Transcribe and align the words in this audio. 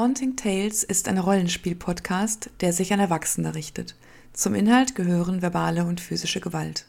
Haunting 0.00 0.34
Tales 0.34 0.82
ist 0.82 1.08
ein 1.08 1.18
Rollenspiel-Podcast, 1.18 2.48
der 2.62 2.72
sich 2.72 2.94
an 2.94 3.00
Erwachsene 3.00 3.54
richtet. 3.54 3.96
Zum 4.32 4.54
Inhalt 4.54 4.94
gehören 4.94 5.42
verbale 5.42 5.84
und 5.84 6.00
physische 6.00 6.40
Gewalt. 6.40 6.86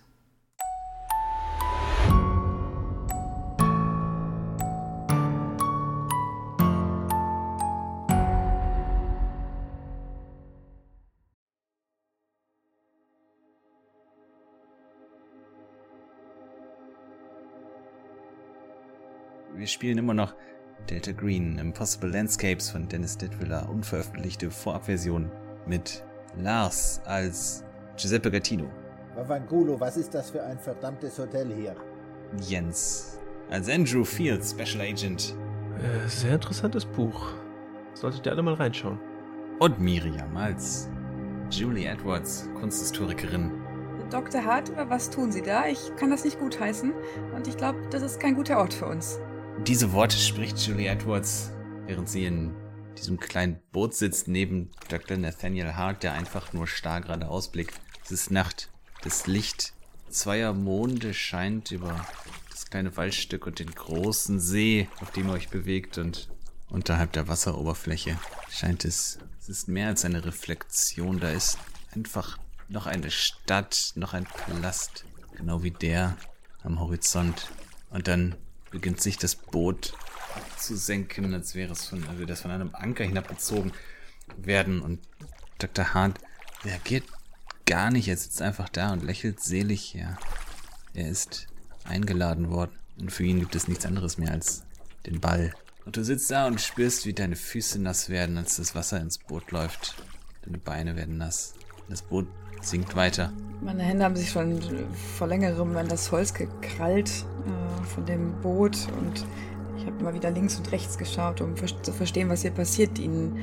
Wir 19.54 19.68
spielen 19.68 19.98
immer 19.98 20.14
noch 20.14 20.34
Delta 20.90 21.12
Green, 21.12 21.58
Impossible 21.58 22.10
Landscapes 22.10 22.70
von 22.70 22.88
Dennis 22.88 23.18
Detwiller, 23.18 23.70
unveröffentlichte 23.70 24.50
Vorabversion 24.52 25.32
mit 25.66 26.04
Lars 26.38 27.02
als 27.06 27.64
Giuseppe 27.98 28.32
Gattino. 28.32 28.66
Vavangulo, 29.16 29.80
was 29.80 29.98
ist 29.98 30.14
das 30.14 30.32
für 30.32 30.44
ein 30.44 30.58
verdammtes 30.60 31.18
Hotel 31.20 31.54
hier? 31.54 31.76
Jens 32.40 33.20
als 33.50 33.70
Andrew 33.70 34.04
Fields, 34.04 34.52
Special 34.52 34.82
Agent. 34.82 35.36
Äh, 35.78 36.08
sehr 36.08 36.36
interessantes 36.36 36.86
Buch. 36.86 37.34
Solltet 37.94 38.26
ihr 38.26 38.32
alle 38.32 38.42
mal 38.42 38.54
reinschauen. 38.54 38.98
Und 39.60 39.80
Miriam 39.80 40.36
als 40.38 40.90
Julie 41.50 41.86
Edwards, 41.86 42.50
Kunsthistorikerin. 42.60 43.52
Dr. 44.10 44.44
Hart, 44.44 44.72
was 44.90 45.10
tun 45.10 45.32
Sie 45.32 45.42
da? 45.42 45.68
Ich 45.68 45.96
kann 45.98 46.10
das 46.10 46.24
nicht 46.24 46.40
gutheißen 46.40 46.94
und 47.36 47.48
ich 47.48 47.58
glaube, 47.58 47.80
das 47.92 48.02
ist 48.02 48.20
kein 48.20 48.36
guter 48.36 48.58
Ort 48.58 48.74
für 48.74 48.86
uns. 48.86 49.20
Diese 49.60 49.92
Worte 49.94 50.18
spricht 50.18 50.58
Julie 50.60 50.88
Edwards, 50.88 51.52
während 51.86 52.10
sie 52.10 52.26
in 52.26 52.56
diesem 52.98 53.20
kleinen 53.20 53.60
Boot 53.72 53.94
sitzt 53.94 54.28
neben 54.28 54.72
Dr. 54.90 55.18
Nathaniel 55.18 55.76
Hart, 55.76 56.04
der 56.04 56.14
einfach 56.14 56.54
nur 56.54 56.68
starr 56.68 57.02
geradeaus 57.02 57.50
blickt. 57.50 57.80
Es 58.04 58.12
ist 58.12 58.32
Nacht. 58.32 58.70
Das 59.04 59.28
Licht 59.28 59.74
zweier 60.10 60.54
Monde 60.54 61.14
scheint 61.14 61.72
über 61.72 62.06
das 62.50 62.70
kleine 62.70 62.96
Waldstück 62.98 63.46
und 63.48 63.60
den 63.60 63.72
großen 63.72 64.40
See, 64.40 64.90
auf 65.00 65.12
dem 65.12 65.28
ihr 65.28 65.34
euch 65.34 65.50
bewegt 65.50 65.98
und 65.98 66.30
unterhalb 66.70 67.12
der 67.14 67.28
Wasseroberfläche 67.28 68.18
scheint 68.50 68.86
es, 68.86 69.20
es 69.40 69.50
ist 69.50 69.68
mehr 69.68 69.88
als 69.88 70.06
eine 70.06 70.26
Reflexion, 70.26 71.20
da 71.20 71.30
ist 71.30 71.58
einfach 71.94 72.38
noch 72.68 72.88
eine 72.88 73.12
Stadt, 73.12 73.94
noch 73.96 74.14
ein 74.14 74.26
Palast, 74.26 75.06
genau 75.36 75.64
wie 75.64 75.72
der 75.72 76.18
am 76.64 76.80
Horizont. 76.80 77.52
Und 77.90 78.08
dann 78.08 78.36
beginnt 78.72 79.02
sich 79.02 79.18
das 79.18 79.36
Boot 79.36 79.94
abzusenken, 80.36 81.34
als 81.34 81.56
wäre 81.56 81.74
es 81.74 81.88
von, 81.88 82.08
also 82.08 82.26
das 82.26 82.42
von 82.42 82.52
einem 82.52 82.74
Anker 82.74 83.04
hinabgezogen 83.04 83.74
werden. 84.38 84.82
Und 84.82 85.00
Dr. 85.60 85.94
Hart 85.94 86.20
reagiert 86.64 87.04
gar 87.66 87.92
nicht. 87.92 88.08
Er 88.08 88.18
sitzt 88.18 88.42
einfach 88.42 88.70
da 88.70 88.94
und 88.94 89.04
lächelt 89.04 89.42
selig. 89.42 89.94
Ja, 89.94 90.18
er 90.94 91.10
ist 91.10 91.48
eingeladen 91.84 92.50
worden. 92.50 92.72
Und 93.00 93.12
für 93.12 93.24
ihn 93.24 93.40
gibt 93.40 93.56
es 93.56 93.68
nichts 93.68 93.86
anderes 93.86 94.18
mehr 94.18 94.32
als 94.32 94.64
den 95.06 95.20
Ball. 95.20 95.54
Und 95.86 95.98
du 95.98 96.04
sitzt 96.04 96.30
da 96.30 96.48
und 96.48 96.62
spürst, 96.62 97.06
wie 97.06 97.14
deine 97.14 97.36
Füße 97.36 97.80
nass 97.80 98.10
werden, 98.10 98.38
als 98.38 98.58
das 98.58 98.76
Wasser 98.76 99.00
ins 99.00 99.18
Boot 99.18 99.52
läuft. 99.52 99.96
Deine 100.44 100.60
Beine 100.60 100.96
werden 100.96 101.18
nass. 101.18 101.56
Das 101.90 102.04
Boot 102.04 102.28
sinkt 102.62 102.96
weiter. 102.96 103.32
Meine 103.62 103.84
Hände 103.84 104.04
haben 104.04 104.16
sich 104.16 104.30
schon 104.30 104.60
vor 105.18 105.28
längerem 105.28 105.78
an 105.78 105.88
das 105.88 106.12
Holz 106.12 106.34
gekrallt 106.34 107.26
äh, 107.46 107.84
von 107.86 108.06
dem 108.06 108.34
Boot 108.42 108.88
und 109.00 109.26
ich 109.78 109.86
habe 109.86 109.98
immer 110.00 110.14
wieder 110.14 110.32
links 110.32 110.58
und 110.58 110.72
rechts 110.72 110.98
geschaut, 110.98 111.42
um 111.42 111.56
zu 111.56 111.92
verstehen, 111.92 112.30
was 112.30 112.42
hier 112.42 112.52
passiert. 112.52 113.00
Ihnen 113.00 113.38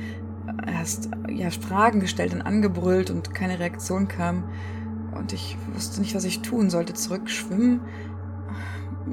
erst 0.65 1.09
ja, 1.29 1.49
Fragen 1.49 1.99
gestellt 1.99 2.33
und 2.33 2.41
angebrüllt 2.41 3.11
und 3.11 3.33
keine 3.33 3.59
Reaktion 3.59 4.07
kam. 4.07 4.43
Und 5.15 5.33
ich 5.33 5.57
wusste 5.73 5.99
nicht, 5.99 6.15
was 6.15 6.23
ich 6.23 6.41
tun 6.41 6.69
sollte. 6.69 6.93
Zurückschwimmen, 6.93 7.81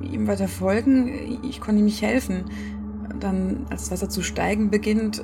ihm 0.03 0.29
weiter 0.29 0.49
folgen. 0.49 1.43
Ich 1.45 1.61
konnte 1.61 1.81
ihm 1.81 1.87
nicht 1.87 2.03
helfen. 2.03 2.45
Dann, 3.19 3.67
als 3.71 3.83
das 3.83 3.93
Wasser 3.93 4.09
zu 4.09 4.23
steigen 4.23 4.71
beginnt, 4.71 5.23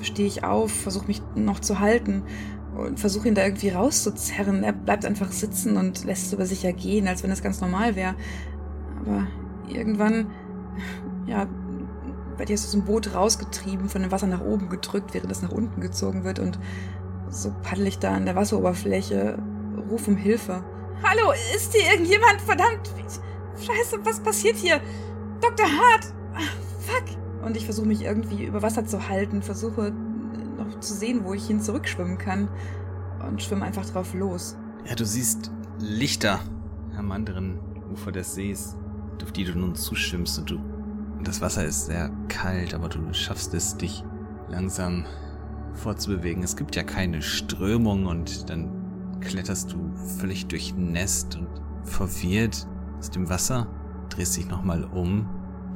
stehe 0.00 0.26
ich 0.26 0.42
auf, 0.42 0.72
versuche 0.72 1.06
mich 1.06 1.22
noch 1.34 1.60
zu 1.60 1.78
halten 1.78 2.22
und 2.76 2.98
versuche 2.98 3.28
ihn 3.28 3.34
da 3.34 3.44
irgendwie 3.44 3.70
rauszuzerren. 3.70 4.64
Er 4.64 4.72
bleibt 4.72 5.04
einfach 5.04 5.30
sitzen 5.32 5.76
und 5.76 6.04
lässt 6.04 6.26
es 6.26 6.32
über 6.32 6.46
sich 6.46 6.64
ergehen, 6.64 7.08
als 7.08 7.22
wenn 7.22 7.30
es 7.30 7.42
ganz 7.42 7.60
normal 7.60 7.96
wäre. 7.96 8.14
Aber 9.00 9.26
irgendwann, 9.68 10.30
ja, 11.26 11.46
werde 12.36 12.52
ich 12.52 12.60
aus 12.60 12.72
dem 12.72 12.84
Boot 12.84 13.14
rausgetrieben, 13.14 13.88
von 13.88 14.02
dem 14.02 14.10
Wasser 14.10 14.26
nach 14.26 14.40
oben 14.40 14.68
gedrückt, 14.68 15.14
während 15.14 15.30
es 15.30 15.42
nach 15.42 15.52
unten 15.52 15.80
gezogen 15.80 16.24
wird 16.24 16.38
und 16.38 16.58
so 17.28 17.52
paddel 17.62 17.86
ich 17.86 17.98
da 17.98 18.12
an 18.12 18.26
der 18.26 18.36
Wasseroberfläche, 18.36 19.38
ruf 19.90 20.08
um 20.08 20.16
Hilfe. 20.16 20.64
Hallo, 21.02 21.32
ist 21.54 21.74
hier 21.74 21.92
irgendjemand? 21.92 22.40
Verdammt! 22.40 22.90
Scheiße, 23.58 23.98
was 24.04 24.20
passiert 24.20 24.56
hier? 24.56 24.80
Dr. 25.40 25.66
Hart! 25.66 26.12
Fuck! 26.80 27.16
Und 27.44 27.56
ich 27.56 27.64
versuche 27.64 27.86
mich 27.86 28.02
irgendwie 28.02 28.44
über 28.44 28.62
Wasser 28.62 28.86
zu 28.86 29.08
halten, 29.08 29.42
versuche 29.42 29.92
noch 30.54 30.80
zu 30.80 30.94
sehen, 30.94 31.24
wo 31.24 31.34
ich 31.34 31.46
hin 31.46 31.60
zurückschwimmen 31.60 32.18
kann 32.18 32.48
und 33.26 33.42
schwimme 33.42 33.64
einfach 33.64 33.86
drauf 33.86 34.14
los. 34.14 34.56
Ja, 34.88 34.94
du 34.94 35.04
siehst 35.04 35.50
Lichter 35.78 36.40
am 36.96 37.10
anderen 37.12 37.58
Ufer 37.92 38.12
des 38.12 38.34
Sees, 38.34 38.76
auf 39.22 39.32
die 39.32 39.44
du 39.44 39.58
nun 39.58 39.74
zuschwimmst 39.74 40.38
und 40.38 40.50
du 40.50 40.58
das 41.24 41.40
Wasser 41.40 41.64
ist 41.64 41.86
sehr 41.86 42.10
kalt, 42.28 42.74
aber 42.74 42.88
du 42.88 43.12
schaffst 43.14 43.54
es, 43.54 43.76
dich 43.78 44.04
langsam 44.48 45.06
vorzubewegen. 45.72 46.42
Es 46.42 46.56
gibt 46.56 46.76
ja 46.76 46.82
keine 46.82 47.22
Strömung 47.22 48.06
und 48.06 48.50
dann 48.50 49.18
kletterst 49.20 49.72
du 49.72 49.92
völlig 50.18 50.46
durchnässt 50.46 51.36
und 51.36 51.48
verwirrt 51.84 52.66
aus 52.98 53.10
dem 53.10 53.28
Wasser, 53.28 53.66
drehst 54.10 54.36
dich 54.36 54.48
nochmal 54.48 54.84
um. 54.84 55.28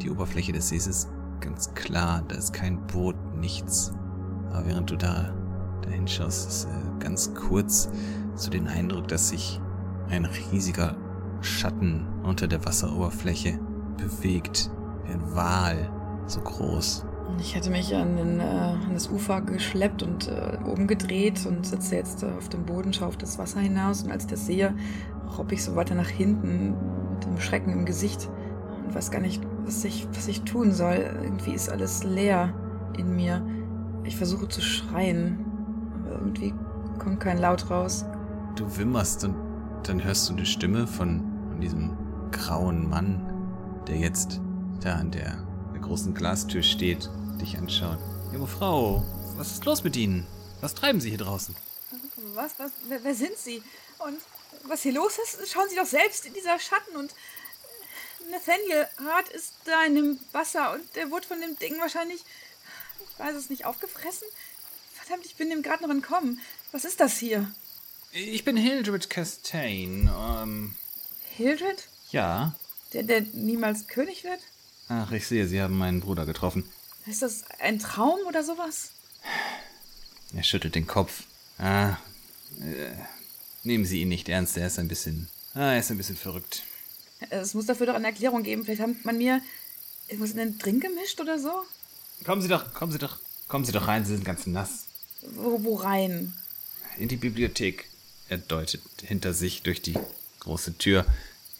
Die 0.02 0.10
Oberfläche 0.10 0.52
des 0.52 0.68
Sees 0.68 0.86
ist 0.86 1.08
ganz 1.40 1.72
klar, 1.74 2.22
da 2.28 2.36
ist 2.36 2.52
kein 2.52 2.86
Boot, 2.86 3.16
nichts. 3.36 3.92
Aber 4.52 4.66
während 4.66 4.90
du 4.90 4.96
da 4.96 5.32
dahin 5.82 6.06
schaust, 6.06 6.48
ist 6.48 6.64
äh, 6.66 6.98
ganz 6.98 7.34
kurz 7.34 7.90
so 8.34 8.50
den 8.50 8.68
Eindruck, 8.68 9.08
dass 9.08 9.28
sich 9.28 9.60
ein 10.10 10.24
riesiger 10.24 10.96
Schatten 11.40 12.06
unter 12.22 12.48
der 12.48 12.64
Wasseroberfläche 12.64 13.58
bewegt. 13.96 14.70
Ein 15.06 15.34
Wal, 15.34 15.90
so 16.26 16.40
groß. 16.40 17.04
Ich 17.40 17.54
hätte 17.54 17.70
mich 17.70 17.94
an, 17.94 18.16
den, 18.16 18.40
äh, 18.40 18.42
an 18.42 18.94
das 18.94 19.08
Ufer 19.10 19.40
geschleppt 19.40 20.02
und 20.02 20.28
äh, 20.28 20.58
umgedreht 20.64 21.46
und 21.46 21.66
sitze 21.66 21.96
jetzt 21.96 22.22
äh, 22.22 22.30
auf 22.36 22.48
dem 22.48 22.64
Boden, 22.64 22.92
schaue 22.92 23.08
auf 23.08 23.16
das 23.16 23.38
Wasser 23.38 23.60
hinaus 23.60 24.02
und 24.02 24.10
als 24.10 24.24
ich 24.24 24.30
das 24.30 24.46
sehe, 24.46 24.74
robb 25.36 25.52
ich 25.52 25.62
so 25.62 25.76
weiter 25.76 25.94
nach 25.94 26.08
hinten 26.08 26.74
mit 27.12 27.24
dem 27.24 27.38
Schrecken 27.38 27.72
im 27.72 27.84
Gesicht 27.84 28.28
und 28.84 28.94
weiß 28.94 29.10
gar 29.10 29.20
nicht, 29.20 29.42
was 29.64 29.84
ich, 29.84 30.08
was 30.12 30.26
ich 30.26 30.42
tun 30.42 30.72
soll. 30.72 31.10
Irgendwie 31.22 31.52
ist 31.52 31.70
alles 31.70 32.02
leer 32.02 32.54
in 32.96 33.14
mir. 33.14 33.42
Ich 34.08 34.16
versuche 34.16 34.48
zu 34.48 34.62
schreien, 34.62 35.44
aber 36.00 36.12
irgendwie 36.12 36.54
kommt 36.98 37.20
kein 37.20 37.36
Laut 37.36 37.68
raus. 37.68 38.06
Du 38.56 38.64
wimmerst 38.78 39.22
und 39.24 39.36
dann 39.82 40.02
hörst 40.02 40.26
du 40.26 40.32
eine 40.32 40.46
Stimme 40.46 40.86
von, 40.86 41.20
von 41.50 41.60
diesem 41.60 41.94
grauen 42.30 42.88
Mann, 42.88 43.84
der 43.86 43.96
jetzt 43.96 44.40
da 44.80 44.94
an 44.94 45.10
der, 45.10 45.46
der 45.74 45.80
großen 45.82 46.14
Glastür 46.14 46.62
steht, 46.62 47.10
dich 47.38 47.58
anschaut. 47.58 47.98
Junge 48.32 48.46
Frau, 48.46 49.04
was 49.36 49.52
ist 49.52 49.66
los 49.66 49.84
mit 49.84 49.94
Ihnen? 49.94 50.26
Was 50.62 50.72
treiben 50.72 51.02
Sie 51.02 51.10
hier 51.10 51.18
draußen? 51.18 51.54
Was, 52.34 52.58
was, 52.58 52.72
wer, 52.88 53.04
wer 53.04 53.14
sind 53.14 53.36
Sie? 53.36 53.62
Und 53.98 54.16
was 54.66 54.84
hier 54.84 54.94
los 54.94 55.18
ist, 55.22 55.52
schauen 55.52 55.68
Sie 55.68 55.76
doch 55.76 55.84
selbst 55.84 56.24
in 56.24 56.32
dieser 56.32 56.58
Schatten 56.58 56.96
und 56.96 57.14
Nathaniel 58.30 58.86
Hart 59.04 59.28
ist 59.28 59.52
da 59.66 59.84
in 59.84 59.94
dem 59.94 60.20
Wasser 60.32 60.72
und 60.72 60.96
der 60.96 61.10
wurde 61.10 61.26
von 61.26 61.40
dem 61.42 61.56
Ding 61.58 61.78
wahrscheinlich, 61.78 62.24
weiß 63.18 63.36
es 63.36 63.50
nicht, 63.50 63.64
aufgefressen. 63.64 64.28
Verdammt, 64.94 65.26
ich 65.26 65.36
bin 65.36 65.50
dem 65.50 65.62
gerade 65.62 65.82
noch 65.82 65.90
entkommen. 65.90 66.40
Was 66.72 66.84
ist 66.84 67.00
das 67.00 67.18
hier? 67.18 67.50
Ich 68.12 68.44
bin 68.44 68.56
Hildred 68.56 69.10
Castaigne. 69.10 70.10
Ähm, 70.42 70.74
Hildred? 71.36 71.88
ja. 72.10 72.54
Der, 72.94 73.02
der 73.02 73.20
niemals 73.20 73.86
König 73.86 74.24
wird? 74.24 74.40
Ach, 74.88 75.12
ich 75.12 75.26
sehe, 75.26 75.46
Sie 75.46 75.60
haben 75.60 75.76
meinen 75.76 76.00
Bruder 76.00 76.24
getroffen. 76.24 76.66
Ist 77.04 77.20
das 77.20 77.44
ein 77.58 77.78
Traum 77.78 78.18
oder 78.26 78.42
sowas? 78.42 78.92
Er 80.34 80.42
schüttelt 80.42 80.74
den 80.74 80.86
Kopf. 80.86 81.24
Ah, 81.58 81.96
äh, 82.60 82.92
nehmen 83.62 83.84
Sie 83.84 84.00
ihn 84.00 84.08
nicht 84.08 84.30
ernst, 84.30 84.56
er 84.56 84.68
ist 84.68 84.78
ein 84.78 84.88
bisschen, 84.88 85.28
ah, 85.52 85.72
er 85.72 85.80
ist 85.80 85.90
ein 85.90 85.98
bisschen 85.98 86.16
verrückt. 86.16 86.62
Es 87.28 87.52
muss 87.52 87.66
dafür 87.66 87.86
doch 87.86 87.94
eine 87.94 88.06
Erklärung 88.06 88.42
geben. 88.42 88.64
Vielleicht 88.64 88.80
hat 88.80 89.04
man 89.04 89.18
mir 89.18 89.42
irgendwas 90.06 90.30
in 90.30 90.38
den 90.38 90.58
Drink 90.58 90.82
gemischt 90.82 91.20
oder 91.20 91.38
so? 91.38 91.50
Kommen 92.24 92.42
Sie 92.42 92.48
doch, 92.48 92.74
kommen 92.74 92.92
Sie 92.92 92.98
doch, 92.98 93.18
kommen 93.46 93.64
Sie 93.64 93.72
doch 93.72 93.88
rein, 93.88 94.04
Sie 94.04 94.14
sind 94.14 94.24
ganz 94.24 94.46
nass. 94.46 94.86
Wo, 95.34 95.64
wo 95.64 95.74
rein? 95.76 96.34
In 96.98 97.08
die 97.08 97.16
Bibliothek. 97.16 97.88
Er 98.28 98.38
deutet 98.38 98.82
hinter 99.02 99.32
sich 99.32 99.62
durch 99.62 99.80
die 99.80 99.98
große 100.40 100.76
Tür. 100.76 101.06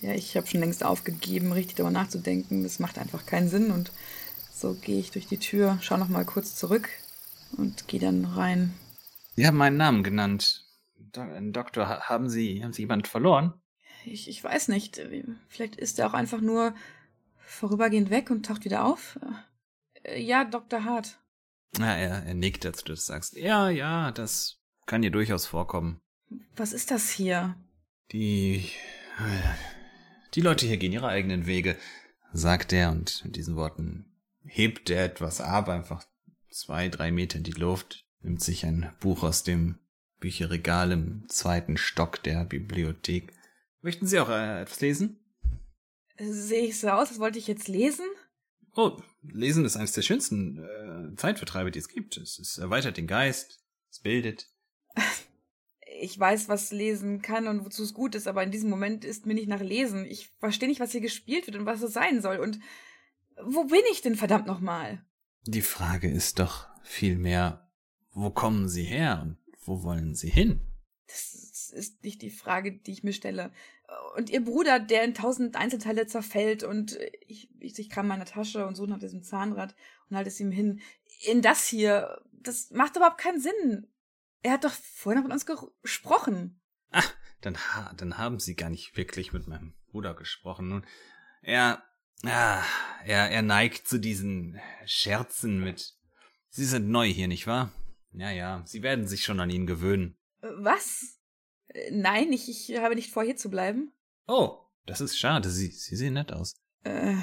Ja, 0.01 0.13
ich 0.13 0.37
habe 0.37 0.47
schon 0.47 0.61
längst 0.61 0.85
aufgegeben, 0.85 1.53
richtig 1.53 1.77
darüber 1.77 1.91
nachzudenken. 1.91 2.63
Das 2.63 2.79
macht 2.79 2.99
einfach 2.99 3.27
keinen 3.27 3.49
Sinn 3.49 3.71
und 3.71 3.91
So 4.55 4.75
gehe 4.75 4.99
ich 4.99 5.13
durch 5.13 5.27
die 5.27 5.39
Tür, 5.39 5.79
schau 5.81 5.97
noch 5.97 6.09
mal 6.09 6.25
kurz 6.25 6.57
zurück 6.57 6.89
und 7.57 7.89
gehe 7.89 8.01
dann 8.01 8.25
rein. 8.25 8.75
Sie 9.37 9.47
haben 9.47 9.57
meinen 9.57 9.77
Namen 9.77 10.03
genannt. 10.03 10.65
Do 10.97 11.23
Doktor, 11.53 12.01
haben 12.01 12.29
Sie, 12.29 12.63
haben 12.63 12.73
Sie 12.73 12.83
jemand 12.83 13.09
verloren? 13.09 13.55
Ich, 14.05 14.29
ich 14.29 14.43
weiß 14.43 14.69
nicht. 14.69 15.01
Vielleicht 15.49 15.77
ist 15.77 15.99
er 15.99 16.09
auch 16.09 16.15
einfach 16.15 16.41
nur 16.41 16.75
vorübergehend 17.39 18.11
weg 18.11 18.31
und 18.31 18.47
taucht 18.47 18.65
wieder 18.65 18.85
auf. 18.85 19.19
Äh, 20.03 20.21
ja, 20.21 20.45
Dr. 20.45 20.85
Hart. 20.85 21.19
Ja, 21.79 21.95
er, 21.95 22.25
er 22.25 22.35
nickt, 22.35 22.65
als 22.65 22.85
du 22.85 22.93
das 22.93 23.07
sagst. 23.07 23.37
Ja, 23.37 23.69
ja, 23.69 24.11
das 24.13 24.59
kann 24.87 25.03
dir 25.03 25.11
durchaus 25.11 25.47
vorkommen. 25.47 26.01
Was 26.57 26.73
ist 26.73 26.91
das 26.91 27.11
hier? 27.11 27.57
Die. 28.13 28.69
Die 30.35 30.41
Leute 30.41 30.67
hier 30.67 30.77
gehen 30.77 30.93
ihre 30.93 31.09
eigenen 31.09 31.47
Wege, 31.47 31.77
sagt 32.33 32.73
er 32.73 32.91
und 32.91 33.25
mit 33.25 33.37
diesen 33.37 33.57
Worten 33.57 34.09
hebt 34.45 34.91
er 34.91 35.05
etwas 35.05 35.41
ab, 35.41 35.69
einfach 35.69 36.05
zwei, 36.51 36.89
drei 36.89 37.11
Meter 37.11 37.39
in 37.39 37.45
die 37.45 37.53
Luft, 37.53 38.07
nimmt 38.21 38.43
sich 38.43 38.65
ein 38.65 38.93
Buch 39.01 39.23
aus 39.23 39.43
dem 39.43 39.79
Bücherregal 40.21 40.93
im 40.93 41.29
zweiten 41.29 41.77
Stock 41.77 42.23
der 42.23 42.45
Bibliothek. 42.45 43.33
Möchten 43.81 44.07
Sie 44.07 44.19
auch 44.19 44.29
äh, 44.29 44.63
etwas 44.63 44.81
lesen? 44.81 45.21
Sehe 46.19 46.67
ich 46.67 46.81
so 46.81 46.89
aus, 46.89 47.11
als 47.11 47.21
wollte 47.21 47.39
ich 47.39 47.47
jetzt 47.47 47.69
lesen? 47.69 48.05
Oh, 48.79 48.97
Lesen 49.23 49.65
ist 49.65 49.77
eines 49.77 49.91
der 49.91 50.03
schönsten 50.03 50.63
äh, 50.63 51.17
Zeitvertreibe, 51.17 51.73
die 51.73 51.81
es 51.81 51.89
gibt. 51.89 52.17
Es, 52.17 52.39
es 52.39 52.59
erweitert 52.59 52.97
den 52.97 53.09
Geist, 53.09 53.61
es 53.91 53.99
bildet. 53.99 54.49
Ich 56.01 56.17
weiß, 56.17 56.49
was 56.49 56.71
lesen 56.71 57.23
kann 57.23 57.49
und 57.49 57.65
wozu 57.65 57.83
es 57.83 57.93
gut 57.93 58.15
ist, 58.15 58.29
aber 58.29 58.45
in 58.45 58.53
diesem 58.53 58.71
Moment 58.71 59.05
ist 59.05 59.27
mir 59.27 59.35
nicht 59.35 59.49
nach 59.49 59.61
Lesen. 59.61 60.05
Ich 60.05 60.29
verstehe 60.39 60.69
nicht, 60.69 60.79
was 60.79 60.93
hier 60.93 61.01
gespielt 61.01 61.49
wird 61.49 61.57
und 61.57 61.67
was 61.67 61.83
es 61.83 61.93
sein 61.93 62.23
soll. 62.23 62.37
Und 62.37 62.61
wo 63.43 63.65
bin 63.65 63.81
ich 63.91 64.01
denn 64.01 64.15
verdammt 64.15 64.47
nochmal? 64.47 65.05
Die 65.43 65.61
Frage 65.61 66.09
ist 66.09 66.39
doch 66.39 66.69
vielmehr, 66.85 67.69
wo 68.13 68.31
kommen 68.31 68.69
Sie 68.69 68.85
her 68.85 69.23
und 69.25 69.39
wo 69.65 69.83
wollen 69.83 70.15
Sie 70.15 70.31
hin? 70.31 70.61
Das 71.09 71.73
ist 71.75 72.05
nicht 72.05 72.23
die 72.23 72.31
Frage, 72.31 72.71
die 72.71 72.93
ich 72.93 73.03
mir 73.03 73.13
stelle. 73.13 73.51
Und 74.17 74.31
Ihr 74.31 74.45
Bruder, 74.45 74.81
der 74.81 75.05
in 75.05 75.15
tausend 75.15 75.57
Einzelteile 75.57 76.07
zerfällt 76.07 76.63
und 76.63 76.99
ich, 77.27 77.51
ich, 77.59 77.79
ich 77.79 77.89
kram 77.89 78.09
meine 78.09 78.25
Tasche 78.25 78.67
und 78.67 78.75
suche 78.75 78.91
nach 78.91 78.99
diesem 78.99 79.23
Zahnrad 79.23 79.75
und 80.09 80.17
halte 80.17 80.29
es 80.29 80.41
ihm 80.41 80.51
hin. 80.51 80.81
In 81.27 81.41
das 81.41 81.67
hier, 81.67 82.21
das 82.33 82.71
macht 82.71 82.97
überhaupt 82.97 83.19
keinen 83.19 83.41
Sinn. 83.41 83.87
Er 84.43 84.53
hat 84.53 84.65
doch 84.65 84.73
vorhin 84.73 85.23
mit 85.23 85.33
uns 85.33 85.47
gesprochen. 85.47 86.61
Ach, 86.91 87.13
dann, 87.41 87.57
ha 87.57 87.93
dann 87.97 88.19
haben 88.19 88.39
Sie 88.39 88.57
gar 88.57 88.71
nicht 88.71 88.97
wirklich 88.97 89.33
mit 89.33 89.47
meinem 89.47 89.75
Bruder 89.91 90.15
gesprochen. 90.15 90.69
Nun, 90.69 90.87
er, 91.43 91.83
ah, 92.25 92.63
er, 93.05 93.31
er 93.31 93.43
neigt 93.43 93.89
zu 93.89 93.99
diesen 93.99 94.61
Scherzen 94.85 95.63
mit. 95.63 95.95
Sie 96.51 96.65
sind 96.65 96.89
neu 96.89 97.07
hier, 97.07 97.29
nicht 97.29 97.47
wahr? 97.47 97.73
Ja, 98.13 98.31
ja, 98.31 98.63
Sie 98.65 98.83
werden 98.83 99.07
sich 99.07 99.25
schon 99.25 99.41
an 99.41 99.51
ihn 99.51 99.67
gewöhnen. 99.67 100.17
Was? 100.41 101.18
Nein, 101.91 102.33
ich, 102.33 102.49
ich 102.49 102.79
habe 102.79 102.95
nicht 102.95 103.11
vor, 103.11 103.25
hier 103.25 103.37
zu 103.37 103.51
bleiben. 103.51 103.93
Oh, 104.27 104.59
das 104.87 105.01
ist 105.01 105.19
schade. 105.19 105.51
Sie, 105.51 105.69
Sie 105.69 105.97
sehen 105.97 106.15
nett 106.15 106.33
aus. 106.33 106.55
Äh, 106.85 107.15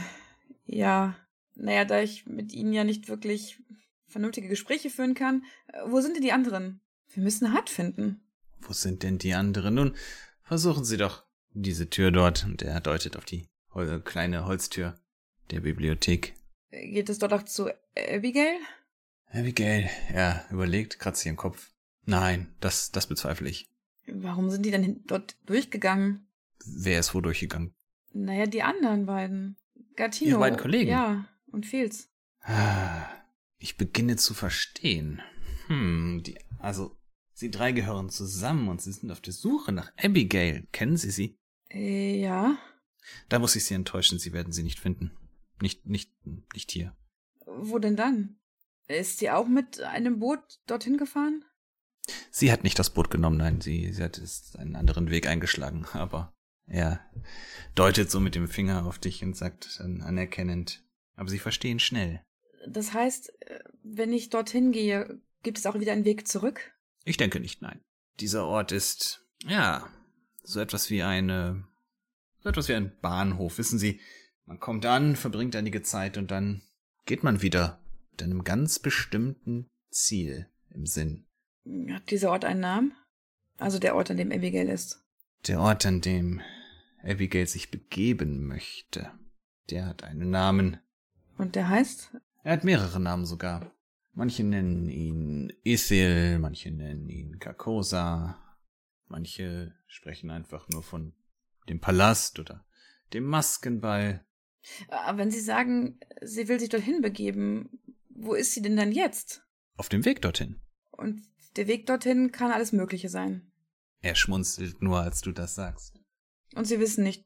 ja. 0.65 1.15
Naja, 1.55 1.85
da 1.85 2.01
ich 2.01 2.25
mit 2.25 2.53
Ihnen 2.53 2.73
ja 2.73 2.83
nicht 2.83 3.07
wirklich 3.07 3.61
vernünftige 4.07 4.47
Gespräche 4.47 4.89
führen 4.89 5.13
kann, 5.13 5.43
äh, 5.67 5.81
wo 5.85 6.01
sind 6.01 6.15
denn 6.15 6.23
die 6.23 6.31
anderen? 6.31 6.81
Wir 7.13 7.23
müssen 7.23 7.53
Hart 7.53 7.69
finden. 7.69 8.21
Wo 8.59 8.73
sind 8.73 9.03
denn 9.03 9.17
die 9.17 9.33
anderen? 9.33 9.75
Nun, 9.75 9.95
versuchen 10.41 10.85
Sie 10.85 10.97
doch 10.97 11.23
diese 11.53 11.89
Tür 11.89 12.11
dort. 12.11 12.45
Und 12.45 12.61
er 12.61 12.79
deutet 12.81 13.17
auf 13.17 13.25
die 13.25 13.47
Hol 13.73 14.01
kleine 14.01 14.45
Holztür 14.45 14.99
der 15.51 15.61
Bibliothek. 15.61 16.33
Geht 16.71 17.09
es 17.09 17.19
dort 17.19 17.33
auch 17.33 17.43
zu 17.43 17.69
Abigail? 17.95 18.57
Abigail, 19.31 19.89
er 20.09 20.45
überlegt, 20.49 20.99
kratzt 20.99 21.25
ihren 21.25 21.35
Kopf. 21.35 21.71
Nein, 22.05 22.53
das, 22.59 22.91
das 22.91 23.07
bezweifle 23.07 23.49
ich. 23.49 23.69
Warum 24.07 24.49
sind 24.49 24.65
die 24.65 24.71
denn 24.71 25.03
dort 25.05 25.35
durchgegangen? 25.45 26.27
Wer 26.65 26.99
ist 26.99 27.13
wo 27.13 27.21
durchgegangen? 27.21 27.73
Naja, 28.13 28.45
die 28.45 28.63
anderen 28.63 29.05
beiden. 29.05 29.57
Gattino. 29.95 30.31
Ihre 30.31 30.39
beiden 30.39 30.59
Kollegen? 30.59 30.89
Ja, 30.89 31.27
und 31.47 31.65
Fields. 31.65 32.09
Ah, 32.41 33.07
ich 33.57 33.77
beginne 33.77 34.15
zu 34.15 34.33
verstehen. 34.33 35.21
Hm, 35.67 36.21
die, 36.23 36.37
also, 36.59 36.97
sie 37.33 37.49
drei 37.49 37.71
gehören 37.71 38.09
zusammen 38.09 38.67
und 38.67 38.81
sie 38.81 38.91
sind 38.91 39.11
auf 39.11 39.21
der 39.21 39.33
Suche 39.33 39.71
nach 39.71 39.91
Abigail. 39.97 40.67
Kennen 40.71 40.97
Sie 40.97 41.11
sie? 41.11 41.37
Äh, 41.69 42.19
ja. 42.19 42.57
Da 43.29 43.39
muss 43.39 43.55
ich 43.55 43.65
Sie 43.65 43.73
enttäuschen, 43.73 44.19
Sie 44.19 44.33
werden 44.33 44.53
sie 44.53 44.63
nicht 44.63 44.79
finden. 44.79 45.11
Nicht, 45.61 45.85
nicht, 45.87 46.11
nicht 46.53 46.71
hier. 46.71 46.95
Wo 47.45 47.79
denn 47.79 47.95
dann? 47.95 48.37
Ist 48.87 49.19
sie 49.19 49.31
auch 49.31 49.47
mit 49.47 49.81
einem 49.81 50.19
Boot 50.19 50.59
dorthin 50.67 50.97
gefahren? 50.97 51.43
Sie 52.31 52.51
hat 52.51 52.63
nicht 52.63 52.77
das 52.77 52.89
Boot 52.91 53.09
genommen, 53.09 53.37
nein, 53.37 53.61
sie, 53.61 53.91
sie 53.91 54.03
hat 54.03 54.21
einen 54.57 54.75
anderen 54.75 55.09
Weg 55.09 55.27
eingeschlagen, 55.27 55.85
aber 55.93 56.33
er 56.67 56.99
deutet 57.75 58.09
so 58.09 58.19
mit 58.19 58.35
dem 58.35 58.47
Finger 58.47 58.85
auf 58.85 58.99
dich 58.99 59.23
und 59.23 59.35
sagt 59.35 59.79
dann 59.79 60.01
anerkennend, 60.01 60.83
aber 61.15 61.29
sie 61.29 61.39
verstehen 61.39 61.79
schnell. 61.79 62.21
Das 62.67 62.93
heißt, 62.93 63.31
wenn 63.83 64.11
ich 64.11 64.29
dorthin 64.29 64.71
gehe, 64.71 65.21
gibt 65.43 65.57
es 65.59 65.65
auch 65.65 65.79
wieder 65.79 65.91
einen 65.91 66.05
Weg 66.05 66.27
zurück? 66.27 66.73
Ich 67.03 67.17
denke 67.17 67.39
nicht, 67.39 67.61
nein. 67.61 67.79
Dieser 68.19 68.45
Ort 68.45 68.71
ist, 68.71 69.23
ja, 69.45 69.87
so 70.43 70.59
etwas 70.59 70.89
wie 70.89 71.03
eine, 71.03 71.67
so 72.39 72.49
etwas 72.49 72.67
wie 72.67 72.73
ein 72.73 72.97
Bahnhof, 73.01 73.57
wissen 73.57 73.77
Sie. 73.77 73.99
Man 74.45 74.59
kommt 74.59 74.85
an, 74.85 75.15
verbringt 75.15 75.55
einige 75.55 75.81
Zeit 75.81 76.17
und 76.17 76.31
dann 76.31 76.61
geht 77.05 77.23
man 77.23 77.41
wieder 77.41 77.79
mit 78.11 78.23
einem 78.23 78.43
ganz 78.43 78.79
bestimmten 78.79 79.67
Ziel 79.91 80.49
im 80.69 80.85
Sinn. 80.85 81.25
Hat 81.89 82.09
dieser 82.11 82.31
Ort 82.31 82.45
einen 82.45 82.59
Namen? 82.59 82.93
Also 83.57 83.79
der 83.79 83.95
Ort, 83.95 84.11
an 84.11 84.17
dem 84.17 84.31
Abigail 84.31 84.69
ist. 84.69 85.03
Der 85.47 85.59
Ort, 85.59 85.85
an 85.85 86.01
dem 86.01 86.41
Abigail 87.03 87.47
sich 87.47 87.71
begeben 87.71 88.47
möchte. 88.47 89.11
Der 89.69 89.85
hat 89.85 90.03
einen 90.03 90.29
Namen. 90.29 90.77
Und 91.37 91.55
der 91.55 91.69
heißt? 91.69 92.11
Er 92.43 92.53
hat 92.53 92.63
mehrere 92.63 92.99
Namen 92.99 93.25
sogar. 93.25 93.71
Manche 94.13 94.43
nennen 94.43 94.87
ihn 94.87 95.51
Ithil, 95.63 96.39
manche 96.39 96.71
nennen 96.71 97.09
ihn 97.09 97.39
Carcosa, 97.39 98.39
manche 99.07 99.73
sprechen 99.87 100.29
einfach 100.29 100.69
nur 100.69 100.83
von 100.83 101.13
dem 101.67 101.81
Palast 101.81 102.39
oder 102.39 102.65
dem 103.13 103.25
Maskenball. 103.25 104.23
Aber 104.87 105.17
wenn 105.17 105.31
Sie 105.31 105.41
sagen, 105.41 105.99
sie 106.21 106.47
will 106.47 106.59
sich 106.59 106.69
dorthin 106.69 107.01
begeben, 107.01 107.79
wo 108.09 108.33
ist 108.33 108.53
sie 108.53 108.61
denn 108.61 108.77
dann 108.77 108.93
jetzt? 108.93 109.45
Auf 109.75 109.89
dem 109.89 110.05
Weg 110.05 110.21
dorthin. 110.21 110.61
Und 110.91 111.21
der 111.55 111.67
Weg 111.67 111.85
dorthin 111.85 112.31
kann 112.31 112.51
alles 112.51 112.71
Mögliche 112.71 113.09
sein. 113.09 113.51
Er 114.01 114.15
schmunzelt 114.15 114.81
nur, 114.81 114.99
als 114.99 115.21
du 115.21 115.31
das 115.31 115.55
sagst. 115.55 115.99
Und 116.55 116.65
Sie 116.65 116.79
wissen 116.79 117.03
nicht, 117.03 117.23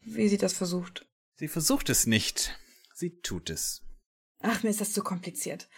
wie 0.00 0.28
sie 0.28 0.38
das 0.38 0.52
versucht. 0.52 1.06
Sie 1.36 1.48
versucht 1.48 1.88
es 1.88 2.06
nicht. 2.06 2.58
Sie 2.94 3.20
tut 3.20 3.50
es. 3.50 3.82
Ach, 4.40 4.62
mir 4.62 4.70
ist 4.70 4.80
das 4.80 4.92
zu 4.92 5.02
kompliziert. 5.02 5.68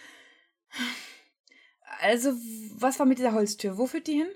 Also, 1.99 2.31
was 2.75 2.99
war 2.99 3.05
mit 3.05 3.19
dieser 3.19 3.33
Holztür? 3.33 3.77
Wo 3.77 3.87
führt 3.87 4.07
die 4.07 4.13
hin? 4.13 4.29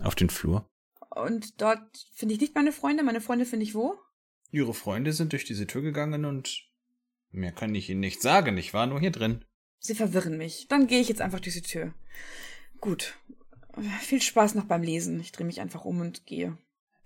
Auf 0.00 0.14
den 0.14 0.30
Flur. 0.30 0.68
Und 1.10 1.60
dort 1.60 2.06
finde 2.12 2.34
ich 2.34 2.40
nicht 2.40 2.54
meine 2.54 2.72
Freunde. 2.72 3.02
Meine 3.02 3.20
Freunde 3.20 3.46
finde 3.46 3.64
ich 3.64 3.74
wo? 3.74 3.98
Ihre 4.50 4.74
Freunde 4.74 5.12
sind 5.12 5.32
durch 5.32 5.44
diese 5.44 5.66
Tür 5.66 5.82
gegangen 5.82 6.24
und 6.24 6.68
mehr 7.30 7.52
kann 7.52 7.74
ich 7.74 7.88
Ihnen 7.88 8.00
nicht 8.00 8.20
sagen. 8.20 8.58
Ich 8.58 8.74
war 8.74 8.86
nur 8.86 9.00
hier 9.00 9.12
drin. 9.12 9.44
Sie 9.78 9.94
verwirren 9.94 10.36
mich. 10.36 10.66
Dann 10.68 10.86
gehe 10.86 11.00
ich 11.00 11.08
jetzt 11.08 11.20
einfach 11.20 11.40
durch 11.40 11.54
die 11.54 11.62
Tür. 11.62 11.94
Gut. 12.80 13.16
Viel 14.00 14.20
Spaß 14.20 14.54
noch 14.54 14.64
beim 14.64 14.82
Lesen. 14.82 15.20
Ich 15.20 15.32
drehe 15.32 15.46
mich 15.46 15.60
einfach 15.60 15.84
um 15.84 16.00
und 16.00 16.26
gehe. 16.26 16.56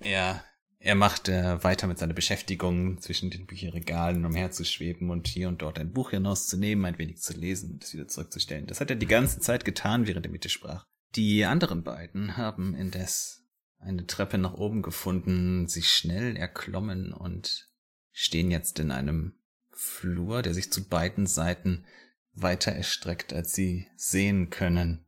Ja, 0.00 0.42
er 0.78 0.94
macht 0.94 1.28
äh, 1.28 1.62
weiter 1.64 1.86
mit 1.86 1.98
seiner 1.98 2.14
Beschäftigung, 2.14 3.00
zwischen 3.00 3.30
den 3.30 3.46
Bücherregalen 3.46 4.24
umherzuschweben 4.24 5.10
und 5.10 5.26
hier 5.26 5.48
und 5.48 5.62
dort 5.62 5.78
ein 5.78 5.92
Buch 5.92 6.10
hinauszunehmen, 6.10 6.84
ein 6.84 6.98
wenig 6.98 7.22
zu 7.22 7.32
lesen 7.32 7.72
und 7.72 7.84
es 7.84 7.94
wieder 7.94 8.06
zurückzustellen. 8.06 8.66
Das 8.66 8.80
hat 8.80 8.90
er 8.90 8.96
die 8.96 9.06
ganze 9.06 9.40
Zeit 9.40 9.64
getan, 9.64 10.06
während 10.06 10.26
er 10.26 10.32
mit 10.32 10.44
dir 10.44 10.50
sprach. 10.50 10.84
Die 11.16 11.44
anderen 11.44 11.84
beiden 11.84 12.36
haben 12.36 12.74
indes 12.74 13.44
eine 13.78 14.06
Treppe 14.06 14.36
nach 14.36 14.54
oben 14.54 14.82
gefunden, 14.82 15.68
sich 15.68 15.88
schnell 15.88 16.36
erklommen 16.36 17.12
und 17.12 17.70
stehen 18.12 18.50
jetzt 18.50 18.78
in 18.78 18.90
einem 18.90 19.34
Flur, 19.70 20.42
der 20.42 20.54
sich 20.54 20.70
zu 20.70 20.86
beiden 20.86 21.26
Seiten 21.26 21.84
weiter 22.32 22.72
erstreckt, 22.72 23.32
als 23.32 23.54
sie 23.54 23.86
sehen 23.96 24.50
können. 24.50 25.06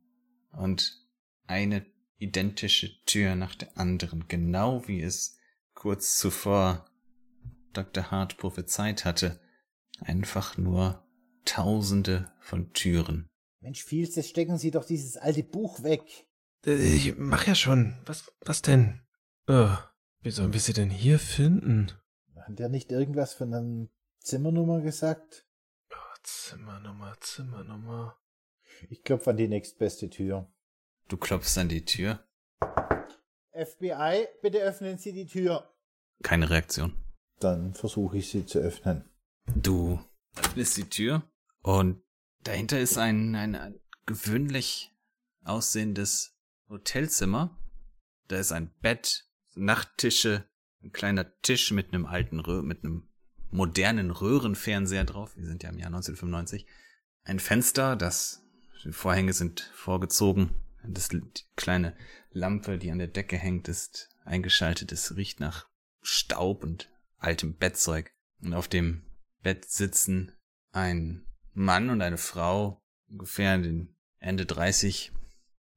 Und 0.57 1.07
eine 1.47 1.87
identische 2.19 2.91
Tür 3.05 3.35
nach 3.35 3.55
der 3.55 3.77
anderen, 3.77 4.27
genau 4.29 4.89
wie 4.89 5.03
es 5.03 5.39
kurz 5.75 6.19
zuvor 6.19 6.91
Dr. 7.73 8.11
Hart 8.11 8.39
prophezeit 8.39 9.05
hatte. 9.05 9.39
Einfach 10.01 10.57
nur 10.57 11.07
tausende 11.45 12.33
von 12.41 12.73
Türen. 12.73 13.29
Mensch, 13.61 13.85
Fields, 13.85 14.17
jetzt 14.17 14.31
stecken 14.31 14.59
Sie 14.59 14.71
doch 14.71 14.85
dieses 14.85 15.17
alte 15.17 15.43
Buch 15.43 15.83
weg. 15.83 16.27
Ich 16.65 17.17
mach 17.17 17.47
ja 17.47 17.55
schon. 17.55 17.97
Was, 18.07 18.33
was 18.41 18.63
denn? 18.63 19.01
Oh, 19.47 19.77
wie 20.23 20.31
sollen 20.31 20.53
wir 20.53 20.61
sie 20.61 20.73
denn 20.73 20.91
hier 20.91 21.19
finden? 21.19 21.93
Hat 22.35 22.59
der 22.59 22.69
nicht 22.69 22.91
irgendwas 22.91 23.35
von 23.35 23.55
einer 23.55 23.89
Zimmernummer 24.21 24.81
gesagt? 24.81 25.47
Zimmernummer, 26.27 27.17
Zimmernummer. 27.21 28.19
Ich 28.91 29.03
klopfe 29.03 29.31
an 29.31 29.37
die 29.37 29.49
nächstbeste 29.49 30.11
Tür. 30.11 30.51
Du 31.09 31.17
klopfst 31.17 31.59
an 31.59 31.69
die 31.69 31.85
Tür. 31.85 32.25
FBI, 33.53 34.27
bitte 34.43 34.59
öffnen 34.59 34.99
Sie 34.99 35.13
die 35.13 35.27
Tür. 35.27 35.71
Keine 36.23 36.51
Reaktion. 36.51 36.95
Dann 37.41 37.75
versuche 37.75 38.19
ich 38.19 38.31
sie 38.31 38.47
zu 38.47 38.59
öffnen. 38.59 39.05
Du 39.55 40.01
öffnest 40.37 40.77
die 40.77 40.89
Tür 40.89 41.23
und 41.63 42.03
dahinter 42.43 42.81
ist 42.81 42.99
ein, 42.99 43.35
ein 43.35 43.79
gewöhnlich 44.07 44.93
aussehendes 45.45 46.37
Hotelzimmer. 46.69 47.57
Da 48.29 48.39
ist 48.39 48.53
ein 48.53 48.71
Bett, 48.81 49.25
Nachttische, 49.55 50.45
ein 50.83 50.93
kleiner 50.93 51.27
Tisch 51.41 51.71
mit 51.71 51.93
einem 51.93 52.07
alten 52.07 52.41
Röhr, 52.41 52.63
mit 52.63 52.85
einem 52.85 53.09
modernen 53.51 54.11
Röhrenfernseher 54.11 55.05
drauf. 55.05 55.37
Wir 55.37 55.47
sind 55.47 55.63
ja 55.63 55.71
im 55.71 55.79
Jahr 55.79 55.89
1995. 55.89 56.67
Ein 57.25 57.39
Fenster, 57.39 57.97
das 57.97 58.46
die 58.85 58.93
Vorhänge 58.93 59.33
sind 59.33 59.61
vorgezogen. 59.75 60.55
Das 60.85 61.09
die 61.09 61.23
kleine 61.57 61.97
Lampe, 62.31 62.79
die 62.79 62.91
an 62.91 62.99
der 62.99 63.09
Decke 63.09 63.37
hängt, 63.37 63.69
ist 63.69 64.09
eingeschaltet. 64.25 64.93
Es 64.93 65.17
riecht 65.17 65.41
nach 65.41 65.69
Staub 66.03 66.63
und 66.63 66.89
altem 67.19 67.57
Bettzeug. 67.57 68.13
Und 68.41 68.55
auf 68.55 68.69
dem 68.69 69.03
Bett 69.43 69.65
sitzen 69.65 70.33
ein 70.73 71.27
Mann 71.53 71.91
und 71.91 72.03
eine 72.03 72.19
Frau, 72.19 72.83
ungefähr 73.09 73.59
den 73.59 73.97
Ende 74.19 74.47
30. 74.47 75.13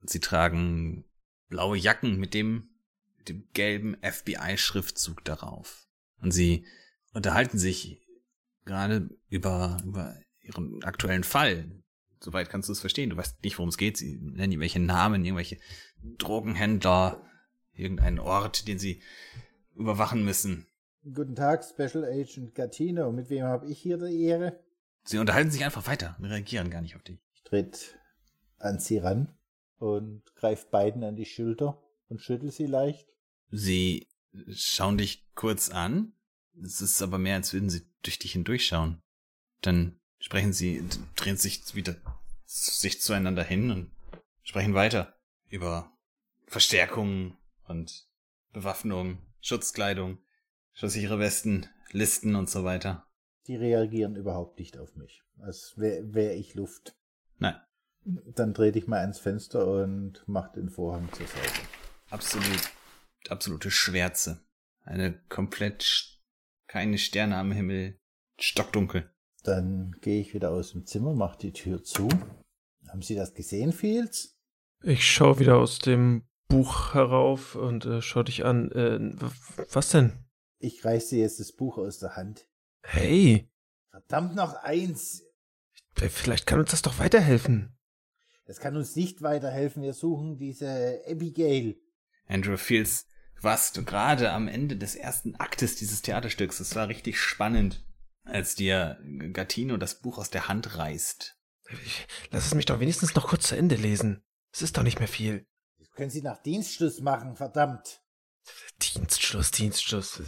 Sie 0.01 0.19
tragen 0.19 1.05
blaue 1.47 1.77
Jacken 1.77 2.17
mit 2.17 2.33
dem, 2.33 2.69
mit 3.17 3.29
dem 3.29 3.47
gelben 3.53 3.97
FBI-Schriftzug 4.01 5.23
darauf. 5.23 5.87
Und 6.21 6.31
sie 6.31 6.65
unterhalten 7.13 7.57
sich 7.57 8.01
gerade 8.65 9.09
über, 9.29 9.77
über 9.85 10.15
ihren 10.41 10.83
aktuellen 10.83 11.23
Fall. 11.23 11.71
Soweit 12.19 12.49
kannst 12.49 12.67
du 12.67 12.73
es 12.73 12.81
verstehen. 12.81 13.09
Du 13.09 13.17
weißt 13.17 13.43
nicht, 13.43 13.57
worum 13.57 13.69
es 13.69 13.77
geht. 13.77 13.97
Sie 13.97 14.17
nennen 14.17 14.51
irgendwelche 14.51 14.79
Namen, 14.79 15.23
irgendwelche 15.23 15.57
Drogenhändler, 16.03 17.25
irgendeinen 17.73 18.19
Ort, 18.19 18.67
den 18.67 18.77
sie 18.77 19.01
überwachen 19.75 20.25
müssen. 20.25 20.67
Guten 21.03 21.35
Tag, 21.35 21.63
Special 21.63 22.03
Agent 22.03 22.53
Gatino. 22.55 23.11
Mit 23.11 23.29
wem 23.29 23.43
habe 23.43 23.67
ich 23.67 23.79
hier 23.79 23.97
die 23.97 24.21
Ehre? 24.21 24.59
Sie 25.03 25.17
unterhalten 25.17 25.51
sich 25.51 25.63
einfach 25.63 25.87
weiter 25.87 26.17
und 26.19 26.25
reagieren 26.25 26.69
gar 26.69 26.81
nicht 26.81 26.95
auf 26.95 27.03
dich. 27.03 27.19
Ich 27.33 27.43
tritt 27.43 27.97
an 28.57 28.79
sie 28.79 28.97
ran 28.97 29.33
und 29.77 30.23
greife 30.35 30.67
beiden 30.69 31.03
an 31.03 31.15
die 31.15 31.25
Schulter 31.25 31.81
und 32.09 32.21
schüttel 32.21 32.51
sie 32.51 32.65
leicht. 32.65 33.07
Sie 33.49 34.07
schauen 34.51 34.97
dich 34.97 35.25
kurz 35.35 35.69
an. 35.69 36.13
Es 36.61 36.81
ist 36.81 37.01
aber 37.01 37.17
mehr, 37.17 37.35
als 37.35 37.53
würden 37.53 37.69
sie 37.69 37.87
durch 38.03 38.19
dich 38.19 38.33
hindurchschauen. 38.33 39.01
Dann 39.61 39.98
sprechen 40.19 40.53
sie, 40.53 40.83
drehen 41.15 41.37
sich 41.37 41.75
wieder 41.75 41.95
sich 42.45 43.01
zueinander 43.01 43.43
hin 43.43 43.71
und 43.71 43.91
sprechen 44.43 44.73
weiter 44.73 45.15
über 45.49 45.91
Verstärkungen 46.47 47.37
und 47.67 48.07
Bewaffnung, 48.51 49.19
Schutzkleidung, 49.41 50.17
schusssichere 50.73 51.19
Westen, 51.19 51.67
Listen 51.91 52.35
und 52.35 52.49
so 52.49 52.63
weiter. 52.63 53.07
Die 53.47 53.55
reagieren 53.55 54.15
überhaupt 54.15 54.59
nicht 54.59 54.77
auf 54.77 54.95
mich, 54.95 55.23
als 55.39 55.73
wäre 55.77 56.13
wär 56.13 56.35
ich 56.35 56.53
Luft. 56.55 56.95
Nein, 57.37 57.55
Dann 58.03 58.53
trete 58.53 58.79
ich 58.79 58.87
mal 58.87 58.99
ans 58.99 59.19
Fenster 59.19 59.65
und 59.67 60.23
mach 60.27 60.51
den 60.51 60.69
Vorhang 60.69 61.11
zur 61.13 61.27
Seite. 61.27 61.61
absolut, 62.09 62.71
absolute 63.29 63.71
Schwärze. 63.71 64.43
Eine 64.83 65.19
komplett 65.29 66.19
keine 66.67 66.97
Sterne 66.97 67.37
am 67.37 67.51
Himmel, 67.51 67.99
stockdunkel. 68.39 69.11
Dann 69.49 69.95
gehe 70.01 70.21
ich 70.21 70.35
wieder 70.35 70.51
aus 70.51 70.73
dem 70.73 70.85
Zimmer, 70.85 71.15
mach 71.15 71.35
die 71.35 71.51
Tür 71.53 71.83
zu. 71.83 72.07
Haben 72.87 73.01
Sie 73.01 73.15
das 73.15 73.33
gesehen, 73.33 73.73
Fields? 73.73 74.37
Ich 74.83 75.03
schaue 75.11 75.39
wieder 75.39 75.57
aus 75.57 75.79
dem 75.79 76.27
Buch 76.47 76.93
herauf 76.93 77.55
und 77.55 77.83
äh, 77.85 77.99
schau 78.03 78.21
dich 78.21 78.45
an. 78.45 78.71
Äh, 78.71 78.99
w- 78.99 79.63
was 79.71 79.89
denn? 79.89 80.13
Ich 80.59 80.85
reiße 80.85 81.15
jetzt 81.17 81.39
das 81.39 81.51
Buch 81.51 81.79
aus 81.79 81.97
der 81.97 82.15
Hand. 82.15 82.47
Hey, 82.83 83.49
Verdammt 83.89 84.35
noch 84.35 84.53
eins! 84.61 85.23
äh, 85.99 86.09
vielleicht 86.09 86.45
kann 86.45 86.59
uns 86.59 86.69
das 86.69 86.83
doch 86.83 86.99
weiterhelfen. 86.99 87.75
Das 88.45 88.59
kann 88.59 88.77
uns 88.77 88.95
nicht 88.95 89.23
weiterhelfen. 89.23 89.81
Wir 89.81 89.93
suchen 89.93 90.37
diese 90.37 91.01
Abigail. 91.07 91.75
Andrew 92.27 92.55
Fields, 92.57 93.07
warst 93.41 93.77
du 93.77 93.83
gerade 93.83 94.31
am 94.31 94.47
Ende 94.47 94.77
des 94.77 94.95
ersten 94.95 95.33
Aktes 95.35 95.75
dieses 95.75 96.03
Theaterstücks. 96.03 96.59
Es 96.59 96.75
war 96.75 96.87
richtig 96.87 97.19
spannend, 97.19 97.83
als 98.23 98.55
dir 98.55 98.99
Gattino 99.33 99.77
das 99.77 100.01
Buch 100.01 100.17
aus 100.17 100.29
der 100.29 100.47
Hand 100.47 100.77
reißt. 100.77 101.37
Ich, 101.85 102.07
lass 102.31 102.47
es 102.47 102.55
mich 102.55 102.65
doch 102.65 102.79
wenigstens 102.79 103.15
noch 103.15 103.27
kurz 103.27 103.47
zu 103.47 103.55
Ende 103.55 103.75
lesen. 103.75 104.23
Es 104.51 104.61
ist 104.61 104.77
doch 104.77 104.83
nicht 104.83 104.99
mehr 104.99 105.07
viel. 105.07 105.45
Das 105.77 105.91
können 105.91 106.09
Sie 106.09 106.21
nach 106.21 106.41
Dienstschluss 106.41 107.01
machen, 107.01 107.35
verdammt. 107.35 108.01
Dienstschluss, 108.81 109.51
Dienstschluss. 109.51 110.21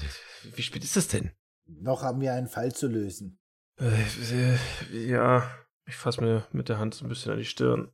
Wie 0.43 0.61
spät 0.61 0.83
ist 0.83 0.97
es 0.97 1.07
denn? 1.07 1.31
Noch 1.65 2.03
haben 2.03 2.21
wir 2.21 2.33
einen 2.33 2.47
Fall 2.47 2.73
zu 2.73 2.87
lösen. 2.87 3.39
Äh, 3.79 4.55
äh, 4.93 5.07
ja, 5.07 5.49
ich 5.85 5.95
fasse 5.95 6.21
mir 6.21 6.47
mit 6.51 6.69
der 6.69 6.77
Hand 6.77 6.93
so 6.93 7.05
ein 7.05 7.09
bisschen 7.09 7.31
an 7.31 7.39
die 7.39 7.45
Stirn. 7.45 7.91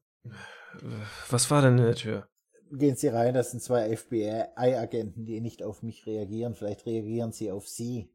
Was 1.30 1.50
war 1.50 1.62
denn 1.62 1.78
in 1.78 1.86
der 1.86 1.96
Tür? 1.96 2.28
Gehen 2.72 2.98
Sie 2.98 3.08
rein, 3.08 3.34
das 3.34 3.52
sind 3.52 3.64
zwei 3.64 3.96
FBI-Agenten, 3.96 5.26
die 5.26 5.40
nicht 5.40 5.64
auf 5.64 5.84
mich 5.84 6.06
reagieren. 6.06 6.54
Vielleicht 6.54 6.86
reagieren 6.86 7.32
sie 7.32 7.52
auf 7.52 7.68
Sie. 7.68 8.12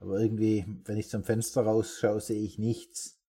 Aber 0.00 0.18
irgendwie, 0.18 0.64
wenn 0.84 0.96
ich 0.96 1.08
zum 1.08 1.24
Fenster 1.24 1.62
rausschaue, 1.62 2.20
sehe 2.20 2.42
ich 2.42 2.58
nichts. 2.58 3.20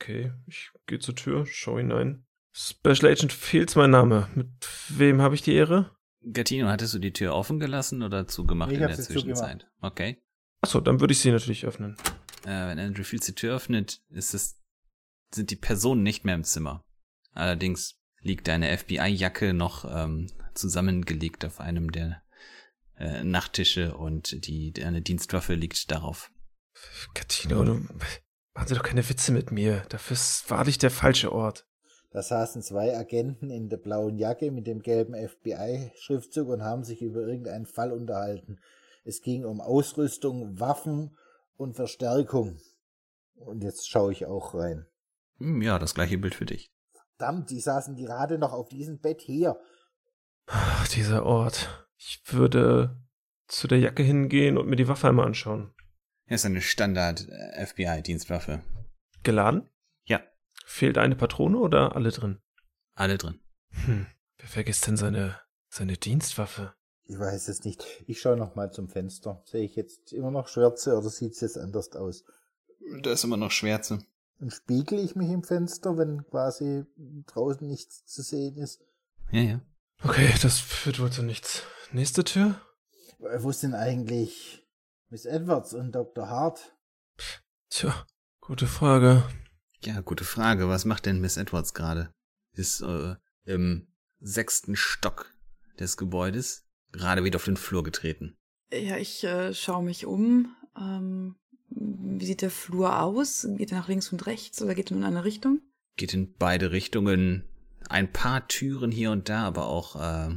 Okay, 0.00 0.32
ich 0.46 0.70
gehe 0.86 0.98
zur 0.98 1.14
Tür, 1.14 1.46
schau 1.46 1.78
hinein. 1.78 2.26
Special 2.52 3.10
Agent 3.10 3.32
Fields 3.32 3.76
mein 3.76 3.90
Name. 3.90 4.28
Mit 4.34 4.48
wem 4.88 5.20
habe 5.20 5.34
ich 5.34 5.42
die 5.42 5.54
Ehre? 5.54 5.94
Gattino, 6.32 6.68
hattest 6.68 6.94
du 6.94 6.98
die 6.98 7.12
Tür 7.12 7.34
offen 7.34 7.58
gelassen 7.60 8.02
oder 8.02 8.26
zugemacht 8.26 8.70
Ich 8.72 8.78
in 8.78 8.86
der 8.86 8.96
sie 8.96 9.02
Zwischenzeit? 9.02 9.62
zugemacht. 9.62 9.92
Okay. 9.92 10.22
Achso, 10.62 10.80
dann 10.80 11.00
würde 11.00 11.12
ich 11.12 11.20
sie 11.20 11.30
natürlich 11.30 11.66
öffnen. 11.66 11.96
Äh, 12.44 12.68
wenn 12.68 12.78
Andrew 12.78 13.02
Fields 13.04 13.26
die 13.26 13.34
Tür 13.34 13.56
öffnet, 13.56 14.00
ist 14.08 14.32
es, 14.34 14.58
sind 15.34 15.50
die 15.50 15.56
Personen 15.56 16.02
nicht 16.02 16.24
mehr 16.24 16.34
im 16.34 16.44
Zimmer. 16.44 16.82
Allerdings 17.32 18.00
liegt 18.20 18.48
deine 18.48 18.76
FBI-Jacke 18.76 19.52
noch 19.52 19.84
ähm, 19.84 20.28
zusammengelegt 20.54 21.44
auf 21.44 21.60
einem 21.60 21.92
der 21.92 22.22
äh, 22.98 23.24
Nachttische 23.24 23.96
und 23.96 24.46
die 24.46 24.72
deine 24.72 25.02
Dienstwaffe 25.02 25.54
liegt 25.54 25.90
darauf. 25.90 26.30
Catino, 27.14 27.64
du, 27.64 27.74
machen 28.54 28.68
Sie 28.68 28.74
doch 28.74 28.82
keine 28.82 29.08
Witze 29.08 29.32
mit 29.32 29.50
mir. 29.50 29.82
Dafür 29.88 30.14
ist 30.14 30.50
wahrlich 30.50 30.78
der 30.78 30.90
falsche 30.90 31.32
Ort. 31.32 31.66
Da 32.10 32.22
saßen 32.22 32.62
zwei 32.62 32.96
Agenten 32.96 33.50
in 33.50 33.68
der 33.68 33.76
blauen 33.76 34.18
Jacke 34.18 34.52
mit 34.52 34.68
dem 34.68 34.82
gelben 34.82 35.14
FBI-Schriftzug 35.14 36.48
und 36.48 36.62
haben 36.62 36.84
sich 36.84 37.02
über 37.02 37.22
irgendeinen 37.22 37.66
Fall 37.66 37.90
unterhalten. 37.90 38.60
Es 39.04 39.20
ging 39.20 39.44
um 39.44 39.60
Ausrüstung, 39.60 40.60
Waffen 40.60 41.16
und 41.56 41.74
Verstärkung. 41.74 42.58
Und 43.34 43.64
jetzt 43.64 43.88
schaue 43.88 44.12
ich 44.12 44.26
auch 44.26 44.54
rein. 44.54 44.86
Hm, 45.38 45.60
ja, 45.60 45.80
das 45.80 45.94
gleiche 45.94 46.18
Bild 46.18 46.36
für 46.36 46.46
dich. 46.46 46.70
Verdammt, 47.16 47.50
die 47.50 47.60
saßen 47.60 47.96
gerade 47.96 48.38
noch 48.38 48.52
auf 48.52 48.68
diesem 48.68 49.00
Bett 49.00 49.20
hier. 49.20 49.58
Ach, 50.46 50.86
dieser 50.88 51.26
Ort. 51.26 51.83
Ich 52.06 52.20
würde 52.32 53.02
zu 53.48 53.66
der 53.66 53.78
Jacke 53.78 54.02
hingehen 54.02 54.58
und 54.58 54.68
mir 54.68 54.76
die 54.76 54.88
Waffe 54.88 55.08
einmal 55.08 55.26
anschauen. 55.26 55.72
Hier 56.26 56.34
ist 56.34 56.44
eine 56.44 56.60
Standard-FBI-Dienstwaffe. 56.60 58.62
Geladen? 59.22 59.70
Ja, 60.04 60.20
Fehlt 60.66 60.98
eine 60.98 61.16
Patrone 61.16 61.58
oder 61.58 61.96
alle 61.96 62.10
drin? 62.10 62.40
alle 62.96 63.18
drin. 63.18 63.40
Hm, 63.86 64.06
wer 64.38 64.48
vergisst 64.48 64.86
denn 64.86 64.96
seine, 64.96 65.40
seine 65.68 65.96
Dienstwaffe? 65.96 66.74
Ich 67.04 67.18
weiß 67.18 67.48
es 67.48 67.64
nicht. 67.64 67.84
Ich 68.06 68.20
schaue 68.20 68.36
noch 68.36 68.54
mal 68.54 68.70
zum 68.70 68.88
Fenster. 68.88 69.42
Sehe 69.46 69.64
ich 69.64 69.74
jetzt 69.74 70.12
immer 70.12 70.30
noch 70.30 70.46
Schwärze 70.46 70.96
oder 70.96 71.10
sieht 71.10 71.32
es 71.32 71.40
jetzt 71.40 71.58
anders 71.58 71.90
aus? 71.92 72.22
Da 73.02 73.12
ist 73.12 73.24
immer 73.24 73.36
noch 73.36 73.50
Schwärze. 73.50 73.98
Und 74.38 74.52
spiegel 74.52 75.00
ich 75.00 75.16
mich 75.16 75.28
im 75.30 75.42
Fenster, 75.42 75.98
wenn 75.98 76.24
quasi 76.26 76.84
draußen 77.26 77.66
nichts 77.66 78.04
zu 78.04 78.22
sehen 78.22 78.58
ist? 78.58 78.80
Ja, 79.32 79.40
ja. 79.40 79.60
Okay, 80.02 80.32
das 80.42 80.60
führt 80.60 81.00
wohl 81.00 81.10
zu 81.10 81.22
nichts. 81.22 81.62
Nächste 81.94 82.24
Tür? 82.24 82.60
Äh, 83.20 83.40
Wo 83.44 83.52
sind 83.52 83.72
eigentlich 83.72 84.66
Miss 85.10 85.26
Edwards 85.26 85.74
und 85.74 85.92
Dr. 85.92 86.28
Hart? 86.28 86.74
Tja, 87.70 88.04
gute 88.40 88.66
Frage. 88.66 89.22
Ja, 89.84 90.00
gute 90.00 90.24
Frage. 90.24 90.68
Was 90.68 90.86
macht 90.86 91.06
denn 91.06 91.20
Miss 91.20 91.36
Edwards 91.36 91.72
gerade? 91.72 92.12
Ist 92.52 92.80
äh, 92.80 93.14
im 93.44 93.86
sechsten 94.18 94.74
Stock 94.74 95.32
des 95.78 95.96
Gebäudes 95.96 96.66
gerade 96.90 97.22
wieder 97.22 97.36
auf 97.36 97.44
den 97.44 97.56
Flur 97.56 97.84
getreten. 97.84 98.36
Ja, 98.72 98.96
ich 98.96 99.22
äh, 99.22 99.54
schaue 99.54 99.84
mich 99.84 100.04
um. 100.04 100.52
Ähm, 100.76 101.36
wie 101.68 102.26
sieht 102.26 102.42
der 102.42 102.50
Flur 102.50 103.00
aus? 103.00 103.46
Geht 103.56 103.70
er 103.70 103.78
nach 103.78 103.88
links 103.88 104.10
und 104.10 104.26
rechts 104.26 104.60
oder 104.60 104.74
geht 104.74 104.90
er 104.90 104.96
nur 104.96 105.06
in 105.06 105.14
eine 105.14 105.24
Richtung? 105.24 105.60
Geht 105.94 106.12
in 106.12 106.34
beide 106.34 106.72
Richtungen. 106.72 107.44
Ein 107.88 108.12
paar 108.12 108.48
Türen 108.48 108.90
hier 108.90 109.12
und 109.12 109.28
da, 109.28 109.44
aber 109.44 109.68
auch 109.68 109.94
äh, 109.94 110.34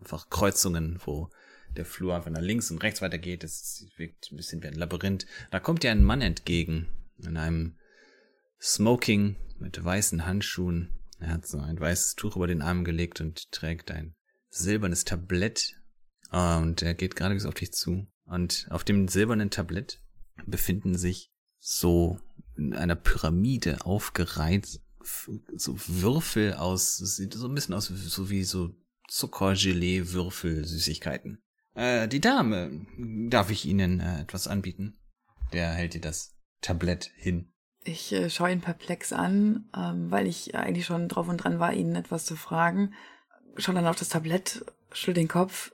einfach 0.00 0.30
Kreuzungen, 0.30 1.00
wo 1.04 1.30
der 1.76 1.84
Flur 1.84 2.14
einfach 2.14 2.30
nach 2.30 2.40
links 2.40 2.70
und 2.70 2.82
rechts 2.82 3.02
weitergeht. 3.02 3.44
Es 3.44 3.86
wirkt 3.96 4.30
ein 4.30 4.36
bisschen 4.36 4.62
wie 4.62 4.68
ein 4.68 4.74
Labyrinth. 4.74 5.26
Da 5.50 5.60
kommt 5.60 5.82
dir 5.82 5.90
ein 5.90 6.04
Mann 6.04 6.22
entgegen 6.22 6.88
in 7.18 7.36
einem 7.36 7.76
Smoking 8.60 9.36
mit 9.58 9.82
weißen 9.82 10.26
Handschuhen. 10.26 10.90
Er 11.18 11.28
hat 11.28 11.46
so 11.46 11.58
ein 11.58 11.78
weißes 11.78 12.16
Tuch 12.16 12.36
über 12.36 12.46
den 12.46 12.62
Arm 12.62 12.84
gelegt 12.84 13.20
und 13.20 13.50
trägt 13.52 13.90
ein 13.90 14.14
silbernes 14.50 15.04
Tablett. 15.04 15.76
Und 16.30 16.82
er 16.82 16.94
geht 16.94 17.16
gerade 17.16 17.34
bis 17.34 17.46
auf 17.46 17.54
dich 17.54 17.72
zu. 17.72 18.06
Und 18.24 18.66
auf 18.70 18.84
dem 18.84 19.08
silbernen 19.08 19.50
Tablett 19.50 20.00
befinden 20.46 20.96
sich 20.96 21.30
so 21.58 22.20
in 22.56 22.74
einer 22.74 22.96
Pyramide 22.96 23.84
aufgereiht 23.84 24.80
so 25.56 25.76
Würfel 25.86 26.54
aus, 26.54 26.96
sieht 26.96 27.34
so 27.34 27.46
ein 27.46 27.54
bisschen 27.54 27.74
aus 27.74 27.86
so 27.86 28.30
wie 28.30 28.44
so 28.44 28.74
Zuckergelee-Würfel, 29.08 30.64
Süßigkeiten. 30.64 31.42
Äh, 31.74 32.08
die 32.08 32.20
Dame, 32.20 32.86
darf 33.28 33.50
ich 33.50 33.66
Ihnen 33.66 34.00
äh, 34.00 34.20
etwas 34.22 34.48
anbieten? 34.48 34.98
Der 35.52 35.70
hält 35.70 35.94
dir 35.94 36.00
das 36.00 36.34
Tablett 36.60 37.10
hin. 37.16 37.52
Ich 37.84 38.12
äh, 38.12 38.30
schaue 38.30 38.50
ihn 38.50 38.60
perplex 38.60 39.12
an, 39.12 39.68
ähm, 39.76 40.10
weil 40.10 40.26
ich 40.26 40.54
eigentlich 40.54 40.86
schon 40.86 41.08
drauf 41.08 41.28
und 41.28 41.38
dran 41.38 41.60
war, 41.60 41.72
Ihnen 41.72 41.94
etwas 41.94 42.24
zu 42.24 42.34
fragen. 42.34 42.94
Schau 43.56 43.72
dann 43.72 43.86
auf 43.86 43.96
das 43.96 44.08
Tablett, 44.08 44.64
schüttel 44.90 45.14
den 45.14 45.28
Kopf. 45.28 45.72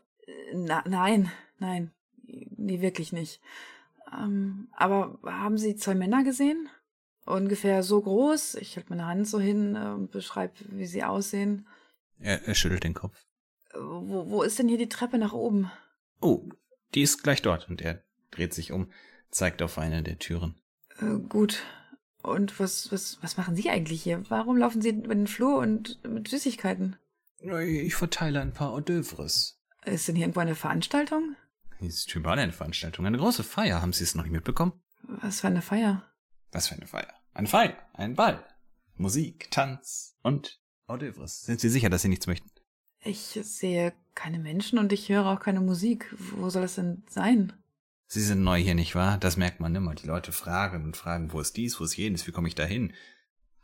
Na, 0.55 0.85
nein, 0.87 1.31
nein, 1.59 1.91
nee, 2.23 2.81
wirklich 2.81 3.13
nicht. 3.13 3.41
Ähm, 4.13 4.69
aber 4.77 5.19
haben 5.25 5.57
Sie 5.57 5.77
zwei 5.77 5.95
Männer 5.95 6.23
gesehen? 6.23 6.69
Ungefähr 7.25 7.83
so 7.83 8.01
groß. 8.01 8.57
Ich 8.57 8.77
halte 8.77 8.91
meine 8.91 9.07
Hand 9.07 9.29
so 9.29 9.39
hin 9.39 9.77
äh, 9.77 9.91
und 9.91 10.11
beschreibe, 10.11 10.55
wie 10.69 10.87
sie 10.87 11.05
aussehen. 11.05 11.67
Er, 12.23 12.47
er 12.47 12.55
schüttelt 12.55 12.85
den 12.85 12.95
Kopf. 12.95 13.17
Wo, 13.75 14.29
wo 14.29 14.43
ist 14.43 14.59
denn 14.59 14.69
hier 14.69 14.79
die 14.79 14.89
Treppe 14.89 15.19
nach 15.19 15.33
oben? 15.33 15.71
Oh, 16.21 16.49
die 16.95 17.03
ist 17.03 17.23
gleich 17.23 17.43
dort. 17.43 17.69
Und 17.69 17.81
er 17.81 18.03
dreht 18.31 18.55
sich 18.55 18.73
um, 18.73 18.91
zeigt 19.31 19.63
auf 19.63 19.79
eine 19.79 20.03
der 20.03 20.19
Türen. 20.19 20.61
Äh, 20.99 21.19
gut. 21.29 21.63
Und 22.23 22.61
was, 22.61 22.93
was, 22.93 23.19
was 23.23 23.37
machen 23.37 23.57
Sie 23.57 23.69
eigentlich 23.69 24.03
hier? 24.03 24.23
Warum 24.31 24.57
laufen 24.57 24.81
Sie 24.81 24.91
über 24.91 25.15
den 25.15 25.27
Flur 25.27 25.59
und 25.59 26.03
mit 26.05 26.29
Süßigkeiten? 26.29 26.97
Ich 27.39 27.97
verteile 27.97 28.41
ein 28.41 28.53
paar 28.53 28.71
Hors 28.71 28.85
d'oeuvres. 28.85 29.55
Ist 29.85 30.07
denn 30.07 30.15
hier 30.15 30.27
irgendwo 30.27 30.41
eine 30.41 30.55
Veranstaltung? 30.55 31.35
Hier 31.81 31.89
ist 31.89 32.15
überall 32.15 32.39
eine 32.39 32.53
Veranstaltung. 32.53 33.05
Eine 33.05 33.19
große 33.19 33.43
Feier. 33.43 33.83
Haben 33.83 33.93
Sie 33.93 34.05
es 34.05 34.15
noch 34.15 34.23
nicht 34.23 34.33
mitbekommen? 34.33 34.81
Was 35.03 35.41
für 35.41 35.49
eine 35.49 35.63
Feier? 35.63 36.09
Was 36.53 36.69
für 36.69 36.77
eine 36.77 36.87
Feier? 36.87 37.13
Eine 37.35 37.49
Feier, 37.49 37.77
ein 37.95 38.15
Ball. 38.15 38.45
Musik, 38.95 39.51
Tanz 39.51 40.17
und 40.23 40.62
D'oeuvres. 40.97 41.45
Sind 41.45 41.61
Sie 41.61 41.69
sicher, 41.69 41.91
dass 41.91 42.03
Sie 42.03 42.09
nichts 42.09 42.27
möchten? 42.27 42.51
Ich 43.05 43.39
sehe 43.43 43.93
keine 44.15 44.39
Menschen 44.39 44.79
und 44.79 44.93
ich 44.93 45.09
höre 45.09 45.27
auch 45.27 45.41
keine 45.41 45.61
Musik. 45.61 46.15
Wo 46.19 46.51
soll 46.51 46.63
das 46.63 46.77
denn 46.77 47.03
sein? 47.09 47.53
Sie 48.07 48.21
sind 48.21 48.43
neu 48.43 48.61
hier, 48.61 48.75
nicht 48.75 48.95
wahr? 48.95 49.19
Das 49.19 49.37
merkt 49.37 49.61
man 49.61 49.75
immer. 49.75 49.95
Die 49.95 50.07
Leute 50.07 50.33
fragen 50.33 50.85
und 50.85 50.97
fragen, 50.97 51.33
wo 51.33 51.41
ist 51.41 51.57
dies, 51.57 51.81
wo 51.81 51.85
ist 51.85 51.97
jenes, 51.97 52.27
wie 52.27 52.33
komme 52.33 52.49
ich 52.49 52.55
dahin? 52.55 52.93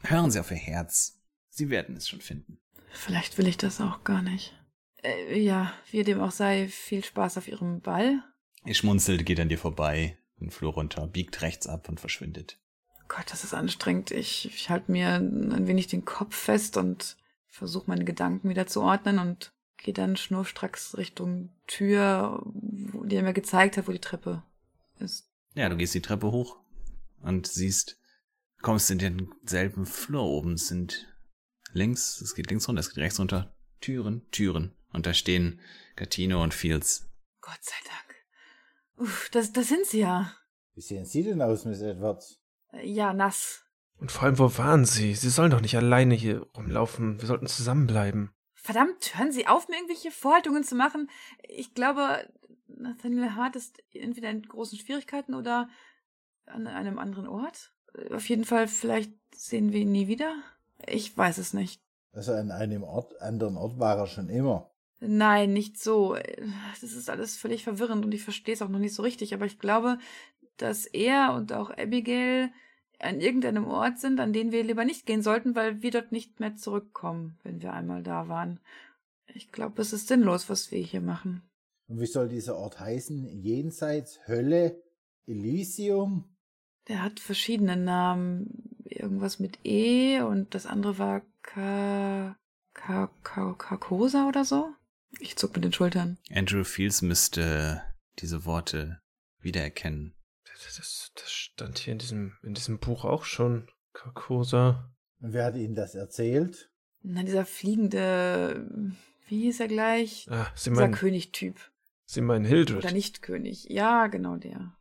Hören 0.02 0.30
Sie 0.30 0.40
auf 0.40 0.50
Ihr 0.50 0.56
Herz. 0.56 1.20
Sie 1.50 1.70
werden 1.70 1.96
es 1.96 2.08
schon 2.08 2.20
finden. 2.20 2.58
Vielleicht 2.90 3.36
will 3.38 3.46
ich 3.46 3.58
das 3.58 3.80
auch 3.80 4.04
gar 4.04 4.22
nicht. 4.22 4.54
Äh, 5.02 5.38
ja, 5.38 5.72
wie 5.90 6.02
dem 6.02 6.20
auch 6.20 6.30
sei, 6.30 6.68
viel 6.68 7.04
Spaß 7.04 7.38
auf 7.38 7.48
Ihrem 7.48 7.80
Ball. 7.80 8.22
Er 8.64 8.74
schmunzelt, 8.74 9.24
geht 9.26 9.40
an 9.40 9.48
dir 9.48 9.58
vorbei, 9.58 10.18
den 10.40 10.50
Flur 10.50 10.72
runter, 10.72 11.06
biegt 11.06 11.42
rechts 11.42 11.66
ab 11.66 11.88
und 11.88 12.00
verschwindet. 12.00 12.58
Gott, 13.08 13.24
das 13.30 13.44
ist 13.44 13.54
anstrengend. 13.54 14.10
Ich, 14.10 14.46
ich 14.46 14.70
halte 14.70 14.92
mir 14.92 15.14
ein 15.14 15.66
wenig 15.66 15.86
den 15.86 16.04
Kopf 16.04 16.36
fest 16.36 16.76
und 16.76 17.16
versuche 17.46 17.88
meine 17.88 18.04
Gedanken 18.04 18.48
wieder 18.48 18.66
zu 18.66 18.82
ordnen 18.82 19.18
und 19.18 19.52
gehe 19.78 19.94
dann 19.94 20.16
schnurstracks 20.16 20.96
Richtung 20.96 21.50
Tür, 21.66 22.42
die 22.44 23.16
er 23.16 23.22
mir 23.22 23.32
gezeigt 23.32 23.76
hat, 23.76 23.88
wo 23.88 23.92
die 23.92 24.00
Treppe 24.00 24.42
ist. 24.98 25.30
Ja, 25.54 25.68
du 25.68 25.76
gehst 25.76 25.94
die 25.94 26.02
Treppe 26.02 26.30
hoch 26.30 26.58
und 27.22 27.46
siehst, 27.46 27.98
kommst 28.60 28.90
in 28.90 28.98
denselben 28.98 29.86
Flur 29.86 30.22
oben. 30.22 30.54
Es 30.54 30.68
sind 30.68 31.06
links, 31.72 32.20
es 32.20 32.34
geht 32.34 32.50
links 32.50 32.68
runter, 32.68 32.80
es 32.80 32.90
geht 32.90 33.02
rechts 33.02 33.18
runter. 33.18 33.54
Türen, 33.80 34.28
Türen. 34.30 34.74
Und 34.92 35.06
da 35.06 35.14
stehen 35.14 35.60
Gatino 35.96 36.42
und 36.42 36.54
Fields. 36.54 37.08
Gott 37.40 37.58
sei 37.62 37.76
Dank. 37.84 39.08
Uff, 39.08 39.28
das, 39.30 39.52
das 39.52 39.68
sind 39.68 39.86
sie 39.86 40.00
ja. 40.00 40.34
Wie 40.74 40.80
sehen 40.80 41.06
Sie 41.06 41.22
denn 41.22 41.42
aus, 41.42 41.64
Miss 41.64 41.80
Edwards? 41.80 42.40
Ja, 42.82 43.12
nass. 43.12 43.64
Und 43.98 44.12
vor 44.12 44.24
allem, 44.24 44.38
wo 44.38 44.56
waren 44.58 44.84
Sie? 44.84 45.14
Sie 45.14 45.30
sollen 45.30 45.50
doch 45.50 45.60
nicht 45.60 45.76
alleine 45.76 46.14
hier 46.14 46.46
rumlaufen. 46.56 47.20
Wir 47.20 47.26
sollten 47.26 47.46
zusammenbleiben. 47.46 48.30
Verdammt, 48.54 49.18
hören 49.18 49.32
Sie 49.32 49.46
auf, 49.46 49.68
mir 49.68 49.76
irgendwelche 49.76 50.10
Vorhaltungen 50.10 50.62
zu 50.62 50.74
machen. 50.74 51.10
Ich 51.42 51.74
glaube, 51.74 52.28
Nathaniel 52.66 53.34
Hart 53.34 53.56
ist 53.56 53.82
entweder 53.92 54.30
in 54.30 54.42
großen 54.42 54.78
Schwierigkeiten 54.78 55.34
oder 55.34 55.68
an 56.46 56.66
einem 56.66 56.98
anderen 56.98 57.26
Ort. 57.26 57.72
Auf 58.12 58.28
jeden 58.28 58.44
Fall, 58.44 58.68
vielleicht 58.68 59.12
sehen 59.34 59.72
wir 59.72 59.80
ihn 59.80 59.92
nie 59.92 60.06
wieder. 60.06 60.34
Ich 60.86 61.16
weiß 61.16 61.38
es 61.38 61.54
nicht. 61.54 61.80
Also 62.12 62.32
an 62.32 62.50
einem 62.50 62.84
Ort, 62.84 63.20
anderen 63.20 63.56
Ort 63.56 63.78
war 63.78 63.96
er 63.96 64.06
schon 64.06 64.28
immer. 64.28 64.70
Nein, 65.00 65.52
nicht 65.52 65.78
so. 65.78 66.16
Das 66.80 66.82
ist 66.82 67.08
alles 67.08 67.36
völlig 67.36 67.62
verwirrend 67.62 68.04
und 68.04 68.12
ich 68.12 68.24
verstehe 68.24 68.54
es 68.54 68.62
auch 68.62 68.68
noch 68.68 68.80
nicht 68.80 68.94
so 68.94 69.02
richtig, 69.02 69.32
aber 69.32 69.46
ich 69.46 69.58
glaube, 69.58 69.98
dass 70.58 70.86
er 70.86 71.34
und 71.34 71.52
auch 71.52 71.70
Abigail 71.70 72.50
an 73.00 73.20
irgendeinem 73.20 73.66
Ort 73.66 73.98
sind, 73.98 74.20
an 74.20 74.32
den 74.32 74.52
wir 74.52 74.64
lieber 74.64 74.84
nicht 74.84 75.06
gehen 75.06 75.22
sollten, 75.22 75.54
weil 75.54 75.82
wir 75.82 75.90
dort 75.90 76.12
nicht 76.12 76.40
mehr 76.40 76.56
zurückkommen, 76.56 77.38
wenn 77.44 77.62
wir 77.62 77.72
einmal 77.72 78.02
da 78.02 78.28
waren. 78.28 78.60
Ich 79.34 79.52
glaube, 79.52 79.80
es 79.82 79.92
ist 79.92 80.08
sinnlos, 80.08 80.48
was 80.48 80.70
wir 80.70 80.80
hier 80.80 81.00
machen. 81.00 81.42
Und 81.86 82.00
wie 82.00 82.06
soll 82.06 82.28
dieser 82.28 82.56
Ort 82.56 82.80
heißen? 82.80 83.26
Jenseits, 83.40 84.20
Hölle, 84.26 84.82
Elysium? 85.26 86.24
Der 86.88 87.02
hat 87.02 87.20
verschiedene 87.20 87.76
Namen. 87.76 88.64
Irgendwas 88.84 89.38
mit 89.38 89.58
E 89.64 90.20
und 90.20 90.54
das 90.54 90.66
andere 90.66 90.98
war 90.98 91.22
Ka... 91.42 92.36
Ka... 92.72 93.10
Ka... 93.22 93.54
Karkosa 93.54 94.28
oder 94.28 94.44
so? 94.44 94.72
Ich 95.20 95.36
zuck 95.36 95.54
mit 95.54 95.64
den 95.64 95.72
Schultern. 95.72 96.18
Andrew 96.30 96.64
Fields 96.64 97.02
müsste 97.02 97.82
diese 98.18 98.44
Worte 98.44 99.00
wiedererkennen. 99.40 100.14
Das, 100.64 101.12
das 101.14 101.30
stand 101.30 101.78
hier 101.78 101.92
in 101.92 101.98
diesem, 101.98 102.32
in 102.42 102.54
diesem 102.54 102.78
Buch 102.78 103.04
auch 103.04 103.24
schon. 103.24 103.68
Karkosa. 103.92 104.92
Und 105.20 105.32
wer 105.32 105.44
hat 105.44 105.56
Ihnen 105.56 105.74
das 105.74 105.94
erzählt? 105.94 106.70
Na, 107.02 107.22
dieser 107.22 107.46
fliegende, 107.46 108.94
wie 109.28 109.42
hieß 109.42 109.60
er 109.60 109.68
gleich? 109.68 110.26
Ah, 110.30 110.48
Sie 110.54 110.70
dieser 110.70 110.90
König-Typ. 110.90 111.56
Sie 112.04 112.20
meinen 112.20 112.44
Hildred. 112.44 112.78
Oder 112.78 112.92
nicht 112.92 113.22
König. 113.22 113.66
Ja, 113.68 114.06
genau 114.06 114.36
der. 114.36 114.74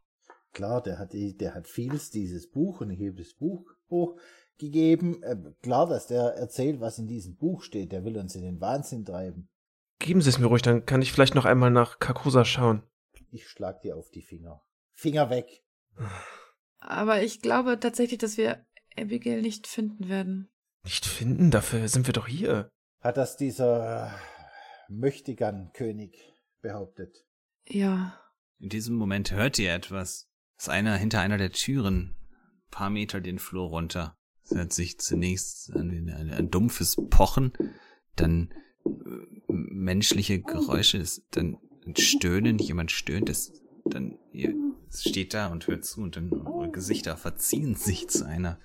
Klar, 0.53 0.81
der 0.81 0.97
hat, 0.97 1.13
die, 1.13 1.37
der 1.37 1.53
hat 1.53 1.67
Fields 1.67 2.09
dieses 2.09 2.49
Buch 2.49 2.81
und 2.81 2.91
habe 2.91 3.13
das 3.13 3.33
Buch 3.33 3.69
hochgegeben. 3.89 5.21
Äh, 5.21 5.35
klar, 5.61 5.87
dass 5.87 6.07
der 6.07 6.35
erzählt, 6.35 6.79
was 6.79 6.97
in 6.97 7.07
diesem 7.07 7.35
Buch 7.35 7.61
steht. 7.61 7.91
Der 7.91 8.03
will 8.05 8.17
uns 8.17 8.35
in 8.35 8.41
den 8.41 8.59
Wahnsinn 8.59 9.05
treiben. 9.05 9.49
Geben 9.99 10.21
Sie 10.21 10.29
es 10.29 10.39
mir 10.39 10.45
ruhig, 10.47 10.61
dann 10.61 10.85
kann 10.85 11.01
ich 11.01 11.11
vielleicht 11.11 11.35
noch 11.35 11.45
einmal 11.45 11.71
nach 11.71 11.99
Karkosa 11.99 12.45
schauen. 12.45 12.83
Ich 13.29 13.47
schlag 13.47 13.81
dir 13.81 13.97
auf 13.97 14.09
die 14.09 14.21
Finger. 14.21 14.63
Finger 14.93 15.29
weg. 15.29 15.63
Aber 16.79 17.21
ich 17.21 17.41
glaube 17.41 17.79
tatsächlich, 17.79 18.19
dass 18.19 18.38
wir 18.38 18.65
Abigail 18.97 19.41
nicht 19.41 19.67
finden 19.67 20.10
werden. 20.10 20.49
Nicht 20.83 21.05
finden? 21.05 21.51
Dafür 21.51 21.88
sind 21.88 22.07
wir 22.07 22.13
doch 22.13 22.27
hier. 22.27 22.69
Hat 23.01 23.17
das 23.17 23.38
dieser 23.38 24.17
Möchtegern-König 24.89 26.17
behauptet? 26.62 27.25
Ja. 27.67 28.19
In 28.60 28.69
diesem 28.69 28.95
Moment 28.95 29.31
hört 29.31 29.60
ihr 29.60 29.73
etwas. 29.73 30.29
Es 30.57 30.63
ist 30.63 30.69
einer 30.69 30.95
hinter 30.95 31.19
einer 31.19 31.38
der 31.38 31.51
Türen, 31.51 32.15
ein 32.31 32.71
paar 32.71 32.89
Meter 32.89 33.21
den 33.21 33.38
Flur 33.38 33.67
runter. 33.67 34.17
Es 34.43 34.51
hört 34.51 34.73
sich 34.73 34.97
zunächst 34.99 35.71
an 35.75 35.89
ein, 35.89 36.31
ein 36.31 36.49
dumpfes 36.49 36.95
Pochen, 37.10 37.51
dann 38.15 38.53
äh, 38.86 38.89
menschliche 39.47 40.41
Geräusche, 40.41 41.03
dann 41.31 41.57
ein 41.86 41.95
Stöhnen, 41.95 42.57
jemand 42.57 42.91
stöhnt, 42.91 43.29
es, 43.29 43.62
dann 43.86 44.17
ihr 44.31 44.55
steht 44.91 45.34
da 45.34 45.47
und 45.47 45.67
hört 45.67 45.86
zu 45.86 46.02
und 46.02 46.15
dann 46.15 46.32
eure 46.34 46.69
Gesichter 46.71 47.17
verziehen 47.17 47.76
sich 47.76 48.10
zu 48.10 48.26
einer 48.26 48.60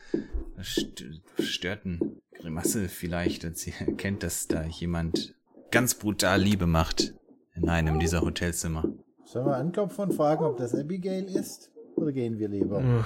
verstörten 1.35 2.21
Grimasse 2.35 2.89
vielleicht, 2.89 3.45
als 3.45 3.67
ihr 3.67 3.75
erkennt, 3.79 4.23
dass 4.23 4.49
da 4.49 4.65
jemand 4.65 5.35
ganz 5.71 5.95
brutal 5.95 6.41
Liebe 6.41 6.67
macht 6.67 7.15
in 7.55 7.69
einem 7.69 7.99
dieser 7.99 8.23
Hotelzimmer. 8.23 8.85
Sollen 9.25 9.47
wir 9.47 9.57
anklopfen 9.57 10.05
und 10.05 10.15
fragen, 10.15 10.45
ob 10.45 10.59
das 10.59 10.75
Abigail 10.75 11.25
ist? 11.25 11.71
Oder 11.97 12.13
gehen 12.13 12.39
wir 12.39 12.49
lieber? 12.49 13.05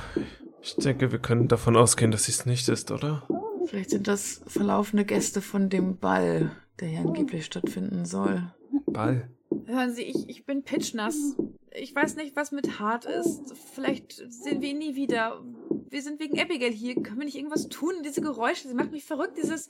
Ich 0.63 0.75
denke, 0.77 1.13
wir 1.13 1.19
können 1.19 1.49
davon 1.49 1.77
ausgehen, 1.77 2.11
dass 2.11 2.25
sie 2.25 2.33
es 2.33 2.47
nicht 2.47 2.69
ist, 2.69 2.91
oder? 2.91 3.27
Vielleicht 3.67 3.91
sind 3.91 4.09
das 4.09 4.43
verlaufene 4.47 5.05
Gäste 5.05 5.41
von 5.41 5.69
dem 5.69 5.99
Ball, 5.99 6.51
der 6.81 6.89
hier 6.89 7.01
angeblich 7.01 7.45
stattfinden 7.45 8.05
soll. 8.05 8.53
Ball? 8.87 9.29
Hören 9.67 9.93
Sie, 9.93 10.03
ich, 10.03 10.29
ich 10.29 10.47
bin 10.47 10.63
pitchnass. 10.63 11.37
Ich 11.73 11.95
weiß 11.95 12.17
nicht, 12.17 12.37
was 12.37 12.53
mit 12.53 12.79
Hart 12.79 13.05
ist. 13.05 13.53
Vielleicht 13.75 14.13
sehen 14.13 14.63
wir 14.63 14.71
ihn 14.71 14.79
nie 14.79 14.95
wieder. 14.95 15.43
Wir 15.89 16.03
sind 16.03 16.21
wegen 16.21 16.41
Abigail 16.41 16.73
hier. 16.73 16.95
Können 16.95 17.19
wir 17.19 17.25
nicht 17.25 17.37
irgendwas 17.37 17.69
tun? 17.69 17.95
Diese 18.05 18.21
Geräusche, 18.21 18.69
sie 18.69 18.75
macht 18.75 18.93
mich 18.93 19.05
verrückt. 19.05 19.37
Dieses 19.37 19.69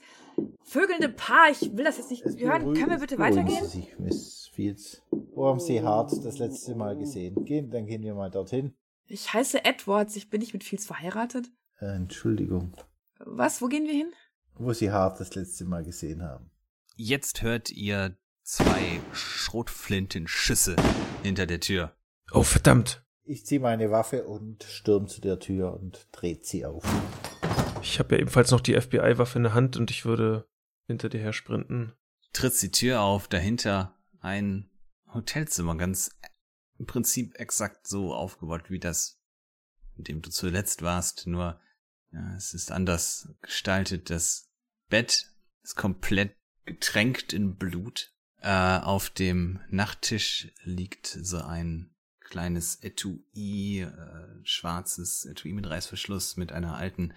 vögelnde 0.63 1.09
Paar. 1.09 1.49
Ich 1.51 1.75
will 1.75 1.83
das 1.83 1.97
jetzt 1.97 2.11
nicht 2.11 2.25
Es 2.25 2.39
hören. 2.39 2.73
Können 2.75 2.91
wir 2.91 2.99
bitte 2.99 3.17
weitergehen? 3.17 3.65
Sie 3.65 3.79
sich, 3.79 3.99
Miss 3.99 4.49
Fields. 4.53 5.01
Wo 5.33 5.47
haben 5.47 5.59
Sie 5.59 5.81
Hart 5.81 6.11
das 6.23 6.37
letzte 6.37 6.75
Mal 6.75 6.97
gesehen? 6.97 7.43
Gehen, 7.45 7.69
dann 7.69 7.85
gehen 7.85 8.03
wir 8.03 8.13
mal 8.13 8.31
dorthin. 8.31 8.73
Ich 9.07 9.33
heiße 9.33 9.65
Edwards. 9.65 10.15
Ich 10.15 10.29
bin 10.29 10.41
nicht 10.41 10.53
mit 10.53 10.63
Fields 10.63 10.85
verheiratet. 10.85 11.51
Äh, 11.79 11.95
Entschuldigung. 11.95 12.75
Was? 13.19 13.61
Wo 13.61 13.67
gehen 13.67 13.85
wir 13.85 13.93
hin? 13.93 14.11
Wo 14.55 14.73
Sie 14.73 14.91
Hart 14.91 15.19
das 15.19 15.35
letzte 15.35 15.65
Mal 15.65 15.83
gesehen 15.83 16.23
haben. 16.23 16.51
Jetzt 16.95 17.41
hört 17.41 17.71
ihr 17.71 18.17
zwei 18.47 19.01
Schrotflintenschüsse 19.11 20.77
hinter 21.21 21.45
der 21.45 21.59
Tür. 21.59 21.97
Oh, 22.31 22.43
verdammt. 22.43 23.03
Ich 23.25 23.45
ziehe 23.45 23.59
meine 23.59 23.91
Waffe 23.91 24.25
und 24.25 24.63
stürm 24.63 25.09
zu 25.09 25.19
der 25.19 25.39
Tür 25.39 25.73
und 25.73 26.07
dreht 26.13 26.45
sie 26.45 26.65
auf. 26.65 26.85
Ich 27.81 27.99
habe 27.99 28.15
ja 28.15 28.21
ebenfalls 28.21 28.51
noch 28.51 28.61
die 28.61 28.79
FBI-Waffe 28.79 29.39
in 29.39 29.43
der 29.43 29.53
Hand 29.53 29.75
und 29.75 29.91
ich 29.91 30.05
würde 30.05 30.47
hinter 30.85 31.09
dir 31.09 31.19
her 31.19 31.33
sprinten. 31.33 31.93
Trittst 32.31 32.63
die 32.63 32.71
Tür 32.71 33.01
auf, 33.01 33.27
dahinter 33.27 33.99
ein 34.21 34.69
Hotelzimmer, 35.13 35.75
ganz 35.75 36.11
im 36.79 36.85
Prinzip 36.85 37.37
exakt 37.37 37.85
so 37.85 38.13
aufgebaut 38.13 38.69
wie 38.69 38.79
das, 38.79 39.19
in 39.97 40.05
dem 40.05 40.21
du 40.21 40.29
zuletzt 40.29 40.83
warst, 40.83 41.27
nur 41.27 41.59
ja, 42.13 42.35
es 42.37 42.53
ist 42.53 42.71
anders 42.71 43.27
gestaltet. 43.41 44.09
Das 44.09 44.49
Bett 44.87 45.33
ist 45.63 45.75
komplett 45.75 46.33
getränkt 46.63 47.33
in 47.33 47.57
Blut. 47.57 48.13
Äh, 48.41 48.79
auf 48.79 49.09
dem 49.09 49.59
Nachttisch 49.69 50.49
liegt 50.63 51.07
so 51.07 51.41
ein 51.41 51.89
kleines 52.19 52.75
Etui, 52.83 53.81
äh, 53.81 53.91
schwarzes 54.43 55.25
Etui 55.25 55.53
mit 55.53 55.67
Reißverschluss 55.67 56.37
mit 56.37 56.51
einer 56.51 56.75
alten 56.75 57.13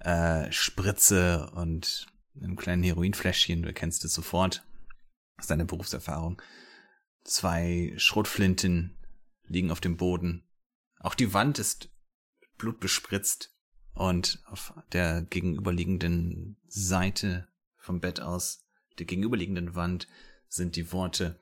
äh, 0.00 0.50
Spritze 0.50 1.50
und 1.54 2.06
einem 2.40 2.56
kleinen 2.56 2.82
Heroinfläschchen. 2.82 3.62
Du 3.62 3.68
erkennst 3.68 4.04
es 4.04 4.14
sofort 4.14 4.64
aus 5.38 5.46
deiner 5.46 5.64
Berufserfahrung. 5.64 6.40
Zwei 7.24 7.92
Schrotflinten 7.96 8.96
liegen 9.46 9.70
auf 9.70 9.80
dem 9.80 9.96
Boden. 9.96 10.48
Auch 10.98 11.14
die 11.14 11.32
Wand 11.32 11.58
ist 11.58 11.90
blutbespritzt 12.56 13.54
und 13.94 14.42
auf 14.46 14.74
der 14.92 15.22
gegenüberliegenden 15.22 16.56
Seite 16.66 17.48
vom 17.76 18.00
Bett 18.00 18.20
aus, 18.20 18.66
der 18.98 19.06
gegenüberliegenden 19.06 19.74
Wand, 19.74 20.08
sind 20.50 20.76
die 20.76 20.92
Worte, 20.92 21.40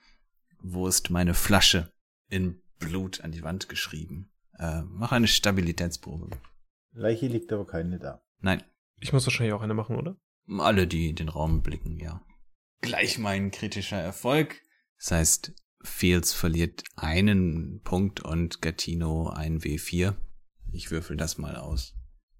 wo 0.61 0.87
ist 0.87 1.11
meine 1.11 1.35
Flasche 1.35 1.93
in 2.29 2.61
Blut 2.79 3.23
an 3.23 3.33
die 3.33 3.43
Wand 3.43 3.69
geschrieben. 3.69 4.31
Äh, 4.59 4.83
mach 4.83 5.13
eine 5.13 5.27
Stabilitätsprobe. 5.27 6.31
Leiche 6.93 7.27
liegt 7.27 7.53
aber 7.53 7.67
keine 7.67 7.99
da. 7.99 8.23
Nein, 8.41 8.63
Ich 9.01 9.13
muss 9.13 9.27
wahrscheinlich 9.27 9.55
auch 9.55 9.63
eine 9.63 9.75
machen, 9.75 9.97
oder? 9.97 10.17
alle, 10.49 10.87
die 10.87 11.11
in 11.11 11.17
den 11.17 11.29
Raum 11.29 11.63
blicken, 11.63 11.99
ja. 11.99 12.25
Gleich 12.81 13.19
mein 13.19 13.51
kritischer 13.51 13.99
Erfolg. 13.99 14.63
Das 14.99 15.11
heißt, 15.11 15.53
Fields 15.83 16.33
verliert 16.33 16.85
einen 16.97 17.83
Punkt 17.83 18.21
und 18.21 18.63
Gattino 18.63 19.29
ein 19.29 19.61
W4. 19.61 20.17
Ich 20.73 20.91
würfel 20.91 21.17
das 21.17 21.39
mal 21.39 21.57
aus. 21.57 21.95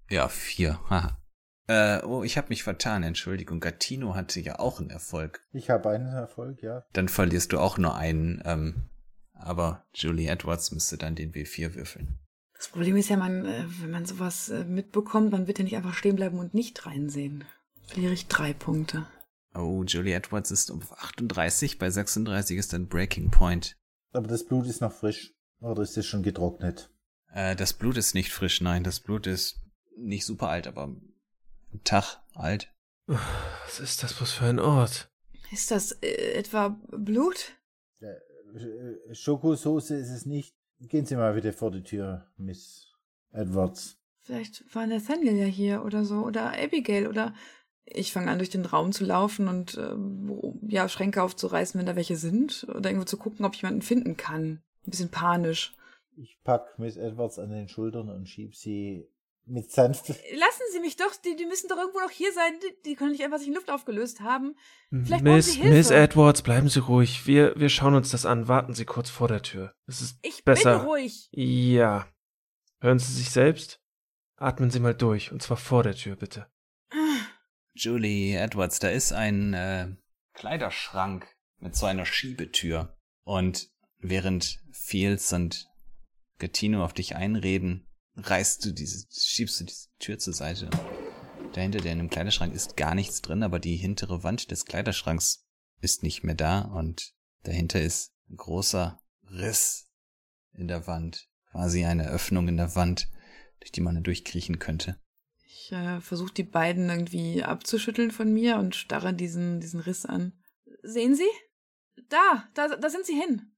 Ja, 0.09 0.27
vier. 0.27 0.79
Haha. 0.89 1.21
Äh, 1.69 2.03
oh, 2.03 2.23
ich 2.23 2.35
habe 2.35 2.49
mich 2.49 2.63
vertan, 2.63 3.03
Entschuldigung. 3.03 3.59
Gattino 3.59 4.15
hatte 4.15 4.39
ja 4.39 4.57
auch 4.57 4.79
einen 4.79 4.89
Erfolg. 4.89 5.45
Ich 5.53 5.69
habe 5.69 5.91
einen 5.91 6.07
Erfolg, 6.07 6.63
ja. 6.63 6.83
Dann 6.93 7.07
verlierst 7.07 7.53
du 7.53 7.59
auch 7.59 7.77
nur 7.77 7.95
einen. 7.95 8.41
Ähm, 8.43 8.89
aber 9.33 9.85
Julie 9.93 10.27
Edwards 10.27 10.71
müsste 10.71 10.97
dann 10.97 11.13
den 11.13 11.31
W4 11.31 11.75
würfeln. 11.75 12.17
Das 12.55 12.69
Problem 12.69 12.95
ist 12.95 13.09
ja, 13.09 13.17
man, 13.17 13.45
äh, 13.45 13.65
wenn 13.81 13.91
man 13.91 14.07
sowas 14.07 14.49
äh, 14.49 14.63
mitbekommt, 14.63 15.31
man 15.31 15.45
wird 15.45 15.59
ja 15.59 15.63
nicht 15.63 15.75
einfach 15.75 15.93
stehen 15.93 16.15
bleiben 16.15 16.39
und 16.39 16.55
nicht 16.55 16.87
reinsehen. 16.87 17.43
Verliere 17.85 18.13
ich 18.13 18.25
drei 18.25 18.51
Punkte. 18.53 19.05
Oh, 19.53 19.83
Julie 19.83 20.15
Edwards 20.15 20.49
ist 20.49 20.71
um 20.71 20.81
38, 20.81 21.77
bei 21.77 21.91
36 21.91 22.57
ist 22.57 22.73
dann 22.73 22.87
Breaking 22.87 23.29
Point. 23.29 23.75
Aber 24.11 24.27
das 24.27 24.43
Blut 24.43 24.65
ist 24.65 24.81
noch 24.81 24.91
frisch. 24.91 25.35
Oder 25.59 25.83
ist 25.83 25.95
es 25.97 26.07
schon 26.07 26.23
getrocknet? 26.23 26.89
Äh, 27.31 27.55
das 27.55 27.73
Blut 27.73 27.95
ist 27.95 28.15
nicht 28.15 28.31
frisch, 28.31 28.59
nein, 28.59 28.83
das 28.83 28.99
Blut 28.99 29.27
ist 29.27 29.61
nicht 29.95 30.25
super 30.25 30.49
alt, 30.49 30.65
aber 30.65 30.95
einen 31.71 31.83
Tag 31.83 32.21
alt. 32.33 32.73
Was 33.07 33.79
ist 33.79 34.03
das 34.03 34.13
bloß 34.13 34.31
für 34.31 34.45
ein 34.45 34.59
Ort? 34.59 35.09
Ist 35.51 35.71
das 35.71 35.93
äh, 36.03 36.33
etwa 36.33 36.79
Blut? 36.91 37.53
Äh, 37.99 38.07
äh, 38.57 39.15
Schokosoße 39.15 39.95
ist 39.95 40.09
es 40.09 40.25
nicht. 40.25 40.55
Gehen 40.79 41.05
Sie 41.05 41.15
mal 41.15 41.33
bitte 41.33 41.51
vor 41.51 41.71
die 41.71 41.83
Tür, 41.83 42.27
Miss 42.37 42.87
Edwards. 43.31 43.97
Vielleicht 44.21 44.63
war 44.73 44.85
Nathaniel 44.87 45.35
ja 45.35 45.45
hier 45.45 45.83
oder 45.83 46.05
so. 46.05 46.23
Oder 46.23 46.53
Abigail 46.53 47.07
oder. 47.07 47.33
Ich 47.91 48.13
fange 48.13 48.29
an, 48.29 48.37
durch 48.37 48.51
den 48.51 48.65
Raum 48.65 48.91
zu 48.91 49.03
laufen 49.03 49.47
und 49.47 49.75
ähm, 49.79 50.59
ja, 50.67 50.87
Schränke 50.87 51.23
aufzureißen, 51.23 51.79
wenn 51.79 51.87
da 51.87 51.95
welche 51.95 52.17
sind. 52.17 52.67
Oder 52.69 52.91
irgendwo 52.91 53.05
zu 53.05 53.17
gucken, 53.17 53.45
ob 53.45 53.55
ich 53.55 53.63
jemanden 53.63 53.81
finden 53.81 54.15
kann. 54.15 54.61
Ein 54.85 54.91
bisschen 54.91 55.09
panisch. 55.09 55.73
Ich 56.15 56.39
pack 56.43 56.77
Miss 56.77 56.97
Edwards 56.97 57.39
an 57.39 57.49
den 57.49 57.67
Schultern 57.67 58.09
und 58.09 58.29
schieb 58.29 58.55
sie 58.55 59.07
mit 59.49 59.71
sanft. 59.71 60.07
Lassen 60.07 60.63
Sie 60.71 60.79
mich 60.79 60.95
doch, 60.95 61.15
die, 61.15 61.35
die 61.35 61.45
müssen 61.45 61.67
doch 61.67 61.77
irgendwo 61.77 61.99
noch 61.99 62.09
hier 62.11 62.31
sein. 62.33 62.53
Die, 62.61 62.89
die 62.89 62.95
können 62.95 63.11
nicht 63.11 63.23
einfach 63.23 63.37
sich 63.39 63.47
in 63.47 63.53
Luft 63.53 63.69
aufgelöst 63.69 64.21
haben. 64.21 64.55
Vielleicht 64.89 65.23
brauchen 65.23 65.35
Miss, 65.35 65.53
Sie 65.53 65.61
Hilfe. 65.61 65.75
Miss 65.75 65.91
Edwards, 65.91 66.41
bleiben 66.41 66.69
Sie 66.69 66.79
ruhig. 66.79 67.25
Wir, 67.27 67.53
wir 67.55 67.69
schauen 67.69 67.95
uns 67.95 68.11
das 68.11 68.25
an. 68.25 68.47
Warten 68.47 68.73
Sie 68.73 68.85
kurz 68.85 69.09
vor 69.09 69.27
der 69.27 69.41
Tür. 69.41 69.73
Es 69.87 70.01
ist 70.01 70.19
Ich 70.21 70.43
besser. 70.43 70.79
bin 70.79 70.87
ruhig. 70.87 71.29
Ja. 71.31 72.07
Hören 72.81 72.99
Sie 72.99 73.13
sich 73.13 73.29
selbst? 73.29 73.81
Atmen 74.37 74.71
Sie 74.71 74.79
mal 74.79 74.95
durch. 74.95 75.31
Und 75.31 75.41
zwar 75.41 75.57
vor 75.57 75.83
der 75.83 75.95
Tür, 75.95 76.15
bitte. 76.15 76.47
Julie 77.73 78.37
Edwards, 78.37 78.79
da 78.79 78.89
ist 78.89 79.13
ein 79.13 79.53
äh, 79.53 79.87
Kleiderschrank 80.33 81.27
mit 81.59 81.75
so 81.75 81.85
einer 81.85 82.05
Schiebetür. 82.05 82.95
Und 83.23 83.69
während 83.99 84.59
Fields 84.71 85.33
und 85.33 85.69
Gattino 86.39 86.83
auf 86.83 86.93
dich 86.93 87.15
einreden, 87.15 87.88
reißt 88.23 88.65
du 88.65 88.71
diese, 88.71 89.05
schiebst 89.11 89.59
du 89.59 89.65
diese 89.65 89.87
Tür 89.99 90.19
zur 90.19 90.33
Seite. 90.33 90.69
Dahinter, 91.53 91.79
der 91.79 91.93
in 91.93 91.97
dem 91.99 92.09
Kleiderschrank 92.09 92.53
ist 92.53 92.77
gar 92.77 92.95
nichts 92.95 93.21
drin, 93.21 93.43
aber 93.43 93.59
die 93.59 93.75
hintere 93.75 94.23
Wand 94.23 94.51
des 94.51 94.65
Kleiderschranks 94.65 95.45
ist 95.81 96.03
nicht 96.03 96.23
mehr 96.23 96.35
da 96.35 96.61
und 96.61 97.13
dahinter 97.43 97.81
ist 97.81 98.13
ein 98.29 98.37
großer 98.37 99.01
Riss 99.31 99.87
in 100.53 100.67
der 100.67 100.85
Wand. 100.87 101.27
Quasi 101.51 101.85
eine 101.85 102.09
Öffnung 102.09 102.47
in 102.47 102.57
der 102.57 102.75
Wand, 102.75 103.07
durch 103.59 103.71
die 103.71 103.81
man 103.81 104.03
durchkriechen 104.03 104.59
könnte. 104.59 104.99
Ich 105.47 105.71
äh, 105.71 105.99
versuche 105.99 106.33
die 106.33 106.43
beiden 106.43 106.89
irgendwie 106.89 107.43
abzuschütteln 107.43 108.11
von 108.11 108.31
mir 108.31 108.57
und 108.57 108.75
starre 108.75 109.13
diesen, 109.13 109.59
diesen 109.59 109.79
Riss 109.79 110.05
an. 110.05 110.33
Sehen 110.83 111.15
Sie? 111.15 111.27
Da, 112.09 112.47
da, 112.53 112.75
da 112.75 112.89
sind 112.89 113.05
Sie 113.05 113.15
hin. 113.19 113.51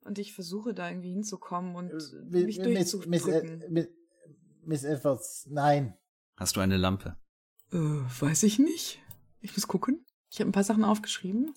Und 0.00 0.18
ich 0.18 0.32
versuche 0.34 0.74
da 0.74 0.88
irgendwie 0.88 1.12
hinzukommen 1.12 1.74
und 1.76 1.92
Mi- 2.30 2.44
mich 2.44 2.58
Mi- 2.58 2.68
Miss, 2.72 2.94
Miss, 3.06 3.22
durchzudrücken. 3.24 3.62
Mi- 3.72 3.88
Miss 4.66 4.82
Edwards, 4.82 5.46
nein. 5.48 5.94
Hast 6.36 6.56
du 6.56 6.60
eine 6.60 6.76
Lampe? 6.76 7.16
Äh, 7.72 7.76
weiß 7.76 8.42
ich 8.42 8.58
nicht. 8.58 9.00
Ich 9.40 9.52
muss 9.56 9.68
gucken. 9.68 10.04
Ich 10.28 10.40
habe 10.40 10.50
ein 10.50 10.52
paar 10.52 10.64
Sachen 10.64 10.84
aufgeschrieben. 10.84 11.54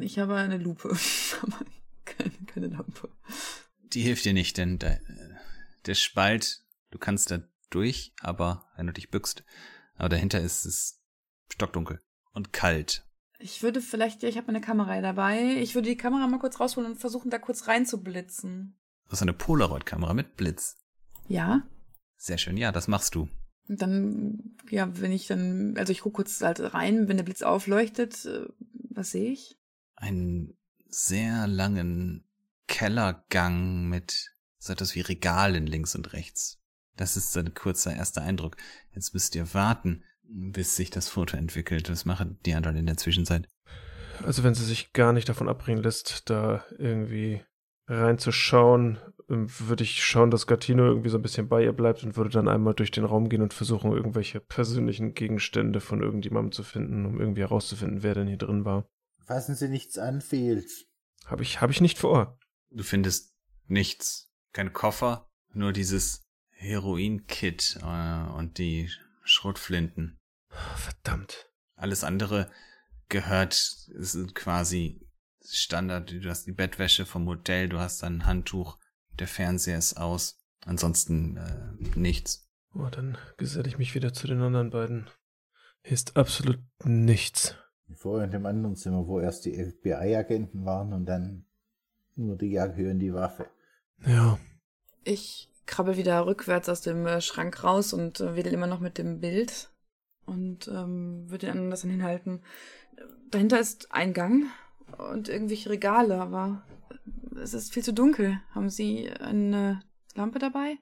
Ich 0.00 0.18
habe 0.18 0.36
eine 0.36 0.58
Lupe, 0.58 0.90
aber 1.42 1.64
keine, 2.04 2.32
keine 2.46 2.66
Lampe. 2.66 3.08
Die 3.80 4.02
hilft 4.02 4.26
dir 4.26 4.34
nicht, 4.34 4.58
denn 4.58 4.78
der, 4.78 5.00
der 5.86 5.94
Spalt, 5.94 6.62
du 6.90 6.98
kannst 6.98 7.30
da 7.30 7.40
durch, 7.70 8.12
aber 8.20 8.70
wenn 8.76 8.86
du 8.86 8.92
dich 8.92 9.10
bückst, 9.10 9.44
aber 9.96 10.10
dahinter 10.10 10.40
ist 10.40 10.66
es 10.66 11.00
stockdunkel 11.50 12.00
und 12.32 12.52
kalt. 12.52 13.06
Ich 13.38 13.62
würde 13.62 13.80
vielleicht, 13.80 14.22
ja, 14.22 14.28
ich 14.28 14.36
habe 14.36 14.48
meine 14.48 14.60
Kamera 14.60 15.00
dabei. 15.00 15.56
Ich 15.56 15.74
würde 15.74 15.88
die 15.88 15.96
Kamera 15.96 16.26
mal 16.26 16.38
kurz 16.38 16.60
rausholen 16.60 16.92
und 16.92 16.98
versuchen, 16.98 17.30
da 17.30 17.38
kurz 17.38 17.66
reinzublitzen. 17.66 18.78
Das 19.08 19.18
ist 19.18 19.22
eine 19.22 19.32
Polaroid-Kamera 19.32 20.12
mit 20.12 20.36
Blitz. 20.36 20.76
Ja? 21.28 21.62
Sehr 22.22 22.38
schön, 22.38 22.56
ja, 22.56 22.70
das 22.70 22.86
machst 22.86 23.16
du. 23.16 23.28
Und 23.68 23.82
dann, 23.82 24.54
ja, 24.70 24.88
wenn 25.00 25.10
ich 25.10 25.26
dann, 25.26 25.74
also 25.76 25.90
ich 25.90 26.02
gucke 26.02 26.18
kurz 26.18 26.40
halt 26.40 26.60
rein, 26.72 27.08
wenn 27.08 27.16
der 27.16 27.24
Blitz 27.24 27.42
aufleuchtet, 27.42 28.24
äh, 28.26 28.46
was 28.90 29.10
sehe 29.10 29.32
ich? 29.32 29.58
Einen 29.96 30.56
sehr 30.86 31.48
langen 31.48 32.22
Kellergang 32.68 33.88
mit 33.88 34.36
so 34.58 34.72
etwas 34.72 34.94
wie 34.94 35.00
Regalen 35.00 35.66
links 35.66 35.96
und 35.96 36.12
rechts. 36.12 36.60
Das 36.96 37.16
ist 37.16 37.32
so 37.32 37.40
ein 37.40 37.54
kurzer 37.54 37.92
erster 37.92 38.22
Eindruck. 38.22 38.56
Jetzt 38.94 39.14
müsst 39.14 39.34
ihr 39.34 39.52
warten, 39.52 40.04
bis 40.22 40.76
sich 40.76 40.90
das 40.90 41.08
Foto 41.08 41.36
entwickelt. 41.36 41.90
Was 41.90 42.04
machen 42.04 42.38
die 42.46 42.54
anderen 42.54 42.76
in 42.76 42.86
der 42.86 42.98
Zwischenzeit? 42.98 43.48
Also 44.22 44.44
wenn 44.44 44.54
sie 44.54 44.64
sich 44.64 44.92
gar 44.92 45.12
nicht 45.12 45.28
davon 45.28 45.48
abbringen 45.48 45.82
lässt, 45.82 46.30
da 46.30 46.64
irgendwie 46.78 47.42
reinzuschauen, 47.88 49.00
würde 49.32 49.84
ich 49.84 50.04
schauen, 50.04 50.30
dass 50.30 50.46
Gattino 50.46 50.84
irgendwie 50.84 51.08
so 51.08 51.18
ein 51.18 51.22
bisschen 51.22 51.48
bei 51.48 51.62
ihr 51.62 51.72
bleibt 51.72 52.02
und 52.04 52.16
würde 52.16 52.30
dann 52.30 52.48
einmal 52.48 52.74
durch 52.74 52.90
den 52.90 53.04
Raum 53.04 53.28
gehen 53.28 53.42
und 53.42 53.54
versuchen, 53.54 53.92
irgendwelche 53.92 54.40
persönlichen 54.40 55.14
Gegenstände 55.14 55.80
von 55.80 56.02
irgendjemandem 56.02 56.52
zu 56.52 56.62
finden, 56.62 57.06
um 57.06 57.20
irgendwie 57.20 57.40
herauszufinden, 57.40 58.02
wer 58.02 58.14
denn 58.14 58.28
hier 58.28 58.38
drin 58.38 58.64
war. 58.64 58.86
Fassen 59.24 59.54
Sie 59.54 59.68
nichts 59.68 59.98
an, 59.98 60.20
Fields. 60.20 60.86
Habe 61.26 61.42
ich, 61.42 61.60
hab 61.60 61.70
ich 61.70 61.80
nicht 61.80 61.98
vor. 61.98 62.38
Du 62.70 62.82
findest 62.82 63.34
nichts. 63.66 64.30
Kein 64.52 64.72
Koffer, 64.72 65.30
nur 65.52 65.72
dieses 65.72 66.22
Heroin-Kit 66.50 67.78
äh, 67.82 68.30
und 68.36 68.58
die 68.58 68.90
Schrotflinten. 69.22 70.18
Verdammt. 70.76 71.48
Alles 71.74 72.04
andere 72.04 72.50
gehört, 73.08 73.54
es 73.54 74.14
ist 74.14 74.34
quasi 74.34 75.08
Standard. 75.44 76.10
Du 76.10 76.28
hast 76.28 76.46
die 76.46 76.52
Bettwäsche 76.52 77.06
vom 77.06 77.26
Hotel, 77.26 77.68
du 77.68 77.78
hast 77.78 78.04
ein 78.04 78.26
Handtuch, 78.26 78.78
der 79.18 79.28
Fernseher 79.28 79.78
ist 79.78 79.96
aus. 79.96 80.38
Ansonsten 80.64 81.36
äh, 81.36 81.98
nichts. 81.98 82.48
Oh, 82.74 82.88
dann 82.90 83.18
geselle 83.36 83.68
ich 83.68 83.78
mich 83.78 83.94
wieder 83.94 84.12
zu 84.12 84.26
den 84.26 84.40
anderen 84.40 84.70
beiden. 84.70 85.10
Hier 85.82 85.94
ist 85.94 86.16
absolut 86.16 86.60
nichts. 86.84 87.56
Vorher 87.94 88.24
in 88.24 88.30
dem 88.30 88.46
anderen 88.46 88.76
Zimmer, 88.76 89.06
wo 89.06 89.20
erst 89.20 89.44
die 89.44 89.52
FBI-Agenten 89.54 90.64
waren 90.64 90.92
und 90.92 91.06
dann 91.06 91.44
nur 92.14 92.36
die 92.36 92.52
Jagdhöhe 92.52 92.90
in 92.90 92.98
die 92.98 93.12
Waffe. 93.12 93.46
Ja, 94.06 94.38
Ich 95.04 95.50
krabbel 95.66 95.96
wieder 95.96 96.26
rückwärts 96.26 96.68
aus 96.68 96.80
dem 96.80 97.06
äh, 97.06 97.20
Schrank 97.20 97.62
raus 97.64 97.92
und 97.92 98.20
äh, 98.20 98.36
wedel 98.36 98.52
immer 98.52 98.66
noch 98.66 98.80
mit 98.80 98.98
dem 98.98 99.20
Bild 99.20 99.70
und 100.26 100.68
ähm, 100.68 101.28
würde 101.28 101.46
den 101.46 101.50
anderen 101.52 101.70
das 101.70 101.82
dann 101.82 101.90
hinhalten. 101.90 102.42
Dahinter 103.30 103.60
ist 103.60 103.92
ein 103.92 104.12
Gang 104.12 104.46
und 104.98 105.28
irgendwelche 105.28 105.70
Regale, 105.70 106.20
aber 106.20 106.62
es 107.42 107.54
ist 107.54 107.72
viel 107.72 107.82
zu 107.82 107.92
dunkel. 107.92 108.40
Haben 108.50 108.70
Sie 108.70 109.10
eine 109.10 109.82
Lampe 110.14 110.38
dabei? 110.38 110.78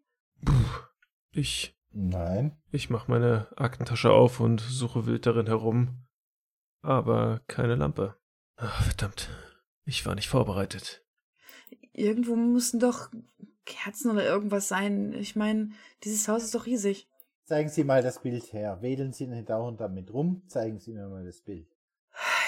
ich, 1.33 1.77
Nein. 1.93 2.57
ich 2.71 2.91
mach 2.91 3.09
meine 3.09 3.49
Aktentasche 3.57 4.11
auf 4.13 4.41
und 4.41 4.61
suche 4.61 5.07
wild 5.07 5.27
darin 5.27 5.47
herum. 5.47 6.07
Aber 6.83 7.41
keine 7.47 7.75
Lampe. 7.75 8.17
Ach, 8.57 8.83
verdammt. 8.83 9.29
Ich 9.85 10.07
war 10.07 10.15
nicht 10.15 10.29
vorbereitet. 10.29 11.05
Irgendwo 11.93 12.37
müssen 12.37 12.81
doch 12.81 13.11
Kerzen 13.65 14.11
oder 14.11 14.25
irgendwas 14.25 14.69
sein. 14.69 15.13
Ich 15.13 15.37
meine, 15.37 15.71
dieses 16.05 16.29
Haus 16.29 16.45
ist 16.45 16.55
doch 16.55 16.67
riesig. 16.67 17.09
Zeigen 17.45 17.69
Sie 17.69 17.85
mal 17.85 18.03
das 18.03 18.23
Bild 18.23 18.53
her. 18.53 18.81
Wedeln 18.81 19.13
Sie 19.13 19.27
nicht 19.27 19.51
dauernd 19.51 19.81
damit 19.81 20.13
rum. 20.13 20.43
Zeigen 20.47 20.79
Sie 20.79 20.93
mir 20.93 21.09
mal 21.09 21.25
das 21.25 21.43
Bild. 21.43 21.69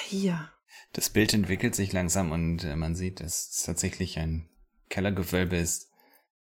Hier. 0.04 0.48
Das 0.92 1.10
Bild 1.10 1.32
entwickelt 1.32 1.74
sich 1.74 1.92
langsam 1.92 2.32
und 2.32 2.64
äh, 2.64 2.76
man 2.76 2.94
sieht, 2.94 3.20
dass 3.20 3.50
es 3.50 3.62
tatsächlich 3.62 4.18
ein 4.18 4.48
Kellergewölbe 4.88 5.56
ist, 5.56 5.90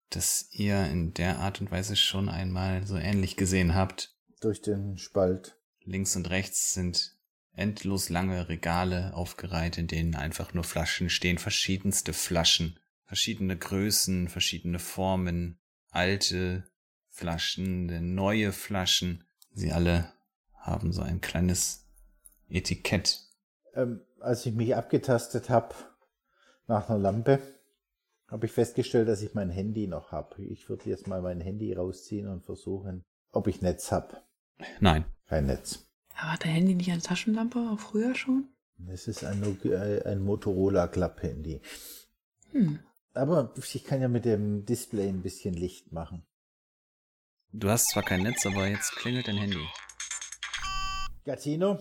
das 0.09 0.47
ihr 0.51 0.85
in 0.85 1.13
der 1.13 1.39
Art 1.39 1.61
und 1.61 1.71
Weise 1.71 1.95
schon 1.95 2.29
einmal 2.29 2.85
so 2.85 2.95
ähnlich 2.95 3.37
gesehen 3.37 3.75
habt. 3.75 4.15
Durch 4.41 4.61
den 4.61 4.97
Spalt. 4.97 5.57
Links 5.83 6.15
und 6.15 6.29
rechts 6.29 6.73
sind 6.73 7.15
endlos 7.53 8.09
lange 8.09 8.49
Regale 8.49 9.13
aufgereiht, 9.13 9.77
in 9.77 9.87
denen 9.87 10.15
einfach 10.15 10.53
nur 10.53 10.63
Flaschen 10.63 11.09
stehen, 11.09 11.37
verschiedenste 11.37 12.13
Flaschen, 12.13 12.79
verschiedene 13.05 13.57
Größen, 13.57 14.29
verschiedene 14.29 14.79
Formen, 14.79 15.59
alte 15.89 16.69
Flaschen, 17.09 18.13
neue 18.13 18.51
Flaschen. 18.51 19.23
Sie 19.53 19.71
alle 19.71 20.13
haben 20.53 20.91
so 20.91 21.01
ein 21.01 21.21
kleines 21.21 21.87
Etikett. 22.49 23.21
Ähm, 23.73 24.01
als 24.25 24.45
ich 24.45 24.53
mich 24.53 24.75
abgetastet 24.75 25.49
habe 25.49 25.73
nach 26.67 26.89
einer 26.89 26.99
Lampe, 26.99 27.39
habe 28.27 28.47
ich 28.47 28.51
festgestellt, 28.51 29.07
dass 29.07 29.21
ich 29.21 29.33
mein 29.35 29.49
Handy 29.49 29.87
noch 29.87 30.11
habe. 30.11 30.41
Ich 30.43 30.67
würde 30.67 30.89
jetzt 30.89 31.07
mal 31.07 31.21
mein 31.21 31.39
Handy 31.41 31.73
rausziehen 31.73 32.27
und 32.27 32.43
versuchen, 32.43 33.03
ob 33.31 33.47
ich 33.47 33.61
Netz 33.61 33.91
habe. 33.91 34.21
Nein, 34.79 35.05
Kein 35.27 35.45
Netz. 35.45 35.85
Aber 36.17 36.33
hat 36.33 36.43
dein 36.43 36.51
Handy 36.51 36.75
nicht 36.75 36.91
eine 36.91 37.01
Taschenlampe, 37.01 37.59
auch 37.71 37.79
früher 37.79 38.15
schon? 38.15 38.47
Das 38.77 39.07
ist 39.07 39.23
ein, 39.23 39.41
Nokia- 39.43 40.03
ein 40.05 40.23
Motorola 40.23 40.87
Klapphandy. 40.87 41.61
Hm. 42.51 42.79
Aber 43.13 43.53
ich 43.57 43.83
kann 43.83 44.01
ja 44.01 44.07
mit 44.07 44.25
dem 44.25 44.65
Display 44.65 45.07
ein 45.07 45.21
bisschen 45.21 45.53
Licht 45.53 45.91
machen. 45.91 46.25
du 47.51 47.69
hast 47.69 47.89
zwar 47.89 48.03
kein 48.03 48.23
Netz, 48.23 48.45
aber 48.45 48.67
jetzt 48.67 48.91
klingelt 48.95 49.27
dein 49.27 49.37
Handy. 49.37 49.65
Gatino, 51.25 51.79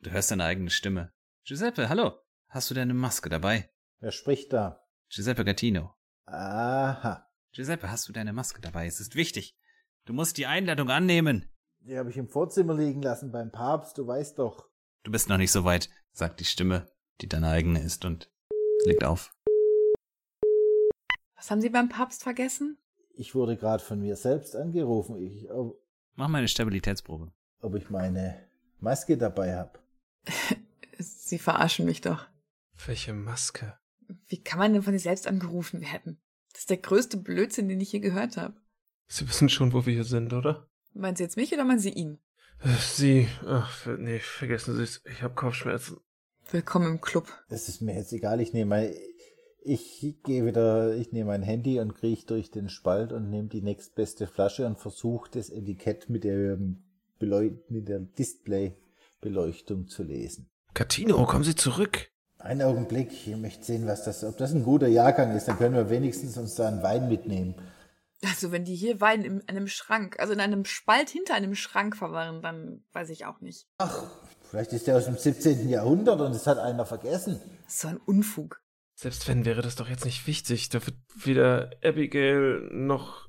Du 0.00 0.10
hörst 0.10 0.30
deine 0.32 0.44
eigene 0.44 0.70
Stimme. 0.70 1.12
Giuseppe, 1.44 1.88
hallo. 1.88 2.12
Hast 2.48 2.70
du 2.70 2.74
deine 2.74 2.94
Maske 2.94 3.28
dabei? 3.28 3.68
wer 4.00 4.12
spricht 4.12 4.52
da? 4.52 4.84
Giuseppe 5.08 5.44
Gattino. 5.44 5.94
Aha. 6.26 7.28
Giuseppe, 7.52 7.90
hast 7.90 8.08
du 8.08 8.12
deine 8.12 8.32
Maske 8.32 8.60
dabei? 8.60 8.86
Es 8.86 9.00
ist 9.00 9.14
wichtig. 9.14 9.56
Du 10.04 10.12
musst 10.12 10.38
die 10.38 10.46
Einladung 10.46 10.90
annehmen. 10.90 11.48
Die 11.80 11.98
habe 11.98 12.10
ich 12.10 12.16
im 12.16 12.28
Vorzimmer 12.28 12.74
liegen 12.74 13.02
lassen 13.02 13.30
beim 13.32 13.50
Papst, 13.50 13.98
du 13.98 14.06
weißt 14.06 14.38
doch. 14.38 14.68
Du 15.02 15.10
bist 15.10 15.28
noch 15.28 15.36
nicht 15.36 15.52
so 15.52 15.64
weit, 15.64 15.88
sagt 16.12 16.40
die 16.40 16.44
Stimme, 16.44 16.90
die 17.20 17.28
deine 17.28 17.48
eigene 17.48 17.80
ist 17.82 18.04
und 18.04 18.30
legt 18.84 19.04
auf. 19.04 19.34
Was 21.36 21.50
haben 21.50 21.60
Sie 21.60 21.70
beim 21.70 21.88
Papst 21.88 22.22
vergessen? 22.22 22.78
Ich 23.14 23.34
wurde 23.34 23.56
gerade 23.56 23.82
von 23.82 24.00
mir 24.00 24.14
selbst 24.16 24.54
angerufen, 24.54 25.16
ich, 25.16 25.50
ob, 25.50 25.82
Mach 26.14 26.28
mal 26.28 26.38
eine 26.38 26.48
Stabilitätsprobe. 26.48 27.32
ob 27.60 27.74
ich 27.74 27.90
meine 27.90 28.48
Maske 28.78 29.16
dabei 29.18 29.56
habe. 29.56 29.78
Sie 31.02 31.38
verarschen 31.38 31.86
mich 31.86 32.00
doch. 32.00 32.26
Welche 32.86 33.12
Maske? 33.12 33.78
Wie 34.26 34.42
kann 34.42 34.58
man 34.58 34.72
denn 34.72 34.82
von 34.82 34.92
sich 34.92 35.02
selbst 35.02 35.26
angerufen 35.26 35.80
werden? 35.80 36.20
Das 36.52 36.62
ist 36.62 36.70
der 36.70 36.78
größte 36.78 37.16
Blödsinn, 37.16 37.68
den 37.68 37.80
ich 37.80 37.92
je 37.92 38.00
gehört 38.00 38.36
habe. 38.36 38.60
Sie 39.06 39.28
wissen 39.28 39.48
schon, 39.48 39.72
wo 39.72 39.86
wir 39.86 39.94
hier 39.94 40.04
sind, 40.04 40.32
oder? 40.32 40.68
Meinen 40.94 41.16
Sie 41.16 41.22
jetzt 41.22 41.36
mich 41.36 41.52
oder 41.52 41.64
meinen 41.64 41.78
Sie 41.78 41.90
ihn? 41.90 42.18
Äh, 42.62 42.68
Sie, 42.80 43.28
ach, 43.46 43.86
nee, 43.98 44.18
vergessen 44.18 44.76
Sie 44.76 44.82
es. 44.82 45.02
Ich 45.04 45.22
habe 45.22 45.34
Kopfschmerzen. 45.34 45.98
Willkommen 46.50 46.94
im 46.94 47.00
Club. 47.00 47.26
Es 47.48 47.68
ist 47.68 47.80
mir 47.80 47.94
jetzt 47.94 48.12
egal, 48.12 48.40
ich 48.40 48.52
nehme 48.52 48.68
mein, 48.68 48.94
ich 49.64 50.18
gehe 50.24 50.44
wieder, 50.44 50.94
ich 50.96 51.12
nehme 51.12 51.30
mein 51.30 51.42
Handy 51.42 51.80
und 51.80 51.94
kriech 51.94 52.26
durch 52.26 52.50
den 52.50 52.68
Spalt 52.68 53.12
und 53.12 53.30
nehme 53.30 53.48
die 53.48 53.62
nächstbeste 53.62 54.26
Flasche 54.26 54.66
und 54.66 54.78
versuche 54.78 55.30
das 55.30 55.50
Etikett 55.50 56.10
mit 56.10 56.24
der, 56.24 56.54
ähm, 56.54 56.84
Beleu 57.18 57.52
mit 57.68 57.88
der 57.88 58.00
Displaybeleuchtung 58.00 59.86
zu 59.86 60.02
lesen. 60.02 60.50
Catino, 60.82 61.24
kommen 61.26 61.44
Sie 61.44 61.54
zurück. 61.54 62.10
Einen 62.40 62.62
Augenblick, 62.62 63.12
ich 63.12 63.36
möchte 63.36 63.64
sehen, 63.64 63.86
was 63.86 64.02
das, 64.02 64.24
ob 64.24 64.36
das 64.36 64.52
ein 64.52 64.64
guter 64.64 64.88
Jahrgang 64.88 65.36
ist, 65.36 65.46
dann 65.46 65.56
können 65.56 65.76
wir 65.76 65.90
wenigstens 65.90 66.36
uns 66.36 66.56
da 66.56 66.66
einen 66.66 66.82
Wein 66.82 67.08
mitnehmen. 67.08 67.54
Also 68.24 68.50
wenn 68.50 68.64
die 68.64 68.74
hier 68.74 69.00
Wein 69.00 69.22
in 69.22 69.48
einem 69.48 69.68
Schrank, 69.68 70.18
also 70.18 70.32
in 70.32 70.40
einem 70.40 70.64
Spalt 70.64 71.08
hinter 71.08 71.34
einem 71.34 71.54
Schrank 71.54 71.96
verwahren, 71.96 72.42
dann 72.42 72.84
weiß 72.94 73.10
ich 73.10 73.26
auch 73.26 73.40
nicht. 73.40 73.68
Ach, 73.78 74.06
vielleicht 74.50 74.72
ist 74.72 74.88
der 74.88 74.96
aus 74.96 75.04
dem 75.04 75.16
17. 75.16 75.68
Jahrhundert 75.68 76.20
und 76.20 76.32
es 76.32 76.48
hat 76.48 76.58
einer 76.58 76.84
vergessen. 76.84 77.40
Das 77.62 77.74
ist 77.74 77.80
so 77.82 77.86
ein 77.86 77.98
Unfug. 77.98 78.60
Selbst 78.96 79.28
wenn, 79.28 79.44
wäre 79.44 79.62
das 79.62 79.76
doch 79.76 79.88
jetzt 79.88 80.04
nicht 80.04 80.26
wichtig. 80.26 80.68
Da 80.68 80.84
wird 80.84 80.96
weder 81.14 81.70
Abigail 81.84 82.68
noch 82.72 83.28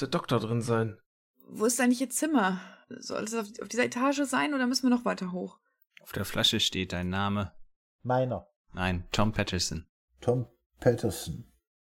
der 0.00 0.06
Doktor 0.06 0.38
drin 0.38 0.62
sein. 0.62 1.00
Wo 1.48 1.64
ist 1.64 1.80
eigentlich 1.80 2.00
Ihr 2.00 2.10
Zimmer? 2.10 2.60
Soll 2.90 3.24
es 3.24 3.34
auf, 3.34 3.48
auf 3.60 3.66
dieser 3.66 3.86
Etage 3.86 4.22
sein 4.24 4.54
oder 4.54 4.68
müssen 4.68 4.84
wir 4.84 4.96
noch 4.96 5.04
weiter 5.04 5.32
hoch? 5.32 5.58
Auf 6.02 6.12
der 6.12 6.24
Flasche 6.24 6.60
steht 6.60 6.92
dein 6.92 7.08
Name. 7.10 7.52
Meiner, 8.02 8.48
Nein, 8.72 9.04
Tom 9.12 9.32
Patterson. 9.32 9.86
Tom 10.20 10.46
Patterson. 10.80 11.44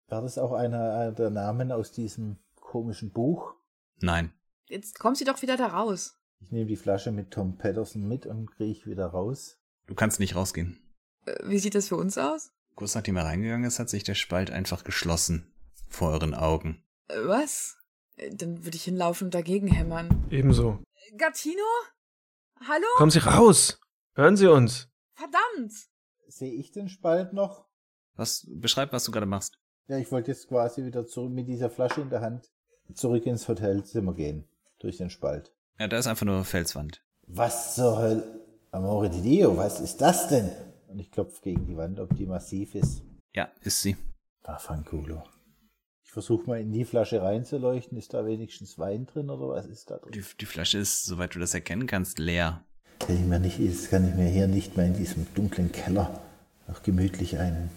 War 0.07 0.21
das 0.21 0.37
auch 0.37 0.51
einer 0.51 1.11
der 1.13 1.29
Namen 1.29 1.71
aus 1.71 1.91
diesem 1.91 2.37
komischen 2.55 3.11
Buch? 3.11 3.53
Nein. 4.01 4.33
Jetzt 4.67 4.99
kommen 4.99 5.15
Sie 5.15 5.25
doch 5.25 5.41
wieder 5.41 5.57
da 5.57 5.67
raus. 5.67 6.19
Ich 6.39 6.51
nehme 6.51 6.65
die 6.65 6.75
Flasche 6.75 7.11
mit 7.11 7.31
Tom 7.31 7.57
Patterson 7.57 8.07
mit 8.07 8.25
und 8.25 8.51
kriech 8.51 8.85
wieder 8.85 9.07
raus. 9.07 9.57
Du 9.87 9.95
kannst 9.95 10.19
nicht 10.19 10.35
rausgehen. 10.35 10.79
Äh, 11.25 11.35
Wie 11.45 11.57
sieht 11.59 11.75
das 11.75 11.87
für 11.87 11.95
uns 11.95 12.17
aus? 12.17 12.51
Kurz 12.75 12.95
nachdem 12.95 13.15
er 13.17 13.25
reingegangen 13.25 13.65
ist, 13.65 13.79
hat 13.79 13.89
sich 13.89 14.03
der 14.03 14.15
Spalt 14.15 14.51
einfach 14.51 14.83
geschlossen. 14.83 15.51
Vor 15.89 16.11
euren 16.11 16.33
Augen. 16.33 16.83
Äh, 17.07 17.15
Was? 17.25 17.77
Äh, 18.17 18.35
Dann 18.35 18.65
würde 18.65 18.75
ich 18.77 18.83
hinlaufen 18.83 19.25
und 19.27 19.33
dagegen 19.33 19.67
hämmern. 19.67 20.25
Ebenso. 20.29 20.83
Gattino? 21.17 21.63
Hallo? 22.67 22.85
Kommen 22.97 23.11
Sie 23.11 23.19
raus! 23.19 23.79
Hören 24.15 24.37
Sie 24.37 24.45
uns! 24.45 24.89
Verdammt! 25.15 25.73
Sehe 26.27 26.53
ich 26.53 26.71
den 26.71 26.87
Spalt 26.87 27.33
noch? 27.33 27.65
Was, 28.15 28.45
beschreib, 28.47 28.93
was 28.93 29.05
du 29.05 29.11
gerade 29.11 29.25
machst. 29.25 29.57
Ja, 29.87 29.97
ich 29.97 30.11
wollte 30.11 30.29
jetzt 30.29 30.47
quasi 30.47 30.85
wieder 30.85 31.07
zurück 31.07 31.31
mit 31.31 31.47
dieser 31.47 31.71
Flasche 31.71 32.01
in 32.01 32.11
der 32.11 32.21
Hand 32.21 32.51
zurück 32.93 33.25
ins 33.25 33.47
Hotelzimmer 33.47 34.13
gehen. 34.13 34.47
Durch 34.77 34.97
den 34.97 35.09
Spalt. 35.09 35.51
Ja, 35.79 35.87
da 35.87 35.97
ist 35.97 36.05
einfach 36.05 36.27
nur 36.27 36.45
Felswand. 36.45 37.03
Was 37.25 37.73
zur 37.73 37.97
Hölle? 37.97 38.45
Amore 38.69 39.09
di 39.09 39.21
Dio, 39.21 39.57
was 39.57 39.79
ist 39.79 39.99
das 39.99 40.27
denn? 40.27 40.51
Und 40.87 40.99
ich 40.99 41.09
klopfe 41.09 41.41
gegen 41.41 41.65
die 41.65 41.75
Wand, 41.75 41.99
ob 41.99 42.15
die 42.15 42.27
massiv 42.27 42.75
ist. 42.75 43.01
Ja, 43.33 43.51
ist 43.61 43.81
sie. 43.81 43.97
Fanculo. 44.59 45.23
Ich 46.03 46.11
versuche 46.11 46.47
mal 46.47 46.61
in 46.61 46.71
die 46.71 46.85
Flasche 46.85 47.23
reinzuleuchten. 47.23 47.97
Ist 47.97 48.13
da 48.13 48.27
wenigstens 48.27 48.77
Wein 48.77 49.07
drin 49.07 49.31
oder 49.31 49.47
was 49.49 49.65
ist 49.65 49.89
da 49.89 49.97
drin? 49.97 50.11
Die, 50.11 50.23
die 50.39 50.45
Flasche 50.45 50.77
ist, 50.77 51.05
soweit 51.05 51.33
du 51.33 51.39
das 51.39 51.55
erkennen 51.55 51.87
kannst, 51.87 52.19
leer. 52.19 52.63
Kann 53.05 53.15
ich 53.17 53.25
mir 53.25 53.39
nicht, 53.39 53.59
das 53.59 53.89
kann 53.89 54.07
ich 54.07 54.15
mir 54.15 54.29
hier 54.29 54.47
nicht 54.47 54.77
mehr 54.77 54.85
in 54.85 54.95
diesem 54.95 55.27
dunklen 55.35 55.71
Keller 55.71 56.21
noch 56.67 56.83
gemütlich 56.83 57.37
ein 57.37 57.69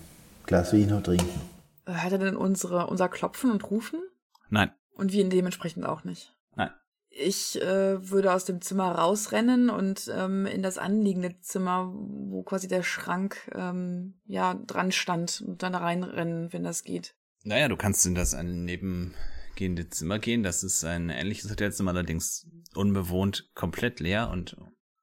Glas 0.47 0.73
Vino 0.73 1.01
trinken. 1.01 1.41
Hört 1.87 2.13
er 2.13 2.19
denn 2.19 2.37
unsere, 2.37 2.87
unser 2.87 3.09
Klopfen 3.09 3.51
und 3.51 3.69
Rufen? 3.71 4.01
Nein, 4.49 4.71
Und 4.93 5.13
wir 5.13 5.21
ihn 5.21 5.31
dementsprechend 5.31 5.85
auch 5.85 6.05
nicht. 6.05 6.35
nein. 6.55 6.71
Ich 7.19 7.61
äh, 7.63 8.11
würde 8.11 8.33
aus 8.33 8.45
dem 8.45 8.61
Zimmer 8.61 8.93
rausrennen 8.93 9.71
und 9.71 10.11
ähm, 10.15 10.45
in 10.47 10.63
das 10.63 10.77
anliegende 10.77 11.41
Zimmer, 11.41 11.91
wo 11.95 12.43
quasi 12.43 12.69
der 12.69 12.83
Schrank 12.83 13.51
ähm, 13.55 14.21
ja 14.27 14.55
dran 14.55 14.93
stand 14.93 15.43
und 15.47 15.63
dann 15.63 15.75
reinrennen, 15.75 16.53
wenn 16.53 16.63
das 16.63 16.85
geht. 16.85 17.15
Naja, 17.43 17.69
du 17.69 17.77
kannst 17.77 18.05
in 18.05 18.15
das 18.15 18.35
nebengehende 18.41 19.89
Zimmer 19.89 20.19
gehen. 20.19 20.43
Das 20.43 20.63
ist 20.63 20.85
ein 20.85 21.09
ähnliches 21.09 21.51
Hotelzimmer, 21.51 21.93
allerdings 21.93 22.47
unbewohnt, 22.75 23.51
komplett 23.55 24.01
leer 24.01 24.29
und 24.31 24.57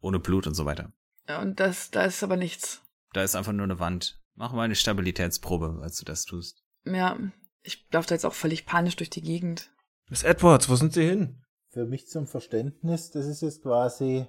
ohne 0.04 0.20
Blut 0.20 0.48
und 0.48 0.54
so 0.54 0.66
weiter. 0.66 0.92
Ja, 1.28 1.42
Und 1.42 1.60
das, 1.60 1.90
da 1.92 2.04
ist 2.04 2.24
aber 2.24 2.36
nichts. 2.36 2.82
Da 3.14 3.24
ist 3.24 3.36
einfach 3.36 3.54
nur 3.54 3.64
eine 3.64 3.80
Wand. 3.80 4.20
Mach 4.36 4.52
mal 4.52 4.64
eine 4.64 4.76
Stabilitätsprobe, 4.76 5.80
als 5.82 5.98
du 5.98 6.06
das 6.06 6.26
tust. 6.26 6.64
Ja, 6.86 7.18
ich 7.62 7.88
laufe 7.92 8.08
da 8.08 8.16
jetzt 8.16 8.26
auch 8.26 8.34
völlig 8.34 8.66
panisch 8.66 8.96
durch 8.96 9.10
die 9.10 9.22
Gegend. 9.22 9.72
Miss 10.10 10.24
Edwards, 10.24 10.70
wo 10.70 10.76
sind 10.76 10.94
Sie 10.94 11.08
hin? 11.08 11.42
Für 11.70 11.86
mich 11.86 12.08
zum 12.08 12.28
Verständnis, 12.28 13.12
das 13.12 13.26
ist 13.26 13.42
jetzt 13.42 13.64
quasi 13.64 14.28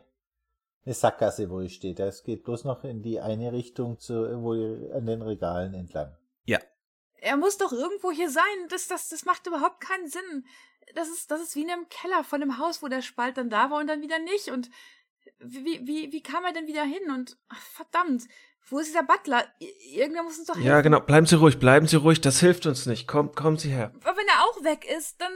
eine 0.85 0.95
Sackgasse, 0.95 1.51
wo 1.51 1.61
ich 1.61 1.75
stehe. 1.75 1.95
Das 1.95 2.23
geht 2.23 2.45
bloß 2.45 2.65
noch 2.65 2.85
in 2.85 3.03
die 3.03 3.21
eine 3.21 3.53
Richtung 3.53 3.99
zu, 3.99 4.15
wo 4.43 4.53
an 4.53 5.07
den 5.07 5.23
Regalen 5.23 5.75
entlang. 5.75 6.17
Ja. 6.45 6.59
Er 7.17 7.37
muss 7.37 7.59
doch 7.59 7.73
irgendwo 7.73 8.13
hier 8.13 8.31
sein. 8.31 8.43
Das, 8.69 8.87
das, 8.87 9.09
das 9.09 9.25
macht 9.25 9.47
überhaupt 9.47 9.81
keinen 9.81 10.09
Sinn. 10.09 10.47
Das 10.95 11.09
ist, 11.09 11.31
das 11.31 11.41
ist 11.41 11.57
wie 11.57 11.63
in 11.63 11.71
einem 11.71 11.89
Keller 11.89 12.23
von 12.23 12.41
dem 12.41 12.59
Haus, 12.59 12.83
wo 12.83 12.89
der 12.89 13.03
Spalt 13.03 13.39
dann 13.39 13.51
da 13.51 13.71
war 13.71 13.81
und 13.81 13.87
dann 13.87 14.03
wieder 14.03 14.19
nicht. 14.19 14.49
Und 14.51 14.71
wie, 15.39 15.87
wie, 15.87 16.13
wie 16.13 16.23
kam 16.23 16.45
er 16.45 16.53
denn 16.53 16.67
wieder 16.67 16.85
hin? 16.85 17.11
Und 17.11 17.37
ach, 17.49 17.61
verdammt, 17.61 18.25
wo 18.69 18.79
ist 18.79 18.89
dieser 18.89 19.03
Butler? 19.03 19.45
Irgendwer 19.93 20.23
muss 20.23 20.39
uns 20.39 20.47
doch 20.47 20.55
helfen. 20.55 20.69
Ja, 20.69 20.81
genau. 20.81 21.01
Bleiben 21.01 21.27
Sie 21.27 21.37
ruhig, 21.37 21.59
bleiben 21.59 21.87
Sie 21.87 21.97
ruhig. 21.97 22.21
Das 22.21 22.41
hilft 22.41 22.67
uns 22.67 22.87
nicht. 22.87 23.07
Komm, 23.07 23.35
kommen 23.35 23.59
Sie 23.59 23.71
her. 23.71 23.93
Aber 24.03 24.17
wenn 24.17 24.29
er 24.29 24.45
auch 24.45 24.65
weg 24.65 24.87
ist, 24.91 25.21
dann 25.21 25.33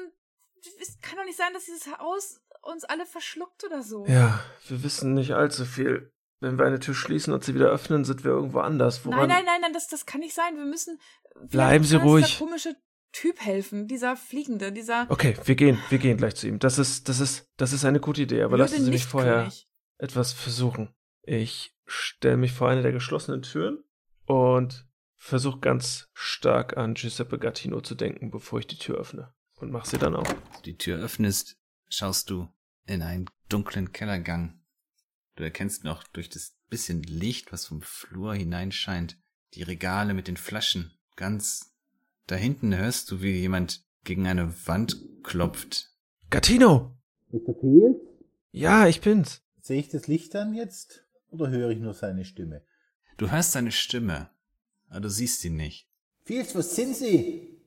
es 0.80 0.98
kann 1.00 1.16
doch 1.18 1.24
nicht 1.24 1.38
sein, 1.38 1.52
dass 1.52 1.64
dieses 1.64 1.86
Haus 1.98 2.40
uns 2.62 2.84
alle 2.84 3.06
verschluckt 3.06 3.64
oder 3.64 3.82
so. 3.82 4.06
Ja, 4.06 4.40
wir 4.66 4.82
wissen 4.82 5.14
nicht 5.14 5.32
allzu 5.32 5.64
viel. 5.64 6.12
Wenn 6.40 6.58
wir 6.58 6.66
eine 6.66 6.78
Tür 6.78 6.94
schließen 6.94 7.32
und 7.32 7.42
sie 7.42 7.54
wieder 7.54 7.68
öffnen, 7.68 8.04
sind 8.04 8.24
wir 8.24 8.30
irgendwo 8.30 8.60
anders. 8.60 9.04
Woran? 9.04 9.20
Nein, 9.20 9.28
nein, 9.28 9.44
nein, 9.44 9.60
nein, 9.62 9.72
das, 9.72 9.88
das 9.88 10.06
kann 10.06 10.20
nicht 10.20 10.34
sein. 10.34 10.56
Wir 10.56 10.64
müssen. 10.64 11.00
Bleiben 11.48 11.84
Sie 11.84 11.96
ruhig. 11.96 12.26
Dieser 12.26 12.38
komische 12.38 12.76
Typ 13.10 13.40
helfen, 13.40 13.88
dieser 13.88 14.16
Fliegende, 14.16 14.70
dieser. 14.70 15.06
Okay, 15.08 15.36
wir 15.44 15.56
gehen, 15.56 15.78
wir 15.88 15.98
gehen 15.98 16.16
gleich 16.16 16.36
zu 16.36 16.46
ihm. 16.46 16.58
Das 16.58 16.78
ist, 16.78 17.08
das 17.08 17.18
ist, 17.20 17.48
das 17.56 17.72
ist 17.72 17.84
eine 17.84 17.98
gute 18.00 18.22
Idee. 18.22 18.42
Aber 18.42 18.56
lassen 18.56 18.84
Sie 18.84 18.90
mich 18.90 19.06
vorher 19.06 19.50
etwas 19.98 20.32
versuchen. 20.32 20.94
Ich 21.22 21.74
stelle 21.86 22.36
mich 22.36 22.52
vor 22.52 22.68
eine 22.68 22.82
der 22.82 22.92
geschlossenen 22.92 23.42
Türen 23.42 23.84
und 24.26 24.86
versuche 25.16 25.58
ganz 25.60 26.08
stark 26.12 26.76
an 26.76 26.94
Giuseppe 26.94 27.38
Gattino 27.38 27.80
zu 27.80 27.94
denken, 27.94 28.30
bevor 28.30 28.60
ich 28.60 28.66
die 28.66 28.78
Tür 28.78 28.96
öffne. 28.96 29.34
Und 29.56 29.72
mach 29.72 29.84
sie 29.84 29.98
dann 29.98 30.14
auf. 30.14 30.34
Die 30.64 30.78
Tür 30.78 30.98
öffnest, 30.98 31.58
schaust 31.88 32.30
du 32.30 32.48
in 32.86 33.02
einen 33.02 33.28
dunklen 33.48 33.92
Kellergang. 33.92 34.60
Du 35.36 35.42
erkennst 35.42 35.84
noch 35.84 36.04
durch 36.04 36.28
das 36.28 36.54
bisschen 36.68 37.02
Licht, 37.02 37.52
was 37.52 37.66
vom 37.66 37.80
Flur 37.82 38.34
hineinscheint, 38.34 39.18
die 39.54 39.62
Regale 39.62 40.14
mit 40.14 40.28
den 40.28 40.36
Flaschen. 40.36 40.92
Ganz 41.16 41.74
da 42.26 42.36
hinten 42.36 42.76
hörst 42.76 43.10
du, 43.10 43.22
wie 43.22 43.32
jemand 43.32 43.84
gegen 44.04 44.26
eine 44.26 44.54
Wand 44.66 45.00
klopft. 45.22 45.90
Gattino! 46.30 46.94
Mr. 47.30 47.54
Fields? 47.60 48.00
Ja, 48.52 48.86
ich 48.86 49.00
bin's. 49.00 49.42
Sehe 49.68 49.80
ich 49.80 49.90
das 49.90 50.06
Licht 50.06 50.34
dann 50.34 50.54
jetzt 50.54 51.04
oder 51.30 51.50
höre 51.50 51.68
ich 51.68 51.78
nur 51.78 51.92
seine 51.92 52.24
Stimme? 52.24 52.62
Du 53.18 53.30
hörst 53.30 53.52
seine 53.52 53.70
Stimme, 53.70 54.30
aber 54.88 55.00
du 55.00 55.10
siehst 55.10 55.44
ihn 55.44 55.56
nicht. 55.56 55.90
Fields, 56.24 56.56
wo 56.56 56.62
sind 56.62 56.96
Sie? 56.96 57.60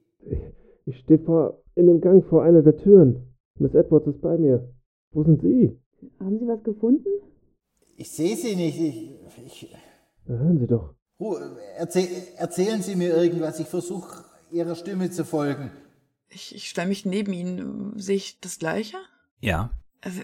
Ich 0.87 0.97
stehe 0.97 1.19
vor 1.19 1.61
in 1.75 1.85
dem 1.85 2.01
Gang 2.01 2.25
vor 2.27 2.43
einer 2.43 2.63
der 2.63 2.75
Türen. 2.75 3.37
Miss 3.59 3.75
Edwards 3.75 4.07
ist 4.07 4.19
bei 4.19 4.35
mir. 4.35 4.67
Wo 5.11 5.23
sind 5.23 5.43
Sie? 5.43 5.79
Haben 6.19 6.39
Sie 6.39 6.47
was 6.47 6.63
gefunden? 6.63 7.07
Ich 7.97 8.09
sehe 8.09 8.35
Sie 8.35 8.55
nicht. 8.55 8.79
Ich, 8.79 9.45
ich 9.45 9.77
Na, 10.25 10.39
hören 10.39 10.57
Sie 10.57 10.65
doch. 10.65 10.95
Ruhe, 11.19 11.55
erzähl, 11.77 12.07
erzählen 12.35 12.81
Sie 12.81 12.95
mir 12.95 13.15
irgendwas. 13.15 13.59
Ich 13.59 13.67
versuche 13.67 14.25
Ihrer 14.49 14.73
Stimme 14.73 15.11
zu 15.11 15.23
folgen. 15.23 15.69
Ich, 16.29 16.55
ich 16.55 16.67
stelle 16.67 16.87
mich 16.87 17.05
neben 17.05 17.31
Ihnen. 17.31 17.93
Sehe 17.99 18.15
ich 18.15 18.39
das 18.39 18.57
Gleiche? 18.57 18.97
Ja. 19.39 19.69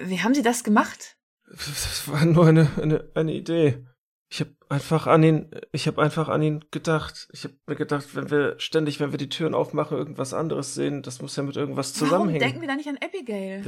Wie 0.07 0.21
haben 0.21 0.33
Sie 0.33 0.41
das 0.41 0.63
gemacht? 0.63 1.16
Das 1.49 2.07
war 2.07 2.25
nur 2.25 2.47
eine, 2.47 2.69
eine, 2.81 3.09
eine 3.13 3.33
Idee. 3.33 3.85
Ich 4.29 4.41
habe 4.41 4.51
einfach 4.67 5.07
an 5.07 5.23
ihn, 5.23 5.51
ich 5.71 5.87
habe 5.87 6.01
einfach 6.01 6.27
an 6.27 6.41
ihn 6.41 6.65
gedacht. 6.71 7.29
Ich 7.31 7.45
habe 7.45 7.53
mir 7.65 7.75
gedacht, 7.75 8.15
wenn 8.15 8.29
wir 8.29 8.59
ständig, 8.59 8.99
wenn 8.99 9.11
wir 9.11 9.17
die 9.17 9.29
Türen 9.29 9.53
aufmachen, 9.53 9.97
irgendwas 9.97 10.33
anderes 10.33 10.73
sehen, 10.73 11.01
das 11.01 11.21
muss 11.21 11.37
ja 11.37 11.43
mit 11.43 11.55
irgendwas 11.55 11.93
zusammenhängen. 11.93 12.41
Warum 12.41 12.51
denken 12.51 12.61
wir 12.61 12.67
da 12.67 12.75
nicht 12.75 12.89
an 12.89 12.97
Abigail? 13.01 13.63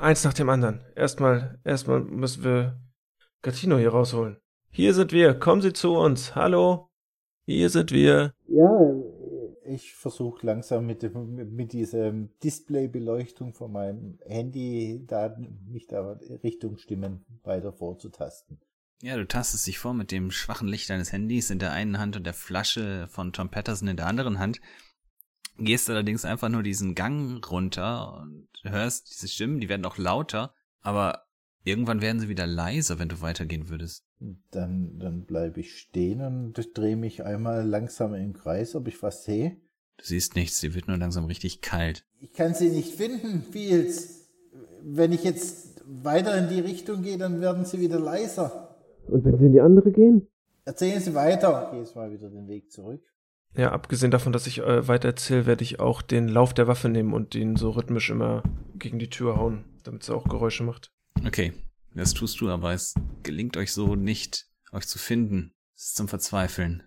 Eins 0.00 0.24
nach 0.24 0.34
dem 0.34 0.48
anderen. 0.48 0.82
Erstmal, 0.96 1.60
erstmal 1.62 2.00
müssen 2.00 2.42
wir 2.42 2.80
Gattino 3.42 3.78
hier 3.78 3.90
rausholen. 3.90 4.38
Hier 4.70 4.94
sind 4.94 5.12
wir. 5.12 5.34
Kommen 5.34 5.62
Sie 5.62 5.72
zu 5.72 5.94
uns. 5.94 6.34
Hallo. 6.34 6.88
Hier 7.46 7.70
sind 7.70 7.92
wir. 7.92 8.32
Ja, 8.48 8.68
ich 9.64 9.94
versuche 9.94 10.46
langsam 10.46 10.86
mit, 10.86 11.02
dem, 11.02 11.54
mit 11.54 11.72
dieser 11.72 12.12
Displaybeleuchtung 12.12 13.54
von 13.54 13.72
meinem 13.72 14.18
Handy 14.26 15.04
da, 15.06 15.36
mich 15.66 15.86
da 15.86 16.18
Richtung 16.42 16.78
Stimmen 16.78 17.24
weiter 17.42 17.72
vorzutasten. 17.72 18.60
Ja, 19.02 19.16
du 19.16 19.26
tastest 19.26 19.66
dich 19.66 19.78
vor 19.78 19.94
mit 19.94 20.12
dem 20.12 20.30
schwachen 20.30 20.68
Licht 20.68 20.88
deines 20.88 21.10
Handys 21.10 21.50
in 21.50 21.58
der 21.58 21.72
einen 21.72 21.98
Hand 21.98 22.16
und 22.16 22.24
der 22.24 22.34
Flasche 22.34 23.08
von 23.08 23.32
Tom 23.32 23.50
Patterson 23.50 23.88
in 23.88 23.96
der 23.96 24.06
anderen 24.06 24.38
Hand. 24.38 24.60
Gehst 25.58 25.90
allerdings 25.90 26.24
einfach 26.24 26.48
nur 26.48 26.62
diesen 26.62 26.94
Gang 26.94 27.44
runter 27.50 28.20
und 28.20 28.48
hörst 28.62 29.10
diese 29.10 29.28
Stimmen, 29.28 29.60
die 29.60 29.68
werden 29.68 29.84
auch 29.84 29.98
lauter, 29.98 30.54
aber 30.80 31.24
irgendwann 31.64 32.00
werden 32.00 32.20
sie 32.20 32.28
wieder 32.28 32.46
leiser, 32.46 32.98
wenn 32.98 33.08
du 33.08 33.20
weitergehen 33.20 33.68
würdest. 33.68 34.06
Dann, 34.50 34.98
dann 34.98 35.24
bleibe 35.24 35.60
ich 35.60 35.78
stehen 35.78 36.20
und 36.20 36.54
drehe 36.74 36.96
mich 36.96 37.24
einmal 37.24 37.66
langsam 37.66 38.14
im 38.14 38.32
Kreis, 38.32 38.74
ob 38.74 38.88
ich 38.88 39.02
was 39.02 39.24
sehe. 39.24 39.56
Du 39.96 40.04
siehst 40.04 40.36
nichts, 40.36 40.60
sie 40.60 40.74
wird 40.74 40.88
nur 40.88 40.96
langsam 40.96 41.24
richtig 41.24 41.60
kalt. 41.60 42.04
Ich 42.20 42.32
kann 42.32 42.54
sie 42.54 42.68
nicht 42.68 42.94
finden, 42.94 43.42
Fields. 43.42 44.30
Wenn 44.82 45.12
ich 45.12 45.24
jetzt 45.24 45.82
weiter 45.86 46.36
in 46.36 46.48
die 46.48 46.60
Richtung 46.60 47.02
gehe, 47.02 47.18
dann 47.18 47.40
werden 47.40 47.64
sie 47.64 47.80
wieder 47.80 47.98
leiser. 47.98 48.72
Und 49.06 49.24
wenn 49.24 49.38
Sie 49.38 49.46
in 49.46 49.52
die 49.52 49.60
andere 49.60 49.90
gehen? 49.90 50.28
Erzählen 50.64 51.00
Sie 51.00 51.14
weiter. 51.14 51.70
Geh 51.72 51.78
jetzt 51.78 51.96
mal 51.96 52.12
wieder 52.12 52.30
den 52.30 52.48
Weg 52.48 52.70
zurück. 52.70 53.02
Ja, 53.54 53.72
abgesehen 53.72 54.10
davon, 54.10 54.32
dass 54.32 54.46
ich 54.46 54.60
äh, 54.60 54.88
weiter 54.88 55.08
erzähle, 55.08 55.46
werde 55.46 55.62
ich 55.62 55.78
auch 55.78 56.00
den 56.00 56.28
Lauf 56.28 56.54
der 56.54 56.68
Waffe 56.68 56.88
nehmen 56.88 57.12
und 57.12 57.34
den 57.34 57.56
so 57.56 57.70
rhythmisch 57.70 58.10
immer 58.10 58.42
gegen 58.76 58.98
die 58.98 59.10
Tür 59.10 59.36
hauen, 59.36 59.64
damit 59.82 60.04
sie 60.04 60.14
auch 60.14 60.24
Geräusche 60.24 60.62
macht. 60.62 60.90
Okay, 61.26 61.52
das 61.94 62.14
tust 62.14 62.40
du, 62.40 62.50
aber 62.50 62.72
es 62.72 62.94
gelingt 63.22 63.56
euch 63.56 63.72
so 63.72 63.94
nicht, 63.94 64.48
euch 64.72 64.86
zu 64.86 64.98
finden. 64.98 65.54
Es 65.76 65.88
ist 65.88 65.96
zum 65.96 66.08
Verzweifeln. 66.08 66.82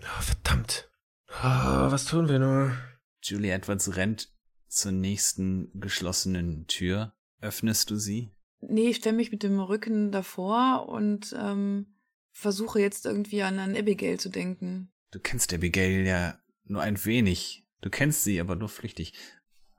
Oh, 0.00 0.22
verdammt. 0.22 0.90
Oh, 1.30 1.90
was 1.90 2.06
tun 2.06 2.28
wir 2.28 2.38
nur? 2.38 2.76
Julie 3.22 3.52
Edwards 3.52 3.96
rennt 3.96 4.32
zur 4.68 4.92
nächsten 4.92 5.70
geschlossenen 5.80 6.66
Tür. 6.66 7.14
Öffnest 7.40 7.90
du 7.90 7.96
sie? 7.96 8.32
Nee, 8.60 8.88
ich 8.88 8.96
stelle 8.96 9.16
mich 9.16 9.30
mit 9.30 9.42
dem 9.42 9.60
Rücken 9.60 10.10
davor 10.10 10.88
und 10.88 11.34
ähm, 11.38 11.94
versuche 12.32 12.80
jetzt 12.80 13.06
irgendwie 13.06 13.42
an, 13.42 13.58
an 13.58 13.76
Abigail 13.76 14.18
zu 14.18 14.28
denken. 14.28 14.90
Du 15.10 15.20
kennst 15.20 15.52
Abigail 15.54 16.06
ja 16.06 16.38
nur 16.64 16.82
ein 16.82 17.04
wenig. 17.04 17.66
Du 17.80 17.90
kennst 17.90 18.24
sie, 18.24 18.40
aber 18.40 18.56
nur 18.56 18.68
flüchtig. 18.68 19.14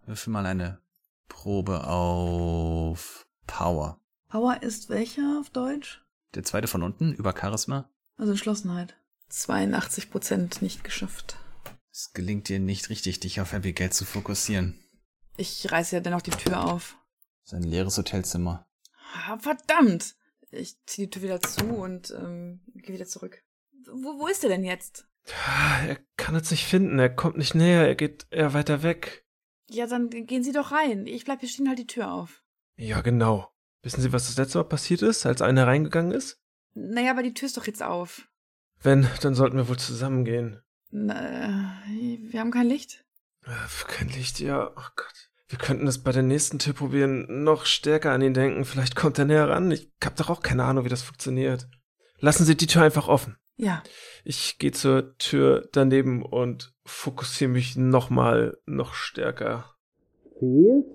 Würfel 0.05 0.32
mal 0.32 0.45
eine 0.45 0.82
Probe 1.27 1.88
auf 1.88 3.27
Power. 3.45 4.01
Power 4.30 4.62
ist 4.62 4.89
welcher 4.89 5.39
auf 5.39 5.50
Deutsch? 5.50 6.04
Der 6.36 6.44
zweite 6.44 6.68
von 6.68 6.84
unten, 6.84 7.13
über 7.13 7.34
Charisma. 7.36 7.89
Also 8.15 8.34
Entschlossenheit. 8.34 8.96
82 9.30 10.12
Prozent 10.12 10.62
nicht 10.62 10.84
geschafft. 10.84 11.38
Es 11.92 12.13
gelingt 12.13 12.48
dir 12.48 12.60
nicht 12.60 12.92
richtig, 12.92 13.20
dich 13.20 13.42
auf 13.42 13.56
Abigail 13.56 13.92
zu 13.92 14.06
fokussieren. 14.06 14.80
Ich 15.36 15.72
reiße 15.72 15.96
ja 15.96 16.02
dennoch 16.02 16.22
die 16.22 16.30
Tür 16.30 16.63
auf. 16.63 16.96
Sein 17.44 17.63
leeres 17.63 17.98
Hotelzimmer. 17.98 18.68
Ah, 19.13 19.39
verdammt! 19.39 20.15
Ich 20.52 20.78
ziehe 20.86 21.08
die 21.08 21.12
Tür 21.12 21.24
wieder 21.24 21.42
zu 21.42 21.65
und 21.65 22.12
ähm, 22.12 22.62
gehe 22.76 22.94
wieder 22.94 23.08
zurück. 23.08 23.44
Wo, 23.92 24.20
wo 24.20 24.28
ist 24.28 24.44
er 24.44 24.50
denn 24.50 24.63
jetzt? 24.63 25.08
Er 25.88 25.98
kann 26.18 26.36
uns 26.36 26.52
nicht 26.52 26.65
finden, 26.65 27.00
er 27.00 27.10
kommt 27.10 27.38
nicht 27.38 27.56
näher, 27.56 27.88
er 27.88 27.96
geht 27.96 28.28
eher 28.30 28.54
weiter 28.54 28.84
weg. 28.84 29.26
Ja, 29.70 29.88
dann 29.88 30.10
gehen 30.10 30.44
Sie 30.44 30.52
doch 30.52 30.72
rein. 30.72 31.08
Ich 31.08 31.26
bleib 31.26 31.39
hier 31.39 31.50
stehen, 31.50 31.68
halt 31.68 31.80
die 31.80 31.88
Tür 31.88 32.12
auf. 32.12 32.44
Ja, 32.76 33.02
genau. 33.02 33.52
Wissen 33.82 34.02
Sie, 34.02 34.12
was 34.12 34.28
das 34.28 34.38
letzte 34.38 34.58
Mal 34.58 34.65
passiert 34.65 35.02
ist, 35.02 35.26
als 35.26 35.42
einer 35.42 35.68
reingegangen 35.68 36.12
ist? 36.12 36.42
Naja, 36.74 37.12
aber 37.12 37.24
die 37.24 37.34
Tür 37.34 37.48
ist 37.48 37.58
doch 37.58 37.68
jetzt 37.68 37.84
auf. 37.84 38.28
Wenn, 38.82 39.08
dann 39.22 39.36
sollten 39.36 39.58
wir 39.58 39.68
wohl 39.68 39.80
zusammengehen. 39.80 40.62
Na, 40.92 41.82
wir 41.88 42.39
haben 42.39 42.52
kein 42.52 42.68
Licht. 42.68 43.06
Äh, 43.46 43.86
kein 43.88 44.10
Licht, 44.10 44.39
ja. 44.39 44.72
Oh 44.76 44.89
Gott. 44.96 45.30
Wir 45.48 45.58
könnten 45.58 45.88
es 45.88 46.04
bei 46.04 46.12
der 46.12 46.24
nächsten 46.24 46.60
Tür 46.60 46.74
probieren, 46.74 47.43
noch 47.43 47.66
stärker 47.66 48.12
an 48.12 48.22
ihn 48.22 48.36
denken. 48.36 48.66
Vielleicht 48.66 48.95
kommt 48.95 49.18
er 49.18 49.26
näher 49.26 49.49
ran. 49.49 49.72
Ich 49.72 49.91
hab 50.03 50.16
doch 50.16 50.30
auch 50.30 50.41
keine 50.41 50.64
Ahnung, 50.64 50.86
wie 50.86 50.89
das 50.89 51.01
funktioniert. 51.01 51.68
Lassen 52.20 52.45
Sie 52.45 52.56
die 52.56 52.68
Tür 52.68 52.84
einfach 52.84 53.08
offen. 53.08 53.38
Ja. 53.56 53.84
Ich 54.24 54.60
gehe 54.60 54.72
zur 54.72 55.18
Tür 55.18 55.68
daneben 55.74 56.24
und 56.24 56.74
fokussiere 56.86 57.49
mich 57.49 57.76
nochmal 57.76 58.58
noch 58.66 58.93
stärker. 58.93 59.76
Viel? 60.39 60.86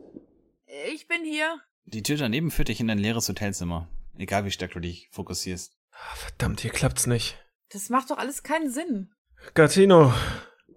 Ich 0.93 1.09
bin 1.09 1.25
hier. 1.25 1.61
Die 1.87 2.03
Tür 2.03 2.17
daneben 2.17 2.51
führt 2.51 2.69
dich 2.69 2.81
in 2.81 2.89
dein 2.89 2.99
leeres 2.99 3.29
Hotelzimmer. 3.29 3.89
Egal 4.17 4.45
wie 4.45 4.51
stark 4.51 4.73
du 4.73 4.81
dich 4.81 5.09
fokussierst. 5.13 5.77
Ah, 5.93 6.17
verdammt, 6.17 6.61
hier 6.61 6.71
klappt's 6.71 7.07
nicht. 7.07 7.37
Das 7.71 7.91
macht 7.91 8.11
doch 8.11 8.19
alles 8.19 8.43
keinen 8.43 8.71
Sinn. 8.71 9.11
Gattino. 9.55 10.13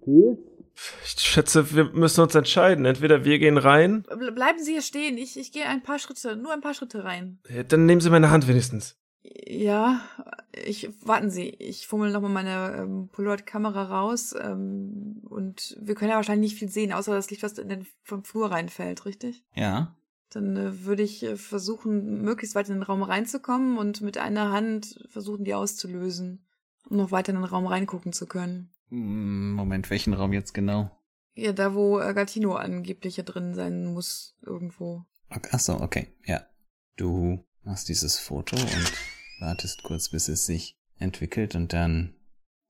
Viel? 0.04 0.38
Ich 1.04 1.20
schätze, 1.20 1.74
wir 1.74 1.84
müssen 1.84 2.20
uns 2.20 2.34
entscheiden. 2.34 2.84
Entweder 2.84 3.24
wir 3.24 3.38
gehen 3.38 3.58
rein. 3.58 4.04
Bleiben 4.34 4.62
Sie 4.62 4.72
hier 4.72 4.82
stehen. 4.82 5.18
Ich, 5.18 5.36
ich 5.36 5.50
gehe 5.50 5.66
ein 5.66 5.82
paar 5.82 5.98
Schritte, 5.98 6.36
nur 6.36 6.52
ein 6.52 6.60
paar 6.60 6.74
Schritte 6.74 7.04
rein. 7.04 7.40
Dann 7.68 7.86
nehmen 7.86 8.00
Sie 8.00 8.10
meine 8.10 8.30
Hand 8.30 8.46
wenigstens. 8.46 8.96
Ja, 9.22 10.00
ich 10.52 10.90
warten 11.04 11.30
Sie. 11.30 11.48
Ich 11.48 11.86
fummel 11.86 12.12
nochmal 12.12 12.30
meine 12.30 12.76
ähm, 12.76 13.08
Polaroid-Kamera 13.12 13.84
raus 13.84 14.34
ähm, 14.40 15.20
und 15.28 15.76
wir 15.80 15.94
können 15.94 16.10
ja 16.10 16.16
wahrscheinlich 16.16 16.52
nicht 16.52 16.58
viel 16.58 16.70
sehen, 16.70 16.92
außer 16.92 17.12
das 17.12 17.30
Licht, 17.30 17.42
was 17.42 17.58
in 17.58 17.68
den 17.68 17.86
vom 18.04 18.24
Flur 18.24 18.50
reinfällt, 18.50 19.04
richtig? 19.04 19.44
Ja. 19.54 19.96
Dann 20.30 20.56
äh, 20.56 20.84
würde 20.84 21.02
ich 21.02 21.22
äh, 21.22 21.36
versuchen, 21.36 22.22
möglichst 22.22 22.54
weit 22.54 22.68
in 22.68 22.76
den 22.76 22.82
Raum 22.82 23.02
reinzukommen 23.02 23.78
und 23.78 24.00
mit 24.00 24.18
einer 24.18 24.52
Hand 24.52 25.06
versuchen, 25.08 25.44
die 25.44 25.54
auszulösen, 25.54 26.46
um 26.88 26.98
noch 26.98 27.10
weiter 27.10 27.30
in 27.30 27.36
den 27.36 27.44
Raum 27.44 27.66
reingucken 27.66 28.12
zu 28.12 28.26
können. 28.26 28.70
Hm, 28.90 29.52
Moment, 29.52 29.90
welchen 29.90 30.12
Raum 30.12 30.32
jetzt 30.32 30.54
genau? 30.54 30.90
Ja, 31.34 31.52
da 31.52 31.74
wo 31.74 32.00
äh, 32.00 32.14
Gatino 32.14 32.56
angeblich 32.56 33.16
ja 33.16 33.22
drin 33.22 33.54
sein 33.54 33.86
muss, 33.86 34.36
irgendwo. 34.42 35.04
Okay, 35.30 35.48
ach 35.52 35.60
so, 35.60 35.80
okay, 35.80 36.08
ja. 36.24 36.44
Du 36.96 37.44
machst 37.62 37.88
dieses 37.88 38.18
Foto 38.18 38.56
und 38.56 38.92
wartest 39.40 39.82
kurz, 39.82 40.08
bis 40.08 40.28
es 40.28 40.46
sich 40.46 40.76
entwickelt 40.98 41.54
und 41.54 41.72
dann 41.72 42.14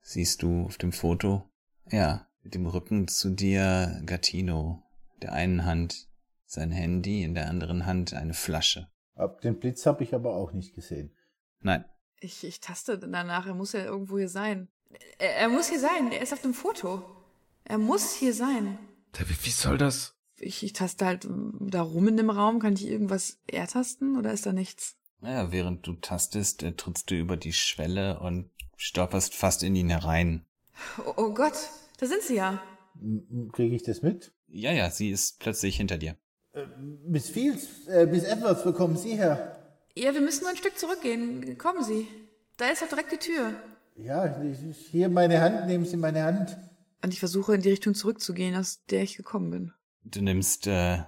siehst 0.01 0.43
du 0.43 0.65
auf 0.65 0.77
dem 0.77 0.91
Foto, 0.91 1.49
ja, 1.89 2.27
mit 2.43 2.53
dem 2.53 2.67
Rücken 2.67 3.07
zu 3.07 3.31
dir 3.31 4.01
Gattino, 4.05 4.83
der 5.21 5.33
einen 5.33 5.65
Hand 5.65 6.08
sein 6.51 6.71
Handy, 6.71 7.23
in 7.23 7.35
der 7.35 7.47
anderen 7.49 7.85
Hand 7.85 8.13
eine 8.13 8.33
Flasche. 8.33 8.89
Ab 9.15 9.41
den 9.41 9.59
Blitz 9.59 9.85
habe 9.85 10.03
ich 10.03 10.13
aber 10.15 10.33
auch 10.35 10.51
nicht 10.51 10.73
gesehen. 10.73 11.15
Nein, 11.61 11.85
Ich, 12.21 12.43
ich 12.43 12.59
taste 12.59 12.97
danach, 12.97 13.45
er 13.47 13.53
muss 13.53 13.73
ja 13.73 13.83
irgendwo 13.83 14.17
hier 14.17 14.29
sein. 14.29 14.67
Er, 15.19 15.35
er 15.35 15.49
muss 15.49 15.69
hier 15.69 15.79
sein, 15.79 16.11
er 16.11 16.21
ist 16.21 16.33
auf 16.33 16.41
dem 16.41 16.53
Foto. 16.53 17.03
Er 17.65 17.77
muss 17.77 18.13
hier 18.13 18.33
sein. 18.33 18.79
Wie, 19.13 19.45
wie 19.45 19.49
soll 19.49 19.77
das? 19.77 20.15
Ich, 20.37 20.63
ich 20.63 20.73
taste 20.73 21.05
halt 21.05 21.27
da 21.59 21.81
rum 21.81 22.07
in 22.07 22.17
dem 22.17 22.29
Raum. 22.29 22.59
Kann 22.59 22.73
ich 22.73 22.87
irgendwas 22.87 23.39
ertasten 23.47 24.17
oder 24.17 24.31
ist 24.31 24.45
da 24.45 24.53
nichts? 24.53 24.95
naja, 25.21 25.51
während 25.51 25.85
du 25.85 25.93
tastest, 25.93 26.63
äh, 26.63 26.71
trittst 26.71 27.11
du 27.11 27.15
über 27.15 27.35
die 27.37 27.51
Schwelle 27.53 28.19
und 28.21 28.49
stolperst 28.77 29.35
fast 29.35 29.63
in 29.63 29.75
ihn 29.75 29.89
herein. 29.89 30.45
Oh, 31.05 31.13
oh 31.17 31.33
Gott, 31.33 31.69
da 31.97 32.05
sind 32.05 32.21
sie 32.23 32.35
ja. 32.35 32.63
Kriege 33.51 33.75
ich 33.75 33.83
das 33.83 34.01
mit? 34.01 34.31
Ja, 34.47 34.71
ja, 34.71 34.89
sie 34.89 35.09
ist 35.09 35.39
plötzlich 35.39 35.75
hinter 35.75 35.97
dir. 35.97 36.15
Äh, 36.53 36.65
Miss 37.05 37.29
Fields, 37.29 37.87
äh, 37.87 38.05
Miss 38.05 38.23
Edwards, 38.23 38.65
wo 38.65 38.73
kommen 38.73 38.97
Sie 38.97 39.15
her? 39.15 39.55
Ja, 39.95 40.13
wir 40.13 40.21
müssen 40.21 40.41
nur 40.41 40.51
ein 40.51 40.57
Stück 40.57 40.77
zurückgehen. 40.77 41.57
Kommen 41.57 41.83
Sie. 41.83 42.07
Da 42.57 42.69
ist 42.69 42.81
doch 42.81 42.89
direkt 42.89 43.11
die 43.11 43.17
Tür. 43.17 43.53
Ja, 43.95 44.41
hier 44.91 45.09
meine 45.09 45.41
Hand, 45.41 45.67
nehmen 45.67 45.85
Sie 45.85 45.97
meine 45.97 46.23
Hand. 46.23 46.57
Und 47.03 47.13
ich 47.13 47.19
versuche 47.19 47.55
in 47.55 47.61
die 47.61 47.69
Richtung 47.69 47.95
zurückzugehen, 47.95 48.55
aus 48.55 48.83
der 48.89 49.03
ich 49.03 49.17
gekommen 49.17 49.51
bin. 49.51 49.73
Du 50.03 50.21
nimmst 50.21 50.67
äh, 50.67 50.99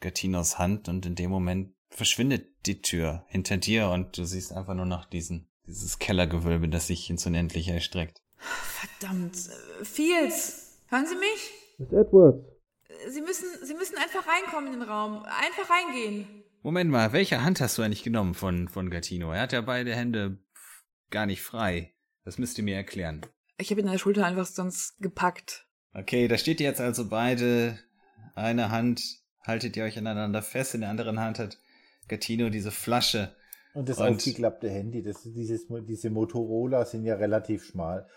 Gattinos 0.00 0.58
Hand 0.58 0.88
und 0.88 1.06
in 1.06 1.14
dem 1.14 1.30
Moment 1.30 1.72
verschwindet 1.90 2.66
die 2.66 2.82
Tür 2.82 3.24
hinter 3.28 3.56
dir 3.56 3.88
und 3.88 4.16
du 4.16 4.24
siehst 4.24 4.52
einfach 4.52 4.74
nur 4.74 4.86
noch 4.86 5.04
diesen, 5.04 5.48
dieses 5.66 5.98
Kellergewölbe, 5.98 6.68
das 6.68 6.88
sich 6.88 7.10
ins 7.10 7.26
Unendliche 7.26 7.72
erstreckt. 7.72 8.22
Verdammt. 8.36 9.36
Äh, 9.36 9.84
Fields, 9.84 10.78
hören 10.88 11.06
Sie 11.06 11.16
mich? 11.16 11.50
Miss 11.78 11.92
Edwards. 11.92 12.49
Sie 13.08 13.20
müssen, 13.20 13.46
Sie 13.62 13.74
müssen 13.74 13.96
einfach 13.96 14.26
reinkommen 14.26 14.72
in 14.72 14.80
den 14.80 14.88
Raum. 14.88 15.22
Einfach 15.24 15.70
reingehen. 15.70 16.26
Moment 16.62 16.90
mal, 16.90 17.12
welche 17.12 17.42
Hand 17.42 17.60
hast 17.60 17.78
du 17.78 17.82
eigentlich 17.82 18.02
genommen 18.02 18.34
von, 18.34 18.68
von 18.68 18.90
Gattino? 18.90 19.32
Er 19.32 19.42
hat 19.42 19.52
ja 19.52 19.60
beide 19.62 19.94
Hände 19.94 20.38
gar 21.10 21.26
nicht 21.26 21.42
frei. 21.42 21.94
Das 22.24 22.36
müsst 22.38 22.58
ihr 22.58 22.64
mir 22.64 22.76
erklären. 22.76 23.22
Ich 23.58 23.70
habe 23.70 23.80
ihn 23.80 23.86
an 23.86 23.92
der 23.92 23.98
Schulter 23.98 24.26
einfach 24.26 24.46
sonst 24.46 24.98
gepackt. 25.00 25.66
Okay, 25.94 26.28
da 26.28 26.36
steht 26.38 26.60
ihr 26.60 26.66
jetzt 26.68 26.80
also 26.80 27.08
beide. 27.08 27.78
Eine 28.34 28.70
Hand 28.70 29.02
haltet 29.42 29.76
ihr 29.76 29.84
euch 29.84 29.98
aneinander 29.98 30.42
fest, 30.42 30.74
in 30.74 30.82
der 30.82 30.90
anderen 30.90 31.18
Hand 31.18 31.38
hat 31.38 31.58
Gattino 32.08 32.50
diese 32.50 32.70
Flasche. 32.70 33.34
Und 33.74 33.88
das 33.88 33.98
Und- 33.98 34.16
aufgeklappte 34.16 34.68
Handy, 34.68 35.02
das, 35.02 35.22
dieses, 35.22 35.66
diese 35.88 36.10
Motorola 36.10 36.84
sind 36.84 37.04
ja 37.04 37.14
relativ 37.16 37.64
schmal. 37.64 38.08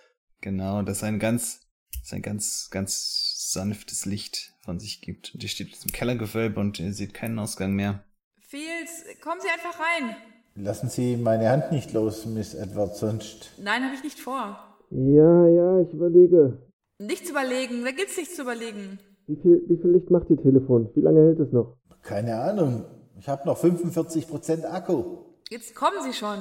Genau, 0.41 0.82
das 0.82 1.03
ein 1.03 1.19
ganz, 1.19 1.61
das 2.01 2.11
ein 2.13 2.21
ganz, 2.21 2.69
ganz 2.71 3.49
sanftes 3.51 4.05
Licht 4.05 4.53
von 4.64 4.80
sich 4.80 5.01
gibt. 5.01 5.34
Und 5.34 5.43
ihr 5.43 5.49
steht 5.49 5.78
im 5.84 5.91
Kellergewölbe 5.91 6.59
und 6.59 6.80
ihr 6.80 6.93
seht 6.93 7.14
keinen 7.14 7.38
Ausgang 7.39 7.74
mehr. 7.74 8.03
Fields, 8.41 9.03
kommen 9.22 9.41
Sie 9.41 9.49
einfach 9.49 9.80
rein. 9.80 10.16
Lassen 10.55 10.89
Sie 10.89 11.18
meine 11.18 11.49
Hand 11.49 11.72
nicht 11.72 11.93
los, 11.93 12.26
Miss 12.26 12.53
Edwards, 12.53 12.99
sonst. 12.99 13.51
Nein, 13.57 13.84
habe 13.84 13.95
ich 13.95 14.03
nicht 14.03 14.20
vor. 14.20 14.78
Ja, 14.91 15.47
ja, 15.47 15.82
ich 15.82 15.91
überlege. 15.91 16.61
Nichts 16.99 17.30
überlegen, 17.30 17.84
da 17.84 17.91
gibt's 17.91 18.18
nichts 18.18 18.36
zu 18.36 18.43
überlegen. 18.43 18.99
Wie 19.26 19.36
viel, 19.36 19.64
wie 19.68 19.78
viel 19.78 19.91
Licht 19.91 20.11
macht 20.11 20.30
Ihr 20.30 20.41
Telefon? 20.41 20.89
Wie 20.93 21.01
lange 21.01 21.22
hält 21.22 21.39
es 21.39 21.51
noch? 21.51 21.78
Keine 22.03 22.39
Ahnung. 22.39 22.86
Ich 23.18 23.28
habe 23.28 23.47
noch 23.47 23.61
45% 23.61 24.66
Akku. 24.66 25.18
Jetzt 25.49 25.76
kommen 25.76 26.03
Sie 26.03 26.14
schon. 26.14 26.38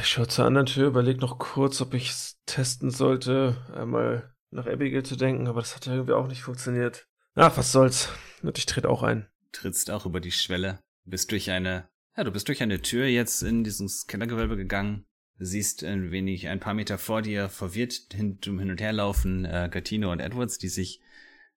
Ich 0.00 0.08
schaue 0.08 0.28
zur 0.28 0.44
anderen 0.44 0.66
Tür, 0.66 0.88
überlege 0.88 1.20
noch 1.20 1.38
kurz, 1.38 1.80
ob 1.80 1.94
ich 1.94 2.10
es 2.10 2.38
testen 2.44 2.90
sollte, 2.90 3.56
einmal 3.74 4.34
nach 4.50 4.66
Abigail 4.66 5.04
zu 5.04 5.16
denken, 5.16 5.46
aber 5.46 5.60
das 5.60 5.74
hat 5.74 5.86
ja 5.86 5.94
irgendwie 5.94 6.12
auch 6.12 6.26
nicht 6.26 6.42
funktioniert. 6.42 7.06
Ach, 7.34 7.56
was 7.56 7.72
soll's. 7.72 8.08
Und 8.42 8.58
ich 8.58 8.66
trete 8.66 8.88
auch 8.88 9.02
ein. 9.02 9.26
Trittst 9.52 9.90
auch 9.90 10.06
über 10.06 10.20
die 10.20 10.32
Schwelle. 10.32 10.80
Du 11.04 11.10
bist 11.10 11.30
durch 11.30 11.50
eine, 11.50 11.88
ja, 12.16 12.24
du 12.24 12.30
bist 12.30 12.48
durch 12.48 12.62
eine 12.62 12.82
Tür 12.82 13.06
jetzt 13.06 13.42
in 13.42 13.64
dieses 13.64 14.06
Kellergewölbe 14.06 14.56
gegangen. 14.56 15.06
Siehst 15.38 15.84
ein 15.84 16.10
wenig, 16.10 16.48
ein 16.48 16.60
paar 16.60 16.74
Meter 16.74 16.98
vor 16.98 17.22
dir, 17.22 17.48
verwirrt 17.48 18.12
hin, 18.12 18.38
hin 18.42 18.70
und 18.70 18.80
her 18.80 18.92
laufen, 18.92 19.46
äh, 19.46 19.70
Gattino 19.70 20.12
und 20.12 20.20
Edwards, 20.20 20.58
die 20.58 20.68
sich 20.68 21.00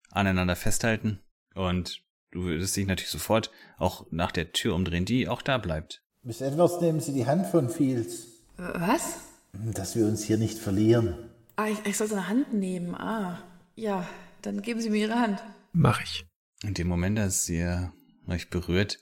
aneinander 0.09 0.55
festhalten. 0.55 1.19
Und 1.53 2.01
du 2.31 2.43
würdest 2.43 2.75
dich 2.77 2.87
natürlich 2.87 3.11
sofort 3.11 3.51
auch 3.77 4.07
nach 4.09 4.31
der 4.31 4.53
Tür 4.53 4.75
umdrehen, 4.75 5.05
die 5.05 5.27
auch 5.27 5.41
da 5.41 5.57
bleibt. 5.57 6.01
Miss 6.21 6.39
Edwards, 6.39 6.79
nehmen 6.79 7.01
Sie 7.01 7.13
die 7.13 7.25
Hand 7.25 7.47
von 7.47 7.69
Fields. 7.69 8.27
Äh, 8.57 8.61
Was? 8.75 9.17
Dass 9.51 9.95
wir 9.95 10.05
uns 10.05 10.23
hier 10.23 10.37
nicht 10.37 10.57
verlieren. 10.57 11.15
Ah, 11.57 11.67
ich, 11.67 11.85
ich 11.85 11.97
soll 11.97 12.07
seine 12.07 12.29
Hand 12.29 12.53
nehmen. 12.53 12.95
Ah, 12.95 13.43
ja, 13.75 14.07
dann 14.41 14.61
geben 14.61 14.79
Sie 14.79 14.89
mir 14.89 15.07
Ihre 15.07 15.19
Hand. 15.19 15.43
Mach 15.73 16.01
ich. 16.01 16.25
In 16.63 16.73
dem 16.73 16.87
Moment, 16.87 17.19
als 17.19 17.49
ihr 17.49 17.91
euch 18.27 18.49
berührt, 18.49 18.99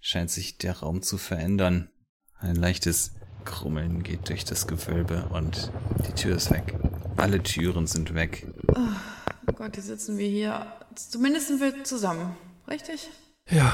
scheint 0.00 0.30
sich 0.30 0.58
der 0.58 0.78
Raum 0.78 1.02
zu 1.02 1.18
verändern. 1.18 1.90
Ein 2.38 2.56
leichtes 2.56 3.14
Krummeln 3.44 4.02
geht 4.02 4.28
durch 4.28 4.44
das 4.44 4.66
Gewölbe 4.66 5.28
und 5.32 5.72
die 6.06 6.12
Tür 6.12 6.36
ist 6.36 6.50
weg. 6.50 6.78
Alle 7.16 7.42
Türen 7.42 7.86
sind 7.86 8.14
weg. 8.14 8.46
Oh 8.68 9.52
Gott, 9.52 9.76
jetzt 9.76 9.86
sitzen 9.86 10.18
wir 10.18 10.28
hier. 10.28 10.66
Zumindest 10.94 11.48
sind 11.48 11.60
wir 11.60 11.82
zusammen. 11.84 12.36
Richtig? 12.68 13.08
Ja, 13.48 13.72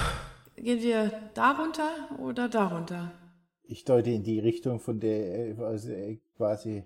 Gehen 0.63 0.83
wir 0.83 1.13
da 1.35 1.53
runter 1.53 2.19
oder 2.19 2.49
da 2.49 2.67
runter? 2.67 3.13
Ich 3.63 3.85
deute 3.85 4.11
in 4.11 4.25
die 4.25 4.41
Richtung, 4.41 4.81
von 4.81 4.99
der, 4.99 5.57
also 5.59 5.93
quasi, 6.37 6.85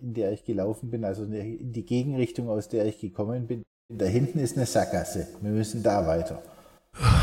in 0.00 0.14
der 0.14 0.32
ich 0.32 0.44
gelaufen 0.44 0.90
bin, 0.90 1.04
also 1.04 1.24
in 1.24 1.72
die 1.72 1.84
Gegenrichtung, 1.84 2.48
aus 2.48 2.68
der 2.68 2.86
ich 2.86 2.98
gekommen 2.98 3.46
bin. 3.46 3.62
Da 3.90 4.04
hinten 4.04 4.38
ist 4.38 4.56
eine 4.56 4.66
Sackgasse. 4.66 5.26
Wir 5.40 5.50
müssen 5.50 5.82
da 5.82 6.06
weiter. 6.06 6.42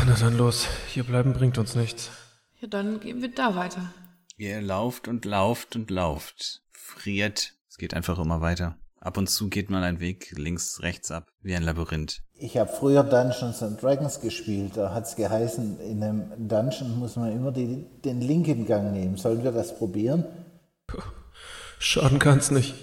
na 0.07 0.15
dann 0.19 0.35
los. 0.35 0.67
Hier 0.87 1.03
bleiben 1.03 1.33
bringt 1.33 1.59
uns 1.59 1.75
nichts. 1.75 2.09
Ja, 2.59 2.67
dann 2.67 2.99
gehen 2.99 3.21
wir 3.21 3.29
da 3.29 3.55
weiter. 3.55 3.93
Ihr 4.37 4.61
lauft 4.61 5.07
und 5.07 5.25
lauft 5.25 5.75
und 5.75 5.91
lauft. 5.91 6.63
Friert. 6.71 7.53
Es 7.69 7.77
geht 7.77 7.93
einfach 7.93 8.17
immer 8.17 8.41
weiter. 8.41 8.77
Ab 8.99 9.17
und 9.17 9.29
zu 9.29 9.49
geht 9.49 9.69
mal 9.69 9.83
ein 9.83 9.99
Weg 9.99 10.31
links, 10.35 10.81
rechts 10.81 11.11
ab, 11.11 11.27
wie 11.41 11.55
ein 11.55 11.61
Labyrinth. 11.61 12.23
Ich 12.33 12.57
habe 12.57 12.71
früher 12.71 13.03
Dungeons 13.03 13.61
and 13.61 13.79
Dragons 13.79 14.19
gespielt. 14.19 14.71
Da 14.75 14.91
hat's 14.91 15.15
geheißen, 15.15 15.79
in 15.81 16.01
einem 16.01 16.47
Dungeon 16.47 16.97
muss 16.97 17.15
man 17.15 17.31
immer 17.31 17.51
die, 17.51 17.85
den 18.03 18.21
linken 18.21 18.65
Gang 18.65 18.91
nehmen. 18.91 19.17
Sollen 19.17 19.43
wir 19.43 19.51
das 19.51 19.77
probieren? 19.77 20.25
Schaden 21.77 22.17
kann's 22.17 22.49
nicht. 22.49 22.73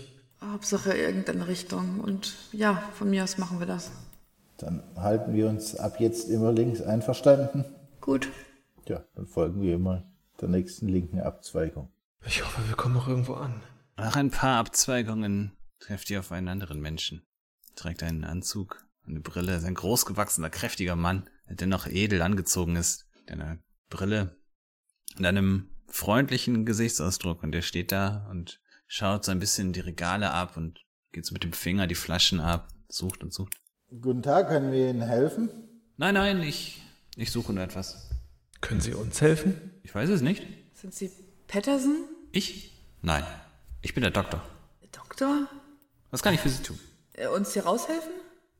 Hauptsache 0.51 0.93
irgendeine 0.95 1.47
Richtung. 1.47 2.01
Und 2.01 2.35
ja, 2.53 2.83
von 2.95 3.11
mir 3.11 3.25
aus 3.25 3.39
machen 3.39 3.59
wir 3.59 3.67
das. 3.67 3.91
Dann 4.59 4.83
halten 4.97 5.35
wir 5.35 5.49
uns 5.49 5.77
ab 5.77 6.01
jetzt 6.01 6.29
immer 6.29 6.53
links 6.53 6.81
einverstanden. 6.81 7.65
Gut. 8.01 8.29
Ja, 8.87 9.05
dann 9.15 9.27
folgen 9.27 9.63
wir 9.63 9.75
immer 9.75 10.05
der 10.41 10.49
nächsten 10.49 10.89
linken 10.89 11.21
Abzweigung. 11.21 11.91
Ich 12.27 12.45
hoffe, 12.45 12.61
wir 12.69 12.77
kommen 12.77 12.97
auch 12.97 13.09
irgendwo 13.09 13.35
an. 13.35 13.61
Nach 13.97 14.17
ein 14.17 14.31
paar 14.31 14.59
Abzweigungen 14.59 15.53
trefft 15.81 16.11
ihr 16.11 16.21
auf 16.21 16.33
einen 16.33 16.49
anderen 16.49 16.81
Menschen. 16.81 17.23
Er 17.71 17.75
trägt 17.75 18.03
einen 18.03 18.25
Anzug, 18.25 18.87
eine 19.07 19.21
Brille, 19.21 19.57
ist 19.57 19.65
ein 19.65 19.75
großgewachsener, 19.75 20.51
kräftiger 20.51 20.97
Mann, 20.97 21.29
der 21.49 21.57
dennoch 21.57 21.87
edel 21.87 22.23
angezogen 22.23 22.77
ist, 22.77 23.07
mit 23.15 23.31
einer 23.33 23.59
Brille 23.91 24.37
und 25.19 25.27
einem 25.27 25.69
freundlichen 25.89 26.65
Gesichtsausdruck. 26.65 27.43
Und 27.43 27.55
er 27.55 27.63
steht 27.63 27.93
da 27.93 28.27
und 28.31 28.62
schaut 28.93 29.25
so 29.25 29.33
ein 29.33 29.39
bisschen 29.39 29.73
die 29.73 29.81
Regale 29.81 30.33
ab 30.33 30.59
und 30.59 30.85
geht 31.13 31.25
so 31.25 31.33
mit 31.33 31.45
dem 31.45 31.55
Finger 31.55 31.87
die 31.87 31.95
Flaschen 31.95 32.41
ab, 32.41 32.69
sucht 32.89 33.23
und 33.23 33.33
sucht. 33.33 33.57
Guten 33.89 34.23
Tag, 34.23 34.49
können 34.49 34.71
wir 34.71 34.91
Ihnen 34.91 35.01
helfen? 35.01 35.49
Nein, 35.97 36.15
nein, 36.15 36.43
ich, 36.43 36.83
ich 37.17 37.31
suche 37.33 37.55
nur 37.55 37.65
etwas. 37.65 38.11
Können 38.61 38.83
Sie 38.83 38.93
uns 38.93 39.21
helfen? 39.23 39.73
Ich 39.83 39.95
weiß 39.95 40.11
es 40.11 40.21
nicht. 40.21 40.47
Sind 40.75 40.93
Sie 40.95 41.11
Patterson? 41.49 42.05
Ich? 42.33 42.71
Nein. 43.01 43.25
Ich 43.81 43.95
bin 43.95 44.03
der 44.03 44.11
Doktor. 44.11 44.43
Doktor? 44.93 45.49
Was 46.11 46.23
kann 46.23 46.35
ich 46.35 46.41
für 46.41 46.51
Sie 46.51 46.63
tun? 46.63 46.79
Äh, 47.15 47.29
uns 47.29 47.55
hier 47.55 47.65
raushelfen? 47.65 48.13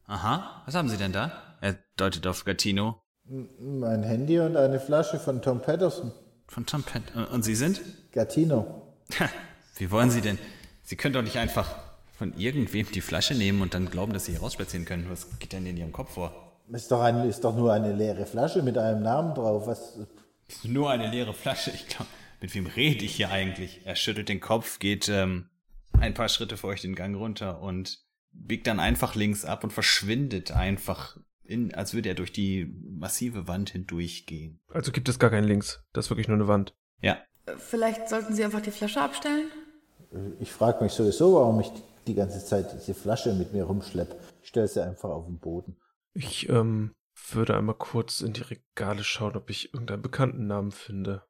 Aha, 0.07 0.63
was 0.65 0.75
haben 0.75 0.89
Sie 0.89 0.97
denn 0.97 1.13
da? 1.13 1.57
Er 1.61 1.79
deutet 1.97 2.27
auf 2.27 2.45
Gattino. 2.45 3.03
Mein 3.25 4.03
Handy 4.03 4.39
und 4.41 4.57
eine 4.57 4.81
Flasche 4.81 5.19
von 5.19 5.43
Tom 5.43 5.61
Patterson. 5.61 6.13
Von 6.49 6.65
Tom 6.65 6.83
Pett. 6.83 7.03
Und 7.31 7.45
Sie 7.45 7.55
sind? 7.55 7.83
Gatino. 8.13 8.97
Wie 9.77 9.91
wollen 9.91 10.11
Sie 10.11 10.21
denn? 10.21 10.39
Sie 10.83 10.97
können 10.97 11.15
doch 11.15 11.23
nicht 11.23 11.39
einfach 11.39 11.75
von 12.17 12.37
irgendwem 12.37 12.91
die 12.91 13.01
Flasche 13.01 13.35
nehmen 13.35 13.63
und 13.63 13.75
dann 13.75 13.91
glauben, 13.91 14.13
dass 14.13 14.27
Sie 14.27 14.33
hier 14.33 14.41
rausspazieren 14.41 14.85
können. 14.85 15.07
Was 15.09 15.39
geht 15.39 15.53
denn 15.53 15.67
in 15.67 15.77
Ihrem 15.77 15.93
Kopf 15.93 16.15
vor? 16.15 16.61
Ist 16.71 16.91
doch, 16.91 17.01
ein, 17.01 17.29
ist 17.29 17.43
doch 17.45 17.57
nur 17.57 17.73
eine 17.73 17.93
leere 17.93 18.27
Flasche 18.27 18.63
mit 18.63 18.79
einem 18.79 19.03
Namen 19.03 19.35
drauf. 19.35 19.67
Was? 19.67 19.99
Nur 20.65 20.91
eine 20.91 21.11
leere 21.11 21.35
Flasche. 21.35 21.71
Ich 21.71 21.89
glaube, 21.89 22.07
mit 22.41 22.55
wem 22.55 22.67
rede 22.67 23.05
ich 23.05 23.17
hier 23.17 23.31
eigentlich? 23.31 23.81
Er 23.85 23.97
schüttelt 23.97 24.29
den 24.29 24.41
Kopf, 24.41 24.79
geht 24.79 25.09
ähm, 25.09 25.49
ein 25.99 26.15
paar 26.15 26.29
Schritte 26.29 26.57
vor 26.57 26.71
euch 26.71 26.83
den 26.83 26.95
Gang 26.95 27.17
runter 27.17 27.61
und 27.61 28.01
biegt 28.33 28.67
dann 28.67 28.81
einfach 28.81 29.15
links 29.15 29.45
ab 29.45 29.65
und 29.65 29.73
verschwindet 29.73 30.53
einfach, 30.53 31.19
in, 31.45 31.75
als 31.75 31.95
würde 31.95 32.11
er 32.11 32.15
durch 32.15 32.33
die 32.33 32.73
massive 32.83 33.49
Wand 33.49 33.71
hindurchgehen. 33.71 34.61
Also 34.69 34.93
gibt 34.93 35.09
es 35.09 35.19
gar 35.19 35.31
kein 35.31 35.45
Links. 35.45 35.83
Das 35.93 36.07
ist 36.07 36.11
wirklich 36.11 36.29
nur 36.29 36.37
eine 36.37 36.49
Wand. 36.49 36.75
Ja, 37.01 37.19
Vielleicht 37.59 38.09
sollten 38.09 38.35
Sie 38.35 38.45
einfach 38.45 38.61
die 38.61 38.71
Flasche 38.71 39.01
abstellen? 39.01 39.51
Ich 40.41 40.53
frage 40.53 40.83
mich 40.85 40.93
sowieso, 40.93 41.35
warum 41.35 41.61
ich 41.61 41.71
die 42.07 42.15
ganze 42.15 42.45
Zeit 42.45 42.73
diese 42.75 42.95
Flasche 42.95 43.33
mit 43.35 43.53
mir 43.53 43.65
rumschleppe. 43.65 44.17
Ich 44.43 44.49
stelle 44.49 44.69
sie 44.69 44.83
einfach 44.83 45.11
auf 45.11 45.27
den 45.27 45.39
Boden. 45.39 45.77
Ich 46.15 46.49
ähm, 46.49 46.95
würde 47.31 47.57
einmal 47.57 47.77
kurz 47.77 48.21
in 48.21 48.33
die 48.33 48.43
Regale 48.43 49.05
schauen, 49.05 49.37
ob 49.37 49.51
ich 49.51 49.73
irgendeinen 49.73 50.03
bekannten 50.03 50.47
Namen 50.47 50.73
finde. 50.73 51.23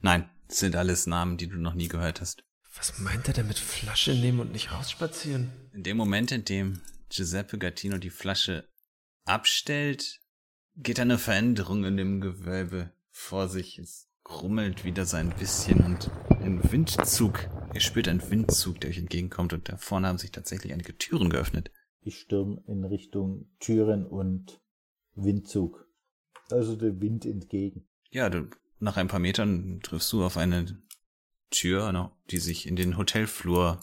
nein, 0.00 0.28
das 0.48 0.58
sind 0.58 0.76
alles 0.76 1.06
Namen, 1.06 1.36
die 1.36 1.48
du 1.48 1.56
noch 1.56 1.74
nie 1.74 1.88
gehört 1.88 2.20
hast. 2.20 2.44
Was 2.76 2.98
meint 2.98 3.26
er 3.26 3.34
denn 3.34 3.48
mit 3.48 3.58
Flasche 3.58 4.12
nehmen 4.12 4.40
und 4.40 4.52
nicht 4.52 4.70
rausspazieren? 4.70 5.50
In 5.72 5.82
dem 5.82 5.96
Moment, 5.96 6.30
in 6.30 6.44
dem 6.44 6.82
Giuseppe 7.08 7.58
Gattino 7.58 7.96
die 7.98 8.10
Flasche 8.10 8.68
abstellt, 9.24 10.20
geht 10.76 11.00
eine 11.00 11.18
Veränderung 11.18 11.84
in 11.84 11.96
dem 11.96 12.20
Gewölbe 12.20 12.92
vor 13.10 13.48
sich. 13.48 13.78
Es 13.78 14.08
grummelt 14.26 14.84
wieder 14.84 15.06
so 15.06 15.16
ein 15.16 15.30
bisschen 15.30 15.84
und 15.84 16.10
ein 16.40 16.60
Windzug. 16.72 17.48
Ihr 17.74 17.80
spürt 17.80 18.08
einen 18.08 18.28
Windzug, 18.28 18.80
der 18.80 18.90
euch 18.90 18.98
entgegenkommt 18.98 19.52
und 19.52 19.68
da 19.68 19.76
vorne 19.76 20.08
haben 20.08 20.18
sich 20.18 20.32
tatsächlich 20.32 20.72
einige 20.72 20.98
Türen 20.98 21.30
geöffnet. 21.30 21.70
Ich 22.00 22.18
stürm 22.18 22.60
in 22.66 22.84
Richtung 22.84 23.48
Türen 23.60 24.04
und 24.04 24.60
Windzug. 25.14 25.86
Also 26.50 26.74
dem 26.74 27.00
Wind 27.00 27.24
entgegen. 27.24 27.86
Ja, 28.10 28.28
du, 28.28 28.50
nach 28.80 28.96
ein 28.96 29.06
paar 29.06 29.20
Metern 29.20 29.80
triffst 29.82 30.12
du 30.12 30.24
auf 30.24 30.36
eine 30.36 30.76
Tür, 31.50 32.12
die 32.30 32.38
sich 32.38 32.66
in 32.66 32.74
den 32.74 32.98
Hotelflur 32.98 33.80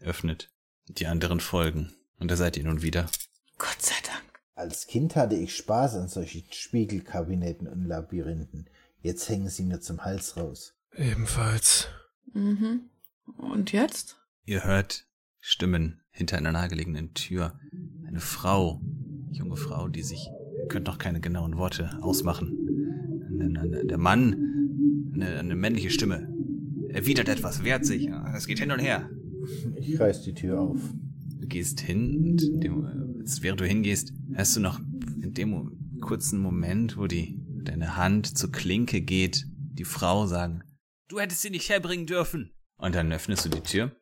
öffnet. 0.00 0.50
Die 0.88 1.06
anderen 1.06 1.38
folgen. 1.38 1.94
Und 2.18 2.32
da 2.32 2.36
seid 2.36 2.56
ihr 2.56 2.64
nun 2.64 2.82
wieder. 2.82 3.08
Gott 3.58 3.80
sei 3.80 3.94
Dank. 4.04 4.40
Als 4.56 4.88
Kind 4.88 5.14
hatte 5.14 5.36
ich 5.36 5.54
Spaß 5.54 5.94
an 5.94 6.08
solchen 6.08 6.44
Spiegelkabinetten 6.50 7.68
und 7.68 7.84
Labyrinthen. 7.84 8.68
Jetzt 9.04 9.28
hängen 9.28 9.50
sie 9.50 9.64
mir 9.64 9.80
zum 9.80 10.02
Hals 10.02 10.38
raus. 10.38 10.72
Ebenfalls. 10.96 11.88
Mhm. 12.32 12.84
Und 13.36 13.70
jetzt? 13.70 14.16
Ihr 14.46 14.64
hört 14.64 15.06
Stimmen 15.40 16.00
hinter 16.10 16.38
einer 16.38 16.52
nahegelegenen 16.52 17.12
Tür. 17.12 17.60
Eine 18.06 18.20
Frau, 18.20 18.80
junge 19.30 19.56
Frau, 19.56 19.88
die 19.88 20.02
sich, 20.02 20.30
ihr 20.58 20.68
könnt 20.68 20.86
noch 20.86 20.96
keine 20.96 21.20
genauen 21.20 21.58
Worte 21.58 21.98
ausmachen. 22.00 22.56
Der 23.84 23.98
Mann, 23.98 25.12
eine, 25.12 25.38
eine 25.38 25.54
männliche 25.54 25.90
Stimme, 25.90 26.26
erwidert 26.88 27.28
etwas, 27.28 27.62
wehrt 27.62 27.84
sich. 27.84 28.08
Es 28.34 28.46
geht 28.46 28.60
hin 28.60 28.70
und 28.70 28.78
her. 28.78 29.10
Ich 29.76 30.00
reiß 30.00 30.22
die 30.22 30.32
Tür 30.32 30.62
auf. 30.62 30.80
Du 31.40 31.46
gehst 31.46 31.78
hin 31.80 32.24
und 32.24 32.64
dem, 32.64 33.18
jetzt, 33.18 33.42
während 33.42 33.60
du 33.60 33.66
hingehst, 33.66 34.14
hörst 34.32 34.56
du 34.56 34.60
noch 34.60 34.80
in 35.20 35.34
dem 35.34 36.00
kurzen 36.00 36.40
Moment, 36.40 36.96
wo 36.96 37.06
die 37.06 37.43
deine 37.64 37.96
Hand 37.96 38.38
zur 38.38 38.52
Klinke 38.52 39.00
geht, 39.00 39.44
die 39.48 39.84
Frau 39.84 40.26
sagen, 40.26 40.62
du 41.08 41.20
hättest 41.20 41.42
sie 41.42 41.50
nicht 41.50 41.68
herbringen 41.68 42.06
dürfen. 42.06 42.52
Und 42.76 42.94
dann 42.94 43.12
öffnest 43.12 43.44
du 43.44 43.48
die 43.48 43.62
Tür 43.62 43.96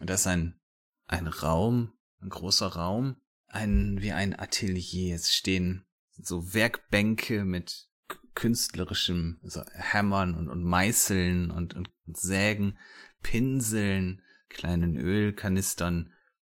und 0.00 0.10
das 0.10 0.20
ist 0.20 0.26
ein, 0.26 0.58
ein 1.06 1.26
Raum, 1.26 1.92
ein 2.20 2.28
großer 2.28 2.68
Raum, 2.68 3.16
ein, 3.46 4.00
wie 4.00 4.12
ein 4.12 4.38
Atelier. 4.38 5.14
Es 5.14 5.34
stehen 5.34 5.86
so 6.16 6.54
Werkbänke 6.54 7.44
mit 7.44 7.88
künstlerischem, 8.34 9.40
so 9.42 9.62
Hämmern 9.72 10.34
und, 10.34 10.48
und 10.48 10.62
Meißeln 10.62 11.50
und, 11.50 11.74
und 11.74 11.90
Sägen, 12.06 12.78
Pinseln, 13.22 14.22
kleinen 14.48 14.96
Ölkanistern, 14.96 16.12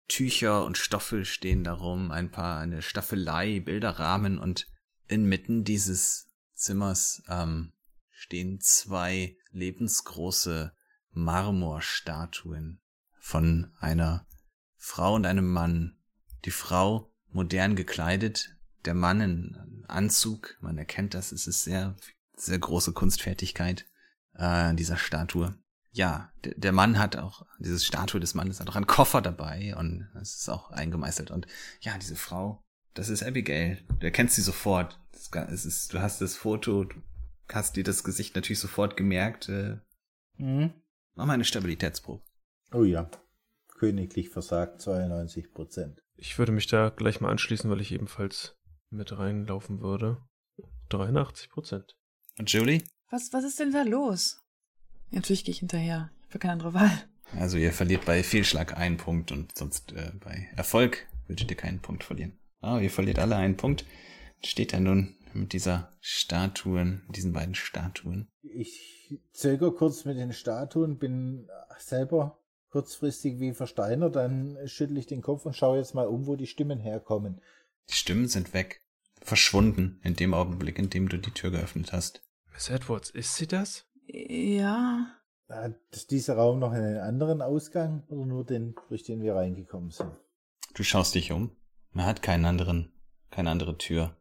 Tücher 0.08 0.64
und 0.64 0.78
Stoffe 0.78 1.24
stehen 1.24 1.64
darum, 1.64 2.10
ein 2.10 2.30
paar, 2.30 2.58
eine 2.58 2.82
Staffelei, 2.82 3.60
Bilderrahmen 3.60 4.38
und 4.38 4.66
inmitten 5.06 5.64
dieses 5.64 6.27
Zimmers 6.58 7.22
ähm, 7.28 7.72
stehen 8.10 8.60
zwei 8.60 9.36
lebensgroße 9.52 10.72
Marmorstatuen 11.12 12.80
von 13.20 13.72
einer 13.80 14.26
Frau 14.76 15.14
und 15.14 15.26
einem 15.26 15.50
Mann. 15.50 15.98
Die 16.44 16.50
Frau 16.50 17.12
modern 17.30 17.76
gekleidet, 17.76 18.56
der 18.84 18.94
Mann 18.94 19.20
in 19.20 19.84
Anzug, 19.88 20.56
man 20.60 20.78
erkennt 20.78 21.14
das, 21.14 21.32
es 21.32 21.46
ist 21.46 21.64
sehr, 21.64 21.96
sehr 22.36 22.58
große 22.58 22.92
Kunstfertigkeit 22.92 23.86
äh, 24.34 24.74
dieser 24.74 24.96
Statue. 24.96 25.58
Ja, 25.90 26.32
der 26.44 26.72
Mann 26.72 26.98
hat 26.98 27.16
auch, 27.16 27.46
diese 27.58 27.80
Statue 27.80 28.20
des 28.20 28.34
Mannes 28.34 28.60
hat 28.60 28.68
auch 28.68 28.76
einen 28.76 28.86
Koffer 28.86 29.22
dabei 29.22 29.74
und 29.76 30.08
es 30.20 30.36
ist 30.36 30.48
auch 30.48 30.70
eingemeißelt. 30.70 31.30
Und 31.30 31.46
ja, 31.80 31.96
diese 31.98 32.14
Frau, 32.14 32.64
das 32.98 33.08
ist 33.08 33.22
Abigail. 33.22 33.78
Du 34.00 34.06
erkennst 34.06 34.34
sie 34.34 34.42
sofort. 34.42 35.00
Es 35.12 35.64
ist, 35.64 35.94
du 35.94 36.00
hast 36.00 36.20
das 36.20 36.34
Foto, 36.34 36.82
du 36.82 36.96
hast 37.48 37.76
dir 37.76 37.84
das 37.84 38.02
Gesicht 38.02 38.34
natürlich 38.34 38.58
sofort 38.58 38.96
gemerkt. 38.96 39.48
Äh, 39.48 39.76
mach 40.36 41.26
mal 41.26 41.34
eine 41.34 41.44
Stabilitätsprobe. 41.44 42.24
Oh 42.72 42.82
ja. 42.82 43.08
Königlich 43.78 44.30
versagt 44.30 44.80
92 44.82 45.52
Prozent. 45.52 46.02
Ich 46.16 46.36
würde 46.38 46.50
mich 46.50 46.66
da 46.66 46.88
gleich 46.88 47.20
mal 47.20 47.30
anschließen, 47.30 47.70
weil 47.70 47.80
ich 47.80 47.92
ebenfalls 47.92 48.56
mit 48.90 49.16
reinlaufen 49.16 49.80
würde. 49.80 50.20
83 50.88 51.50
Prozent. 51.50 51.96
Und 52.36 52.52
Julie? 52.52 52.82
Was, 53.10 53.32
was 53.32 53.44
ist 53.44 53.60
denn 53.60 53.70
da 53.70 53.82
los? 53.82 54.40
Ja, 55.10 55.18
natürlich 55.20 55.44
gehe 55.44 55.52
ich 55.52 55.60
hinterher. 55.60 56.10
Ich 56.22 56.30
habe 56.30 56.40
keine 56.40 56.54
andere 56.54 56.74
Wahl. 56.74 57.08
Also 57.36 57.58
ihr 57.58 57.72
verliert 57.72 58.04
bei 58.06 58.24
Fehlschlag 58.24 58.76
einen 58.76 58.96
Punkt 58.96 59.30
und 59.30 59.56
sonst 59.56 59.92
äh, 59.92 60.10
bei 60.18 60.48
Erfolg 60.56 61.06
würdet 61.28 61.48
ihr 61.48 61.56
keinen 61.56 61.80
Punkt 61.80 62.02
verlieren. 62.02 62.36
Ah, 62.60 62.78
ihr 62.80 62.90
verliert 62.90 63.18
alle 63.18 63.36
einen 63.36 63.56
Punkt. 63.56 63.84
Steht 64.42 64.72
da 64.72 64.80
nun 64.80 65.16
mit 65.32 65.52
dieser 65.52 65.92
Statuen, 66.00 67.02
diesen 67.14 67.32
beiden 67.32 67.54
Statuen. 67.54 68.28
Ich 68.42 69.18
zöger 69.32 69.72
kurz 69.72 70.04
mit 70.04 70.16
den 70.16 70.32
Statuen, 70.32 70.98
bin 70.98 71.48
selber 71.78 72.38
kurzfristig 72.70 73.40
wie 73.40 73.54
versteinert, 73.54 74.16
dann 74.16 74.58
schüttel 74.66 74.98
ich 74.98 75.06
den 75.06 75.22
Kopf 75.22 75.46
und 75.46 75.56
schaue 75.56 75.78
jetzt 75.78 75.94
mal 75.94 76.06
um, 76.06 76.26
wo 76.26 76.36
die 76.36 76.46
Stimmen 76.46 76.78
herkommen. 76.78 77.40
Die 77.88 77.94
Stimmen 77.94 78.28
sind 78.28 78.52
weg. 78.52 78.82
Verschwunden 79.20 80.00
in 80.04 80.14
dem 80.14 80.34
Augenblick, 80.34 80.78
in 80.78 80.90
dem 80.90 81.08
du 81.08 81.18
die 81.18 81.32
Tür 81.32 81.50
geöffnet 81.50 81.92
hast. 81.92 82.22
Miss 82.52 82.68
Edwards, 82.68 83.10
ist 83.10 83.36
sie 83.36 83.46
das? 83.46 83.86
Ja. 84.06 85.06
Hat 85.48 86.10
dieser 86.10 86.36
Raum 86.36 86.58
noch 86.58 86.72
einen 86.72 86.98
anderen 86.98 87.40
Ausgang 87.42 88.04
oder 88.08 88.26
nur 88.26 88.44
den, 88.44 88.74
durch 88.88 89.02
den 89.02 89.22
wir 89.22 89.34
reingekommen 89.34 89.90
sind? 89.90 90.12
Du 90.74 90.82
schaust 90.82 91.14
dich 91.14 91.32
um. 91.32 91.56
Man 91.92 92.06
hat 92.06 92.22
keinen 92.22 92.44
anderen, 92.44 92.92
keine 93.30 93.50
andere 93.50 93.78
Tür. 93.78 94.16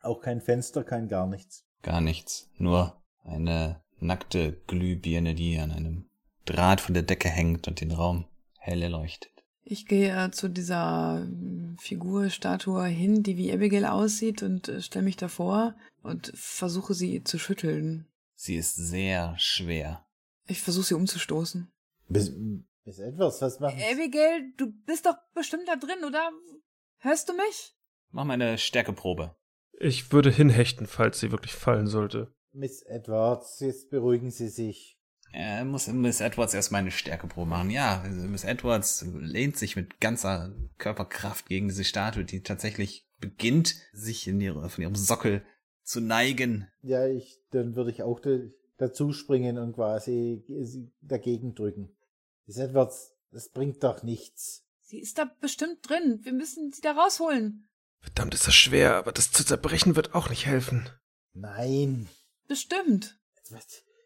Auch 0.00 0.20
kein 0.20 0.40
Fenster, 0.40 0.84
kein 0.84 1.08
gar 1.08 1.26
nichts. 1.26 1.64
Gar 1.82 2.00
nichts. 2.00 2.50
Nur 2.56 3.02
eine 3.22 3.82
nackte 3.98 4.52
Glühbirne, 4.66 5.34
die 5.34 5.58
an 5.58 5.70
einem 5.70 6.08
Draht 6.44 6.80
von 6.80 6.94
der 6.94 7.02
Decke 7.02 7.28
hängt 7.28 7.68
und 7.68 7.80
den 7.80 7.92
Raum 7.92 8.26
hell 8.58 8.82
erleuchtet. 8.82 9.30
Ich 9.62 9.86
gehe 9.86 10.12
äh, 10.12 10.30
zu 10.30 10.48
dieser 10.48 11.22
ähm, 11.22 11.76
Figur, 11.78 12.30
Statue 12.30 12.86
hin, 12.86 13.22
die 13.22 13.36
wie 13.36 13.52
Abigail 13.52 13.84
aussieht 13.84 14.42
und 14.42 14.68
äh, 14.68 14.80
stelle 14.80 15.04
mich 15.04 15.16
davor 15.16 15.76
und 16.02 16.32
versuche 16.34 16.94
sie 16.94 17.22
zu 17.22 17.38
schütteln. 17.38 18.08
Sie 18.34 18.56
ist 18.56 18.74
sehr 18.74 19.34
schwer. 19.38 20.06
Ich 20.46 20.60
versuche 20.60 20.86
sie 20.86 20.94
umzustoßen. 20.94 21.70
Bis, 22.08 22.32
bis 22.84 22.98
etwas, 22.98 23.40
was 23.42 23.60
machen? 23.60 23.78
Abigail, 23.92 24.52
du 24.56 24.72
bist 24.86 25.06
doch 25.06 25.14
bestimmt 25.34 25.68
da 25.68 25.76
drin, 25.76 26.04
oder? 26.04 26.30
Hörst 27.02 27.30
du 27.30 27.32
mich? 27.32 27.74
Mach 28.10 28.24
mal 28.24 28.34
eine 28.34 28.58
Stärkeprobe. 28.58 29.34
Ich 29.72 30.12
würde 30.12 30.30
hinhechten, 30.30 30.86
falls 30.86 31.18
sie 31.18 31.32
wirklich 31.32 31.54
fallen 31.54 31.86
sollte. 31.86 32.34
Miss 32.52 32.82
Edwards, 32.82 33.60
jetzt 33.60 33.88
beruhigen 33.88 34.30
Sie 34.30 34.48
sich. 34.48 34.98
Er 35.32 35.64
muss 35.64 35.86
Miss 35.86 36.20
Edwards 36.20 36.52
erstmal 36.52 36.82
eine 36.82 36.90
Stärkeprobe 36.90 37.48
machen. 37.48 37.70
Ja, 37.70 38.04
Miss 38.06 38.44
Edwards 38.44 39.06
lehnt 39.18 39.56
sich 39.56 39.76
mit 39.76 39.98
ganzer 40.00 40.52
Körperkraft 40.76 41.46
gegen 41.46 41.68
diese 41.68 41.84
Statue, 41.84 42.24
die 42.24 42.42
tatsächlich 42.42 43.08
beginnt, 43.18 43.76
sich 43.94 44.28
in 44.28 44.38
ihre, 44.40 44.68
von 44.68 44.82
ihrem 44.82 44.96
Sockel 44.96 45.42
zu 45.82 46.02
neigen. 46.02 46.68
Ja, 46.82 47.06
ich, 47.06 47.40
dann 47.50 47.76
würde 47.76 47.92
ich 47.92 48.02
auch 48.02 48.20
da, 48.20 48.40
dazu 48.76 49.14
springen 49.14 49.56
und 49.56 49.74
quasi 49.74 50.44
sie 50.48 50.92
dagegen 51.00 51.54
drücken. 51.54 51.96
Miss 52.44 52.58
Edwards, 52.58 53.16
das 53.30 53.48
bringt 53.48 53.82
doch 53.84 54.02
nichts. 54.02 54.66
Sie 54.90 54.98
ist 54.98 55.18
da 55.18 55.24
bestimmt 55.40 55.88
drin. 55.88 56.18
Wir 56.24 56.32
müssen 56.32 56.72
sie 56.72 56.80
da 56.80 56.90
rausholen. 56.90 57.68
Verdammt 58.00 58.34
ist 58.34 58.48
das 58.48 58.56
schwer, 58.56 58.96
aber 58.96 59.12
das 59.12 59.30
zu 59.30 59.44
zerbrechen 59.44 59.94
wird 59.94 60.16
auch 60.16 60.28
nicht 60.30 60.46
helfen. 60.46 60.90
Nein. 61.32 62.08
Bestimmt. 62.48 63.16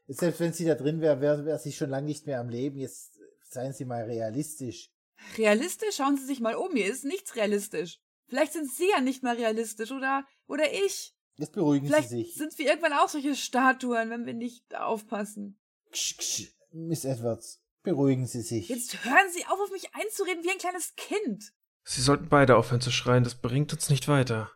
Selbst 0.08 0.40
wenn 0.40 0.52
sie 0.52 0.66
da 0.66 0.74
drin 0.74 1.00
wäre, 1.00 1.22
wäre 1.22 1.46
wär 1.46 1.58
sie 1.58 1.72
schon 1.72 1.88
lange 1.88 2.06
nicht 2.06 2.26
mehr 2.26 2.38
am 2.38 2.50
Leben. 2.50 2.78
Jetzt 2.78 3.18
seien 3.48 3.72
Sie 3.72 3.86
mal 3.86 4.04
realistisch. 4.04 4.90
Realistisch? 5.38 5.96
Schauen 5.96 6.18
Sie 6.18 6.26
sich 6.26 6.40
mal 6.40 6.54
um. 6.54 6.76
Hier 6.76 6.92
ist 6.92 7.06
nichts 7.06 7.34
realistisch. 7.34 7.98
Vielleicht 8.26 8.52
sind 8.52 8.70
Sie 8.70 8.90
ja 8.90 9.00
nicht 9.00 9.22
mal 9.22 9.36
realistisch 9.36 9.90
oder, 9.90 10.26
oder 10.46 10.70
ich. 10.70 11.14
Jetzt 11.36 11.52
beruhigen 11.52 11.86
Vielleicht 11.86 12.10
Sie 12.10 12.24
sich. 12.24 12.34
sind 12.34 12.58
wir 12.58 12.66
irgendwann 12.66 12.92
auch 12.92 13.08
solche 13.08 13.34
Statuen, 13.34 14.10
wenn 14.10 14.26
wir 14.26 14.34
nicht 14.34 14.74
aufpassen. 14.74 15.58
Ksch, 15.92 16.18
ksch, 16.18 16.54
Miss 16.72 17.06
Edwards, 17.06 17.63
beruhigen 17.84 18.26
Sie 18.26 18.40
sich. 18.40 18.68
Jetzt 18.68 19.04
hören 19.04 19.30
Sie 19.32 19.44
auf, 19.46 19.60
auf 19.60 19.70
mich 19.70 19.94
einzureden 19.94 20.42
wie 20.42 20.50
ein 20.50 20.58
kleines 20.58 20.94
Kind. 20.96 21.52
Sie 21.84 22.00
sollten 22.00 22.28
beide 22.28 22.56
aufhören 22.56 22.80
zu 22.80 22.90
schreien, 22.90 23.22
das 23.22 23.36
bringt 23.36 23.72
uns 23.72 23.90
nicht 23.90 24.08
weiter. 24.08 24.50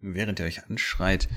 Während 0.00 0.40
ihr 0.40 0.46
euch 0.46 0.64
anschreit, 0.64 1.28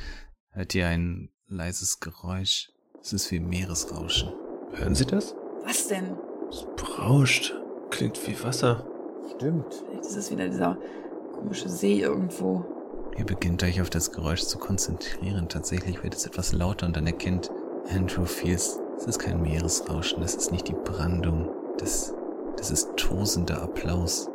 hört 0.49 0.73
ihr 0.73 0.87
ein 0.87 1.29
leises 1.45 1.99
Geräusch. 1.99 2.71
Es 3.01 3.13
ist 3.13 3.29
wie 3.31 3.39
Meeresrauschen. 3.39 4.33
Hören 4.71 4.95
Sie 4.95 5.05
das? 5.05 5.35
Was 5.63 5.87
denn? 5.87 6.17
Es 6.49 6.65
brauscht. 6.75 7.53
Klingt 7.91 8.27
wie 8.27 8.41
Wasser. 8.43 8.87
Stimmt. 9.35 9.73
Vielleicht 9.73 10.05
ist 10.05 10.15
es 10.15 10.31
wieder 10.31 10.47
dieser 10.47 10.79
komische 11.33 11.69
See 11.69 11.99
irgendwo. 11.99 12.65
Ihr 13.17 13.25
beginnt 13.25 13.61
euch 13.63 13.81
auf 13.81 13.89
das 13.89 14.11
Geräusch 14.11 14.43
zu 14.43 14.57
konzentrieren. 14.57 15.49
Tatsächlich 15.49 16.01
wird 16.01 16.15
es 16.15 16.25
etwas 16.25 16.53
lauter 16.53 16.87
und 16.87 16.95
dann 16.95 17.07
erkennt 17.07 17.51
Andrew 17.89 18.25
Fields, 18.25 18.79
es 18.97 19.05
ist 19.05 19.19
kein 19.19 19.41
Meeresrauschen, 19.41 20.23
es 20.23 20.35
ist 20.35 20.51
nicht 20.51 20.67
die 20.67 20.73
Brandung. 20.73 21.49
Das, 21.77 22.13
das 22.57 22.71
ist 22.71 22.95
tosender 22.97 23.61
Applaus. 23.61 24.29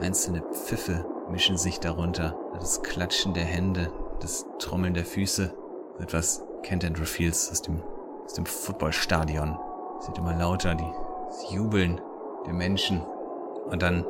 Einzelne 0.00 0.42
Pfiffe 0.52 1.04
mischen 1.28 1.58
sich 1.58 1.80
darunter. 1.80 2.38
Das 2.54 2.82
Klatschen 2.82 3.34
der 3.34 3.44
Hände, 3.44 3.92
das 4.20 4.46
Trommeln 4.58 4.94
der 4.94 5.04
Füße. 5.04 5.52
Etwas 5.98 6.44
kennt 6.62 6.84
Andrew 6.84 7.04
Fields 7.04 7.50
aus 7.50 7.62
dem, 7.62 7.82
aus 8.24 8.34
dem 8.34 8.46
Footballstadion. 8.46 9.58
Es 9.98 10.06
wird 10.06 10.18
immer 10.18 10.36
lauter, 10.36 10.74
die, 10.74 10.92
das 11.26 11.52
Jubeln 11.52 12.00
der 12.46 12.54
Menschen. 12.54 13.00
Und 13.00 13.82
dann 13.82 14.06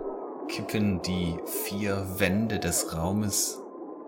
kippen 0.48 1.00
die 1.02 1.38
vier 1.46 2.06
Wände 2.18 2.58
des 2.58 2.94
Raumes 2.94 3.58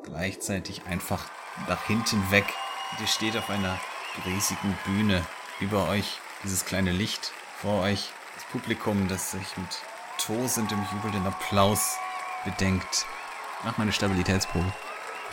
gleichzeitig 0.02 0.82
einfach 0.86 1.30
nach 1.68 1.86
hinten 1.86 2.30
weg. 2.30 2.44
Und 2.92 3.00
ihr 3.00 3.06
steht 3.06 3.36
auf 3.36 3.48
einer 3.48 3.78
riesigen 4.26 4.76
Bühne. 4.84 5.24
Über 5.60 5.88
euch 5.88 6.18
dieses 6.42 6.64
kleine 6.64 6.90
Licht, 6.90 7.32
vor 7.60 7.82
euch 7.82 8.10
das 8.34 8.44
Publikum, 8.44 9.08
das 9.08 9.30
sich 9.30 9.56
mit 9.56 9.78
tosendem, 10.18 10.84
jubelnden 10.92 11.26
Applaus 11.26 11.96
bedenkt. 12.44 13.06
Mach 13.64 13.78
mal 13.78 13.84
eine 13.84 13.92
Stabilitätsprobe. 13.92 14.72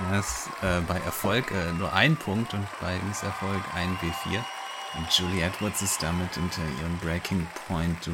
Das 0.10 0.48
äh, 0.62 0.82
bei 0.82 0.98
Erfolg 1.00 1.52
äh, 1.52 1.74
nur 1.74 1.94
ein 1.94 2.16
Punkt 2.16 2.54
und 2.54 2.68
bei 2.80 2.98
Misserfolg 3.08 3.62
ein 3.76 3.98
W4. 3.98 4.40
Und 4.98 5.12
Julie 5.12 5.44
Edwards 5.44 5.82
ist 5.82 6.02
damit 6.02 6.34
hinter 6.34 6.62
ihrem 6.80 6.98
Breaking 7.00 7.48
Point. 7.68 8.06
Du 8.06 8.12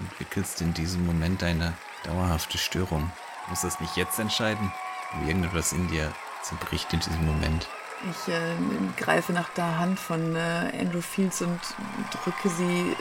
entwickelst 0.00 0.60
in 0.60 0.74
diesem 0.74 1.06
Moment 1.06 1.42
eine 1.42 1.74
dauerhafte 2.04 2.58
Störung. 2.58 3.10
Du 3.44 3.50
musst 3.50 3.64
das 3.64 3.80
nicht 3.80 3.96
jetzt 3.96 4.18
entscheiden, 4.18 4.72
aber 5.12 5.26
irgendetwas 5.26 5.72
in 5.72 5.88
dir 5.88 6.12
zerbricht 6.42 6.92
in 6.92 7.00
diesem 7.00 7.26
Moment. 7.26 7.68
Ich 8.08 8.32
äh, 8.32 8.56
greife 8.96 9.32
nach 9.32 9.50
der 9.50 9.78
Hand 9.78 9.98
von 10.00 10.34
äh, 10.34 10.72
Andrew 10.78 11.02
Fields 11.02 11.42
und 11.42 11.60
drücke 12.10 12.48
sie 12.48 12.96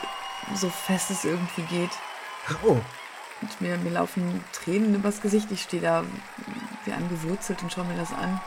so 0.55 0.69
fest 0.69 1.11
es 1.11 1.25
irgendwie 1.25 1.61
geht. 1.63 1.91
Oh, 2.63 2.77
Und 3.41 3.61
mir, 3.61 3.77
mir 3.77 3.91
laufen 3.91 4.43
Tränen 4.51 4.95
übers 4.95 5.21
Gesicht. 5.21 5.51
Ich 5.51 5.61
stehe 5.61 5.81
da 5.81 6.03
wie 6.85 6.91
angewurzelt 6.91 7.61
und 7.61 7.71
schaue 7.71 7.85
mir 7.85 7.97
das 7.97 8.11
an. 8.11 8.41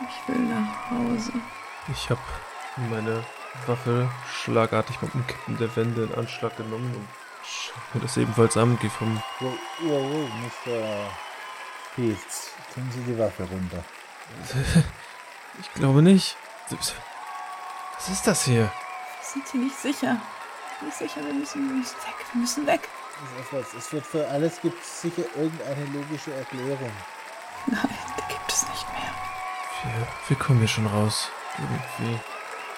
Ich 0.00 0.28
will 0.28 0.40
nach 0.44 0.90
Hause. 0.90 1.32
ich 1.92 2.08
habe 2.08 2.20
meine 2.90 3.24
Waffe 3.66 4.08
schlagartig 4.32 4.98
beim 4.98 5.10
Umkippen 5.12 5.58
der 5.58 5.74
Wände 5.74 6.04
in 6.04 6.14
Anschlag 6.14 6.56
genommen 6.56 6.94
und 6.94 7.08
schau 7.44 7.74
mir 7.94 8.00
das 8.00 8.16
ebenfalls 8.16 8.56
an, 8.56 8.78
geh 8.80 8.88
vom 8.88 9.20
Wow, 9.40 9.52
wow, 9.80 10.02
wow, 10.12 10.28
Mr. 10.40 11.10
Fields, 11.94 12.50
tun 12.72 12.88
Sie 12.92 13.02
die 13.02 13.18
Waffe 13.18 13.42
runter. 13.42 13.82
Ich 15.60 15.72
glaube 15.74 16.02
nicht. 16.02 16.36
Was 16.70 18.08
ist 18.08 18.26
das 18.26 18.44
hier? 18.44 18.70
Sind 19.22 19.46
Sie 19.48 19.58
nicht 19.58 19.76
sicher? 19.76 20.20
Nicht 20.80 20.96
sicher, 20.96 21.24
wir 21.24 21.34
müssen, 21.34 21.68
wir 21.68 21.76
müssen 21.76 21.96
weg. 21.96 22.14
Wir 22.32 22.40
müssen 22.40 22.66
weg. 22.66 22.88
Es 23.76 23.92
wird 23.92 24.06
für 24.06 24.28
alles 24.28 24.60
gibt 24.60 24.80
es 24.80 25.02
sicher 25.02 25.24
irgendeine 25.36 25.84
logische 25.86 26.32
Erklärung. 26.32 26.92
Nein, 27.66 27.88
die 28.16 28.32
gibt 28.32 28.52
es 28.52 28.68
nicht 28.68 28.86
mehr. 28.92 29.12
Wir, 29.82 30.06
wir 30.28 30.36
kommen 30.36 30.60
hier 30.60 30.68
schon 30.68 30.86
raus. 30.86 31.28
Irgendwie. 31.58 32.20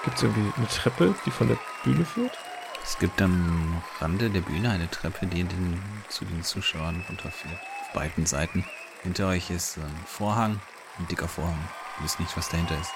Gibt 0.05 0.17
es 0.17 0.23
irgendwie 0.23 0.53
eine 0.57 0.69
Treppe, 0.69 1.15
die 1.27 1.31
von 1.31 1.49
der 1.49 1.59
Bühne 1.85 2.07
führt? 2.07 2.39
Es 2.83 2.99
gibt 2.99 3.21
am 3.21 3.83
Rande 4.01 4.31
der 4.31 4.41
Bühne 4.41 4.71
eine 4.71 4.91
Treppe, 4.91 5.27
die 5.27 5.45
den, 5.45 5.83
zu 6.09 6.25
den 6.25 6.43
Zuschauern 6.43 7.05
runterführt. 7.09 7.61
Auf 7.83 7.93
beiden 7.93 8.25
Seiten. 8.25 8.65
Hinter 9.03 9.29
euch 9.29 9.51
ist 9.51 9.77
ein 9.77 10.05
Vorhang, 10.07 10.59
ein 10.99 11.07
dicker 11.09 11.29
Vorhang. 11.29 11.69
Ihr 12.01 12.05
wisst 12.05 12.19
nicht, 12.19 12.35
was 12.37 12.49
dahinter 12.49 12.79
ist. 12.81 12.93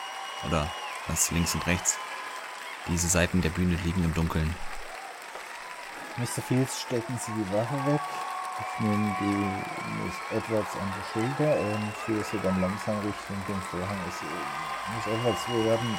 Oder 0.46 0.66
was 1.06 1.30
links 1.30 1.54
und 1.54 1.66
rechts. 1.66 1.98
Diese 2.88 3.08
Seiten 3.08 3.42
der 3.42 3.50
Bühne 3.50 3.76
liegen 3.84 4.02
im 4.02 4.14
Dunkeln. 4.14 4.54
Mr. 6.16 6.40
Fields, 6.46 6.80
stecken 6.80 7.18
Sie 7.18 7.32
die 7.32 7.52
Waffe 7.52 7.74
weg. 7.86 8.00
Ich 8.60 8.80
nehme 8.80 9.14
die 9.20 10.04
Miss 10.04 10.14
Edwards 10.30 10.70
an 10.80 10.92
die 10.96 11.12
Schulter 11.12 11.58
und 11.58 11.92
führe 12.04 12.24
sie 12.24 12.38
dann 12.38 12.60
langsam 12.60 12.96
Richtung 13.00 13.36
den 13.48 13.60
Vorhang. 13.60 13.98
Es, 14.08 14.22
äh, 14.22 14.94
Miss 14.94 15.18
Edwards, 15.18 15.40
wir 15.48 15.64
werden, 15.64 15.98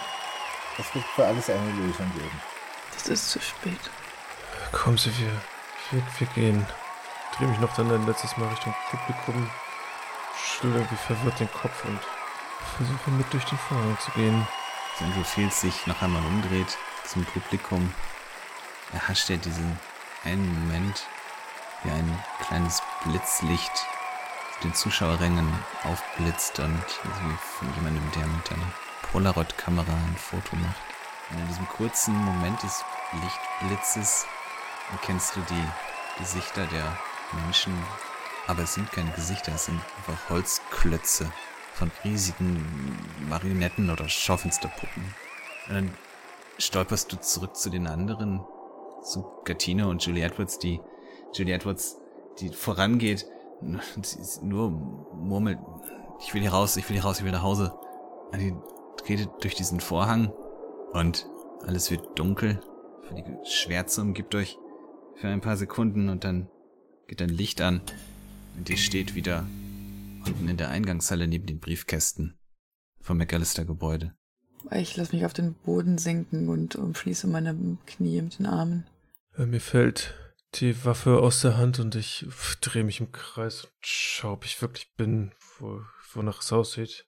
es 0.80 0.96
wird 0.96 1.06
für 1.06 1.28
alles 1.28 1.50
eine 1.50 1.72
Lösung 1.72 2.12
geben. 2.14 2.42
Das 2.94 3.08
ist 3.08 3.30
zu 3.30 3.42
spät. 3.42 3.80
Kommen 4.72 4.98
Sie, 4.98 5.16
wir, 5.20 5.32
wir, 5.92 6.02
wir 6.18 6.28
gehen. 6.28 6.66
Dreh 7.38 7.46
mich 7.46 7.60
noch 7.60 7.76
dann 7.76 7.92
ein 7.92 8.06
letztes 8.08 8.38
Mal 8.38 8.48
Richtung 8.48 8.74
Publikum, 8.90 9.52
schüttel 10.42 10.76
irgendwie 10.76 10.96
verwirrt 10.96 11.40
den 11.40 11.52
Kopf 11.52 11.84
und 11.84 12.00
versuche 12.78 13.12
mit 13.12 13.32
durch 13.34 13.46
den 13.46 13.58
Vorhang 13.58 13.98
zu 14.00 14.12
gehen. 14.12 14.48
Andrew 15.00 15.24
Fields 15.24 15.62
sich 15.62 15.88
noch 15.88 16.02
einmal 16.02 16.26
umdreht 16.26 16.78
zum 17.06 17.26
Publikum, 17.26 17.94
erhascht 18.94 19.30
er 19.30 19.38
diesen 19.38 19.78
einen 20.24 20.48
Moment, 20.62 21.06
wie 21.84 21.92
ein 21.92 22.24
kleines 22.48 22.82
Blitzlicht 23.04 23.72
auf 23.72 24.60
den 24.64 24.74
Zuschauerrängen 24.74 25.48
aufblitzt 25.84 26.60
und 26.60 26.84
wie 27.04 27.36
von 27.58 27.74
jemandem, 27.76 28.10
der 28.16 28.26
mit 28.26 28.52
einer 28.52 28.72
Polaroid-Kamera 29.12 29.92
ein 29.92 30.18
Foto 30.18 30.56
macht. 30.56 30.82
Und 31.30 31.40
in 31.40 31.48
diesem 31.48 31.68
kurzen 31.68 32.16
Moment 32.16 32.62
des 32.64 32.84
Lichtblitzes 33.22 34.26
erkennst 34.92 35.36
du 35.36 35.42
die 35.42 36.20
Gesichter 36.20 36.66
der 36.68 36.98
Menschen, 37.44 37.78
aber 38.48 38.64
es 38.64 38.76
sind 38.76 38.92
keine 38.92 39.12
Gesichter, 39.12 39.54
es 39.54 39.66
sind 39.66 39.82
einfach 39.98 40.30
Holzklötze 40.30 41.32
von 41.76 41.92
riesigen 42.04 42.64
Marionetten 43.30 43.90
oder 43.90 44.08
Schaufensterpuppen. 44.08 45.04
Und 45.68 45.76
dann 45.76 45.92
stolperst 46.58 47.12
du 47.12 47.18
zurück 47.18 47.56
zu 47.56 47.70
den 47.70 47.88
anderen, 47.88 48.42
zu 49.04 49.26
Gatine 49.44 49.88
und 49.88 50.04
Julie 50.06 50.24
Edwards, 50.24 50.58
die 50.58 50.80
Julie 51.34 51.54
Edwards, 51.54 51.98
die 52.40 52.50
vorangeht 52.50 53.26
und 53.62 54.06
sie 54.06 54.46
nur 54.46 54.70
murmelt, 54.70 55.60
ich 56.22 56.34
will 56.34 56.42
hier 56.42 56.52
raus, 56.52 56.78
ich 56.78 56.88
will 56.90 56.96
hier 56.96 57.04
raus, 57.04 57.20
ich 57.20 57.26
will 57.26 57.32
nach 57.32 57.44
Hause. 57.44 57.74
Und 58.32 58.40
die 58.40 58.56
tretet 59.04 59.30
durch 59.42 59.56
diesen 59.56 59.82
Vorhang 59.82 60.32
und 60.94 61.28
alles 61.66 61.92
wird 61.92 62.18
dunkel. 62.18 62.62
Die 63.12 63.50
Schwärze 63.50 64.02
umgibt 64.02 64.34
euch 64.34 64.58
für 65.16 65.28
ein 65.28 65.42
paar 65.42 65.58
Sekunden 65.58 66.10
und 66.10 66.24
dann 66.24 66.50
geht 67.08 67.22
ein 67.22 67.30
Licht 67.30 67.62
an 67.62 67.82
und 68.58 68.70
ihr 68.70 68.78
steht 68.78 69.14
wieder 69.14 69.46
unten 70.28 70.48
in 70.50 70.58
der 70.58 70.70
Eingangshalle 70.70 71.28
neben 71.28 71.46
den 71.46 71.60
Briefkästen 71.60 72.38
vom 73.02 73.18
McAllister-Gebäude. 73.18 74.16
Ich 74.72 74.98
lasse 74.98 75.16
mich 75.16 75.26
auf 75.26 75.34
den 75.34 75.54
Boden 75.54 75.98
sinken 75.98 76.50
und 76.50 76.76
umschließe 76.76 77.28
meine 77.28 77.78
Knie 77.86 78.22
mit 78.22 78.40
den 78.40 78.48
Armen. 78.48 78.88
Äh, 79.38 79.46
Mir 79.46 79.62
fällt 79.62 80.16
die 80.56 80.86
Waffe 80.86 81.20
aus 81.20 81.42
der 81.42 81.58
Hand 81.58 81.80
und 81.80 81.96
ich 81.96 82.26
drehe 82.62 82.84
mich 82.84 83.00
im 83.00 83.12
Kreis 83.12 83.66
und 83.66 83.74
schau, 83.82 84.34
ob 84.34 84.46
ich 84.46 84.62
wirklich 84.62 84.94
bin, 84.96 85.32
wo, 85.60 85.82
wonach 86.14 86.42
es 86.42 86.52
aussieht. 86.52 87.06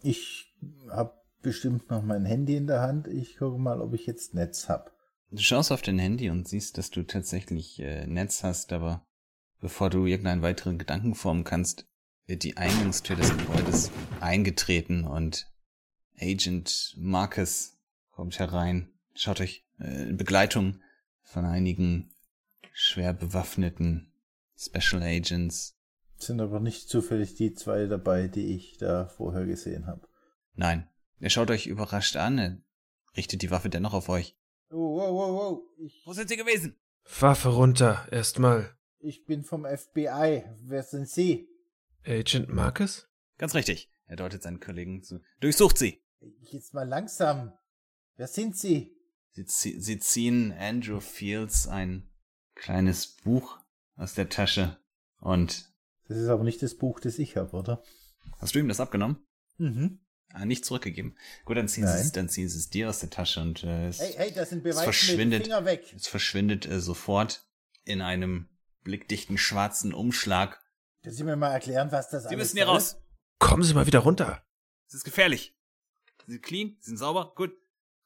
Ich 0.00 0.54
habe 0.90 1.12
bestimmt 1.42 1.90
noch 1.90 2.02
mein 2.02 2.24
Handy 2.24 2.56
in 2.56 2.66
der 2.66 2.80
Hand. 2.80 3.08
Ich 3.08 3.36
gucke 3.36 3.58
mal, 3.58 3.80
ob 3.80 3.92
ich 3.94 4.06
jetzt 4.06 4.34
Netz 4.34 4.68
hab. 4.68 4.92
Du 5.30 5.42
schaust 5.42 5.72
auf 5.72 5.82
dein 5.82 5.98
Handy 5.98 6.30
und 6.30 6.48
siehst, 6.48 6.78
dass 6.78 6.90
du 6.90 7.02
tatsächlich 7.02 7.80
äh, 7.80 8.06
Netz 8.06 8.42
hast, 8.44 8.72
aber 8.72 9.04
bevor 9.60 9.90
du 9.90 10.06
irgendeinen 10.06 10.42
weiteren 10.42 10.78
Gedanken 10.78 11.14
formen 11.14 11.44
kannst, 11.44 11.86
wird 12.26 12.42
die 12.42 12.56
Eingangstür 12.56 13.16
des 13.16 13.36
Gebäudes 13.36 13.90
eingetreten 14.20 15.04
und 15.04 15.46
Agent 16.18 16.94
Marcus 16.96 17.76
kommt 18.10 18.38
herein. 18.38 18.92
Schaut 19.14 19.40
euch 19.40 19.64
äh, 19.78 20.08
in 20.08 20.16
Begleitung 20.16 20.80
von 21.22 21.44
einigen 21.44 22.10
schwer 22.72 23.12
bewaffneten 23.12 24.12
Special 24.56 25.02
Agents. 25.02 25.76
Sind 26.16 26.40
aber 26.40 26.60
nicht 26.60 26.88
zufällig 26.88 27.34
die 27.34 27.52
zwei 27.54 27.86
dabei, 27.86 28.28
die 28.28 28.54
ich 28.54 28.78
da 28.78 29.06
vorher 29.06 29.46
gesehen 29.46 29.86
habe. 29.86 30.06
Nein, 30.54 30.88
er 31.18 31.30
schaut 31.30 31.50
euch 31.50 31.66
überrascht 31.66 32.16
an, 32.16 32.38
er 32.38 32.58
richtet 33.16 33.42
die 33.42 33.50
Waffe 33.50 33.68
dennoch 33.68 33.94
auf 33.94 34.08
euch. 34.08 34.36
Oh, 34.70 34.96
wow, 34.96 35.10
wow, 35.10 35.30
wow. 35.30 35.62
Ich, 35.78 36.02
Wo 36.06 36.12
sind 36.12 36.28
sie 36.28 36.36
gewesen? 36.36 36.76
Waffe 37.20 37.50
runter, 37.50 38.06
erstmal. 38.10 38.74
ich 39.00 39.26
bin 39.26 39.42
vom 39.44 39.66
FBI. 39.66 40.44
Wer 40.62 40.82
sind 40.82 41.08
Sie? 41.08 41.48
Agent 42.06 42.48
Marcus? 42.48 43.08
Ganz 43.38 43.54
richtig. 43.54 43.90
Er 44.06 44.16
deutet 44.16 44.42
seinen 44.42 44.60
Kollegen 44.60 45.02
zu. 45.02 45.20
Durchsucht 45.40 45.78
sie. 45.78 46.02
Jetzt 46.50 46.74
mal 46.74 46.86
langsam. 46.88 47.52
Wer 48.16 48.28
sind 48.28 48.56
Sie? 48.56 48.94
Sie, 49.32 49.80
sie 49.80 49.98
ziehen 49.98 50.52
Andrew 50.52 51.00
Fields 51.00 51.66
ein 51.66 52.08
kleines 52.54 53.08
Buch 53.16 53.58
aus 53.96 54.14
der 54.14 54.28
Tasche. 54.28 54.78
Und 55.18 55.72
Das 56.06 56.18
ist 56.18 56.28
aber 56.28 56.44
nicht 56.44 56.62
das 56.62 56.76
Buch, 56.76 57.00
das 57.00 57.18
ich 57.18 57.36
habe, 57.36 57.56
oder? 57.56 57.82
hast 58.38 58.54
du 58.54 58.58
ihm 58.58 58.68
das 58.68 58.80
abgenommen? 58.80 59.18
Mhm. 59.58 59.98
Ah, 60.32 60.44
nicht 60.44 60.64
zurückgegeben. 60.64 61.16
Gut, 61.44 61.56
dann 61.56 61.68
ziehen, 61.68 61.84
Nein. 61.84 61.96
sie 61.96 62.02
es, 62.02 62.12
dann 62.12 62.28
ziehen 62.28 62.48
sie 62.48 62.58
es 62.58 62.70
dir 62.70 62.88
aus 62.88 63.00
der 63.00 63.10
Tasche 63.10 63.40
und 63.40 63.64
äh, 63.64 63.88
es, 63.88 64.00
Hey, 64.00 64.12
hey, 64.16 64.32
das 64.32 64.50
sind 64.50 64.64
es 64.66 64.80
verschwindet, 64.80 65.44
Finger 65.44 65.64
weg. 65.64 65.92
es 65.96 66.06
verschwindet 66.06 66.66
äh, 66.66 66.80
sofort 66.80 67.46
in 67.84 68.00
einem 68.00 68.48
blickdichten 68.82 69.38
schwarzen 69.38 69.92
Umschlag. 69.94 70.60
Können 71.04 71.16
Sie 71.16 71.24
mir 71.24 71.36
mal 71.36 71.52
erklären, 71.52 71.92
was 71.92 72.08
das 72.08 72.22
Sie 72.22 72.28
alles 72.30 72.38
müssen 72.38 72.56
hier 72.56 72.66
raus. 72.66 72.96
Kommen 73.38 73.62
Sie 73.62 73.74
mal 73.74 73.86
wieder 73.86 73.98
runter. 73.98 74.42
Es 74.88 74.94
ist 74.94 75.04
gefährlich. 75.04 75.54
Sie 76.24 76.32
sind 76.32 76.42
clean, 76.42 76.76
sie 76.80 76.90
sind 76.90 76.96
sauber. 76.96 77.34
Gut, 77.36 77.52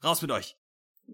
raus 0.03 0.21
mit 0.21 0.33
euch. 0.33 0.59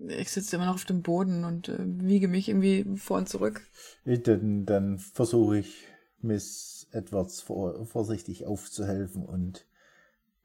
Ich 0.09 0.31
sitze 0.31 0.57
immer 0.57 0.65
noch 0.65 0.77
auf 0.77 0.87
dem 0.87 1.03
Boden 1.03 1.45
und 1.45 1.69
äh, 1.69 1.77
wiege 1.79 2.27
mich 2.27 2.49
irgendwie 2.49 2.97
vor 2.97 3.19
und 3.19 3.29
zurück. 3.29 3.61
Dann, 4.07 4.65
dann 4.65 4.99
versuche 4.99 5.59
ich, 5.59 5.87
Miss 6.21 6.89
Edwards 6.91 7.43
vor, 7.43 7.85
vorsichtig 7.85 8.47
aufzuhelfen 8.47 9.23
und 9.23 9.67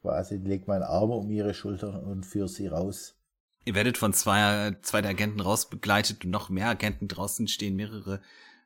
quasi 0.02 0.36
leg 0.36 0.68
meinen 0.68 0.84
Arm 0.84 1.10
um 1.10 1.32
ihre 1.32 1.54
Schulter 1.54 2.04
und 2.04 2.26
führe 2.26 2.50
sie 2.50 2.68
raus. 2.68 3.16
Ihr 3.64 3.76
werdet 3.76 3.98
von 3.98 4.12
zwei, 4.12 4.76
zwei 4.82 5.02
der 5.02 5.12
Agenten 5.12 5.40
raus 5.40 5.70
begleitet 5.70 6.26
und 6.26 6.32
noch 6.32 6.50
mehr 6.50 6.68
Agenten 6.68 7.08
draußen 7.08 7.48
stehen, 7.48 7.78
mehrere 7.78 8.22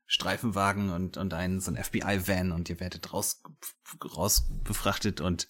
Streifenwagen 0.06 0.90
und, 0.92 1.18
und 1.18 1.34
ein, 1.34 1.60
so 1.60 1.72
ein 1.72 1.82
FBI-Van 1.82 2.52
und 2.52 2.70
ihr 2.70 2.80
werdet 2.80 3.14
raus, 3.14 3.42
raus 4.16 4.46
befrachtet 4.64 5.22
und 5.22 5.48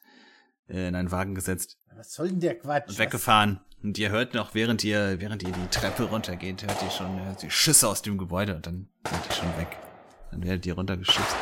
äh, 0.67 0.87
in 0.87 0.95
einen 0.95 1.11
Wagen 1.11 1.35
gesetzt 1.35 1.77
Was 1.95 2.13
soll 2.13 2.29
denn 2.29 2.39
der 2.39 2.57
Quatsch? 2.59 2.89
und 2.89 2.97
weggefahren. 2.97 3.59
Und 3.81 3.97
ihr 3.97 4.11
hört 4.11 4.33
noch, 4.33 4.53
während 4.55 4.83
ihr, 4.85 5.19
während 5.19 5.43
ihr 5.43 5.51
die 5.51 5.67
Treppe 5.67 6.03
runtergeht, 6.03 6.63
hört 6.63 6.81
ihr 6.81 6.89
schon 6.89 7.19
hört 7.25 7.43
ihr 7.43 7.49
Schüsse 7.49 7.87
aus 7.89 8.01
dem 8.01 8.17
Gebäude 8.17 8.55
und 8.55 8.65
dann 8.65 8.87
seid 9.09 9.25
ihr 9.27 9.33
schon 9.35 9.57
weg. 9.57 9.77
Dann 10.31 10.43
werdet 10.43 10.65
ihr 10.65 10.75
runtergeschubst. 10.75 11.35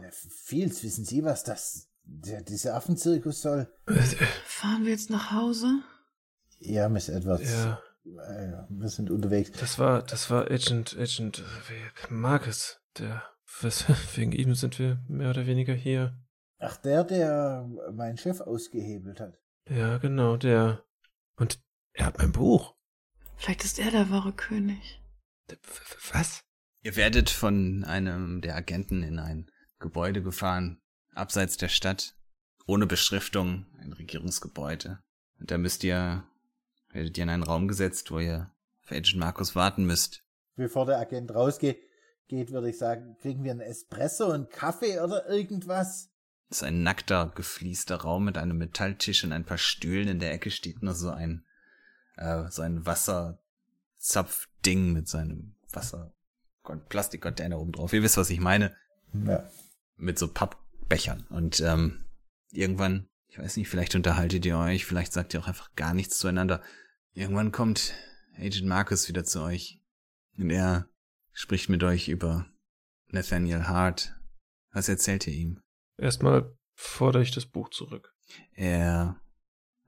Ja, 0.00 0.08
Fields, 0.44 0.82
wissen 0.84 1.04
Sie, 1.04 1.24
was 1.24 1.42
das, 1.42 1.88
der, 2.04 2.42
dieser 2.42 2.76
Affenzirkus 2.76 3.42
soll? 3.42 3.68
Fahren 4.46 4.84
wir 4.84 4.92
jetzt 4.92 5.10
nach 5.10 5.32
Hause? 5.32 5.82
Ja, 6.60 6.88
Miss 6.88 7.08
Edwards. 7.08 7.50
Ja, 7.50 7.82
wir 8.04 8.88
sind 8.88 9.10
unterwegs. 9.10 9.50
das 9.52 9.78
war, 9.78 10.02
das 10.02 10.30
war 10.30 10.50
Agent, 10.50 10.96
Agent 10.98 11.38
äh, 11.40 12.12
Marcus. 12.12 12.80
Der, 12.98 13.22
was, 13.60 13.84
wegen 14.16 14.32
ihm 14.32 14.54
sind 14.54 14.78
wir 14.78 15.02
mehr 15.08 15.30
oder 15.30 15.46
weniger 15.46 15.74
hier. 15.74 16.16
Ach, 16.58 16.76
der, 16.76 17.04
der 17.04 17.68
meinen 17.92 18.16
Chef 18.16 18.40
ausgehebelt 18.40 19.20
hat. 19.20 19.38
Ja, 19.68 19.98
genau, 19.98 20.36
der. 20.36 20.84
Und 21.36 21.60
er 21.92 22.06
hat 22.06 22.18
mein 22.18 22.32
Buch. 22.32 22.74
Vielleicht 23.36 23.64
ist 23.64 23.78
er 23.78 23.90
der 23.90 24.10
wahre 24.10 24.32
König. 24.32 25.00
Was? 26.12 26.44
Ihr 26.82 26.96
werdet 26.96 27.30
von 27.30 27.84
einem 27.84 28.40
der 28.40 28.56
Agenten 28.56 29.02
in 29.02 29.18
ein 29.18 29.50
Gebäude 29.78 30.22
gefahren, 30.22 30.80
abseits 31.14 31.56
der 31.56 31.68
Stadt, 31.68 32.16
ohne 32.66 32.86
Beschriftung, 32.86 33.66
ein 33.78 33.92
Regierungsgebäude. 33.92 35.02
Und 35.38 35.50
da 35.50 35.58
müsst 35.58 35.84
ihr, 35.84 36.24
werdet 36.94 37.18
ihr 37.18 37.24
in 37.24 37.30
einen 37.30 37.42
Raum 37.42 37.68
gesetzt, 37.68 38.10
wo 38.10 38.18
ihr 38.18 38.50
auf 38.84 38.92
Agent 38.92 39.16
Markus 39.16 39.54
warten 39.54 39.84
müsst. 39.84 40.22
Bevor 40.56 40.86
der 40.86 40.98
Agent 40.98 41.34
rausgeht, 41.34 41.78
geht, 42.28 42.52
würde 42.52 42.70
ich 42.70 42.78
sagen, 42.78 43.16
kriegen 43.20 43.44
wir 43.44 43.50
einen 43.50 43.60
Espresso, 43.60 44.30
einen 44.30 44.48
Kaffee 44.48 45.00
oder 45.00 45.28
irgendwas? 45.28 46.10
Es 46.48 46.58
ist 46.58 46.62
ein 46.62 46.82
nackter, 46.82 47.32
gefliester 47.34 47.96
Raum 47.96 48.24
mit 48.24 48.38
einem 48.38 48.58
Metalltisch 48.58 49.24
und 49.24 49.32
ein 49.32 49.44
paar 49.44 49.58
Stühlen. 49.58 50.08
In 50.08 50.20
der 50.20 50.32
Ecke 50.32 50.50
steht 50.50 50.82
nur 50.82 50.94
so 50.94 51.10
ein, 51.10 51.44
äh, 52.16 52.44
so 52.50 52.62
ein 52.62 52.86
Wasserzapfding 52.86 54.92
mit 54.92 55.08
seinem 55.08 55.56
Wasser, 55.72 56.12
Plastikcontainer 56.88 57.58
oben 57.58 57.72
drauf. 57.72 57.92
Ihr 57.92 58.02
wisst, 58.02 58.16
was 58.16 58.30
ich 58.30 58.40
meine. 58.40 58.74
Ja. 59.12 59.48
mit 59.96 60.18
so 60.18 60.26
Pappbechern. 60.26 61.24
Und 61.30 61.60
ähm, 61.60 62.04
irgendwann, 62.50 63.06
ich 63.28 63.38
weiß 63.38 63.56
nicht, 63.56 63.68
vielleicht 63.68 63.94
unterhaltet 63.94 64.44
ihr 64.44 64.58
euch, 64.58 64.86
vielleicht 64.86 65.12
sagt 65.12 65.34
ihr 65.34 65.40
auch 65.40 65.46
einfach 65.46 65.72
gar 65.76 65.94
nichts 65.94 66.18
zueinander. 66.18 66.60
Irgendwann 67.14 67.52
kommt 67.52 67.94
Agent 68.36 68.66
Marcus 68.66 69.08
wieder 69.08 69.24
zu 69.24 69.40
euch. 69.40 69.80
Und 70.36 70.50
er 70.50 70.88
spricht 71.32 71.68
mit 71.68 71.84
euch 71.84 72.08
über 72.08 72.46
Nathaniel 73.08 73.68
Hart. 73.68 74.16
Was 74.72 74.88
erzählt 74.88 75.28
ihr 75.28 75.34
ihm? 75.34 75.60
Erstmal 75.96 76.52
fordere 76.74 77.22
ich 77.22 77.30
das 77.30 77.46
Buch 77.46 77.70
zurück. 77.70 78.12
Er, 78.52 79.20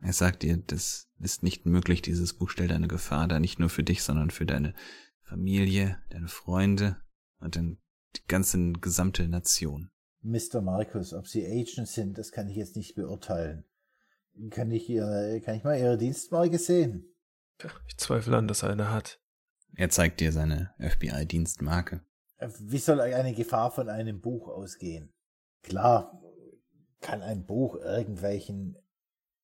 er 0.00 0.12
sagt 0.12 0.44
dir, 0.44 0.56
das 0.56 1.08
ist 1.18 1.42
nicht 1.42 1.66
möglich, 1.66 2.00
dieses 2.00 2.32
Buch 2.32 2.48
stellt 2.48 2.70
eine 2.70 2.86
Gefahr 2.86 3.26
da, 3.26 3.40
nicht 3.40 3.58
nur 3.58 3.70
für 3.70 3.82
dich, 3.82 4.04
sondern 4.04 4.30
für 4.30 4.46
deine 4.46 4.72
Familie, 5.22 5.98
deine 6.10 6.28
Freunde 6.28 6.96
und 7.40 7.56
dann 7.56 7.78
die 8.14 8.26
ganze 8.28 8.72
gesamte 8.74 9.26
Nation. 9.26 9.90
Mr. 10.22 10.60
Markus, 10.60 11.12
ob 11.12 11.26
Sie 11.26 11.44
Agent 11.44 11.88
sind, 11.88 12.18
das 12.18 12.30
kann 12.30 12.48
ich 12.48 12.56
jetzt 12.56 12.76
nicht 12.76 12.94
beurteilen. 12.94 13.64
Kann 14.50 14.70
ich, 14.70 14.88
Ihre, 14.88 15.40
kann 15.44 15.56
ich 15.56 15.64
mal 15.64 15.78
Ihre 15.78 15.98
Dienstmarke 15.98 16.58
sehen? 16.58 17.15
Ich 17.86 17.96
zweifle 17.96 18.36
an, 18.36 18.48
dass 18.48 18.62
er 18.62 18.70
eine 18.70 18.90
hat. 18.90 19.20
Er 19.74 19.90
zeigt 19.90 20.20
dir 20.20 20.32
seine 20.32 20.74
FBI-Dienstmarke. 20.78 22.00
Äh, 22.38 22.48
Wie 22.60 22.78
soll 22.78 23.00
eine 23.00 23.34
Gefahr 23.34 23.70
von 23.70 23.88
einem 23.88 24.20
Buch 24.20 24.48
ausgehen? 24.48 25.12
Klar, 25.62 26.22
kann 27.00 27.22
ein 27.22 27.44
Buch 27.44 27.76
irgendwelchen 27.76 28.76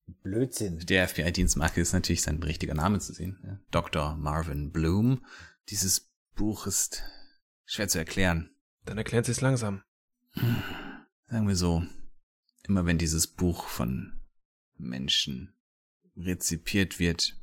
Blödsinn. 0.06 0.78
Der 0.80 1.08
FBI-Dienstmarke 1.08 1.80
ist 1.80 1.92
natürlich 1.92 2.22
sein 2.22 2.42
richtiger 2.42 2.74
Name 2.74 2.98
zu 2.98 3.12
sehen. 3.12 3.40
Ja. 3.44 3.58
Dr. 3.70 4.16
Marvin 4.16 4.72
Bloom. 4.72 5.24
Dieses 5.68 6.12
Buch 6.34 6.66
ist 6.66 7.02
schwer 7.64 7.88
zu 7.88 7.98
erklären. 7.98 8.50
Dann 8.84 8.98
erklären 8.98 9.24
Sie 9.24 9.32
es 9.32 9.40
langsam. 9.40 9.82
Sagen 11.26 11.46
wir 11.46 11.56
so, 11.56 11.84
immer 12.66 12.84
wenn 12.86 12.98
dieses 12.98 13.26
Buch 13.26 13.68
von 13.68 14.20
Menschen 14.76 15.54
rezipiert 16.16 16.98
wird, 16.98 17.41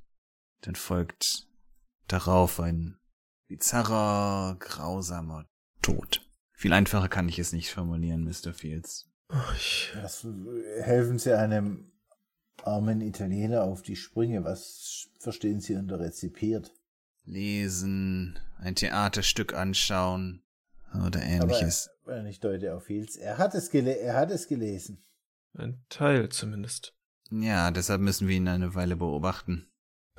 dann 0.62 0.76
folgt 0.76 1.47
darauf 2.07 2.60
ein 2.60 2.97
bizarrer, 3.47 4.57
grausamer 4.60 5.45
Tod. 5.82 6.22
Viel 6.53 6.74
einfacher 6.74 7.07
kann 7.07 7.30
ich 7.30 7.39
es 7.39 7.53
nicht 7.53 7.72
formulieren, 7.72 8.24
Mr. 8.24 8.53
Fields. 8.53 9.10
Was 9.30 10.26
helfen 10.82 11.20
Sie 11.20 11.38
einem 11.38 11.91
armen 12.64 13.01
Italiener 13.01 13.64
auf 13.64 13.82
die 13.82 13.95
Sprünge? 13.95 14.43
Was 14.43 15.10
verstehen 15.20 15.62
Sie 15.62 15.76
unter 15.76 15.99
rezipiert? 15.99 16.74
Lesen, 17.26 18.39
ein 18.57 18.76
Theaterstück 18.76 19.53
anschauen 19.53 20.43
oder 21.05 21.22
ähnliches. 21.22 21.89
Aber 22.03 22.16
wenn 22.16 22.26
ich 22.26 22.39
deute 22.39 22.76
auf 22.76 22.86
Fields, 22.86 23.16
er 23.16 23.38
hat 23.38 23.53
es, 23.53 23.70
gele 23.70 23.97
er 23.97 24.16
hat 24.16 24.32
es 24.32 24.47
gelesen. 24.47 25.05
ein 25.53 25.84
Teil 25.89 26.30
zumindest. 26.30 26.95
Ja, 27.30 27.70
deshalb 27.70 28.01
müssen 28.01 28.28
wir 28.28 28.36
ihn 28.36 28.47
eine 28.47 28.74
Weile 28.74 28.95
beobachten. 28.95 29.68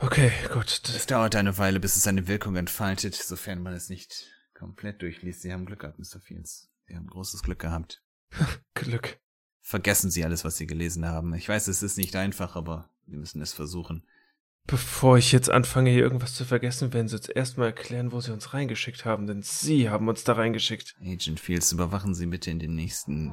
Okay, 0.02 0.32
gut. 0.50 0.80
Es 0.88 1.06
dauert 1.06 1.36
eine 1.36 1.58
Weile, 1.58 1.78
bis 1.78 1.96
es 1.96 2.04
seine 2.04 2.26
Wirkung 2.26 2.56
entfaltet, 2.56 3.14
sofern 3.14 3.62
man 3.62 3.74
es 3.74 3.90
nicht 3.90 4.26
komplett 4.54 5.02
durchliest. 5.02 5.42
Sie 5.42 5.52
haben 5.52 5.66
Glück 5.66 5.80
gehabt, 5.80 5.98
Mr. 5.98 6.20
Fields. 6.20 6.70
Sie 6.86 6.96
haben 6.96 7.06
großes 7.06 7.42
Glück 7.42 7.58
gehabt. 7.58 8.02
Glück. 8.74 9.20
Vergessen 9.60 10.10
Sie 10.10 10.24
alles, 10.24 10.42
was 10.42 10.56
Sie 10.56 10.66
gelesen 10.66 11.06
haben. 11.06 11.34
Ich 11.34 11.46
weiß, 11.46 11.68
es 11.68 11.82
ist 11.82 11.98
nicht 11.98 12.16
einfach, 12.16 12.56
aber 12.56 12.88
wir 13.06 13.18
müssen 13.18 13.42
es 13.42 13.52
versuchen. 13.52 14.06
Bevor 14.66 15.18
ich 15.18 15.32
jetzt 15.32 15.50
anfange, 15.50 15.90
hier 15.90 16.02
irgendwas 16.02 16.34
zu 16.34 16.46
vergessen, 16.46 16.94
werden 16.94 17.08
Sie 17.08 17.16
uns 17.16 17.28
erstmal 17.28 17.68
erklären, 17.68 18.10
wo 18.10 18.20
Sie 18.20 18.32
uns 18.32 18.54
reingeschickt 18.54 19.04
haben, 19.04 19.26
denn 19.26 19.42
Sie 19.42 19.90
haben 19.90 20.08
uns 20.08 20.24
da 20.24 20.32
reingeschickt. 20.32 20.96
Agent 21.02 21.40
Fields, 21.40 21.72
überwachen 21.72 22.14
Sie 22.14 22.26
bitte 22.26 22.50
in 22.50 22.58
den 22.58 22.74
nächsten 22.74 23.32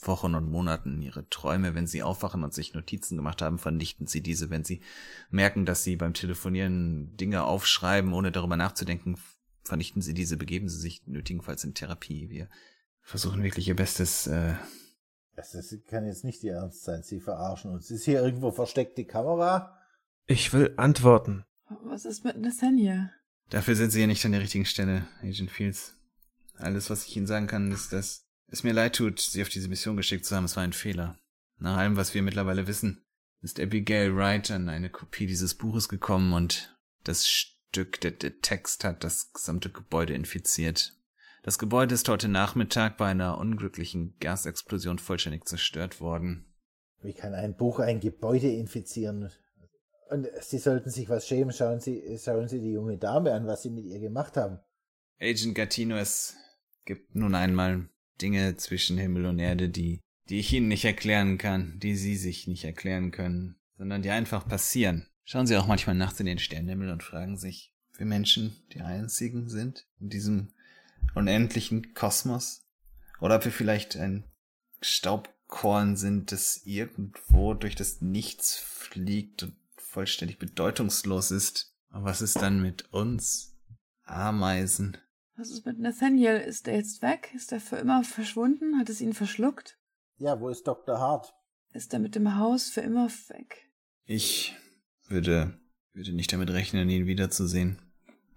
Wochen 0.00 0.34
und 0.34 0.50
Monaten 0.50 1.00
Ihre 1.02 1.28
Träume. 1.28 1.74
Wenn 1.74 1.86
Sie 1.86 2.02
aufwachen 2.02 2.44
und 2.44 2.52
sich 2.54 2.74
Notizen 2.74 3.16
gemacht 3.16 3.42
haben, 3.42 3.58
vernichten 3.58 4.06
Sie 4.06 4.20
diese. 4.20 4.50
Wenn 4.50 4.64
Sie 4.64 4.82
merken, 5.30 5.64
dass 5.66 5.84
Sie 5.84 5.96
beim 5.96 6.14
Telefonieren 6.14 7.16
Dinge 7.16 7.44
aufschreiben, 7.44 8.12
ohne 8.12 8.30
darüber 8.32 8.56
nachzudenken, 8.56 9.16
vernichten 9.64 10.02
Sie 10.02 10.14
diese, 10.14 10.36
begeben 10.36 10.68
Sie 10.68 10.78
sich 10.78 11.06
nötigenfalls 11.06 11.64
in 11.64 11.74
Therapie. 11.74 12.30
Wir 12.30 12.48
versuchen 13.00 13.42
wirklich 13.42 13.68
Ihr 13.68 13.76
Bestes. 13.76 14.26
Äh, 14.26 14.54
Das, 15.34 15.52
das 15.52 15.74
kann 15.88 16.06
jetzt 16.06 16.24
nicht 16.24 16.42
Ihr 16.44 16.54
Ernst 16.54 16.84
sein. 16.84 17.02
Sie 17.02 17.20
verarschen 17.20 17.70
uns. 17.72 17.90
Ist 17.90 18.04
hier 18.04 18.22
irgendwo 18.22 18.50
versteckte 18.52 19.04
Kamera? 19.04 19.76
Ich 20.26 20.52
will 20.52 20.74
antworten. 20.76 21.44
Was 21.84 22.04
ist 22.04 22.24
mit 22.24 22.36
Nathaniel? 22.38 23.10
dafür 23.50 23.76
sind 23.76 23.90
Sie 23.90 24.00
ja 24.00 24.06
nicht 24.08 24.24
an 24.24 24.32
der 24.32 24.40
richtigen 24.40 24.64
Stelle, 24.66 25.06
Agent 25.22 25.50
Fields. 25.52 25.94
Alles, 26.56 26.90
was 26.90 27.06
ich 27.06 27.16
Ihnen 27.16 27.26
sagen 27.26 27.46
kann, 27.46 27.70
ist, 27.70 27.92
dass 27.92 28.25
es 28.48 28.62
mir 28.62 28.72
leid 28.72 28.96
tut, 28.96 29.20
Sie 29.20 29.42
auf 29.42 29.48
diese 29.48 29.68
Mission 29.68 29.96
geschickt 29.96 30.24
zu 30.24 30.36
haben. 30.36 30.44
Es 30.44 30.56
war 30.56 30.62
ein 30.62 30.72
Fehler. 30.72 31.18
Nach 31.58 31.76
allem, 31.76 31.96
was 31.96 32.14
wir 32.14 32.22
mittlerweile 32.22 32.66
wissen, 32.66 33.04
ist 33.42 33.60
Abigail 33.60 34.14
Wright 34.14 34.50
an 34.50 34.68
eine 34.68 34.90
Kopie 34.90 35.26
dieses 35.26 35.54
Buches 35.54 35.88
gekommen 35.88 36.32
und 36.32 36.76
das 37.04 37.28
Stück, 37.28 38.00
der, 38.00 38.12
der 38.12 38.40
Text 38.40 38.84
hat 38.84 39.04
das 39.04 39.32
gesamte 39.32 39.70
Gebäude 39.70 40.14
infiziert. 40.14 40.92
Das 41.42 41.58
Gebäude 41.58 41.94
ist 41.94 42.08
heute 42.08 42.28
Nachmittag 42.28 42.96
bei 42.96 43.06
einer 43.06 43.38
unglücklichen 43.38 44.16
Gasexplosion 44.18 44.98
vollständig 44.98 45.46
zerstört 45.46 46.00
worden. 46.00 46.52
Wie 47.02 47.14
kann 47.14 47.34
ein 47.34 47.54
Buch 47.56 47.78
ein 47.78 48.00
Gebäude 48.00 48.50
infizieren? 48.50 49.30
Und 50.10 50.26
Sie 50.40 50.58
sollten 50.58 50.90
sich 50.90 51.08
was 51.08 51.26
schämen. 51.26 51.52
Schauen 51.52 51.80
Sie, 51.80 52.18
schauen 52.18 52.48
Sie 52.48 52.60
die 52.60 52.72
junge 52.72 52.98
Dame 52.98 53.32
an, 53.32 53.46
was 53.46 53.62
Sie 53.62 53.70
mit 53.70 53.84
ihr 53.84 54.00
gemacht 54.00 54.36
haben. 54.36 54.58
Agent 55.20 55.54
Gatino, 55.54 55.96
es 55.96 56.36
gibt 56.84 57.14
nun 57.14 57.34
einmal 57.34 57.88
Dinge 58.20 58.56
zwischen 58.56 58.98
Himmel 58.98 59.26
und 59.26 59.38
Erde, 59.38 59.68
die, 59.68 60.00
die 60.28 60.38
ich 60.38 60.52
Ihnen 60.52 60.68
nicht 60.68 60.84
erklären 60.84 61.38
kann, 61.38 61.78
die 61.78 61.96
Sie 61.96 62.16
sich 62.16 62.46
nicht 62.46 62.64
erklären 62.64 63.10
können, 63.10 63.56
sondern 63.78 64.02
die 64.02 64.10
einfach 64.10 64.46
passieren. 64.46 65.06
Schauen 65.24 65.46
Sie 65.46 65.56
auch 65.56 65.66
manchmal 65.66 65.96
nachts 65.96 66.20
in 66.20 66.26
den 66.26 66.38
Sternenhimmel 66.38 66.90
und 66.90 67.02
fragen 67.02 67.36
sich, 67.36 67.72
wir 67.96 68.06
Menschen 68.06 68.56
die 68.72 68.80
einzigen 68.80 69.48
sind 69.48 69.86
in 70.00 70.08
diesem 70.08 70.48
unendlichen 71.14 71.94
Kosmos? 71.94 72.66
Oder 73.20 73.36
ob 73.36 73.44
wir 73.44 73.52
vielleicht 73.52 73.96
ein 73.96 74.24
Staubkorn 74.80 75.96
sind, 75.96 76.32
das 76.32 76.62
irgendwo 76.64 77.54
durch 77.54 77.74
das 77.74 78.00
Nichts 78.00 78.56
fliegt 78.56 79.42
und 79.42 79.56
vollständig 79.76 80.38
bedeutungslos 80.38 81.30
ist. 81.30 81.74
Aber 81.90 82.04
was 82.04 82.20
ist 82.20 82.36
dann 82.36 82.60
mit 82.60 82.92
uns? 82.92 83.56
Ameisen. 84.04 84.98
Was 85.38 85.50
ist 85.50 85.66
mit 85.66 85.78
Nathaniel? 85.78 86.36
Ist 86.36 86.66
er 86.66 86.76
jetzt 86.76 87.02
weg? 87.02 87.30
Ist 87.34 87.52
er 87.52 87.60
für 87.60 87.76
immer 87.76 88.02
verschwunden? 88.04 88.78
Hat 88.78 88.88
es 88.88 89.02
ihn 89.02 89.12
verschluckt? 89.12 89.78
Ja, 90.16 90.40
wo 90.40 90.48
ist 90.48 90.66
Dr. 90.66 90.98
Hart? 90.98 91.34
Ist 91.74 91.92
er 91.92 91.98
mit 91.98 92.14
dem 92.14 92.38
Haus 92.38 92.70
für 92.70 92.80
immer 92.80 93.08
weg? 93.28 93.68
Ich 94.06 94.56
würde, 95.08 95.58
würde 95.92 96.14
nicht 96.14 96.32
damit 96.32 96.48
rechnen, 96.50 96.88
ihn 96.88 97.06
wiederzusehen. 97.06 97.82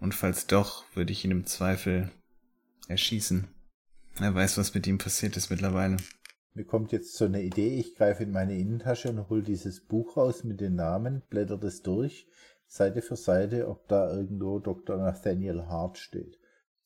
Und 0.02 0.14
falls 0.14 0.48
doch, 0.48 0.84
würde 0.94 1.14
ich 1.14 1.24
ihn 1.24 1.32
im 1.32 1.46
Zweifel 1.46 2.12
erschießen. 2.90 3.48
Er 4.20 4.36
weiß, 4.36 4.58
was 4.58 4.74
mit 4.74 4.86
ihm 4.86 4.98
passiert 4.98 5.38
ist 5.38 5.50
mittlerweile. 5.50 5.98
Mir 6.54 6.66
kommt 6.66 6.92
jetzt 6.92 7.16
so 7.16 7.24
eine 7.24 7.42
Idee, 7.44 7.80
ich 7.80 7.96
greife 7.96 8.24
in 8.24 8.32
meine 8.32 8.58
Innentasche 8.58 9.10
und 9.10 9.30
hol 9.30 9.42
dieses 9.42 9.86
Buch 9.86 10.18
raus 10.18 10.44
mit 10.44 10.60
den 10.60 10.76
Namen, 10.76 11.22
blätter 11.30 11.58
das 11.58 11.82
durch, 11.82 12.28
Seite 12.68 13.02
für 13.02 13.16
Seite, 13.16 13.70
ob 13.70 13.88
da 13.88 14.12
irgendwo 14.14 14.60
Dr. 14.60 14.98
Nathaniel 14.98 15.68
Hart 15.68 15.98
steht. 15.98 16.39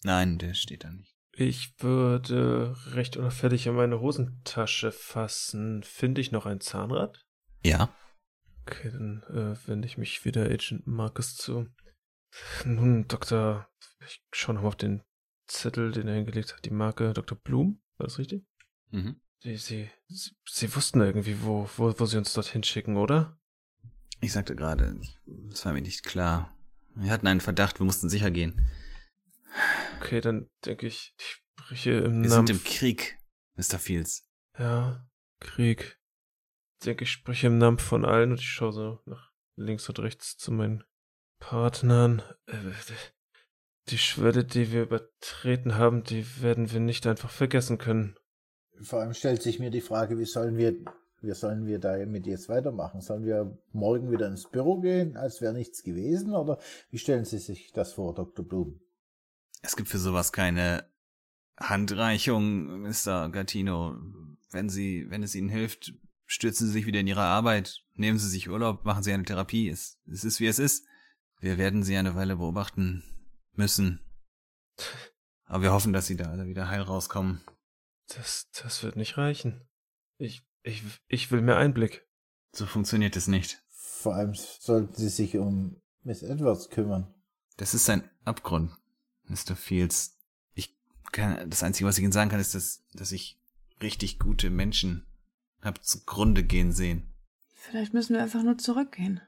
Nein, 0.04 0.38
der 0.38 0.54
steht 0.54 0.84
da 0.84 0.91
nicht. 0.91 1.16
Ich 1.36 1.74
würde 1.80 2.76
recht 2.91 3.18
unauffällig 3.18 3.66
in 3.66 3.76
meine 3.76 3.99
Hosentasche 3.99 4.91
fassen. 4.91 5.82
Finde 5.84 6.22
ich 6.22 6.32
noch 6.32 6.45
ein 6.45 6.62
Zahnrad? 6.62 7.26
Ja. 7.64 7.93
Okay, 8.66 8.91
dann 8.91 9.24
äh, 9.24 9.68
wende 9.68 9.88
ich 9.88 9.97
mich 9.97 10.26
wieder 10.26 10.43
Agent 10.45 10.86
Marcus 10.86 11.36
zu. 11.36 11.68
Nun, 12.66 13.08
Dr. 13.08 13.68
Ich 14.06 14.24
schaue 14.32 14.56
nochmal 14.56 14.70
auf 14.70 14.76
den 14.76 15.01
Zettel, 15.47 15.91
den 15.91 16.08
er 16.08 16.16
hingelegt 16.16 16.54
hat. 16.54 16.66
Die 16.66 16.72
Marke 16.72 17.14
Dr. 17.14 17.38
Blum, 17.38 17.82
war 17.97 18.06
das 18.06 18.20
richtig? 18.20 18.45
Mhm. 18.91 19.20
Sie, 19.39 19.58
sie, 19.58 19.89
sie, 20.08 20.32
sie 20.47 20.76
wussten 20.76 21.01
irgendwie, 21.01 21.41
wo, 21.41 21.70
wo, 21.78 21.93
wo 21.99 22.06
sie 22.06 22.18
uns 22.18 22.34
dorthin 22.34 22.64
schicken, 22.64 22.95
oder? 22.95 23.38
Ich 24.22 24.32
sagte 24.32 24.56
gerade, 24.56 24.99
es 25.51 25.66
war 25.66 25.74
mir 25.74 25.82
nicht 25.82 26.04
klar. 26.04 26.56
Wir 26.95 27.12
hatten 27.12 27.28
einen 27.28 27.41
Verdacht, 27.41 27.80
wir 27.80 27.86
mussten 27.86 28.08
sicher 28.08 28.32
gehen. 28.32 28.70
Okay, 30.01 30.22
dann 30.22 30.49
denke 30.66 30.88
ich, 30.88 31.14
ich 31.18 31.26
spreche 31.56 31.91
im 31.91 32.24
Wir 32.24 32.30
Namen. 32.30 32.47
sind 32.47 32.58
im 32.58 32.64
Krieg, 32.64 33.18
Mr. 33.56 33.80
Fields. 33.80 34.28
Ja, 34.58 35.06
Krieg. 35.39 35.99
Ich 36.80 36.86
denke, 36.86 37.04
ich 37.04 37.12
spreche 37.12 37.47
im 37.47 37.58
Namen 37.58 37.78
von 37.80 38.04
allen 38.06 38.32
und 38.32 38.39
ich 38.39 38.49
schaue 38.49 38.74
so 38.74 38.99
nach 39.06 39.32
links 39.56 39.88
und 39.88 39.99
rechts 39.99 40.38
zu 40.38 40.51
meinen 40.51 40.84
Partnern. 41.39 42.22
Äh, 42.47 42.56
Die 43.89 43.97
Schwelle, 43.97 44.43
die 44.45 44.72
wir 44.72 44.84
übertreten 44.84 45.76
haben, 45.76 46.04
die 46.04 46.41
werden 46.41 46.72
wir 46.72 46.80
nicht 46.80 47.06
einfach 47.08 47.30
vergessen 47.30 47.78
können. 47.78 48.18
Vor 48.82 49.01
allem 49.01 49.14
stellt 49.14 49.41
sich 49.41 49.60
mir 49.60 49.70
die 49.70 49.82
Frage, 49.82 50.18
wie 50.18 50.26
sollen 50.26 50.58
wir, 50.58 50.74
wie 51.22 51.34
sollen 51.34 51.66
wir 51.66 51.80
damit 51.80 52.26
jetzt 52.26 52.49
weitermachen? 52.49 53.01
Sollen 53.01 53.26
wir 53.26 53.58
morgen 53.72 54.10
wieder 54.12 54.28
ins 54.28 54.49
Büro 54.49 54.80
gehen, 54.80 55.16
als 55.16 55.41
wäre 55.41 55.54
nichts 55.54 55.84
gewesen? 55.84 56.34
Oder 56.34 56.60
wie 56.89 56.97
stellen 56.97 57.26
Sie 57.26 57.38
sich 57.38 57.72
das 57.72 57.93
vor, 57.93 58.14
Dr. 58.14 58.45
Blum? 58.45 58.80
Es 59.64 59.78
gibt 59.78 59.89
für 59.89 59.97
sowas 59.97 60.34
keine 60.34 60.88
Handreichung, 61.57 62.82
Mr. 62.82 63.30
Gattino. 63.30 63.95
Wenn 64.51 64.70
Sie, 64.70 65.09
wenn 65.09 65.24
es 65.24 65.34
Ihnen 65.34 65.49
hilft, 65.49 65.93
stürzen 66.26 66.68
Sie 66.68 66.74
sich 66.74 66.86
wieder 66.86 66.99
in 66.99 67.07
Ihre 67.07 67.22
Arbeit, 67.22 67.82
nehmen 67.95 68.20
Sie 68.20 68.30
sich 68.30 68.49
Urlaub, 68.49 68.84
machen 68.84 69.03
Sie 69.03 69.14
eine 69.14 69.24
Therapie. 69.24 69.70
Es, 69.70 69.97
es 70.05 70.26
ist, 70.26 70.39
wie 70.41 70.47
es 70.47 70.59
ist. 70.59 70.86
Wir 71.39 71.57
werden 71.57 71.82
Sie 71.84 71.95
eine 71.95 72.14
Weile 72.14 72.36
beobachten 72.36 73.03
müssen. 73.53 74.01
Aber 75.45 75.64
wir 75.64 75.72
hoffen, 75.72 75.93
dass 75.93 76.07
Sie 76.07 76.18
da 76.18 76.26
alle 76.26 76.45
wieder 76.45 76.68
heil 76.68 76.82
rauskommen. 76.82 77.41
Das, 78.07 78.49
das 78.61 78.84
wird 78.84 78.97
nicht 78.97 79.18
reichen. 79.18 79.66
Ich, 80.18 80.45
ich, 80.61 80.84
ich 81.07 81.32
will 81.32 81.41
mehr 81.41 81.57
Einblick. 81.57 82.05
So 82.51 82.66
funktioniert 82.66 83.16
es 83.16 83.28
nicht. 83.28 83.64
Vor 83.70 84.16
allem 84.16 84.34
sollten 84.36 84.93
Sie 84.93 85.09
sich 85.09 85.38
um 85.38 85.82
Miss 86.01 86.22
Edwards 86.22 86.70
kümmern. 86.70 87.14
Das 87.57 87.74
ist 87.74 87.89
ein 87.89 88.09
Abgrund, 88.26 88.76
Mr. 89.28 89.55
Fields. 89.55 90.17
Ich 90.53 90.76
kann, 91.11 91.49
das 91.49 91.63
Einzige, 91.63 91.88
was 91.88 91.97
ich 91.97 92.03
Ihnen 92.03 92.11
sagen 92.11 92.30
kann, 92.30 92.39
ist, 92.39 92.55
dass, 92.55 92.84
dass 92.93 93.11
ich 93.11 93.39
richtig 93.82 94.19
gute 94.19 94.49
Menschen 94.49 95.05
hab 95.61 95.84
zugrunde 95.84 96.43
gehen 96.43 96.71
sehen. 96.71 97.13
Vielleicht 97.55 97.93
müssen 97.93 98.15
wir 98.15 98.21
einfach 98.21 98.43
nur 98.43 98.57
zurückgehen. 98.57 99.21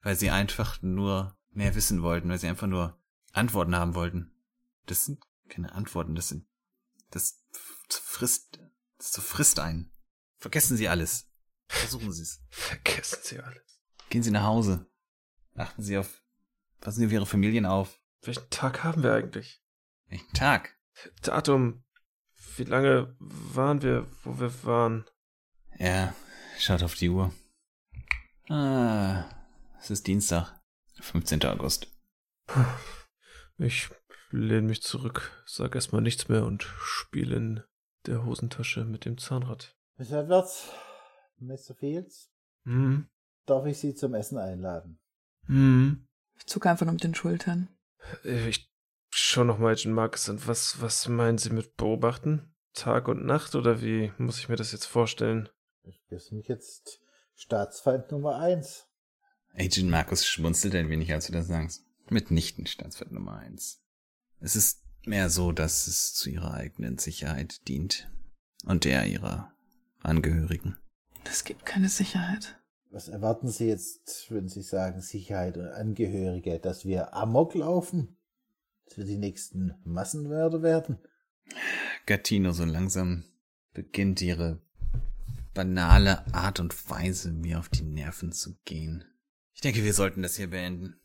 Weil 0.00 0.16
sie 0.16 0.30
einfach 0.30 0.80
nur 0.82 1.36
mehr 1.50 1.74
wissen 1.74 2.02
wollten, 2.02 2.28
weil 2.28 2.38
sie 2.38 2.48
einfach 2.48 2.66
nur 2.66 2.98
Antworten 3.32 3.76
haben 3.76 3.94
wollten. 3.94 4.32
Das 4.86 5.04
sind 5.04 5.20
keine 5.48 5.72
Antworten, 5.72 6.14
das 6.14 6.28
sind, 6.28 6.46
das 7.10 7.42
frisst, 7.88 8.58
das 8.96 9.16
frisst 9.18 9.60
einen. 9.60 9.90
Vergessen 10.38 10.76
Sie 10.76 10.88
alles. 10.88 11.28
Versuchen 11.68 12.12
Sie 12.12 12.22
es. 12.22 12.42
Vergessen 12.50 13.18
Sie 13.22 13.38
alles. 13.38 13.80
Gehen 14.08 14.22
Sie 14.22 14.30
nach 14.30 14.44
Hause. 14.44 14.86
Achten 15.54 15.82
Sie 15.82 15.98
auf, 15.98 16.22
passen 16.80 17.00
Sie 17.00 17.06
auf 17.06 17.12
Ihre 17.12 17.26
Familien 17.26 17.66
auf. 17.66 18.00
Welchen 18.22 18.48
Tag 18.50 18.84
haben 18.84 19.02
wir 19.02 19.12
eigentlich? 19.14 19.62
Welchen 20.08 20.32
Tag? 20.32 20.76
Datum. 21.22 21.84
Wie 22.56 22.64
lange 22.64 23.16
waren 23.18 23.82
wir, 23.82 24.06
wo 24.24 24.38
wir 24.38 24.64
waren? 24.64 25.04
Er 25.70 26.14
schaut 26.58 26.82
auf 26.82 26.94
die 26.94 27.08
Uhr. 27.08 27.32
Ah, 28.48 29.24
es 29.80 29.90
ist 29.90 30.06
Dienstag, 30.06 30.60
15. 31.00 31.44
August. 31.46 31.86
Ich 33.58 33.88
lehne 34.30 34.68
mich 34.68 34.82
zurück, 34.82 35.30
sag 35.46 35.74
erstmal 35.74 36.02
nichts 36.02 36.28
mehr 36.28 36.44
und 36.44 36.62
spiele 36.62 37.36
in 37.36 37.62
der 38.06 38.24
Hosentasche 38.24 38.84
mit 38.84 39.04
dem 39.04 39.18
Zahnrad. 39.18 39.76
Miss 39.96 40.10
Edwards, 40.10 40.70
Mr. 41.38 41.74
Fields, 41.78 42.30
Hm, 42.64 43.08
darf 43.46 43.66
ich 43.66 43.78
Sie 43.78 43.94
zum 43.94 44.14
Essen 44.14 44.38
einladen? 44.38 45.00
hm. 45.46 46.06
Ich 46.36 46.46
zucke 46.46 46.70
einfach 46.70 46.86
nur 46.86 46.94
mit 46.94 47.04
den 47.04 47.14
Schultern. 47.14 47.68
Äh, 48.24 48.48
Ich 48.48 48.70
schau 49.10 49.44
noch 49.44 49.58
mal 49.58 49.72
Agent 49.72 49.94
Marcus 49.94 50.28
an. 50.28 50.40
Was, 50.46 50.80
was 50.80 51.08
meinen 51.08 51.38
Sie 51.38 51.50
mit 51.50 51.76
beobachten? 51.76 52.54
Tag 52.74 53.08
und 53.08 53.26
Nacht 53.26 53.54
oder 53.54 53.82
wie 53.82 54.12
muss 54.16 54.38
ich 54.38 54.48
mir 54.48 54.56
das 54.56 54.72
jetzt 54.72 54.86
vorstellen? 54.86 55.48
Wir 56.08 56.20
sind 56.20 56.48
jetzt 56.48 57.00
Staatsfeind 57.34 58.10
Nummer 58.10 58.38
eins. 58.38 58.86
Agent 59.54 59.90
Marcus 59.90 60.26
schmunzelt 60.26 60.74
ein 60.74 60.88
wenig, 60.88 61.12
als 61.12 61.26
du 61.26 61.32
das 61.32 61.48
sagst. 61.48 61.84
Mitnichten 62.08 62.66
Staatsfeind 62.66 63.12
Nummer 63.12 63.36
eins. 63.36 63.82
Es 64.40 64.56
ist 64.56 64.82
mehr 65.04 65.28
so, 65.28 65.52
dass 65.52 65.86
es 65.86 66.14
zu 66.14 66.30
ihrer 66.30 66.54
eigenen 66.54 66.98
Sicherheit 66.98 67.66
dient. 67.68 68.10
Und 68.64 68.84
der 68.84 69.06
ihrer 69.06 69.52
Angehörigen. 70.00 70.78
Das 71.24 71.44
gibt 71.44 71.66
keine 71.66 71.88
Sicherheit. 71.88 72.58
Was 72.92 73.08
erwarten 73.08 73.48
Sie 73.48 73.68
jetzt, 73.68 74.30
wenn 74.30 74.48
Sie 74.48 74.60
sagen 74.60 75.00
Sicherheit 75.00 75.56
und 75.56 75.66
Angehörige, 75.66 76.60
dass 76.60 76.84
wir 76.84 77.14
Amok 77.14 77.54
laufen? 77.54 78.18
Dass 78.84 78.98
wir 78.98 79.06
die 79.06 79.16
nächsten 79.16 79.72
Massenmörder 79.82 80.62
werden? 80.62 80.98
Gattino 82.04 82.52
so 82.52 82.66
langsam 82.66 83.24
beginnt 83.72 84.20
ihre 84.20 84.60
banale 85.54 86.26
Art 86.34 86.60
und 86.60 86.90
Weise, 86.90 87.32
mir 87.32 87.60
auf 87.60 87.70
die 87.70 87.82
Nerven 87.82 88.30
zu 88.30 88.58
gehen. 88.66 89.04
Ich 89.54 89.62
denke, 89.62 89.84
wir 89.84 89.94
sollten 89.94 90.20
das 90.20 90.36
hier 90.36 90.50
beenden. 90.50 91.00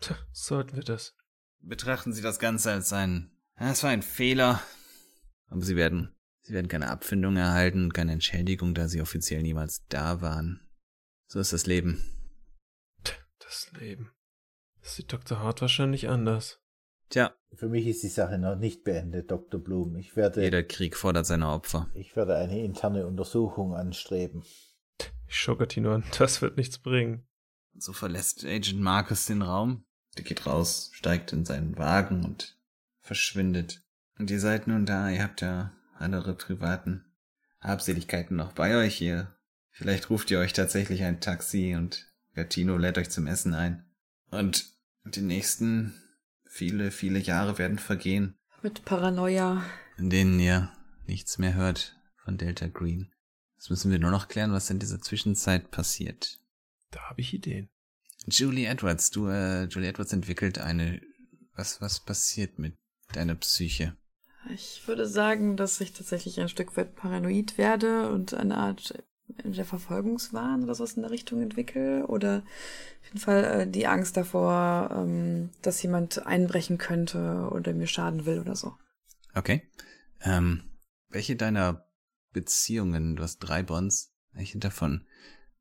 Tja, 0.00 0.18
sollten 0.32 0.76
wir 0.76 0.84
das. 0.84 1.16
Betrachten 1.60 2.12
Sie 2.12 2.20
das 2.20 2.38
Ganze 2.38 2.70
als 2.70 2.92
ein, 2.92 3.30
es 3.56 3.82
war 3.82 3.90
ein 3.90 4.02
Fehler. 4.02 4.60
Aber 5.46 5.62
Sie 5.62 5.76
werden, 5.76 6.14
Sie 6.42 6.52
werden 6.52 6.68
keine 6.68 6.90
Abfindung 6.90 7.38
erhalten, 7.38 7.94
keine 7.94 8.12
Entschädigung, 8.12 8.74
da 8.74 8.88
Sie 8.88 9.00
offiziell 9.00 9.40
niemals 9.40 9.86
da 9.88 10.20
waren. 10.20 10.66
So 11.32 11.38
ist 11.38 11.52
das 11.52 11.66
Leben. 11.66 12.02
Das 13.38 13.70
Leben. 13.78 14.10
Das 14.80 14.96
sieht 14.96 15.12
Dr. 15.12 15.38
Hart 15.38 15.60
wahrscheinlich 15.60 16.08
anders. 16.08 16.58
Tja, 17.08 17.32
Für 17.54 17.68
mich 17.68 17.86
ist 17.86 18.02
die 18.02 18.08
Sache 18.08 18.36
noch 18.36 18.56
nicht 18.56 18.82
beendet, 18.82 19.30
Dr. 19.30 19.60
Blum. 19.60 19.94
Ich 19.94 20.16
werde, 20.16 20.42
jeder 20.42 20.64
Krieg 20.64 20.96
fordert 20.96 21.26
seine 21.26 21.48
Opfer. 21.50 21.88
ich 21.94 22.16
werde 22.16 22.34
eine 22.34 22.64
interne 22.64 23.06
Untersuchung 23.06 23.76
anstreben. 23.76 24.42
Ich 25.28 25.38
schau 25.38 25.54
Gatino 25.54 25.94
an. 25.94 26.04
Das 26.18 26.42
wird 26.42 26.56
nichts 26.56 26.78
bringen. 26.78 27.28
So 27.76 27.92
verlässt 27.92 28.44
Agent 28.44 28.80
Marcus 28.80 29.26
den 29.26 29.42
Raum. 29.42 29.84
Der 30.16 30.24
geht 30.24 30.46
raus, 30.46 30.90
steigt 30.94 31.32
in 31.32 31.44
seinen 31.44 31.78
Wagen 31.78 32.24
und 32.24 32.58
verschwindet. 32.98 33.84
Und 34.18 34.32
ihr 34.32 34.40
seid 34.40 34.66
nun 34.66 34.84
da, 34.84 35.08
ihr 35.08 35.22
habt 35.22 35.42
ja 35.42 35.72
andere 35.94 36.34
privaten 36.34 37.04
Habseligkeiten 37.60 38.36
noch 38.36 38.52
bei 38.52 38.74
euch 38.74 38.96
hier. 38.96 39.36
Vielleicht 39.70 40.10
ruft 40.10 40.30
ihr 40.30 40.38
euch 40.38 40.52
tatsächlich 40.52 41.02
ein 41.02 41.20
Taxi 41.20 41.74
und 41.76 42.06
Gattino 42.34 42.76
lädt 42.76 42.98
euch 42.98 43.10
zum 43.10 43.26
Essen 43.26 43.54
ein. 43.54 43.84
Und 44.30 44.72
die 45.04 45.22
nächsten 45.22 45.94
viele, 46.44 46.90
viele 46.90 47.18
Jahre 47.18 47.58
werden 47.58 47.78
vergehen. 47.78 48.36
Mit 48.62 48.84
Paranoia. 48.84 49.64
In 49.96 50.10
denen 50.10 50.38
ihr 50.38 50.70
nichts 51.06 51.38
mehr 51.38 51.54
hört 51.54 51.96
von 52.16 52.36
Delta 52.36 52.66
Green. 52.66 53.10
Jetzt 53.56 53.70
müssen 53.70 53.90
wir 53.90 53.98
nur 53.98 54.10
noch 54.10 54.28
klären, 54.28 54.52
was 54.52 54.70
in 54.70 54.78
dieser 54.78 55.00
Zwischenzeit 55.00 55.70
passiert. 55.70 56.38
Da 56.90 57.00
habe 57.08 57.20
ich 57.20 57.34
Ideen. 57.34 57.68
Julie 58.26 58.66
Edwards, 58.66 59.10
du, 59.10 59.28
äh, 59.28 59.64
Julie 59.64 59.88
Edwards 59.88 60.12
entwickelt 60.12 60.58
eine. 60.58 61.00
Was, 61.54 61.80
was 61.80 62.00
passiert 62.00 62.58
mit 62.58 62.76
deiner 63.12 63.34
Psyche? 63.34 63.96
Ich 64.54 64.86
würde 64.86 65.06
sagen, 65.06 65.56
dass 65.56 65.80
ich 65.80 65.92
tatsächlich 65.92 66.40
ein 66.40 66.48
Stück 66.48 66.76
weit 66.76 66.94
paranoid 66.94 67.58
werde 67.58 68.10
und 68.10 68.32
eine 68.32 68.56
Art 68.56 68.94
der 69.44 69.64
Verfolgungswahn 69.64 70.64
oder 70.64 70.74
sowas 70.74 70.94
in 70.94 71.02
der 71.02 71.10
Richtung 71.10 71.42
entwickle. 71.42 72.06
Oder 72.06 72.42
auf 73.00 73.06
jeden 73.08 73.18
Fall 73.18 73.44
äh, 73.44 73.66
die 73.66 73.86
Angst 73.86 74.16
davor, 74.16 74.90
ähm, 74.92 75.50
dass 75.62 75.82
jemand 75.82 76.26
einbrechen 76.26 76.78
könnte 76.78 77.48
oder 77.52 77.72
mir 77.72 77.86
schaden 77.86 78.26
will 78.26 78.40
oder 78.40 78.56
so. 78.56 78.74
Okay. 79.34 79.62
Ähm, 80.22 80.62
welche 81.08 81.36
deiner 81.36 81.86
Beziehungen, 82.32 83.16
du 83.16 83.22
hast 83.22 83.38
drei 83.38 83.62
Bonds, 83.62 84.12
welche 84.32 84.58
davon 84.58 85.04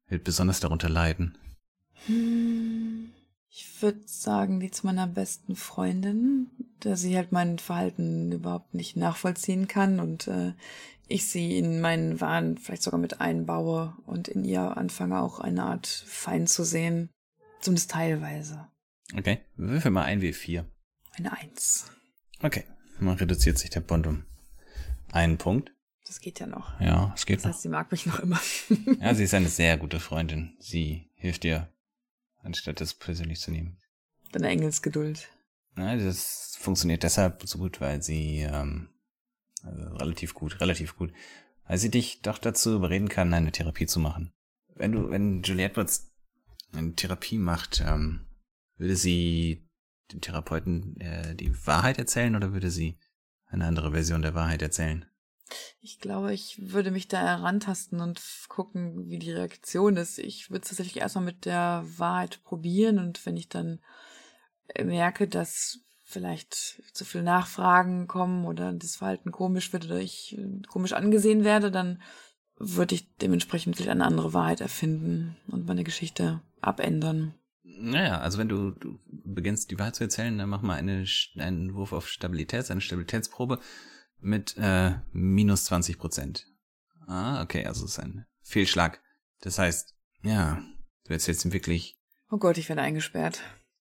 wird 0.08 0.24
besonders 0.24 0.60
darunter 0.60 0.90
leiden? 0.90 1.38
Hm, 2.06 3.12
ich 3.50 3.82
würde 3.82 4.02
sagen, 4.06 4.60
die 4.60 4.72
zu 4.72 4.86
meiner 4.86 5.08
besten 5.08 5.56
Freundin, 5.56 6.48
da 6.80 6.96
sie 6.96 7.16
halt 7.16 7.32
mein 7.32 7.60
Verhalten 7.60 8.32
überhaupt 8.32 8.74
nicht 8.74 8.96
nachvollziehen 8.96 9.68
kann 9.68 10.00
und 10.00 10.28
äh, 10.28 10.54
ich 11.10 11.28
sie 11.28 11.58
in 11.58 11.82
meinen 11.82 12.22
Wahn 12.22 12.58
vielleicht 12.58 12.84
sogar 12.84 13.00
mit 13.00 13.20
einbaue 13.22 13.96
und 14.06 14.28
in 14.28 14.44
ihr 14.46 14.78
anfange 14.78 15.20
auch 15.22 15.40
eine 15.40 15.64
Art 15.64 15.88
Feind 15.88 16.50
zu 16.50 16.64
sehen. 16.64 17.10
Zumindest 17.60 17.92
teilweise. 17.92 18.68
Okay, 19.18 19.40
würfel 19.56 19.92
mal 19.92 20.04
ein 20.04 20.22
W4. 20.22 20.66
Eine 21.18 21.34
Eins. 21.38 21.92
Okay, 22.42 22.64
man 23.00 23.18
reduziert 23.18 23.58
sich 23.58 23.70
der 23.70 23.82
Bond 23.82 24.08
um 24.08 24.24
einen 25.12 25.38
Punkt. 25.38 25.74
Das 26.06 26.22
geht 26.22 26.40
ja 26.40 26.48
noch. 26.48 26.80
Ja, 26.80 27.12
es 27.16 27.26
geht 27.26 27.40
Das 27.40 27.46
heißt, 27.46 27.62
sie 27.62 27.70
mag 27.70 27.92
mich 27.92 28.06
noch 28.06 28.20
immer. 28.20 28.40
noch. 28.70 28.78
Ja, 29.02 29.14
sie 29.14 29.24
ist 29.26 29.34
eine 29.34 29.50
sehr 29.50 29.78
gute 29.78 30.00
Freundin. 30.00 30.56
Sie 30.60 31.10
hilft 31.16 31.44
dir, 31.44 31.72
anstatt 32.42 32.82
es 32.82 32.94
persönlich 32.94 33.40
zu 33.40 33.52
nehmen. 33.52 33.80
Deine 34.32 34.50
Engelsgeduld. 34.50 35.28
Ja, 35.78 35.96
das 35.96 36.56
funktioniert 36.60 37.04
deshalb 37.04 37.48
so 37.48 37.58
gut, 37.58 37.82
weil 37.82 38.02
sie 38.02 38.40
ähm, 38.42 38.90
also 39.64 39.96
relativ 39.96 40.34
gut, 40.34 40.60
relativ 40.62 40.96
gut, 40.96 41.12
weil 41.68 41.78
sie 41.78 41.92
dich 41.92 42.22
doch 42.22 42.38
dazu 42.38 42.76
überreden 42.76 43.10
kann, 43.10 43.34
eine 43.34 43.52
Therapie 43.52 43.86
zu 43.86 44.00
machen. 44.00 44.32
Wenn 44.76 44.92
du, 44.92 45.10
wenn 45.10 45.42
Julie 45.44 45.66
Edwards 45.66 46.12
eine 46.72 46.94
Therapie 46.96 47.38
macht, 47.38 47.82
ähm, 47.86 48.28
würde 48.78 48.96
sie 48.96 49.68
dem 50.12 50.22
Therapeuten 50.22 51.00
äh, 51.02 51.36
die 51.36 51.54
Wahrheit 51.68 51.98
erzählen 51.98 52.36
oder 52.36 52.54
würde 52.54 52.72
sie 52.72 52.98
eine 53.48 53.66
andere 53.66 53.92
Version 53.92 54.22
der 54.22 54.36
Wahrheit 54.36 54.62
erzählen? 54.62 55.06
Ich 55.82 56.00
glaube, 56.00 56.34
ich 56.34 56.60
würde 56.62 56.92
mich 56.92 57.08
da 57.08 57.20
herantasten 57.20 58.02
und 58.02 58.22
gucken, 58.50 59.10
wie 59.10 59.18
die 59.18 59.32
Reaktion 59.32 59.98
ist. 59.98 60.20
Ich 60.20 60.52
würde 60.52 60.62
es 60.62 60.70
tatsächlich 60.70 60.98
erstmal 60.98 61.26
mit 61.26 61.46
der 61.46 61.84
Wahrheit 61.98 62.44
probieren 62.44 63.00
und 63.00 63.26
wenn 63.26 63.36
ich 63.36 63.50
dann 63.50 63.80
merke, 64.78 65.28
dass 65.28 65.80
vielleicht 66.10 66.82
zu 66.94 67.06
viel 67.06 67.22
Nachfragen 67.22 68.08
kommen 68.08 68.46
oder 68.46 68.74
das 68.74 68.96
Verhalten 68.96 69.32
komisch 69.32 69.72
wird 69.72 69.86
oder 69.86 70.00
ich 70.00 70.38
äh, 70.38 70.62
komisch 70.68 70.94
angesehen 70.94 71.44
werde, 71.44 71.70
dann 71.70 72.02
würde 72.58 72.96
ich 72.96 73.16
dementsprechend 73.18 73.76
vielleicht 73.76 73.92
eine 73.92 74.06
andere 74.06 74.34
Wahrheit 74.34 74.60
erfinden 74.60 75.38
und 75.48 75.68
meine 75.68 75.84
Geschichte 75.84 76.42
abändern. 76.62 77.36
Naja, 77.64 78.20
also 78.20 78.40
wenn 78.40 78.50
du, 78.50 78.72
du 78.72 79.00
beginnst 79.06 79.70
die 79.70 79.78
Wahrheit 79.78 79.96
zu 79.96 80.04
erzählen, 80.04 80.38
dann 80.38 80.50
mach 80.50 80.64
mal 80.64 80.78
eine, 80.78 81.06
einen 81.38 81.76
Wurf 81.76 81.94
auf 81.94 82.10
Stabilität, 82.10 82.70
eine 82.72 82.82
Stabilitätsprobe 82.82 83.60
mit 84.20 84.58
äh, 84.58 84.96
minus 85.14 85.66
20 85.66 86.00
Prozent. 86.00 86.48
Ah, 87.08 87.42
okay, 87.44 87.66
also 87.66 87.86
es 87.86 87.92
ist 87.92 88.00
ein 88.00 88.26
Fehlschlag. 88.42 89.02
Das 89.42 89.60
heißt, 89.60 89.96
ja, 90.24 90.62
du 91.06 91.14
erzählst 91.14 91.46
ihm 91.46 91.54
wirklich. 91.54 91.98
Oh 92.32 92.38
Gott, 92.38 92.58
ich 92.58 92.68
werde 92.68 92.82
eingesperrt. 92.82 93.42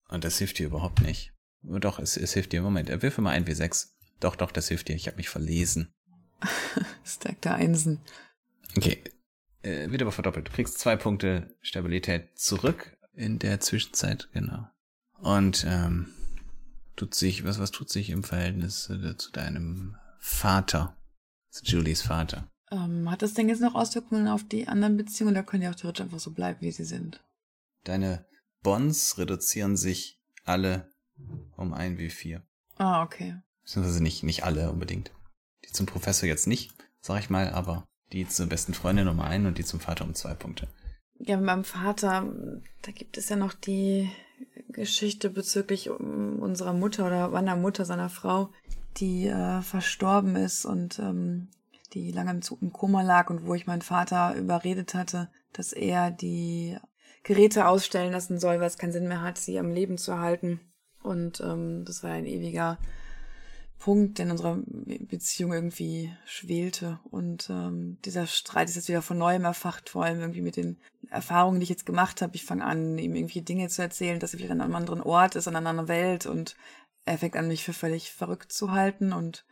Und 0.09 0.23
das 0.23 0.37
hilft 0.37 0.59
dir 0.59 0.67
überhaupt 0.67 1.01
nicht. 1.01 1.32
Doch, 1.63 1.99
es, 1.99 2.17
es 2.17 2.33
hilft 2.33 2.51
dir. 2.51 2.61
Moment, 2.61 2.89
er 2.89 3.01
wirf 3.01 3.17
mal 3.17 3.31
ein 3.31 3.45
W6. 3.45 3.89
Doch, 4.19 4.35
doch, 4.35 4.51
das 4.51 4.67
hilft 4.67 4.89
dir. 4.89 4.95
Ich 4.95 5.07
habe 5.07 5.17
mich 5.17 5.29
verlesen. 5.29 5.93
Stack 7.05 7.41
der 7.41 7.55
Einsen. 7.55 7.99
Okay. 8.75 9.01
Äh, 9.61 9.89
wird 9.89 10.01
aber 10.01 10.11
verdoppelt. 10.11 10.49
Du 10.49 10.51
kriegst 10.51 10.79
zwei 10.79 10.95
Punkte 10.95 11.55
Stabilität 11.61 12.37
zurück 12.37 12.97
in 13.13 13.39
der 13.39 13.59
Zwischenzeit, 13.59 14.29
genau. 14.33 14.67
Und 15.19 15.65
ähm, 15.67 16.13
tut 16.95 17.15
sich, 17.15 17.45
was, 17.45 17.59
was 17.59 17.71
tut 17.71 17.89
sich 17.89 18.09
im 18.09 18.23
Verhältnis 18.23 18.89
äh, 18.89 19.15
zu 19.15 19.31
deinem 19.31 19.95
Vater? 20.19 20.97
Zu 21.49 21.63
Julies 21.65 22.01
Vater. 22.01 22.49
Ähm, 22.71 23.09
hat 23.09 23.21
das 23.21 23.35
denn 23.35 23.47
jetzt 23.47 23.61
noch 23.61 23.75
Auswirkungen 23.75 24.27
auf 24.27 24.43
die 24.43 24.67
anderen 24.67 24.97
Beziehungen 24.97 25.35
oder 25.35 25.43
können 25.43 25.61
die 25.61 25.67
auch 25.67 25.75
theoretisch 25.75 26.03
einfach 26.03 26.19
so 26.19 26.31
bleiben, 26.31 26.61
wie 26.61 26.71
sie 26.71 26.85
sind? 26.85 27.23
Deine 27.83 28.25
Bonds 28.63 29.17
reduzieren 29.17 29.77
sich 29.77 30.19
alle 30.43 30.92
um 31.57 31.73
ein 31.73 31.97
W4. 31.97 32.41
Ah, 32.77 33.03
okay. 33.03 33.35
Beziehungsweise 33.63 34.03
nicht, 34.03 34.23
nicht 34.23 34.43
alle 34.43 34.71
unbedingt. 34.71 35.11
Die 35.65 35.71
zum 35.71 35.85
Professor 35.85 36.27
jetzt 36.27 36.47
nicht, 36.47 36.73
sag 37.01 37.19
ich 37.19 37.29
mal, 37.29 37.49
aber 37.49 37.85
die 38.11 38.27
zur 38.27 38.47
besten 38.47 38.73
Freundin 38.73 39.07
um 39.07 39.19
ein 39.19 39.45
und 39.45 39.57
die 39.57 39.65
zum 39.65 39.79
Vater 39.79 40.05
um 40.05 40.13
zwei 40.13 40.33
Punkte. 40.33 40.67
Ja, 41.19 41.37
mit 41.37 41.45
meinem 41.45 41.63
Vater, 41.63 42.31
da 42.81 42.91
gibt 42.91 43.17
es 43.17 43.29
ja 43.29 43.35
noch 43.35 43.53
die 43.53 44.09
Geschichte 44.69 45.29
bezüglich 45.29 45.89
unserer 45.89 46.73
Mutter 46.73 47.05
oder 47.05 47.29
meiner 47.29 47.55
Mutter, 47.55 47.85
seiner 47.85 48.09
Frau, 48.09 48.49
die 48.97 49.27
äh, 49.27 49.61
verstorben 49.61 50.35
ist 50.35 50.65
und 50.65 50.99
ähm, 50.99 51.47
die 51.93 52.11
lange 52.11 52.31
im, 52.31 52.41
im 52.61 52.73
Koma 52.73 53.01
lag 53.01 53.29
und 53.29 53.45
wo 53.45 53.53
ich 53.53 53.67
meinen 53.67 53.81
Vater 53.81 54.35
überredet 54.35 54.93
hatte, 54.93 55.29
dass 55.53 55.73
er 55.73 56.11
die 56.11 56.77
Geräte 57.23 57.67
ausstellen 57.67 58.11
lassen 58.11 58.39
soll, 58.39 58.59
weil 58.59 58.67
es 58.67 58.77
keinen 58.77 58.91
Sinn 58.91 59.07
mehr 59.07 59.21
hat, 59.21 59.37
sie 59.37 59.59
am 59.59 59.71
Leben 59.71 59.97
zu 59.97 60.11
erhalten. 60.11 60.59
Und 61.03 61.41
ähm, 61.41 61.85
das 61.85 62.03
war 62.03 62.11
ein 62.11 62.25
ewiger 62.25 62.77
Punkt, 63.83 64.17
der 64.17 64.27
in 64.27 64.31
unserer 64.31 64.59
Beziehung 64.65 65.51
irgendwie 65.51 66.15
schwelte. 66.25 66.99
Und 67.11 67.49
ähm, 67.49 67.97
dieser 68.05 68.27
Streit 68.27 68.69
ist 68.69 68.75
jetzt 68.75 68.87
wieder 68.87 69.01
von 69.01 69.17
neuem 69.17 69.43
erfacht, 69.43 69.89
vor 69.89 70.05
allem 70.05 70.21
irgendwie 70.21 70.41
mit 70.41 70.55
den 70.55 70.77
Erfahrungen, 71.09 71.59
die 71.59 71.63
ich 71.63 71.69
jetzt 71.69 71.85
gemacht 71.85 72.21
habe. 72.21 72.35
Ich 72.35 72.45
fange 72.45 72.63
an, 72.63 72.97
ihm 72.97 73.13
irgendwie 73.13 73.41
Dinge 73.41 73.67
zu 73.67 73.81
erzählen, 73.81 74.21
dass 74.21 74.33
er 74.33 74.37
vielleicht 74.37 74.53
an 74.53 74.61
einem 74.61 74.75
anderen 74.75 75.01
Ort 75.01 75.35
ist, 75.35 75.49
an 75.49 75.57
einer 75.57 75.69
anderen 75.69 75.89
Welt. 75.89 76.25
Und 76.25 76.55
er 77.03 77.17
fängt 77.17 77.35
an, 77.35 77.49
mich 77.49 77.65
für 77.65 77.73
völlig 77.73 78.11
verrückt 78.11 78.53
zu 78.53 78.71
halten 78.71 79.11
und 79.11 79.45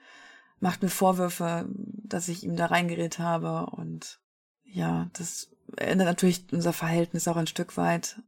macht 0.61 0.81
mir 0.81 0.89
Vorwürfe, 0.89 1.67
dass 1.67 2.29
ich 2.29 2.43
ihm 2.43 2.55
da 2.55 2.67
reingeredet 2.67 3.19
habe. 3.19 3.69
Und 3.75 4.21
ja, 4.63 5.09
das 5.11 5.51
ändert 5.75 6.07
natürlich 6.07 6.45
unser 6.53 6.71
Verhältnis 6.71 7.27
auch 7.27 7.35
ein 7.35 7.47
Stück 7.47 7.75
weit 7.75 8.21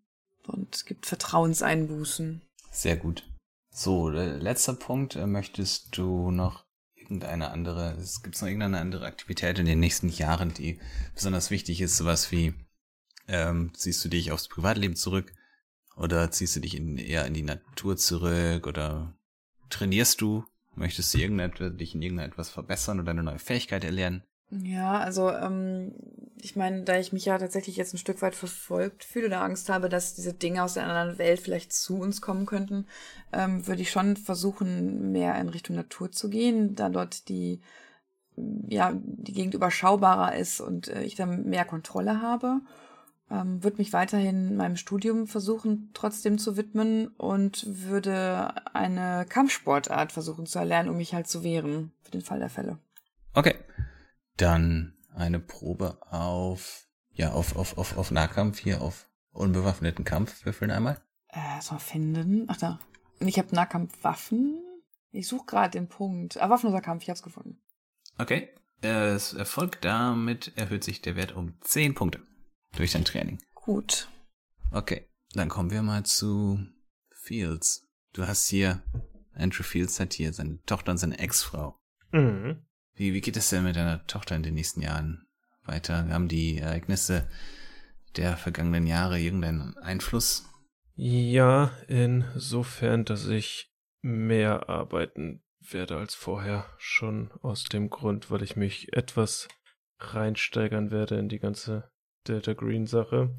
und 0.48 0.86
gibt 0.86 1.06
Vertrauenseinbußen. 1.06 2.42
Sehr 2.74 2.98
gut. 2.98 3.24
So, 3.70 4.10
letzter 4.10 4.74
Punkt. 4.74 5.16
äh, 5.16 5.28
Möchtest 5.28 5.96
du 5.96 6.32
noch 6.32 6.66
irgendeine 6.96 7.52
andere, 7.52 7.92
es 8.00 8.24
gibt 8.24 8.40
noch 8.42 8.48
irgendeine 8.48 8.80
andere 8.80 9.06
Aktivität 9.06 9.60
in 9.60 9.68
den 9.68 9.80
nächsten 9.80 10.10
Jahren, 10.10 10.54
die 10.54 10.80
besonders 11.14 11.52
wichtig 11.52 11.82
ist? 11.82 11.98
Sowas 11.98 12.32
wie, 12.32 12.56
ähm, 13.28 13.72
ziehst 13.76 14.04
du 14.04 14.10
dich 14.10 14.32
aufs 14.32 14.48
Privatleben 14.48 14.96
zurück? 14.96 15.34
Oder 15.96 16.32
ziehst 16.32 16.56
du 16.56 16.60
dich 16.62 16.76
in, 16.76 16.98
eher 16.98 17.26
in 17.28 17.36
die 17.36 17.44
Natur 17.44 17.96
zurück? 17.96 18.66
Oder 18.66 19.16
trainierst 19.70 20.20
du? 20.22 20.44
Möchtest 20.76 21.14
du 21.14 21.72
dich 21.72 21.94
in 21.94 22.02
irgendetwas 22.02 22.50
verbessern 22.50 23.00
oder 23.00 23.12
eine 23.12 23.22
neue 23.22 23.38
Fähigkeit 23.40 23.84
erlernen? 23.84 24.24
Ja, 24.62 25.00
also 25.00 25.32
ähm, 25.32 25.94
ich 26.40 26.56
meine, 26.56 26.84
da 26.84 27.00
ich 27.00 27.12
mich 27.12 27.26
ja 27.26 27.38
tatsächlich 27.38 27.78
jetzt 27.78 27.94
ein 27.94 27.98
Stück 27.98 28.22
weit 28.22 28.36
verfolgt 28.36 29.04
fühle 29.04 29.28
oder 29.28 29.42
Angst 29.42 29.70
habe, 29.70 29.90
dass 29.90 30.14
diese 30.14 30.34
Dinge 30.34 30.64
aus 30.64 30.76
der 30.76 30.86
anderen 30.86 31.18
Welt 31.18 31.40
vielleicht 31.40 31.74
zu 31.74 31.98
uns 31.98 32.22
kommen 32.22 32.46
könnten, 32.46 32.86
ähm, 33.32 33.66
würde 33.66 33.82
ich 33.82 33.90
schon 33.90 34.16
versuchen, 34.16 35.12
mehr 35.12 35.40
in 35.40 35.50
Richtung 35.50 35.76
Natur 35.76 36.12
zu 36.12 36.30
gehen, 36.30 36.76
da 36.76 36.90
dort 36.90 37.30
die 37.30 37.62
ja 38.68 38.94
die 38.96 39.34
Gegend 39.34 39.54
überschaubarer 39.54 40.36
ist 40.36 40.60
und 40.60 40.88
äh, 40.88 41.04
ich 41.04 41.16
dann 41.16 41.46
mehr 41.46 41.66
Kontrolle 41.66 42.22
habe. 42.22 42.62
Ähm, 43.32 43.64
würde 43.64 43.78
mich 43.78 43.94
weiterhin 43.94 44.56
meinem 44.56 44.76
Studium 44.76 45.28
versuchen 45.28 45.92
trotzdem 45.94 46.38
zu 46.38 46.58
widmen 46.58 47.08
und 47.18 47.66
würde 47.68 48.54
eine 48.74 49.26
Kampfsportart 49.30 50.12
versuchen 50.12 50.46
zu 50.46 50.60
erlernen, 50.60 50.90
um 50.90 50.98
mich 50.98 51.14
halt 51.14 51.28
zu 51.28 51.44
wehren 51.44 51.92
für 52.02 52.12
den 52.12 52.22
Fall 52.22 52.40
der 52.40 52.50
Fälle. 52.50 52.78
Okay. 53.34 53.56
Dann 54.38 54.98
eine 55.14 55.40
Probe 55.40 55.98
auf, 56.12 56.88
ja, 57.12 57.32
auf, 57.32 57.56
auf, 57.56 57.78
auf, 57.78 57.98
auf 57.98 58.12
Nahkampf 58.12 58.60
hier, 58.60 58.82
auf 58.82 59.08
unbewaffneten 59.32 60.06
Kampf. 60.06 60.46
Würfeln 60.46 60.72
einmal. 60.72 61.02
Äh, 61.30 61.62
so 61.62 61.78
finden. 61.78 62.46
Ach 62.48 62.58
da. 62.58 62.80
Und 63.20 63.28
ich 63.28 63.38
habe 63.38 63.56
Nahkampfwaffen. 63.56 64.62
Ich 65.12 65.28
suche 65.28 65.46
gerade 65.46 65.72
den 65.72 65.88
Punkt. 65.88 66.42
Ah, 66.42 66.50
waffenloser 66.50 66.82
Kampf, 66.82 67.04
ich 67.04 67.10
hab's 67.10 67.24
gefunden. 67.24 67.62
Okay. 68.18 68.50
Es 68.82 69.34
erfolgt 69.34 69.86
damit, 69.86 70.58
erhöht 70.58 70.84
sich 70.84 71.02
der 71.02 71.16
Wert 71.16 71.32
um 71.32 71.54
10 71.62 71.96
Punkte. 71.96 72.22
Durch 72.76 72.92
dein 72.92 73.06
Training. 73.06 73.40
Gut. 73.54 74.10
Okay. 74.72 75.08
Dann 75.34 75.50
kommen 75.50 75.72
wir 75.72 75.82
mal 75.82 76.04
zu 76.04 76.60
Fields. 77.12 77.88
Du 78.12 78.28
hast 78.28 78.48
hier, 78.48 78.84
Andrew 79.34 79.64
Fields 79.64 80.00
hat 80.00 80.14
hier 80.14 80.34
seine 80.34 80.62
Tochter 80.66 80.92
und 80.92 80.98
seine 80.98 81.18
Ex-Frau. 81.18 81.80
Mhm. 82.12 82.66
Wie, 82.96 83.14
wie 83.14 83.22
geht 83.22 83.38
es 83.38 83.50
denn 83.50 83.64
mit 83.64 83.76
deiner 83.76 84.06
Tochter 84.08 84.36
in 84.36 84.44
den 84.44 84.54
nächsten 84.54 84.82
Jahren 84.82 85.26
weiter? 85.66 86.08
Haben 86.10 86.28
die 86.28 86.58
Ereignisse 86.58 87.28
der 88.18 88.38
vergangenen 88.38 88.86
Jahre 88.86 89.20
irgendeinen 89.20 89.78
Einfluss? 89.78 90.46
Ja, 90.96 91.72
insofern, 91.88 93.04
dass 93.06 93.28
ich 93.28 93.72
mehr 94.02 94.70
arbeiten 94.70 95.44
werde 95.60 95.98
als 95.98 96.14
vorher. 96.14 96.66
Schon 96.78 97.32
aus 97.42 97.64
dem 97.64 97.90
Grund, 97.90 98.30
weil 98.30 98.44
ich 98.44 98.56
mich 98.56 98.94
etwas 98.94 99.48
reinsteigern 99.98 100.92
werde 100.92 101.18
in 101.18 101.30
die 101.30 101.40
ganze 101.40 101.92
Delta 102.28 102.54
Green 102.54 102.86
Sache 102.86 103.36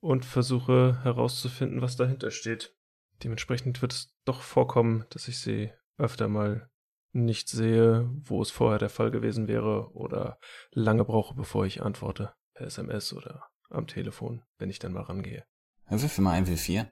und 0.00 0.24
versuche 0.24 1.00
herauszufinden, 1.02 1.80
was 1.80 1.96
dahinter 1.96 2.30
steht. 2.30 2.76
Dementsprechend 3.22 3.82
wird 3.82 3.92
es 3.92 4.14
doch 4.24 4.42
vorkommen, 4.42 5.06
dass 5.10 5.28
ich 5.28 5.38
sie 5.38 5.72
öfter 5.96 6.28
mal 6.28 6.70
nicht 7.12 7.48
sehe, 7.48 8.08
wo 8.24 8.40
es 8.42 8.50
vorher 8.50 8.78
der 8.78 8.88
Fall 8.88 9.10
gewesen 9.10 9.48
wäre 9.48 9.90
oder 9.92 10.38
lange 10.70 11.04
brauche, 11.04 11.34
bevor 11.34 11.66
ich 11.66 11.82
antworte. 11.82 12.32
Per 12.54 12.66
SMS 12.66 13.12
oder 13.12 13.44
am 13.70 13.86
Telefon, 13.86 14.42
wenn 14.58 14.70
ich 14.70 14.78
dann 14.78 14.92
mal 14.92 15.02
rangehe. 15.02 15.44
Würfel 15.88 16.24
mal 16.24 16.32
ein 16.32 16.46
W4. 16.46 16.86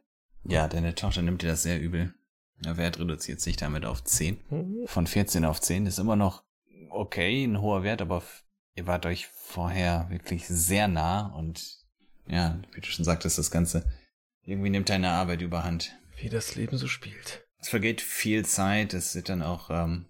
Ja, 0.44 0.68
deine 0.68 0.94
Tochter 0.94 1.22
nimmt 1.22 1.42
dir 1.42 1.48
das 1.48 1.62
sehr 1.62 1.80
übel. 1.80 2.14
Der 2.58 2.76
Wert 2.76 2.98
reduziert 2.98 3.40
sich 3.40 3.56
damit 3.56 3.84
auf 3.84 4.04
10. 4.04 4.84
Von 4.86 5.06
14 5.06 5.44
auf 5.44 5.60
10 5.60 5.86
ist 5.86 5.98
immer 5.98 6.16
noch 6.16 6.44
okay, 6.90 7.44
ein 7.44 7.60
hoher 7.60 7.82
Wert, 7.82 8.02
aber 8.02 8.22
ihr 8.74 8.86
wart 8.86 9.06
euch 9.06 9.26
vorher 9.26 10.06
wirklich 10.10 10.46
sehr 10.46 10.88
nah 10.88 11.28
und 11.28 11.78
ja, 12.26 12.60
wie 12.72 12.80
du 12.80 12.86
schon 12.86 13.04
sagtest, 13.04 13.38
das 13.38 13.50
Ganze 13.50 13.90
irgendwie 14.42 14.70
nimmt 14.70 14.88
deine 14.88 15.10
Arbeit 15.10 15.42
überhand. 15.42 15.96
Wie 16.16 16.28
das 16.28 16.54
Leben 16.54 16.76
so 16.76 16.86
spielt. 16.86 17.46
Es 17.58 17.68
vergeht 17.68 18.00
viel 18.00 18.44
Zeit, 18.44 18.94
es 18.94 19.14
wird 19.14 19.28
dann 19.28 19.42
auch, 19.42 19.70
ähm, 19.70 20.06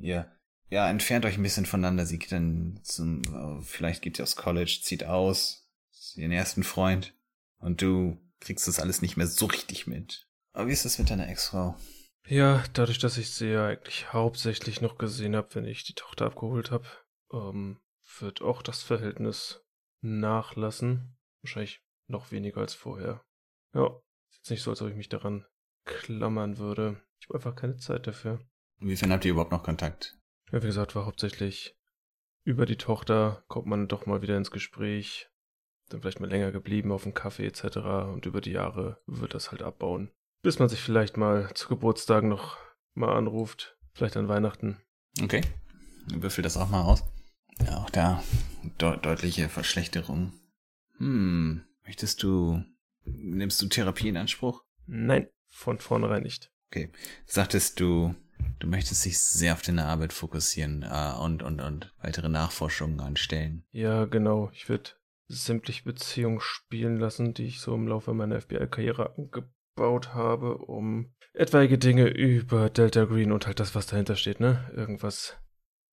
ihr, 0.00 0.30
ja, 0.68 0.88
entfernt 0.88 1.24
euch 1.24 1.36
ein 1.36 1.42
bisschen 1.42 1.66
voneinander. 1.66 2.06
Sie 2.06 2.18
geht 2.18 2.32
dann 2.32 2.80
zum, 2.82 3.22
äh, 3.22 3.62
vielleicht 3.62 4.02
geht 4.02 4.16
sie 4.16 4.22
aufs 4.22 4.36
College, 4.36 4.80
zieht 4.82 5.04
aus, 5.04 5.68
ihren 6.16 6.32
ersten 6.32 6.62
Freund 6.62 7.14
und 7.58 7.80
du 7.82 8.18
kriegst 8.40 8.66
das 8.68 8.80
alles 8.80 9.02
nicht 9.02 9.16
mehr 9.16 9.26
so 9.26 9.46
richtig 9.46 9.86
mit. 9.86 10.28
Aber 10.52 10.68
wie 10.68 10.72
ist 10.72 10.84
das 10.84 10.98
mit 10.98 11.10
deiner 11.10 11.28
Ex-Frau? 11.28 11.76
Ja, 12.26 12.62
dadurch, 12.72 12.98
dass 12.98 13.18
ich 13.18 13.30
sie 13.30 13.48
ja 13.48 13.68
eigentlich 13.68 14.12
hauptsächlich 14.12 14.80
noch 14.80 14.98
gesehen 14.98 15.34
habe, 15.34 15.54
wenn 15.54 15.64
ich 15.64 15.84
die 15.84 15.94
Tochter 15.94 16.26
abgeholt 16.26 16.70
habe, 16.70 16.86
ähm, 17.32 17.80
wird 18.20 18.42
auch 18.42 18.62
das 18.62 18.82
Verhältnis 18.82 19.64
nachlassen. 20.02 21.16
Wahrscheinlich 21.42 21.82
noch 22.06 22.30
weniger 22.30 22.60
als 22.60 22.74
vorher. 22.74 23.24
Ja, 23.74 23.86
ist 24.30 24.38
jetzt 24.38 24.50
nicht 24.50 24.62
so, 24.62 24.70
als 24.70 24.82
ob 24.82 24.88
ich 24.88 24.96
mich 24.96 25.08
daran 25.08 25.46
klammern 25.84 26.58
würde. 26.58 27.02
Ich 27.20 27.28
habe 27.28 27.38
einfach 27.38 27.56
keine 27.56 27.76
Zeit 27.76 28.06
dafür. 28.06 28.40
Inwiefern 28.82 29.12
habt 29.12 29.24
ihr 29.24 29.30
überhaupt 29.30 29.52
noch 29.52 29.62
Kontakt? 29.62 30.18
Ja, 30.50 30.60
wie 30.62 30.66
gesagt, 30.66 30.96
war 30.96 31.06
hauptsächlich 31.06 31.76
über 32.44 32.66
die 32.66 32.76
Tochter, 32.76 33.44
kommt 33.46 33.66
man 33.66 33.86
doch 33.86 34.06
mal 34.06 34.22
wieder 34.22 34.36
ins 34.36 34.50
Gespräch, 34.50 35.30
dann 35.88 36.00
vielleicht 36.00 36.18
mal 36.18 36.28
länger 36.28 36.50
geblieben 36.50 36.90
auf 36.90 37.04
dem 37.04 37.14
Kaffee 37.14 37.46
etc. 37.46 37.76
Und 38.12 38.26
über 38.26 38.40
die 38.40 38.50
Jahre 38.50 39.00
wird 39.06 39.34
das 39.34 39.52
halt 39.52 39.62
abbauen. 39.62 40.10
Bis 40.42 40.58
man 40.58 40.68
sich 40.68 40.80
vielleicht 40.80 41.16
mal 41.16 41.54
zu 41.54 41.68
Geburtstagen 41.68 42.28
noch 42.28 42.58
mal 42.94 43.14
anruft, 43.16 43.78
vielleicht 43.94 44.16
an 44.16 44.26
Weihnachten. 44.26 44.78
Okay, 45.22 45.42
würfel 46.08 46.42
das 46.42 46.56
auch 46.56 46.68
mal 46.68 46.82
aus. 46.82 47.04
Ja, 47.64 47.78
auch 47.78 47.90
da 47.90 48.24
de 48.80 48.98
deutliche 48.98 49.48
Verschlechterung. 49.48 50.32
Hm, 50.96 51.64
möchtest 51.84 52.24
du, 52.24 52.64
nimmst 53.04 53.62
du 53.62 53.68
Therapie 53.68 54.08
in 54.08 54.16
Anspruch? 54.16 54.64
Nein, 54.86 55.28
von 55.48 55.78
vornherein 55.78 56.24
nicht. 56.24 56.50
Okay, 56.68 56.90
sagtest 57.26 57.78
du, 57.78 58.16
du 58.58 58.66
möchtest 58.66 59.04
dich 59.04 59.18
sehr 59.18 59.52
auf 59.52 59.62
deine 59.62 59.84
Arbeit 59.84 60.12
fokussieren 60.12 60.82
äh, 60.82 61.12
und, 61.20 61.42
und, 61.42 61.60
und 61.60 61.92
weitere 62.00 62.28
Nachforschungen 62.28 63.00
anstellen. 63.00 63.64
Ja, 63.72 64.04
genau. 64.04 64.50
Ich 64.52 64.68
würde 64.68 64.90
sämtliche 65.28 65.84
Beziehungen 65.84 66.40
spielen 66.40 66.98
lassen, 66.98 67.34
die 67.34 67.46
ich 67.46 67.60
so 67.60 67.74
im 67.74 67.88
Laufe 67.88 68.12
meiner 68.14 68.40
FBI-Karriere 68.40 69.14
angebaut 69.16 70.14
habe, 70.14 70.58
um 70.58 71.14
etwaige 71.34 71.78
Dinge 71.78 72.08
über 72.08 72.70
Delta 72.70 73.04
Green 73.04 73.32
und 73.32 73.46
halt 73.46 73.60
das, 73.60 73.74
was 73.74 73.86
dahinter 73.86 74.16
steht, 74.16 74.40
ne? 74.40 74.70
Irgendwas 74.74 75.38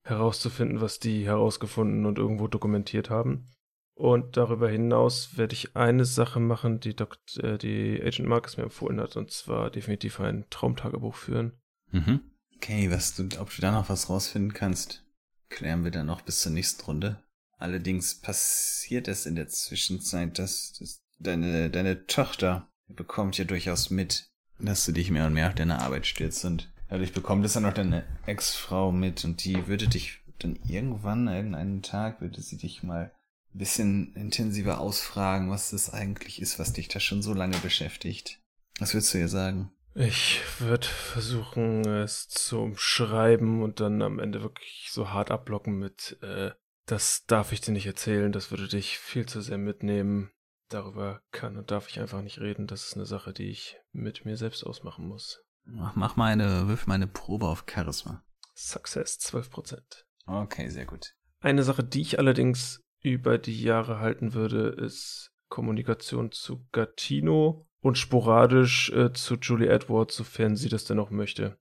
herauszufinden, 0.03 0.81
was 0.81 0.99
die 0.99 1.25
herausgefunden 1.25 2.05
und 2.05 2.17
irgendwo 2.17 2.47
dokumentiert 2.47 3.09
haben. 3.09 3.49
Und 3.95 4.37
darüber 4.37 4.69
hinaus 4.69 5.37
werde 5.37 5.53
ich 5.53 5.75
eine 5.75 6.05
Sache 6.05 6.39
machen, 6.39 6.79
die, 6.79 6.95
Dok 6.95 7.17
äh, 7.41 7.57
die 7.57 8.01
Agent 8.01 8.29
Marcus 8.29 8.55
mir 8.55 8.63
empfohlen 8.63 8.99
hat, 8.99 9.17
und 9.17 9.31
zwar 9.31 9.69
definitiv 9.69 10.19
ein 10.21 10.45
Traumtagebuch 10.49 11.15
führen. 11.15 11.59
Mhm. 11.91 12.21
Okay, 12.61 12.91
was 12.91 13.15
du, 13.15 13.23
ob 13.39 13.55
du 13.55 13.61
da 13.61 13.71
noch 13.71 13.87
was 13.87 14.09
rausfinden 14.09 14.53
kannst, 14.53 15.05
klären 15.47 15.85
wir 15.85 15.91
dann 15.91 16.07
noch 16.07 16.21
bis 16.21 16.41
zur 16.41 16.51
nächsten 16.51 16.83
Runde. 16.83 17.23
Allerdings 17.57 18.15
passiert 18.15 19.07
es 19.07 19.25
in 19.25 19.35
der 19.35 19.47
Zwischenzeit, 19.47 20.37
dass, 20.37 20.73
dass 20.73 21.01
deine, 21.19 21.69
deine 21.69 22.05
Tochter 22.05 22.69
bekommt 22.89 23.37
ja 23.37 23.45
durchaus 23.45 23.89
mit, 23.89 24.29
dass 24.59 24.85
du 24.85 24.91
dich 24.91 25.09
mehr 25.09 25.25
und 25.25 25.33
mehr 25.33 25.47
auf 25.47 25.55
deine 25.55 25.81
Arbeit 25.81 26.05
stürzt 26.05 26.43
und 26.43 26.69
dadurch 26.89 27.13
bekommt 27.13 27.45
es 27.45 27.53
dann 27.53 27.63
noch 27.63 27.73
deine 27.73 28.05
Ex-Frau 28.25 28.91
mit 28.91 29.23
und 29.23 29.45
die 29.45 29.67
würde 29.67 29.87
dich 29.87 30.19
dann 30.39 30.59
irgendwann, 30.67 31.29
irgendeinen 31.29 31.81
Tag, 31.81 32.19
würde 32.19 32.41
sie 32.41 32.57
dich 32.57 32.83
mal 32.83 33.13
ein 33.53 33.57
bisschen 33.57 34.13
intensiver 34.15 34.81
ausfragen, 34.81 35.49
was 35.49 35.69
das 35.69 35.93
eigentlich 35.93 36.41
ist, 36.41 36.59
was 36.59 36.73
dich 36.73 36.89
da 36.89 36.99
schon 36.99 37.21
so 37.21 37.33
lange 37.33 37.57
beschäftigt. 37.59 38.41
Was 38.79 38.93
würdest 38.93 39.13
du 39.13 39.17
ihr 39.17 39.29
sagen? 39.29 39.71
Ich 39.95 40.41
würde 40.59 40.85
versuchen, 40.85 41.85
es 41.85 42.27
zu 42.27 42.59
umschreiben 42.59 43.63
und 43.63 43.79
dann 43.79 44.01
am 44.01 44.19
Ende 44.19 44.41
wirklich 44.41 44.89
so 44.91 45.09
hart 45.09 45.31
abblocken 45.31 45.77
mit, 45.77 46.17
äh, 46.21 46.51
das 46.85 47.25
darf 47.25 47.51
ich 47.51 47.61
dir 47.61 47.71
nicht 47.71 47.85
erzählen, 47.85 48.31
das 48.31 48.51
würde 48.51 48.67
dich 48.67 48.97
viel 48.97 49.25
zu 49.25 49.41
sehr 49.41 49.57
mitnehmen. 49.57 50.31
Darüber 50.69 51.21
kann 51.31 51.57
und 51.57 51.71
darf 51.71 51.89
ich 51.89 51.99
einfach 51.99 52.21
nicht 52.21 52.39
reden. 52.39 52.67
Das 52.67 52.85
ist 52.85 52.95
eine 52.95 53.07
Sache, 53.07 53.33
die 53.33 53.49
ich 53.49 53.77
mit 53.91 54.25
mir 54.25 54.37
selbst 54.37 54.63
ausmachen 54.63 55.07
muss. 55.07 55.43
Mach, 55.63 55.95
mach 55.95 56.15
mal 56.15 56.31
eine, 56.31 56.67
wirf 56.67 56.85
mal 56.85 56.95
eine 56.95 57.07
Probe 57.07 57.47
auf 57.47 57.65
Charisma. 57.67 58.23
Success 58.55 59.17
12%. 59.19 59.79
Okay, 60.27 60.69
sehr 60.69 60.85
gut. 60.85 61.15
Eine 61.39 61.63
Sache, 61.63 61.83
die 61.83 62.01
ich 62.01 62.19
allerdings 62.19 62.83
über 63.01 63.37
die 63.37 63.61
Jahre 63.61 63.99
halten 63.99 64.33
würde, 64.33 64.69
ist 64.69 65.28
Kommunikation 65.49 66.31
zu 66.31 66.65
Gatino 66.71 67.67
und 67.81 67.97
sporadisch 67.97 68.91
äh, 68.91 69.13
zu 69.13 69.35
Julie 69.35 69.69
Edwards, 69.69 70.15
sofern 70.15 70.55
sie 70.55 70.69
das 70.69 70.85
denn 70.85 70.99
auch 70.99 71.09
möchte. 71.09 71.57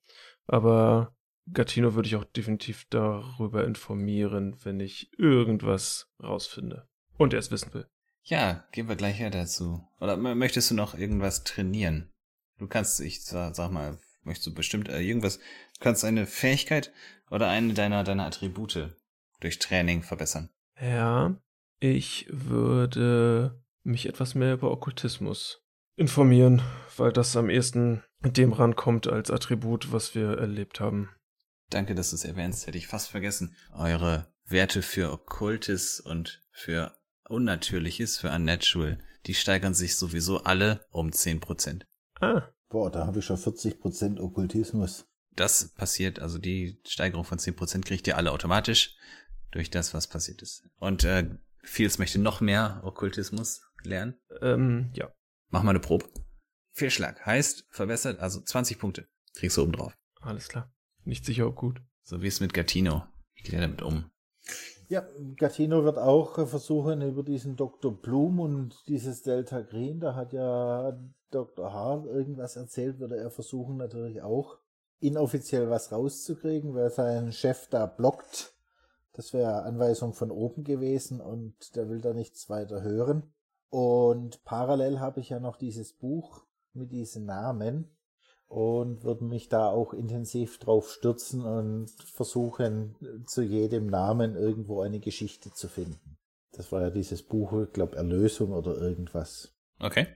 Aber 0.47 1.17
Gatino 1.53 1.95
würde 1.95 2.09
ich 2.09 2.17
auch 2.17 2.25
definitiv 2.25 2.87
darüber 2.91 3.65
informieren, 3.65 4.57
wenn 4.65 4.81
ich 4.81 5.11
irgendwas 5.19 6.11
rausfinde 6.23 6.89
und 7.17 7.33
er 7.33 7.39
es 7.39 7.51
wissen 7.51 7.73
will. 7.75 7.87
Ja, 8.23 8.67
gehen 8.73 8.89
wir 8.89 8.97
gleich 8.97 9.19
her 9.19 9.31
dazu. 9.31 9.89
Oder 10.01 10.17
möchtest 10.17 10.71
du 10.71 10.75
noch 10.75 10.95
irgendwas 10.95 11.45
trainieren? 11.45 12.13
Du 12.59 12.67
kannst, 12.67 13.01
ich 13.01 13.25
sag, 13.25 13.55
sag 13.55 13.71
mal, 13.71 13.99
möchtest 14.23 14.49
du 14.49 14.55
bestimmt 14.55 14.89
äh, 14.89 15.01
irgendwas, 15.01 15.39
du 15.39 15.81
kannst 15.81 16.05
eine 16.05 16.27
Fähigkeit 16.27 16.93
oder 17.31 17.49
eine 17.49 17.73
deiner, 17.73 18.05
deiner 18.05 18.27
Attribute 18.27 18.91
durch 19.41 19.59
Training 19.59 20.03
verbessern. 20.03 20.51
Ja, 20.81 21.41
ich 21.81 22.27
würde 22.31 23.63
mich 23.89 24.07
etwas 24.07 24.35
mehr 24.35 24.55
über 24.55 24.71
Okkultismus 24.71 25.63
informieren, 25.97 26.63
weil 26.97 27.13
das 27.13 27.37
am 27.37 27.51
ehesten 27.51 28.05
dem 28.21 28.53
rankommt 28.53 29.09
als 29.09 29.31
Attribut, 29.31 29.93
was 29.93 30.15
wir 30.15 30.39
erlebt 30.39 30.81
haben. 30.81 31.11
Danke, 31.71 31.95
dass 31.95 32.11
du 32.11 32.17
es 32.17 32.25
erwähnst, 32.25 32.67
hätte 32.67 32.79
ich 32.79 32.87
fast 32.87 33.11
vergessen. 33.11 33.57
Eure 33.75 34.33
Werte 34.47 34.83
für 34.83 35.13
Okkultes 35.13 36.01
und 36.01 36.41
für 36.51 36.97
Unnatürliches, 37.29 38.19
für 38.19 38.31
Unnatural, 38.31 38.99
die 39.27 39.35
steigern 39.35 39.75
sich 39.75 39.97
sowieso 39.97 40.45
alle 40.45 40.87
um 40.91 41.11
10%. 41.11 41.83
Ah. 42.21 42.49
Boah, 42.71 42.91
da 42.91 43.07
habe 43.07 43.19
ich 43.19 43.25
schon 43.25 43.37
40% 43.37 44.21
Okkultismus. 44.21 45.07
Das 45.35 45.69
passiert, 45.69 46.21
also 46.21 46.39
die 46.39 46.81
Steigerung 46.87 47.25
von 47.25 47.39
10% 47.39 47.85
kriegt 47.85 48.07
ihr 48.07 48.17
alle 48.17 48.33
automatisch 48.33 48.97
durch 49.51 49.71
das, 49.71 49.95
was 49.95 50.07
passiert 50.07 50.43
ist. 50.43 50.65
Und 50.79 51.05
äh, 51.05 51.31
Fields 51.63 51.99
möchte 51.99 52.19
noch 52.19 52.41
mehr 52.41 52.81
Okkultismus 52.85 53.63
lernen. 53.85 54.19
Ähm, 54.41 54.91
ja. 54.95 55.11
Mach 55.49 55.63
mal 55.63 55.71
eine 55.71 55.81
Probe. 55.81 56.07
Fehlschlag 56.73 57.25
heißt 57.25 57.67
verbessert, 57.71 58.21
also 58.21 58.41
20 58.41 58.79
Punkte. 58.79 59.09
Kriegst 59.35 59.57
du 59.57 59.63
oben 59.63 59.73
drauf. 59.73 59.97
Alles 60.21 60.49
klar. 60.49 60.73
Nicht 61.05 61.25
sicher, 61.25 61.47
ob 61.47 61.57
gut. 61.57 61.81
So 62.03 62.23
wie 62.23 62.27
es 62.27 62.41
mit 62.41 62.55
Gatino. 62.55 63.05
Wie 63.35 63.43
geht 63.43 63.55
er 63.55 63.61
damit 63.61 63.83
um? 63.83 64.11
Ja, 64.89 65.07
Gatino 65.37 65.85
wird 65.85 65.99
auch 65.99 66.49
versuchen 66.49 67.03
über 67.03 67.23
diesen 67.23 67.57
Dr. 67.57 67.93
Blum 67.93 68.41
und 68.41 68.75
dieses 68.89 69.23
Delta 69.23 69.61
Green, 69.61 70.01
da 70.01 70.15
hat 70.15 70.33
ja 70.33 70.99
Dr. 71.31 71.73
Hart 71.73 72.07
irgendwas 72.07 72.57
erzählt, 72.57 72.99
würde 72.99 73.19
er 73.19 73.31
versuchen 73.31 73.77
natürlich 73.77 74.23
auch 74.23 74.59
inoffiziell 75.01 75.69
was 75.69 75.93
rauszukriegen, 75.93 76.75
weil 76.75 76.91
sein 76.91 77.33
Chef 77.33 77.69
da 77.69 77.85
blockt. 77.87 78.55
Das 79.13 79.33
wäre 79.33 79.63
Anweisung 79.63 80.15
von 80.15 80.31
oben 80.31 80.65
gewesen 80.65 81.21
und 81.21 81.77
der 81.77 81.89
will 81.91 82.01
da 82.01 82.15
nichts 82.15 82.49
weiter 82.49 82.83
hören. 82.83 83.23
Und 83.71 84.45
parallel 84.45 85.01
habe 85.01 85.21
ich 85.21 85.29
ja 85.31 85.41
noch 85.41 85.57
dieses 85.57 85.93
Buch 85.93 86.45
mit 86.73 86.93
diesen 86.93 87.27
Namen 87.27 87.91
und 88.47 89.05
würde 89.05 89.25
mich 89.25 89.49
da 89.49 89.69
auch 89.69 89.93
intensiv 89.93 90.59
drauf 90.59 90.91
stürzen 90.91 91.43
und 91.43 91.91
versuchen, 91.91 92.97
zu 93.27 93.43
jedem 93.43 93.87
Namen 93.87 94.37
irgendwo 94.37 94.81
eine 94.81 95.01
Geschichte 95.01 95.53
zu 95.53 95.69
finden. 95.69 96.17
Das 96.53 96.73
war 96.73 96.81
ja 96.81 96.91
dieses 96.91 97.23
Buch, 97.23 97.53
ich 97.63 97.73
glaube, 97.73 97.97
Erlösung 97.97 98.53
oder 98.53 98.77
irgendwas. 98.77 99.55
Okay. 99.79 100.07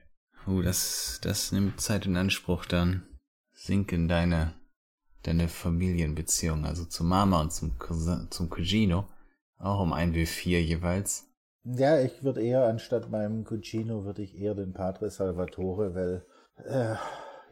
Uh, 0.47 0.61
das, 0.61 1.19
das 1.21 1.51
nimmt 1.51 1.79
Zeit 1.79 2.05
in 2.05 2.17
Anspruch, 2.17 2.65
dann 2.65 3.07
sinken 3.53 4.07
deine, 4.07 4.53
deine 5.21 5.47
Familienbeziehung, 5.47 6.65
also 6.65 6.85
zu 6.85 7.03
Mama 7.03 7.39
und 7.39 7.53
zum, 7.53 7.77
Cousin, 7.77 8.27
zum 8.29 8.49
Cugino, 8.49 9.07
auch 9.57 9.79
um 9.79 9.93
ein 9.93 10.13
W4 10.13 10.59
jeweils. 10.59 11.32
Ja, 11.63 11.99
ich 11.99 12.23
würde 12.23 12.43
eher, 12.43 12.65
anstatt 12.65 13.09
meinem 13.09 13.45
Cugino, 13.45 14.03
würde 14.03 14.21
ich 14.21 14.37
eher 14.37 14.53
den 14.53 14.73
Padre 14.73 15.09
Salvatore, 15.09 15.95
weil, 15.95 16.25
äh, 16.65 16.95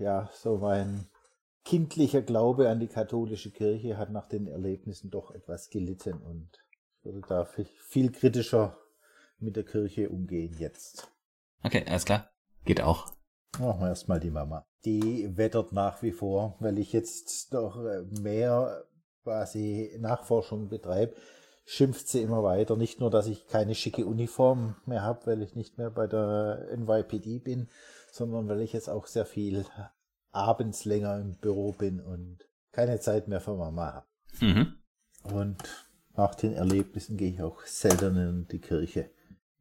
ja, 0.04 0.30
so 0.34 0.58
mein 0.58 1.08
kindlicher 1.64 2.22
Glaube 2.22 2.70
an 2.70 2.80
die 2.80 2.88
katholische 2.88 3.52
Kirche 3.52 3.98
hat 3.98 4.12
nach 4.12 4.28
den 4.28 4.48
Erlebnissen 4.48 5.12
doch 5.12 5.32
etwas 5.32 5.70
gelitten 5.70 6.22
und 6.22 6.50
ich 7.04 7.06
würde 7.06 7.28
da 7.28 7.46
viel 7.46 8.12
kritischer 8.12 8.78
mit 9.40 9.56
der 9.56 9.64
Kirche 9.64 10.10
umgehen 10.10 10.56
jetzt. 10.60 11.12
Okay, 11.64 11.84
alles 11.88 12.06
klar. 12.06 12.30
Geht 12.66 12.82
auch. 12.82 13.14
Machen 13.60 13.82
wir 13.82 13.90
erstmal 13.90 14.20
die 14.20 14.30
Mama. 14.30 14.66
Die 14.86 15.36
wettert 15.38 15.72
nach 15.72 16.02
wie 16.04 16.12
vor, 16.12 16.58
weil 16.60 16.80
ich 16.80 16.94
jetzt 16.94 17.54
doch 17.54 17.84
äh, 17.84 18.04
mehr 18.22 18.86
quasi 19.24 19.96
Nachforschung 20.00 20.68
betreibe 20.68 21.16
schimpft 21.66 22.08
sie 22.08 22.22
immer 22.22 22.44
weiter. 22.44 22.76
Nicht 22.76 23.00
nur, 23.00 23.10
dass 23.10 23.28
ich 23.28 23.48
keine 23.48 23.76
schicke 23.76 24.06
Uniform 24.06 24.76
mehr 24.86 25.04
habe, 25.04 25.26
weil 25.28 25.42
ich 25.42 25.56
nicht 25.56 25.78
mehr 25.78 25.90
bei 25.90 26.08
der 26.08 26.68
NYPD 26.76 27.40
bin, 27.40 27.70
sondern 28.12 28.48
weil 28.48 28.62
ich 28.62 28.74
jetzt 28.74 28.90
auch 28.90 29.08
sehr 29.08 29.26
viel 29.26 29.66
abends 30.32 30.86
länger 30.86 31.20
im 31.20 31.36
Büro 31.38 31.72
bin 31.74 32.00
und 32.00 32.40
keine 32.72 33.00
Zeit 33.00 33.28
mehr 33.28 33.42
für 33.42 33.56
Mama 33.56 33.94
habe. 33.94 34.08
Mhm. 34.40 34.76
Und 35.24 35.58
nach 36.16 36.36
den 36.36 36.54
Erlebnissen 36.54 37.18
gehe 37.18 37.32
ich 37.32 37.42
auch 37.42 37.66
selten 37.66 38.18
in 38.18 38.48
die 38.48 38.60
Kirche, 38.60 39.12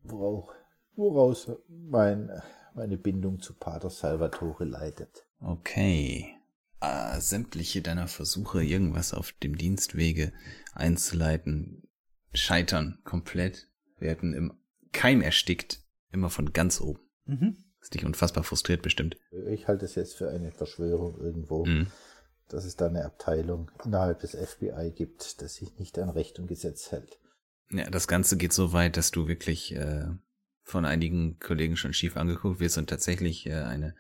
woraus, 0.03 0.49
woraus 0.97 1.53
mein, 1.69 2.31
meine 2.75 2.97
Bindung 2.97 3.41
zu 3.41 3.55
Pater 3.55 3.91
Salvatore 3.91 4.65
leidet. 4.65 5.27
Okay. 5.41 6.35
Äh, 6.81 7.21
sämtliche 7.21 7.83
deiner 7.83 8.09
Versuche, 8.09 8.63
irgendwas 8.63 9.13
auf 9.13 9.33
dem 9.33 9.59
Dienstwege 9.59 10.33
einzuleiten, 10.73 11.83
scheitern 12.33 12.99
komplett, 13.05 13.69
werden 13.99 14.35
im 14.35 14.53
Keim 14.93 15.21
erstickt, 15.21 15.83
immer 16.11 16.31
von 16.31 16.53
ganz 16.53 16.81
oben. 16.81 17.01
Mhm. 17.27 17.57
ist 17.81 17.95
dich 17.95 18.05
unfassbar 18.05 18.45
frustriert 18.45 18.83
bestimmt. 18.83 19.17
Ich 19.49 19.69
halte 19.69 19.85
es 19.85 19.95
jetzt 19.95 20.17
für 20.17 20.31
eine 20.31 20.51
Verschwörung 20.51 21.19
irgendwo, 21.21 21.65
mhm. 21.65 21.87
dass 22.49 22.65
es 22.65 22.77
da 22.77 22.87
eine 22.87 23.05
Abteilung 23.05 23.71
innerhalb 23.85 24.21
des 24.21 24.35
FBI 24.35 24.93
gibt, 24.95 25.41
das 25.43 25.55
sich 25.55 25.79
nicht 25.79 25.99
an 25.99 26.11
Recht 26.11 26.39
und 26.39 26.49
Gesetz 26.49 26.91
hält. 26.91 27.21
Ja, 27.71 27.89
das 27.89 28.09
Ganze 28.09 28.37
geht 28.37 28.53
so 28.53 28.73
weit, 28.73 28.97
dass 28.97 29.13
du 29.13 29.29
wirklich 29.29 29.75
äh, 29.77 30.07
von 30.63 30.85
einigen 30.85 31.39
Kollegen 31.39 31.77
schon 31.77 31.93
schief 31.93 32.17
angeguckt 32.17 32.59
wirst 32.59 32.79
und 32.79 32.91
tatsächlich 32.91 33.47
äh, 33.47 33.55
eine 33.55 33.95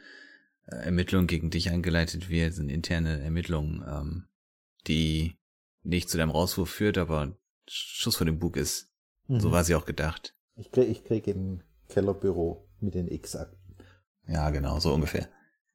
äh, 0.67 0.77
Ermittlung 0.77 1.27
gegen 1.27 1.51
dich 1.51 1.71
eingeleitet 1.71 2.29
wird, 2.29 2.55
sind 2.55 2.69
interne 2.69 3.21
Ermittlungen, 3.21 3.85
ähm, 3.87 4.29
die 4.87 5.37
nicht 5.83 6.11
zu 6.11 6.19
deinem 6.19 6.31
Rauswurf 6.31 6.71
führt, 6.71 6.99
aber 6.99 7.37
Schuss 7.73 8.17
vor 8.17 8.25
dem 8.25 8.41
Bug 8.41 8.57
ist. 8.57 8.93
Mhm. 9.29 9.41
So 9.41 9.53
war 9.53 9.63
sie 9.63 9.77
auch 9.77 9.87
gedacht. 9.87 10.35
Ich 10.57 10.73
krieg, 10.73 10.89
ich 10.89 11.05
krieg 11.05 11.27
ein 11.29 11.63
Kellerbüro 11.89 12.69
mit 12.81 12.95
den 12.95 13.07
X-Akten. 13.09 13.77
Ja, 14.27 14.51
genau, 14.51 14.81
so 14.81 14.93
ungefähr. 14.93 15.29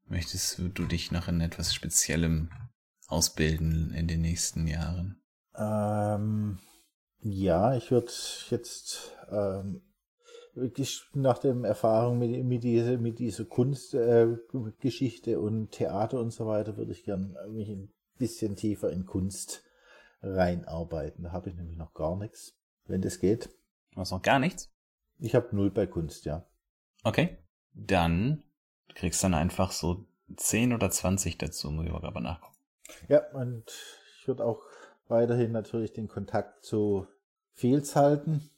Möchtest 0.08 0.60
du 0.60 0.86
dich 0.86 1.12
noch 1.12 1.30
in 1.30 1.40
etwas 1.42 1.74
Speziellem 1.74 2.50
ausbilden 3.08 3.94
in 3.94 4.08
den 4.08 4.22
nächsten 4.22 4.68
Jahren? 4.68 5.22
Ähm, 5.56 6.60
ja, 7.22 7.76
ich 7.76 7.92
würde 7.92 8.12
jetzt 8.50 9.14
ähm, 9.30 9.82
nach 11.14 11.38
der 11.38 11.56
Erfahrung 11.64 12.20
mit, 12.20 12.44
mit, 12.44 12.64
dieser, 12.64 12.98
mit 12.98 13.20
dieser 13.20 13.46
Kunstgeschichte 13.46 15.32
äh, 15.32 15.36
und 15.36 15.72
Theater 15.72 16.20
und 16.20 16.32
so 16.32 16.46
weiter, 16.46 16.78
würde 16.78 16.92
ich 16.92 17.04
gern 17.04 17.38
mich 17.52 17.70
ein 17.70 17.94
bisschen 18.18 18.56
tiefer 18.56 18.92
in 18.92 19.06
Kunst 19.06 19.65
reinarbeiten. 20.22 21.24
Da 21.24 21.32
habe 21.32 21.50
ich 21.50 21.56
nämlich 21.56 21.78
noch 21.78 21.94
gar 21.94 22.16
nichts, 22.16 22.58
wenn 22.86 23.02
das 23.02 23.20
geht. 23.20 23.50
Du 23.92 24.00
hast 24.02 24.12
noch 24.12 24.22
gar 24.22 24.40
nichts? 24.40 24.72
Ich 25.20 25.36
habe 25.36 25.56
null 25.56 25.72
bei 25.72 25.88
Kunst, 25.88 26.26
ja. 26.26 26.46
Okay. 27.04 27.38
Dann 27.74 28.44
kriegst 28.94 29.22
du 29.22 29.26
dann 29.26 29.34
einfach 29.34 29.72
so 29.72 30.06
10 30.36 30.74
oder 30.74 30.90
20 30.90 31.38
dazu, 31.38 31.72
muss 31.72 31.86
ich 31.86 31.92
aber 31.92 32.22
nachgucken. 32.22 32.56
Ja, 33.08 33.30
und 33.34 33.66
ich 34.20 34.28
würde 34.28 34.46
auch 34.46 34.62
weiterhin 35.08 35.52
natürlich 35.52 35.94
den 35.94 36.08
Kontakt 36.08 36.64
zu 36.64 37.08
Fields 37.54 37.96
halten. 37.96 38.50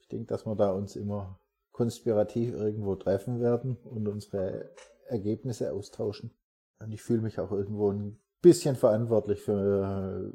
Ich 0.00 0.08
denke, 0.08 0.26
dass 0.26 0.46
wir 0.46 0.54
da 0.54 0.70
uns 0.72 0.96
immer 0.96 1.38
konspirativ 1.72 2.54
irgendwo 2.54 2.94
treffen 2.94 3.40
werden 3.40 3.76
und 3.84 4.06
unsere 4.06 4.70
Ergebnisse 5.08 5.72
austauschen. 5.72 6.30
Und 6.78 6.92
ich 6.92 7.02
fühle 7.02 7.22
mich 7.22 7.40
auch 7.40 7.50
irgendwo 7.50 7.90
ein 7.90 8.20
bisschen 8.42 8.76
verantwortlich 8.76 9.40
für 9.40 10.32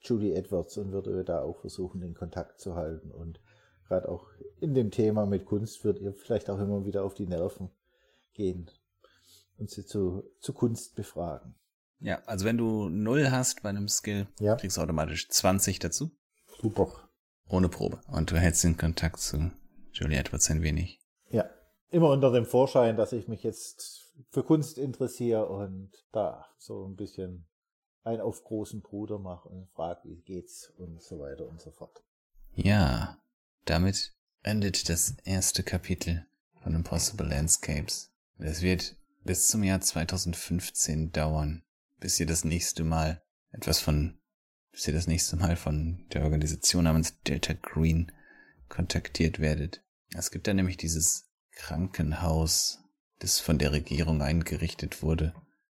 Julie 0.00 0.34
Edwards 0.34 0.76
und 0.78 0.92
würde 0.92 1.24
da 1.24 1.42
auch 1.42 1.60
versuchen, 1.60 2.00
den 2.00 2.14
Kontakt 2.14 2.60
zu 2.60 2.74
halten. 2.74 3.10
Und 3.10 3.40
gerade 3.86 4.08
auch 4.08 4.28
in 4.60 4.74
dem 4.74 4.90
Thema 4.90 5.26
mit 5.26 5.44
Kunst 5.44 5.84
wird 5.84 5.98
ihr 5.98 6.12
vielleicht 6.12 6.50
auch 6.50 6.58
immer 6.58 6.84
wieder 6.84 7.04
auf 7.04 7.14
die 7.14 7.26
Nerven 7.26 7.70
gehen 8.32 8.70
und 9.58 9.70
sie 9.70 9.84
zu, 9.84 10.24
zu 10.40 10.52
Kunst 10.52 10.94
befragen. 10.94 11.54
Ja, 12.00 12.22
also 12.26 12.44
wenn 12.44 12.58
du 12.58 12.88
null 12.88 13.30
hast 13.30 13.62
bei 13.62 13.70
einem 13.70 13.88
Skill, 13.88 14.28
ja. 14.38 14.54
kriegst 14.54 14.76
du 14.76 14.80
automatisch 14.80 15.28
20 15.28 15.80
dazu. 15.80 16.12
Super. 16.60 17.08
Ohne 17.48 17.68
Probe. 17.68 18.00
Und 18.06 18.30
du 18.30 18.36
hältst 18.36 18.62
den 18.62 18.76
Kontakt 18.76 19.18
zu 19.18 19.50
Julie 19.92 20.18
Edwards 20.18 20.50
ein 20.50 20.62
wenig. 20.62 21.00
Ja. 21.30 21.46
Immer 21.90 22.10
unter 22.10 22.30
dem 22.30 22.44
Vorschein, 22.44 22.96
dass 22.96 23.12
ich 23.12 23.28
mich 23.28 23.42
jetzt 23.42 24.12
für 24.30 24.42
Kunst 24.42 24.78
interessiere 24.78 25.48
und 25.48 25.90
da 26.12 26.46
so 26.58 26.86
ein 26.86 26.96
bisschen 26.96 27.46
einen 28.04 28.20
auf 28.20 28.44
großen 28.44 28.80
Bruder 28.80 29.18
mache 29.18 29.48
und 29.48 29.68
frage, 29.70 30.08
wie 30.08 30.20
geht's 30.22 30.72
und 30.76 31.02
so 31.02 31.18
weiter 31.18 31.48
und 31.48 31.60
so 31.60 31.70
fort. 31.70 32.02
Ja, 32.54 33.18
damit 33.64 34.14
endet 34.42 34.88
das 34.88 35.16
erste 35.24 35.62
Kapitel 35.62 36.26
von 36.62 36.74
Impossible 36.74 37.26
Landscapes. 37.26 38.12
Es 38.38 38.62
wird 38.62 38.96
bis 39.24 39.48
zum 39.48 39.62
Jahr 39.62 39.80
2015 39.80 41.12
dauern, 41.12 41.62
bis 42.00 42.18
ihr 42.18 42.26
das 42.26 42.44
nächste 42.44 42.84
Mal 42.84 43.22
etwas 43.50 43.80
von, 43.80 44.18
bis 44.72 44.86
ihr 44.86 44.94
das 44.94 45.06
nächste 45.06 45.36
Mal 45.36 45.56
von 45.56 46.06
der 46.12 46.22
Organisation 46.22 46.84
namens 46.84 47.20
Delta 47.22 47.52
Green 47.52 48.12
kontaktiert 48.68 49.38
werdet. 49.38 49.82
Es 50.14 50.30
gibt 50.30 50.46
da 50.46 50.54
nämlich 50.54 50.76
dieses 50.76 51.28
Krankenhaus, 51.52 52.78
das 53.18 53.40
von 53.40 53.58
der 53.58 53.72
Regierung 53.72 54.22
eingerichtet 54.22 55.02
wurde, 55.02 55.34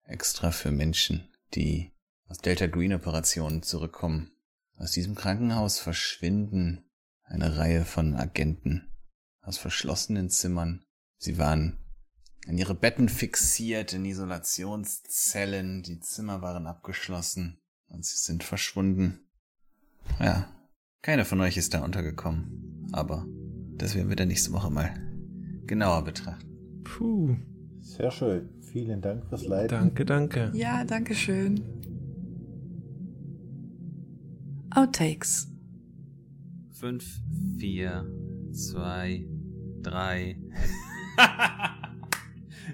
extra 0.04 0.50
für 0.50 0.72
Menschen, 0.72 1.28
die 1.54 1.92
aus 2.28 2.38
Delta 2.38 2.66
Green 2.66 2.92
Operationen 2.92 3.62
zurückkommen. 3.62 4.30
Aus 4.76 4.92
diesem 4.92 5.14
Krankenhaus 5.14 5.78
verschwinden 5.78 6.84
eine 7.24 7.56
Reihe 7.56 7.84
von 7.84 8.14
Agenten 8.14 8.88
aus 9.42 9.58
verschlossenen 9.58 10.30
Zimmern. 10.30 10.84
Sie 11.16 11.38
waren 11.38 11.78
an 12.46 12.56
ihre 12.56 12.74
Betten 12.74 13.08
fixiert 13.08 13.92
in 13.92 14.04
Isolationszellen. 14.04 15.82
Die 15.82 16.00
Zimmer 16.00 16.42
waren 16.42 16.66
abgeschlossen 16.66 17.60
und 17.88 18.04
sie 18.04 18.16
sind 18.16 18.44
verschwunden. 18.44 19.20
Ja, 20.20 20.48
keiner 21.02 21.24
von 21.24 21.40
euch 21.40 21.56
ist 21.56 21.74
da 21.74 21.82
untergekommen. 21.82 22.88
Aber 22.92 23.26
das 23.76 23.94
werden 23.94 24.08
wir 24.08 24.16
dann 24.16 24.28
nächste 24.28 24.52
Woche 24.52 24.70
mal 24.70 24.94
genauer 25.66 26.04
betrachten. 26.04 26.82
Puh. 26.84 27.36
Sehr 27.80 28.10
schön. 28.10 28.48
Vielen 28.62 29.00
Dank 29.00 29.26
fürs 29.26 29.44
Leiten. 29.44 29.68
Danke, 29.68 30.04
danke. 30.04 30.50
Ja, 30.54 30.84
danke 30.84 31.14
schön. 31.14 31.62
Outtakes. 34.78 35.48
Fünf, 36.70 37.04
vier, 37.58 38.08
zwei, 38.52 39.26
drei. 39.82 40.36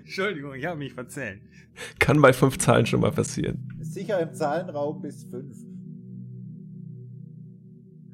Entschuldigung, 0.05 0.53
ich 0.53 0.67
habe 0.67 0.81
mich 0.81 0.93
verzählt. 0.93 1.41
Kann 1.99 2.21
bei 2.21 2.35
fünf 2.35 2.59
Zahlen 2.59 2.85
schon 2.85 3.01
mal 3.01 3.11
passieren. 3.11 3.67
Sicher 3.81 4.21
im 4.21 4.35
Zahlenraum 4.35 5.01
bis 5.01 5.25
fünf. 5.25 5.57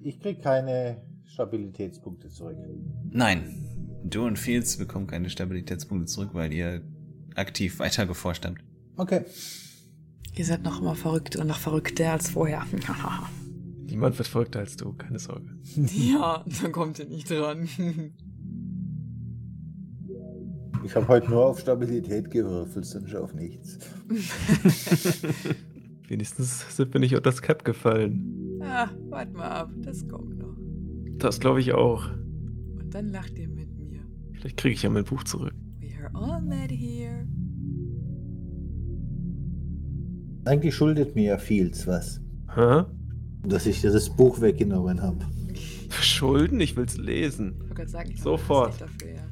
Ich 0.02 0.20
krieg 0.20 0.40
keine 0.40 1.02
Stabilitätspunkte 1.24 2.28
zurück. 2.28 2.58
Nein, 3.10 3.66
du 4.04 4.24
und 4.24 4.38
Fields 4.38 4.76
bekommen 4.76 5.08
keine 5.08 5.30
Stabilitätspunkte 5.30 6.06
zurück, 6.06 6.30
weil 6.32 6.52
ihr 6.52 6.82
aktiv 7.34 7.80
weiter 7.80 8.06
geforscht 8.06 8.46
habt. 8.46 8.62
Okay. 8.96 9.24
Ihr 10.36 10.44
seid 10.44 10.62
noch 10.62 10.80
immer 10.80 10.94
verrückter 10.94 11.40
und 11.40 11.48
noch 11.48 11.58
verrückter 11.58 12.12
als 12.12 12.30
vorher. 12.30 12.64
Niemand 13.90 14.16
wird 14.18 14.28
verrückter 14.28 14.60
als 14.60 14.76
du, 14.76 14.92
keine 14.92 15.18
Sorge. 15.18 15.48
ja, 15.74 16.44
dann 16.62 16.72
kommt 16.72 16.98
ihr 17.00 17.06
nicht 17.06 17.28
dran. 17.30 17.68
Ich 20.84 20.94
habe 20.96 21.08
heute 21.08 21.28
nur 21.28 21.46
auf 21.46 21.60
Stabilität 21.60 22.30
gewürfelt, 22.30 22.86
sonst 22.86 23.14
auf 23.14 23.34
nichts. 23.34 23.78
Wenigstens 26.08 26.76
sind 26.76 26.92
wir 26.94 27.00
nicht 27.00 27.12
unter 27.14 27.30
das 27.30 27.42
Cap 27.42 27.64
gefallen. 27.64 28.58
ah, 28.62 28.88
wart 29.08 29.32
mal 29.32 29.48
ab, 29.48 29.70
das 29.78 30.06
kommt 30.08 30.38
noch. 30.38 30.56
Das 31.18 31.38
glaube 31.40 31.60
ich 31.60 31.72
auch. 31.72 32.08
Und 32.78 32.94
dann 32.94 33.08
lacht 33.08 33.38
ihr 33.38 33.48
mit 33.48 33.76
mir. 33.76 34.00
Vielleicht 34.32 34.56
kriege 34.56 34.74
ich 34.74 34.82
ja 34.82 34.90
mein 34.90 35.04
Buch 35.04 35.24
zurück. 35.24 35.54
We 35.80 35.88
are 36.02 36.10
all 36.14 36.40
mad 36.40 36.72
here. 36.72 37.26
Eigentlich 40.46 40.74
schuldet 40.74 41.14
mir 41.14 41.24
ja 41.24 41.38
Fields 41.38 41.86
was, 41.86 42.20
Hä? 42.54 42.84
Dass 43.44 43.66
ich 43.66 43.80
dir 43.80 43.90
das 43.90 44.10
Buch 44.10 44.40
weggenommen 44.40 45.02
habe. 45.02 45.26
Schulden? 45.90 46.60
Ich 46.60 46.76
will's 46.76 46.96
lesen. 46.96 47.54
Ich 47.54 47.60
wollte 47.60 47.74
gerade 47.74 47.90
sagen, 47.90 48.10
ich 48.12 48.20
Sofort. 48.20 48.80
Dafür, 48.80 49.10
ja. 49.10 49.22